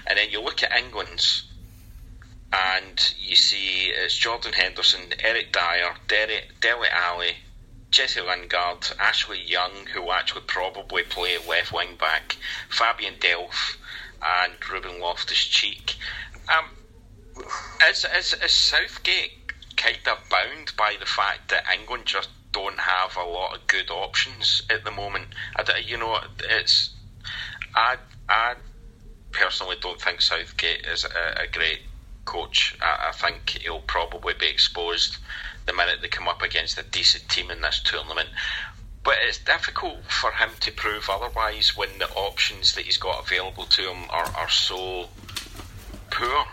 And 0.06 0.20
then 0.20 0.30
you 0.30 0.42
look 0.42 0.62
at 0.62 0.78
England's 0.78 1.44
and 2.54 3.14
you 3.20 3.36
see 3.36 3.88
it's 3.88 4.16
Jordan 4.16 4.54
Henderson, 4.54 5.02
Eric 5.24 5.54
Dier, 5.54 5.96
Derek, 6.08 6.60
Dele 6.60 6.88
Alli, 6.92 7.38
Jesse 7.92 8.22
Lingard, 8.22 8.92
Ashley 9.00 9.42
Young, 9.42 9.88
who 9.94 10.12
actually 10.12 10.44
probably 10.48 11.04
play 11.04 11.38
left 11.48 11.74
wing 11.74 11.96
back, 12.00 12.38
Fabian 12.70 13.16
Delph, 13.16 13.78
and 14.24 14.54
Ruben 14.70 15.00
Loftus 15.00 15.46
Cheek. 15.46 15.96
Um, 16.50 16.66
is, 17.90 18.06
is, 18.18 18.34
is 18.34 18.52
Southgate 18.52 19.32
kind 19.78 19.98
of 20.08 20.18
bound 20.30 20.74
by 20.78 20.96
the 21.00 21.06
fact 21.06 21.50
that 21.50 21.64
England 21.74 22.06
just 22.06 22.30
don't 22.52 22.80
have 22.80 23.18
a 23.18 23.24
lot 23.24 23.56
of 23.56 23.68
good 23.68 23.90
options 23.90 24.62
at 24.70 24.84
the 24.84 24.92
moment? 24.92 25.28
I, 25.56 25.78
you 25.80 25.98
know, 25.98 26.20
it's 26.40 26.92
I 27.76 27.98
I 28.28 28.56
personally 29.32 29.78
don't 29.82 30.02
think 30.02 30.22
Southgate 30.22 30.86
is 30.86 31.06
a, 31.06 31.44
a 31.44 31.48
great 31.48 31.82
coach. 32.26 32.76
I, 32.82 33.10
I, 33.10 33.12
think 33.12 33.50
he'll 33.50 33.80
probably 33.80 34.34
be 34.34 34.48
exposed 34.48 35.18
the 35.66 35.74
minute 35.74 36.00
they 36.02 36.08
come 36.08 36.28
up 36.28 36.42
against 36.42 36.78
a 36.78 36.84
decent 36.84 37.30
team 37.30 37.50
in 37.50 37.62
this 37.62 37.82
tournament. 37.84 38.30
But 39.04 39.16
it's 39.24 39.40
difficult 39.40 40.04
for 40.06 40.32
him 40.32 40.52
to 40.60 40.72
prove 40.72 41.10
otherwise 41.10 41.76
when 41.76 41.90
the 41.98 42.08
options 42.12 42.76
that 42.76 42.86
he's 42.86 42.98
got 42.98 43.26
available 43.26 43.66
to 43.66 43.82
him 43.82 44.10
are, 44.12 44.28
are 44.38 44.50
so 44.50 45.08
poor. 46.12 46.46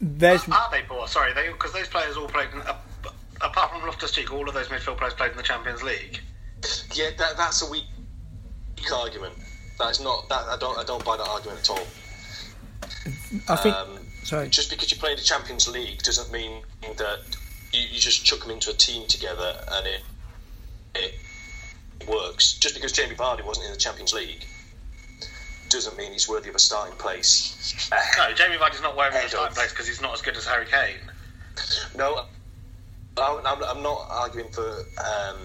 There's... 0.00 0.48
Are 0.48 0.68
they 0.72 0.82
poor? 0.82 1.06
Sorry, 1.06 1.32
because 1.52 1.72
those 1.72 1.88
players 1.88 2.16
all 2.16 2.26
played. 2.26 2.48
In, 2.52 2.60
uh, 2.62 2.76
apart 3.40 3.70
from 3.70 3.82
Loftus 3.82 4.12
Cheek, 4.12 4.32
all 4.32 4.48
of 4.48 4.54
those 4.54 4.68
midfield 4.68 4.98
players 4.98 5.14
played 5.14 5.32
in 5.32 5.36
the 5.36 5.42
Champions 5.42 5.82
League. 5.82 6.20
Yeah, 6.94 7.10
that, 7.18 7.36
that's 7.36 7.62
a 7.62 7.70
weak, 7.70 7.84
weak 8.76 8.92
argument. 8.92 9.34
That's 9.78 10.00
not. 10.00 10.28
That 10.28 10.44
I 10.48 10.56
don't. 10.58 10.78
I 10.78 10.84
don't 10.84 11.04
buy 11.04 11.16
that 11.16 11.28
argument 11.28 11.60
at 11.60 11.70
all. 11.70 11.86
I 13.48 13.56
think. 13.56 13.74
Um, 13.74 13.98
sorry. 14.22 14.48
Just 14.48 14.70
because 14.70 14.90
you 14.90 14.98
play 14.98 15.10
in 15.10 15.16
the 15.16 15.22
Champions 15.22 15.68
League 15.68 16.02
doesn't 16.02 16.32
mean 16.32 16.62
that 16.96 17.18
you, 17.72 17.82
you 17.92 18.00
just 18.00 18.24
chuck 18.24 18.40
them 18.40 18.50
into 18.50 18.70
a 18.70 18.74
team 18.74 19.06
together 19.06 19.54
and 19.72 19.86
it, 19.86 20.02
it 20.94 21.14
works. 22.08 22.58
Just 22.58 22.74
because 22.74 22.92
Jamie 22.92 23.14
Vardy 23.14 23.44
wasn't 23.44 23.66
in 23.66 23.72
the 23.72 23.78
Champions 23.78 24.12
League 24.12 24.44
doesn't 25.68 25.96
mean 25.96 26.12
he's 26.12 26.28
worthy 26.28 26.48
of 26.48 26.54
a 26.54 26.60
starting 26.60 26.96
place. 26.96 27.90
no, 28.18 28.32
Jamie 28.34 28.56
Vardy's 28.56 28.82
not 28.82 28.96
worthy 28.96 29.18
of 29.18 29.24
a 29.24 29.28
starting 29.28 29.54
place 29.54 29.70
because 29.70 29.86
he's 29.86 30.00
not 30.00 30.14
as 30.14 30.22
good 30.22 30.36
as 30.36 30.46
Harry 30.46 30.66
Kane. 30.66 31.00
No, 31.96 32.22
I'm, 33.16 33.62
I'm 33.62 33.82
not 33.82 34.06
arguing 34.10 34.48
for 34.50 34.68
um, 34.68 35.36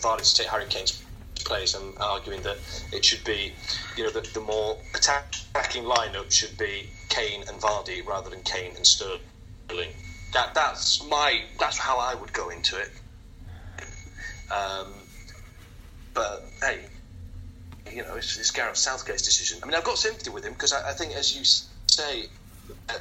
Vardy 0.00 0.28
to 0.28 0.34
take 0.34 0.48
Harry 0.48 0.64
Kane's 0.68 1.02
place. 1.44 1.74
I'm 1.74 1.94
arguing 2.00 2.42
that 2.42 2.58
it 2.92 3.04
should 3.04 3.24
be, 3.24 3.52
you 3.96 4.04
know, 4.04 4.10
the, 4.10 4.28
the 4.34 4.40
more 4.40 4.76
attacking 4.94 5.84
lineup 5.84 6.30
should 6.30 6.56
be 6.58 6.88
Kane 7.08 7.44
and 7.48 7.60
Vardy 7.60 8.04
rather 8.06 8.30
than 8.30 8.42
Kane 8.42 8.76
and 8.76 8.86
Sterling. 8.86 9.20
That 10.34 10.54
that's 10.54 11.06
my 11.08 11.40
that's 11.58 11.78
how 11.78 11.98
I 11.98 12.14
would 12.14 12.32
go 12.32 12.50
into 12.50 12.76
it. 12.78 12.90
Um, 14.50 14.92
but 16.18 16.42
hey, 16.60 16.80
you 17.92 18.02
know, 18.02 18.16
it's, 18.16 18.36
it's 18.38 18.50
Gareth 18.50 18.76
Southgate's 18.76 19.22
decision. 19.22 19.60
I 19.62 19.66
mean, 19.66 19.76
I've 19.76 19.84
got 19.84 19.98
sympathy 19.98 20.30
with 20.30 20.44
him 20.44 20.52
because 20.52 20.72
I, 20.72 20.90
I 20.90 20.92
think, 20.92 21.14
as 21.14 21.36
you 21.36 21.44
say, 21.86 22.26
uh, 22.88 22.98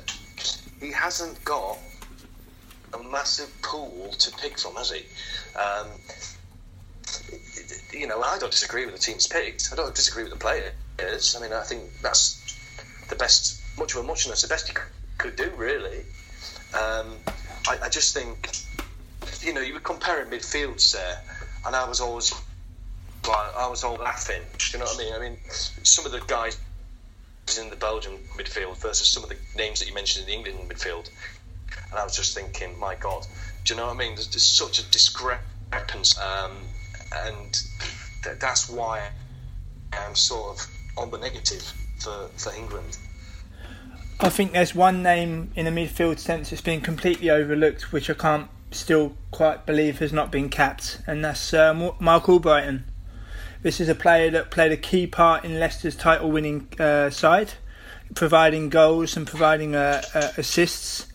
he 0.80 0.91
hasn't 0.91 1.44
got 1.44 1.80
a 2.94 3.02
massive 3.10 3.52
pool 3.64 4.14
to 4.19 4.31
pick 4.38 4.60
from, 4.60 4.76
has 4.76 4.91
he? 4.91 5.03
Um, 5.60 5.88
you 7.91 8.06
know, 8.06 8.22
I 8.22 8.38
don't 8.38 8.52
disagree 8.52 8.85
with 8.85 8.94
the 8.94 9.02
teams 9.02 9.26
picked. 9.26 9.69
I 9.73 9.76
don't 9.76 9.95
disagree 9.95 10.22
with 10.22 10.34
the 10.34 10.39
players. 10.39 11.35
I 11.35 11.41
mean, 11.41 11.53
I 11.53 11.64
think 11.64 11.85
that's 12.03 12.56
the 13.10 13.15
best, 13.15 13.60
much 13.80 13.95
of 13.95 14.03
a 14.03 14.07
muchness, 14.07 14.44
the 14.44 14.48
best 14.48 14.68
he 14.68 14.76
could 15.18 15.35
do, 15.35 15.52
really. 15.57 16.06
Um, 16.76 17.15
I, 17.68 17.80
I, 17.81 17.89
just 17.89 18.14
think, 18.14 18.52
you 19.41 19.53
know, 19.53 19.61
you 19.61 19.73
were 19.73 19.80
comparing 19.80 20.30
midfields 20.30 20.94
there, 20.94 21.19
and 21.65 21.76
I 21.76 21.89
was 21.89 21.99
always, 21.99 22.31
I 23.32 23.68
was 23.68 23.84
all 23.84 23.95
laughing. 23.95 24.41
Do 24.58 24.66
you 24.74 24.80
know 24.80 24.86
what 24.86 24.95
I 24.95 25.04
mean? 25.04 25.14
I 25.14 25.20
mean, 25.20 25.38
some 25.49 26.06
of 26.06 26.12
the 26.12 26.22
guys 26.22 26.60
in 27.60 27.70
the 27.70 27.76
Belgian 27.76 28.18
midfield 28.38 28.78
versus 28.78 29.08
some 29.08 29.24
of 29.24 29.30
the 29.30 29.38
names 29.56 29.80
that 29.80 29.88
you 29.88 29.94
mentioned 29.94 30.28
in 30.28 30.44
the 30.44 30.49
England 30.49 30.70
midfield, 30.70 31.10
and 31.90 31.99
I 31.99 32.04
was 32.04 32.16
just 32.16 32.36
thinking, 32.36 32.78
my 32.78 32.95
God, 32.95 33.26
do 33.64 33.74
you 33.74 33.80
know 33.80 33.88
what 33.88 33.95
I 33.95 33.98
mean? 33.98 34.16
There's, 34.16 34.28
there's 34.28 34.44
such 34.44 34.80
a 34.80 34.91
discrepancy, 34.91 36.20
um, 36.20 36.52
and 37.16 37.54
th- 38.24 38.40
that's 38.40 38.70
why 38.70 39.10
I'm 39.94 40.16
sort 40.16 40.58
of 40.58 40.68
on 40.98 41.12
the 41.12 41.18
negative 41.18 41.62
for, 41.99 42.28
for 42.38 42.54
England. 42.54 42.98
I 44.20 44.30
think 44.30 44.52
there's 44.52 44.74
one 44.74 45.04
name 45.04 45.52
in 45.56 45.66
the 45.66 45.72
midfield 45.72 46.20
sense 46.20 46.49
that's 46.49 46.62
been 46.62 46.82
completely 46.82 47.30
overlooked, 47.30 47.91
which 47.94 48.10
I 48.10 48.14
can't 48.14 48.49
still 48.72 49.16
quite 49.32 49.66
believe 49.66 49.99
has 49.99 50.12
not 50.12 50.32
been 50.32 50.49
capped, 50.49 50.99
and 51.08 51.24
that's 51.24 51.54
uh, 51.54 51.74
Marc 51.74 52.26
Albrighton. 52.26 52.84
This 53.64 53.80
is 53.80 53.90
a 53.90 53.96
player 53.96 54.30
that 54.32 54.52
played 54.52 54.72
a 54.72 54.78
key 54.78 55.08
part 55.08 55.44
in 55.44 55.60
Leicester's 55.60 55.96
title 55.96 56.32
winning 56.32 56.68
uh, 56.80 57.10
side, 57.10 57.54
providing 58.14 58.70
goals 58.70 59.18
and 59.18 59.26
providing 59.26 59.76
uh, 59.76 60.04
uh, 60.14 60.30
assists. 60.38 61.08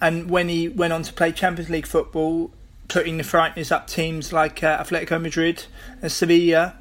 And 0.00 0.30
when 0.30 0.48
he 0.48 0.68
went 0.68 0.92
on 0.92 1.02
to 1.02 1.12
play 1.12 1.32
Champions 1.32 1.70
League 1.70 1.86
football, 1.86 2.52
putting 2.86 3.16
the 3.16 3.24
frighteners 3.24 3.72
up 3.72 3.88
teams 3.88 4.32
like 4.32 4.62
uh, 4.62 4.82
Atletico 4.82 5.20
Madrid 5.20 5.64
and 6.00 6.10
Sevilla, 6.10 6.76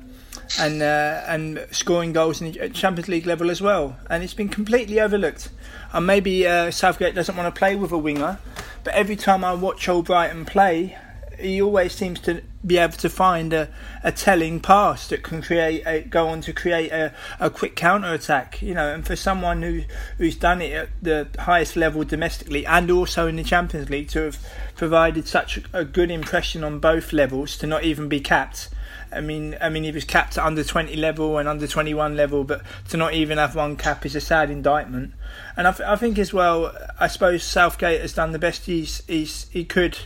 and 0.59 0.81
uh, 0.81 1.23
and 1.27 1.65
scoring 1.71 2.13
goals 2.13 2.41
in 2.41 2.51
the 2.51 2.69
Champions 2.69 3.07
League 3.07 3.25
level 3.25 3.49
as 3.49 3.61
well. 3.61 3.97
And 4.09 4.23
it's 4.23 4.33
been 4.33 4.49
completely 4.49 4.99
overlooked. 4.99 5.49
And 5.93 6.05
maybe 6.05 6.47
uh, 6.47 6.71
Southgate 6.71 7.15
doesn't 7.15 7.35
want 7.35 7.53
to 7.53 7.57
play 7.57 7.75
with 7.75 7.91
a 7.91 7.97
winger, 7.97 8.39
but 8.83 8.93
every 8.93 9.15
time 9.15 9.43
I 9.43 9.53
watch 9.53 9.87
Albrighton 9.87 10.45
play, 10.45 10.97
he 11.39 11.61
always 11.61 11.93
seems 11.93 12.19
to 12.21 12.41
be 12.65 12.77
able 12.77 12.97
to 12.97 13.09
find 13.09 13.53
a, 13.53 13.69
a 14.03 14.11
telling 14.11 14.59
pass 14.59 15.07
that 15.07 15.23
can 15.23 15.41
create 15.41 15.83
a, 15.85 16.01
go 16.01 16.27
on 16.27 16.41
to 16.41 16.53
create 16.53 16.91
a, 16.91 17.13
a 17.39 17.49
quick 17.49 17.75
counter 17.75 18.13
attack. 18.13 18.61
You 18.61 18.73
know, 18.73 18.93
and 18.93 19.05
for 19.05 19.15
someone 19.15 19.61
who 19.61 19.83
who's 20.17 20.35
done 20.35 20.61
it 20.61 20.73
at 20.73 20.89
the 21.01 21.27
highest 21.39 21.75
level 21.75 22.03
domestically 22.03 22.65
and 22.65 22.89
also 22.91 23.27
in 23.27 23.35
the 23.35 23.43
Champions 23.43 23.89
League 23.89 24.09
to 24.09 24.23
have 24.23 24.37
provided 24.75 25.27
such 25.27 25.59
a 25.73 25.85
good 25.85 26.11
impression 26.11 26.63
on 26.63 26.79
both 26.79 27.13
levels 27.13 27.57
to 27.57 27.67
not 27.67 27.83
even 27.83 28.09
be 28.09 28.19
capped. 28.19 28.69
I 29.09 29.21
mean, 29.21 29.55
I 29.61 29.69
mean, 29.69 29.83
he 29.83 29.91
was 29.91 30.03
capped 30.03 30.37
at 30.37 30.43
under 30.43 30.65
twenty 30.65 30.97
level 30.97 31.37
and 31.37 31.47
under 31.47 31.65
twenty 31.65 31.93
one 31.93 32.17
level, 32.17 32.43
but 32.43 32.61
to 32.89 32.97
not 32.97 33.13
even 33.13 33.37
have 33.37 33.55
one 33.55 33.77
cap 33.77 34.05
is 34.05 34.15
a 34.15 34.21
sad 34.21 34.49
indictment. 34.49 35.13
And 35.55 35.65
I, 35.65 35.71
th- 35.71 35.87
I 35.87 35.95
think 35.95 36.19
as 36.19 36.33
well, 36.33 36.75
I 36.99 37.07
suppose 37.07 37.43
Southgate 37.43 38.01
has 38.01 38.13
done 38.13 38.33
the 38.33 38.39
best 38.39 38.65
he's, 38.65 39.03
he's 39.07 39.47
he 39.49 39.63
could 39.63 39.97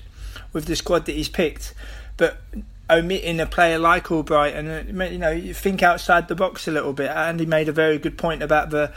with 0.53 0.65
the 0.65 0.76
squad 0.76 1.06
that 1.06 1.15
he's 1.15 1.30
picked, 1.30 1.73
but 2.18 2.41
omitting 2.90 3.40
a 3.40 3.45
player 3.45 3.80
like 3.80 4.06
Albrighton 4.06 4.99
uh, 4.99 5.03
you 5.06 5.18
know, 5.18 5.32
you 5.32 5.53
think 5.53 5.82
outside 5.82 6.28
the 6.28 6.36
box 6.36 6.68
a 6.68 6.72
little 6.72 6.94
bit. 6.94 7.10
Andy 7.10 7.45
made 7.45 7.69
a 7.69 7.72
very 7.72 7.98
good 7.98 8.18
point 8.18 8.44
about 8.44 8.69
the 8.69 8.91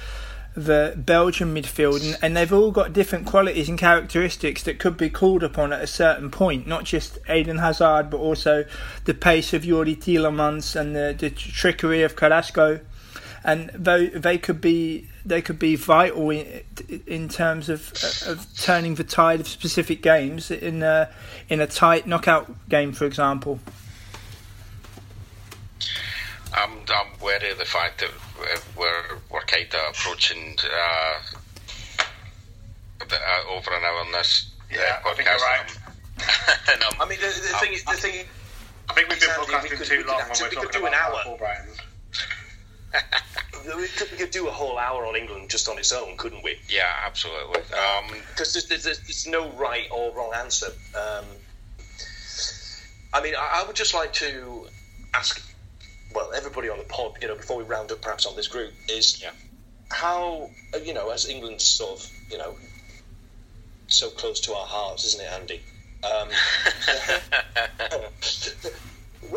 the 0.57 0.95
Belgian 0.97 1.53
midfield, 1.53 2.05
and, 2.05 2.17
and, 2.23 2.37
they've 2.37 2.53
all 2.53 2.71
got 2.71 2.93
different 2.93 3.27
qualities 3.27 3.69
and 3.69 3.77
characteristics 3.77 4.63
that 4.63 4.79
could 4.79 4.97
be 4.97 5.11
called 5.11 5.43
upon 5.43 5.73
at 5.73 5.83
a 5.83 5.87
certain 5.87 6.31
point. 6.31 6.65
Not 6.65 6.85
just 6.85 7.19
Eden 7.29 7.59
Hazard, 7.59 8.09
but 8.09 8.19
also 8.19 8.65
the 9.05 9.15
pace 9.15 9.53
of 9.53 9.63
Youri 9.63 9.97
Tielemans 9.97 10.77
and 10.77 10.95
the, 10.95 11.13
the 11.19 11.29
trickery 11.31 12.05
of 12.05 12.15
Carrasco, 12.15 12.79
and 13.43 13.69
they 13.71 14.07
they 14.11 14.39
could 14.39 14.61
be 14.61 15.09
they 15.25 15.41
could 15.41 15.59
be 15.59 15.77
vital 15.77 16.31
in, 16.31 16.63
in 17.07 17.29
terms 17.29 17.69
of 17.69 17.93
of 18.27 18.47
turning 18.59 18.97
the 18.97 19.05
tide 19.05 19.41
of 19.41 19.49
specific 19.49 20.03
games 20.03 20.51
in 20.51 20.83
a, 20.83 21.09
in 21.49 21.61
a 21.61 21.67
tight 21.67 22.07
knockout 22.07 22.69
game, 22.69 22.93
for 22.93 23.07
example. 23.07 23.59
I'm, 26.57 26.71
I'm 26.89 27.09
wary 27.21 27.51
of 27.51 27.59
the 27.59 27.65
fact 27.65 28.01
that 28.01 28.11
we're 28.77 29.19
we're 29.31 29.41
kind 29.41 29.67
of 29.75 29.91
approaching 29.91 30.57
uh, 30.63 31.23
uh, 33.01 33.51
over 33.51 33.71
an 33.73 33.85
hour 33.85 33.99
on 33.99 34.13
this 34.13 34.51
uh, 34.71 34.77
yeah, 34.77 35.01
uh, 35.05 35.09
podcast. 35.09 35.09
I 35.09 35.15
think 35.15 35.29
right. 35.29 35.79
I 37.01 37.09
mean, 37.09 37.19
the, 37.21 37.27
the 37.27 37.59
thing, 37.59 37.73
is, 37.73 37.85
the 37.85 37.93
thing. 37.93 38.27
I 38.89 38.95
think 38.95 39.09
we've 39.09 39.21
been 39.21 39.31
podcasting 39.31 39.81
we 39.81 39.87
too 39.87 40.05
long 40.07 40.19
when 40.19 40.29
we're 40.29 40.51
talking 40.51 40.81
do 40.81 40.87
an 40.87 40.95
hour. 40.95 41.37
we, 43.77 43.89
could, 43.89 44.11
we 44.11 44.17
could 44.17 44.31
do 44.31 44.49
a 44.49 44.51
whole 44.51 44.79
hour 44.79 45.07
on 45.07 45.17
England 45.17 45.51
just 45.51 45.69
on 45.69 45.79
its 45.79 45.93
own, 45.93 46.17
couldn't 46.17 46.43
we? 46.43 46.57
Yeah, 46.69 46.93
absolutely. 47.05 47.61
Because 47.63 48.57
um, 48.57 48.63
there's, 48.69 48.85
there's, 48.85 48.85
there's, 49.01 49.27
no 49.27 49.51
right 49.53 49.87
or 49.91 50.15
wrong 50.15 50.33
answer. 50.35 50.69
Um, 50.95 51.25
I 53.13 53.23
mean, 53.23 53.35
I, 53.35 53.63
I 53.63 53.67
would 53.67 53.77
just 53.77 53.95
like 53.95 54.13
to 54.15 54.67
ask 55.15 55.43
well, 56.15 56.33
everybody 56.35 56.69
on 56.69 56.79
the 56.79 56.85
pod, 56.85 57.19
you 57.21 57.29
know, 57.29 57.35
before 57.35 57.57
we 57.57 57.65
round 57.65 57.91
up 57.91 58.01
perhaps 58.01 58.27
on 58.27 58.37
this 58.37 58.47
group, 58.47 58.73
is 58.89 59.21
yeah. 59.21 59.31
how, 59.91 60.49
you 60.85 60.95
know, 60.95 61.11
as 61.11 61.29
England's 61.29 61.65
sort 61.65 61.99
of, 61.99 62.11
you 62.31 62.39
know, 62.39 62.55
so 63.89 64.11
close 64.11 64.41
to 64.41 64.55
our 64.55 64.67
hearts, 64.67 65.05
isn't 65.05 65.21
it, 65.21 65.33
Andy? 65.33 65.61
Um, 66.05 66.29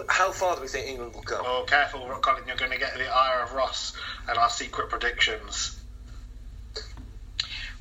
how 0.09 0.31
far 0.31 0.55
do 0.55 0.61
we 0.61 0.68
think 0.68 0.88
England 0.88 1.14
will 1.14 1.22
go? 1.22 1.41
Oh, 1.43 1.65
careful, 1.68 1.99
Colin, 2.22 2.43
you're 2.47 2.55
going 2.55 2.72
to 2.72 2.77
get 2.77 2.95
the 2.95 3.07
ire 3.07 3.43
of 3.43 3.53
Ross 3.53 3.93
and 4.27 4.38
our 4.38 4.49
secret 4.49 4.89
predictions. 4.89 5.80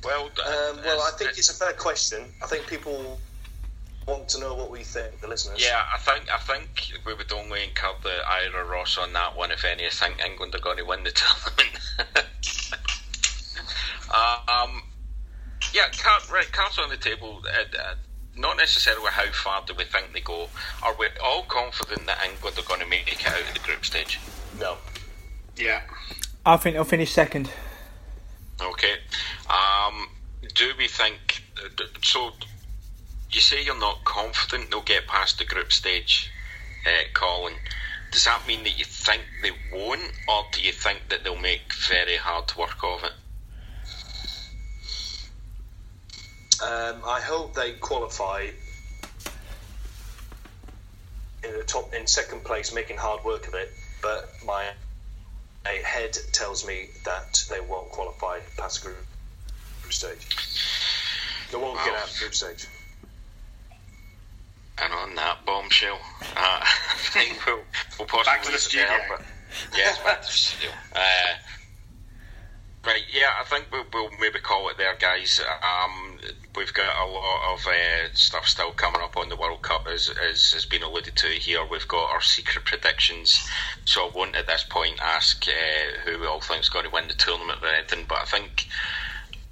Well, 0.03 0.25
um, 0.25 0.79
well, 0.85 1.01
I 1.01 1.11
think 1.17 1.31
it's 1.31 1.49
a 1.49 1.53
fair 1.53 1.73
question. 1.73 2.23
I 2.43 2.47
think 2.47 2.67
people 2.67 3.19
want 4.07 4.29
to 4.29 4.39
know 4.39 4.53
what 4.53 4.71
we 4.71 4.83
think, 4.83 5.19
the 5.19 5.27
listeners. 5.27 5.61
Yeah, 5.61 5.81
I 5.93 5.97
think 5.97 6.31
I 6.31 6.37
think 6.37 6.91
we 7.05 7.13
would 7.13 7.31
only 7.31 7.63
incur 7.63 7.89
the 8.03 8.19
Ira 8.29 8.65
Ross 8.65 8.97
on 8.97 9.13
that 9.13 9.35
one 9.35 9.51
if 9.51 9.65
any. 9.65 9.85
I 9.85 9.89
think 9.89 10.23
England 10.23 10.55
are 10.55 10.59
going 10.59 10.77
to 10.77 10.85
win 10.85 11.03
the 11.03 11.11
tournament. 11.15 11.77
um, 14.47 14.81
yeah, 15.73 15.89
count 15.91 16.31
right, 16.31 16.51
cards 16.51 16.79
on 16.79 16.89
the 16.89 16.97
table. 16.97 17.41
Uh, 17.45 17.77
uh, 17.77 17.95
not 18.37 18.57
necessarily 18.57 19.09
how 19.11 19.31
far 19.31 19.63
do 19.65 19.73
we 19.73 19.83
think 19.83 20.13
they 20.13 20.21
go. 20.21 20.49
Are 20.83 20.95
we 20.97 21.07
all 21.23 21.43
confident 21.43 22.05
that 22.05 22.19
England 22.29 22.57
are 22.57 22.67
going 22.67 22.81
to 22.81 22.87
make 22.87 23.11
it 23.11 23.27
out 23.27 23.39
of 23.39 23.53
the 23.53 23.59
group 23.59 23.85
stage? 23.85 24.19
No. 24.59 24.77
Yeah. 25.55 25.81
I 26.45 26.57
think 26.57 26.75
they'll 26.75 26.83
finish 26.83 27.11
second. 27.11 27.49
Okay. 28.61 28.93
Um, 29.49 30.09
do 30.53 30.71
we 30.77 30.87
think 30.87 31.43
so? 32.03 32.31
you 33.31 33.41
say 33.41 33.63
you're 33.63 33.79
not 33.79 34.03
confident 34.03 34.71
they'll 34.71 34.81
get 34.81 35.07
past 35.07 35.37
the 35.37 35.45
group 35.45 35.71
stage, 35.71 36.31
uh, 36.85 37.03
Colin. 37.13 37.53
Does 38.11 38.23
that 38.23 38.47
mean 38.47 38.63
that 38.63 38.79
you 38.79 38.85
think 38.85 39.21
they 39.41 39.51
won't, 39.71 40.11
or 40.27 40.45
do 40.51 40.61
you 40.61 40.71
think 40.71 41.09
that 41.09 41.23
they'll 41.23 41.35
make 41.35 41.73
very 41.73 42.15
hard 42.15 42.55
work 42.55 42.83
of 42.83 43.03
it? 43.03 43.11
Um, 46.63 47.01
I 47.05 47.19
hope 47.21 47.53
they 47.53 47.73
qualify 47.73 48.47
in 51.43 51.53
the 51.53 51.63
top, 51.63 51.93
in 51.93 52.07
second 52.07 52.43
place, 52.43 52.73
making 52.73 52.97
hard 52.97 53.23
work 53.23 53.47
of 53.47 53.53
it. 53.53 53.71
But 54.01 54.29
my, 54.45 54.65
my 55.63 55.71
head 55.71 56.17
tells 56.31 56.65
me 56.65 56.87
that 57.05 57.43
they 57.49 57.59
won't 57.59 57.91
qualify 57.91 58.39
past 58.57 58.83
group, 58.83 58.97
group 59.81 59.93
stage. 59.93 60.27
They 61.51 61.57
won't 61.57 61.77
get 61.85 61.95
out 61.95 62.09
of 62.09 62.17
group 62.17 62.33
stage. 62.33 62.67
And 64.79 64.93
on 64.93 65.15
that 65.15 65.45
bombshell, 65.45 65.99
uh, 66.21 66.25
I 66.35 66.97
think 67.11 67.45
we'll, 67.45 67.61
we'll 67.97 68.07
possibly 68.07 68.23
back 68.25 68.43
to 68.43 68.51
the 68.51 68.57
studio. 68.57 68.87
There, 68.87 69.07
but 69.09 69.25
yes, 69.75 69.97
back 70.03 70.21
to 70.21 70.27
the 70.27 70.33
studio. 70.33 70.71
Uh, 70.95 71.35
right, 72.87 73.03
yeah, 73.13 73.33
I 73.39 73.43
think 73.43 73.67
we'll, 73.71 73.85
we'll, 73.93 74.09
maybe 74.19 74.39
call 74.39 74.69
it 74.69 74.77
there, 74.77 74.95
guys. 74.95 75.41
Um, 75.61 76.19
we've 76.55 76.73
got 76.73 76.95
a 76.97 77.11
lot 77.11 77.53
of 77.53 77.67
uh, 77.67 78.13
stuff 78.13 78.47
still 78.47 78.71
coming 78.71 79.01
up 79.01 79.17
on 79.17 79.29
the 79.29 79.35
World 79.35 79.61
Cup, 79.61 79.87
as, 79.87 80.09
as 80.09 80.53
has 80.53 80.65
been 80.65 80.83
alluded 80.83 81.15
to 81.17 81.27
here. 81.27 81.65
We've 81.65 81.87
got 81.87 82.09
our 82.11 82.21
secret 82.21 82.65
predictions, 82.65 83.47
so 83.85 84.07
I 84.07 84.11
won't 84.11 84.35
at 84.35 84.47
this 84.47 84.65
point 84.67 84.99
ask 85.01 85.45
uh, 85.47 85.99
who 86.05 86.19
we 86.19 86.25
all 86.25 86.39
think 86.39 86.61
is 86.61 86.69
going 86.69 86.85
to 86.85 86.91
win 86.91 87.07
the 87.07 87.13
tournament 87.13 87.59
or 87.61 87.67
anything, 87.67 88.05
but 88.07 88.19
I 88.19 88.25
think 88.25 88.67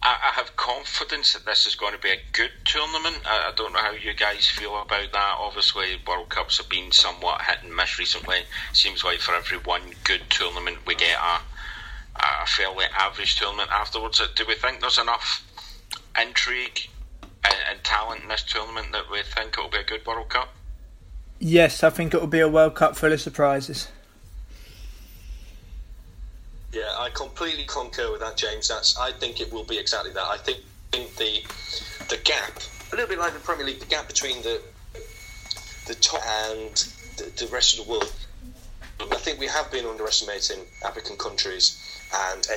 I, 0.02 0.18
I, 0.24 0.32
have 0.36 0.56
confidence 0.56 1.34
that 1.34 1.46
this 1.46 1.66
is 1.66 1.76
going 1.76 1.94
to 1.94 2.00
be 2.00 2.12
a 2.12 2.22
good 2.32 2.52
tournament. 2.64 3.18
I, 3.26 3.50
I, 3.50 3.54
don't 3.56 3.74
know 3.74 3.80
how 3.80 3.92
you 3.92 4.14
guys 4.14 4.48
feel 4.48 4.80
about 4.80 5.12
that. 5.12 5.36
Obviously, 5.40 6.00
World 6.08 6.30
Cups 6.30 6.58
have 6.58 6.70
been 6.70 6.92
somewhat 6.92 7.42
hit 7.42 7.64
and 7.64 7.76
miss 7.76 8.00
recently. 8.00 8.44
Seems 8.72 9.04
like 9.04 9.20
for 9.20 9.34
every 9.36 9.58
one 9.58 9.82
good 10.04 10.22
tournament, 10.30 10.78
we 10.86 10.96
get 10.96 11.18
a, 11.18 11.42
a 12.16 12.46
fairly 12.46 12.86
average 12.98 13.36
tournament 13.36 13.70
afterwards. 13.72 14.20
Uh, 14.20 14.28
do 14.36 14.46
we 14.48 14.56
think 14.56 14.82
there's 14.82 14.98
enough 14.98 15.44
intrigue 16.20 16.90
and, 17.44 17.56
and 17.70 17.84
talent 17.84 18.22
in 18.22 18.28
this 18.30 18.44
tournament 18.44 18.92
that 18.92 19.10
we 19.12 19.22
think 19.24 19.58
it'll 19.58 19.70
be 19.70 19.78
a 19.78 19.84
good 19.84 20.06
World 20.06 20.30
Cup? 20.30 20.50
Yes, 21.40 21.84
I 21.84 21.90
think 21.90 22.14
it'll 22.14 22.28
be 22.28 22.40
a 22.40 22.48
World 22.48 22.76
Cup 22.76 22.96
full 22.96 23.12
of 23.12 23.20
surprises. 23.20 23.90
Yeah, 26.72 26.94
I 26.98 27.10
completely 27.10 27.66
concur 27.68 28.12
with 28.12 28.22
that, 28.22 28.36
James. 28.36 28.68
That's 28.68 28.98
I 28.98 29.12
think 29.12 29.40
it 29.40 29.52
will 29.52 29.64
be 29.64 29.78
exactly 29.78 30.12
that. 30.12 30.24
I 30.24 30.38
think, 30.38 30.60
think 30.92 31.16
the 31.16 31.42
the 32.10 32.22
gap, 32.24 32.60
a 32.92 32.96
little 32.96 33.08
bit 33.08 33.20
like 33.20 33.34
the 33.34 33.40
Premier 33.40 33.66
League, 33.66 33.80
the 33.80 33.86
gap 33.86 34.08
between 34.08 34.42
the 34.42 34.62
the 35.88 35.96
top 35.96 36.22
and 36.26 36.76
the, 37.18 37.32
the 37.38 37.48
rest 37.52 37.80
of 37.80 37.86
the 37.86 37.92
world. 37.92 38.14
I 39.00 39.16
think 39.18 39.40
we 39.40 39.48
have 39.48 39.72
been 39.72 39.86
underestimating 39.86 40.60
African 40.86 41.18
countries 41.18 41.95
and 42.16 42.48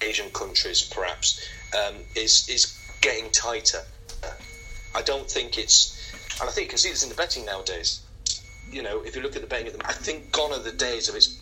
Asian 0.00 0.30
countries, 0.30 0.82
perhaps, 0.82 1.40
um, 1.76 1.96
is 2.14 2.48
is 2.48 2.76
getting 3.00 3.30
tighter. 3.30 3.82
I 4.94 5.02
don't 5.02 5.28
think 5.28 5.58
it's, 5.58 6.12
and 6.40 6.48
I 6.48 6.52
think 6.52 6.66
you 6.66 6.70
can 6.70 6.78
see 6.78 6.90
this 6.90 7.02
in 7.02 7.08
the 7.08 7.14
betting 7.14 7.44
nowadays. 7.44 8.00
You 8.70 8.82
know, 8.82 9.02
if 9.02 9.14
you 9.14 9.22
look 9.22 9.36
at 9.36 9.42
the 9.42 9.48
betting, 9.48 9.72
I 9.84 9.92
think 9.92 10.32
gone 10.32 10.52
are 10.52 10.58
the 10.58 10.72
days 10.72 11.08
of 11.08 11.14
it's 11.14 11.38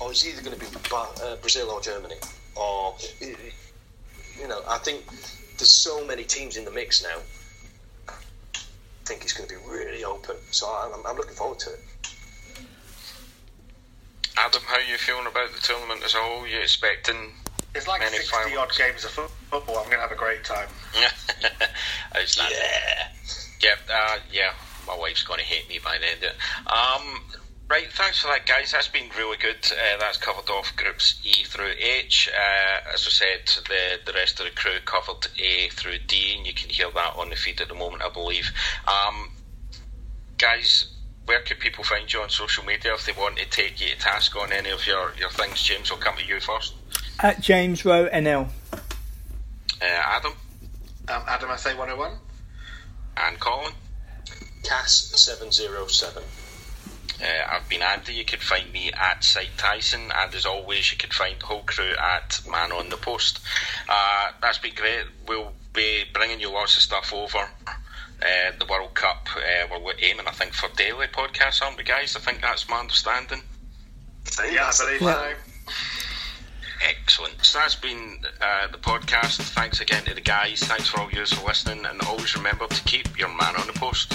or 0.00 0.10
it's 0.10 0.26
either 0.26 0.42
going 0.42 0.58
to 0.58 0.60
be 0.60 0.66
uh, 0.92 1.36
Brazil 1.36 1.70
or 1.70 1.80
Germany, 1.80 2.16
or 2.56 2.96
you 3.20 4.48
know, 4.48 4.62
I 4.66 4.78
think 4.78 5.06
there's 5.58 5.70
so 5.70 6.06
many 6.06 6.24
teams 6.24 6.56
in 6.56 6.64
the 6.64 6.70
mix 6.70 7.02
now. 7.02 7.18
I 8.08 8.14
think 9.04 9.22
it's 9.22 9.34
going 9.34 9.48
to 9.48 9.54
be 9.54 9.60
really 9.68 10.04
open, 10.04 10.36
so 10.50 10.66
I'm, 10.66 11.06
I'm 11.06 11.16
looking 11.16 11.34
forward 11.34 11.58
to 11.60 11.70
it. 11.74 11.80
Adam, 14.36 14.62
how 14.66 14.76
are 14.76 14.82
you 14.82 14.96
feeling 14.96 15.26
about 15.26 15.52
the 15.52 15.60
tournament 15.60 16.02
as 16.04 16.14
a 16.14 16.18
whole? 16.18 16.46
You 16.46 16.58
expecting? 16.58 17.32
It's 17.74 17.86
like 17.86 18.02
sixty 18.02 18.30
fireworks? 18.30 18.80
odd 18.80 18.86
games 18.86 19.04
of 19.04 19.10
football. 19.10 19.78
I'm 19.78 19.84
going 19.84 19.96
to 19.96 20.02
have 20.02 20.12
a 20.12 20.16
great 20.16 20.44
time. 20.44 20.68
yeah, 20.98 21.10
yeah, 23.60 23.74
uh, 23.92 24.18
yeah. 24.32 24.52
My 24.86 24.96
wife's 24.96 25.22
going 25.22 25.38
to 25.38 25.44
hate 25.44 25.68
me 25.68 25.78
by 25.82 25.98
the 25.98 26.10
end 26.10 26.18
then. 26.22 26.32
Um, 26.66 27.22
Right, 27.70 27.86
thanks 27.92 28.20
for 28.20 28.26
that, 28.26 28.46
guys. 28.46 28.72
That's 28.72 28.88
been 28.88 29.08
really 29.16 29.36
good. 29.36 29.64
Uh, 29.70 29.96
that's 30.00 30.18
covered 30.18 30.50
off 30.50 30.74
groups 30.74 31.20
E 31.22 31.44
through 31.44 31.74
H. 31.78 32.28
Uh, 32.28 32.92
as 32.92 33.06
I 33.06 33.10
said, 33.10 33.62
the 33.68 34.00
the 34.04 34.12
rest 34.12 34.40
of 34.40 34.46
the 34.46 34.50
crew 34.50 34.80
covered 34.84 35.28
A 35.38 35.68
through 35.68 35.98
D, 36.08 36.34
and 36.36 36.44
you 36.44 36.52
can 36.52 36.68
hear 36.68 36.90
that 36.90 37.14
on 37.16 37.30
the 37.30 37.36
feed 37.36 37.60
at 37.60 37.68
the 37.68 37.74
moment, 37.74 38.02
I 38.02 38.08
believe. 38.08 38.50
Um, 38.88 39.30
guys, 40.36 40.88
where 41.26 41.40
could 41.42 41.58
people 41.58 41.84
find 41.84 42.12
you 42.12 42.20
on 42.20 42.28
social 42.28 42.64
media 42.64 42.94
if 42.94 43.06
they 43.06 43.12
want 43.12 43.36
to 43.36 43.48
take 43.48 43.80
you 43.80 43.88
to 43.88 43.98
task 43.98 44.36
on 44.36 44.52
any 44.52 44.70
of 44.70 44.86
your, 44.86 45.12
your 45.18 45.30
things? 45.30 45.62
James, 45.62 45.90
I'll 45.90 45.98
come 45.98 46.16
to 46.16 46.24
you 46.24 46.40
first. 46.40 46.74
At 47.20 47.40
James 47.40 47.84
Rowe 47.84 48.08
NL. 48.08 48.48
Uh, 48.72 48.78
Adam. 49.80 50.32
Um, 51.08 51.22
Adam 51.26 51.50
SA 51.56 51.70
101. 51.70 52.12
And 53.16 53.38
Colin. 53.38 53.72
Cass 54.64 55.12
707. 55.14 56.22
Uh, 57.22 57.26
I've 57.50 57.68
been 57.68 57.82
Andy. 57.82 58.14
You 58.14 58.24
can 58.24 58.40
find 58.40 58.72
me 58.72 58.90
at 58.92 59.22
Site 59.22 59.56
Tyson, 59.58 60.10
and 60.14 60.34
as 60.34 60.46
always, 60.46 60.90
you 60.90 60.96
can 60.96 61.10
find 61.10 61.38
the 61.38 61.46
whole 61.46 61.62
crew 61.62 61.92
at 61.98 62.40
Man 62.50 62.72
on 62.72 62.88
the 62.88 62.96
Post. 62.96 63.40
Uh, 63.88 64.30
that's 64.40 64.58
been 64.58 64.74
great. 64.74 65.04
We'll 65.28 65.52
be 65.74 66.04
bringing 66.12 66.40
you 66.40 66.50
lots 66.50 66.76
of 66.76 66.82
stuff 66.82 67.12
over. 67.12 67.48
Uh, 68.22 68.52
the 68.58 68.66
World 68.66 68.94
Cup, 68.94 69.28
uh, 69.34 69.66
we're 69.82 69.94
aiming, 70.02 70.26
I 70.26 70.32
think, 70.32 70.52
for 70.52 70.68
daily 70.76 71.06
podcasts, 71.06 71.62
aren't 71.62 71.78
we, 71.78 71.84
guys? 71.84 72.16
I 72.16 72.20
think 72.20 72.42
that's 72.42 72.68
my 72.68 72.78
understanding. 72.78 73.40
Yeah, 74.52 74.70
I 74.70 74.72
believe 74.78 75.00
so. 75.00 75.32
Excellent. 76.86 77.44
So 77.44 77.58
that's 77.58 77.74
been 77.74 78.18
uh, 78.40 78.68
the 78.68 78.78
podcast. 78.78 79.40
Thanks 79.52 79.80
again 79.80 80.04
to 80.04 80.14
the 80.14 80.20
guys. 80.20 80.60
Thanks 80.62 80.88
for 80.88 81.00
all 81.00 81.10
you 81.10 81.24
for 81.26 81.46
listening, 81.46 81.84
and 81.84 82.00
always 82.02 82.34
remember 82.36 82.66
to 82.66 82.82
keep 82.84 83.18
your 83.18 83.28
man 83.28 83.56
on 83.56 83.66
the 83.66 83.74
post. 83.74 84.14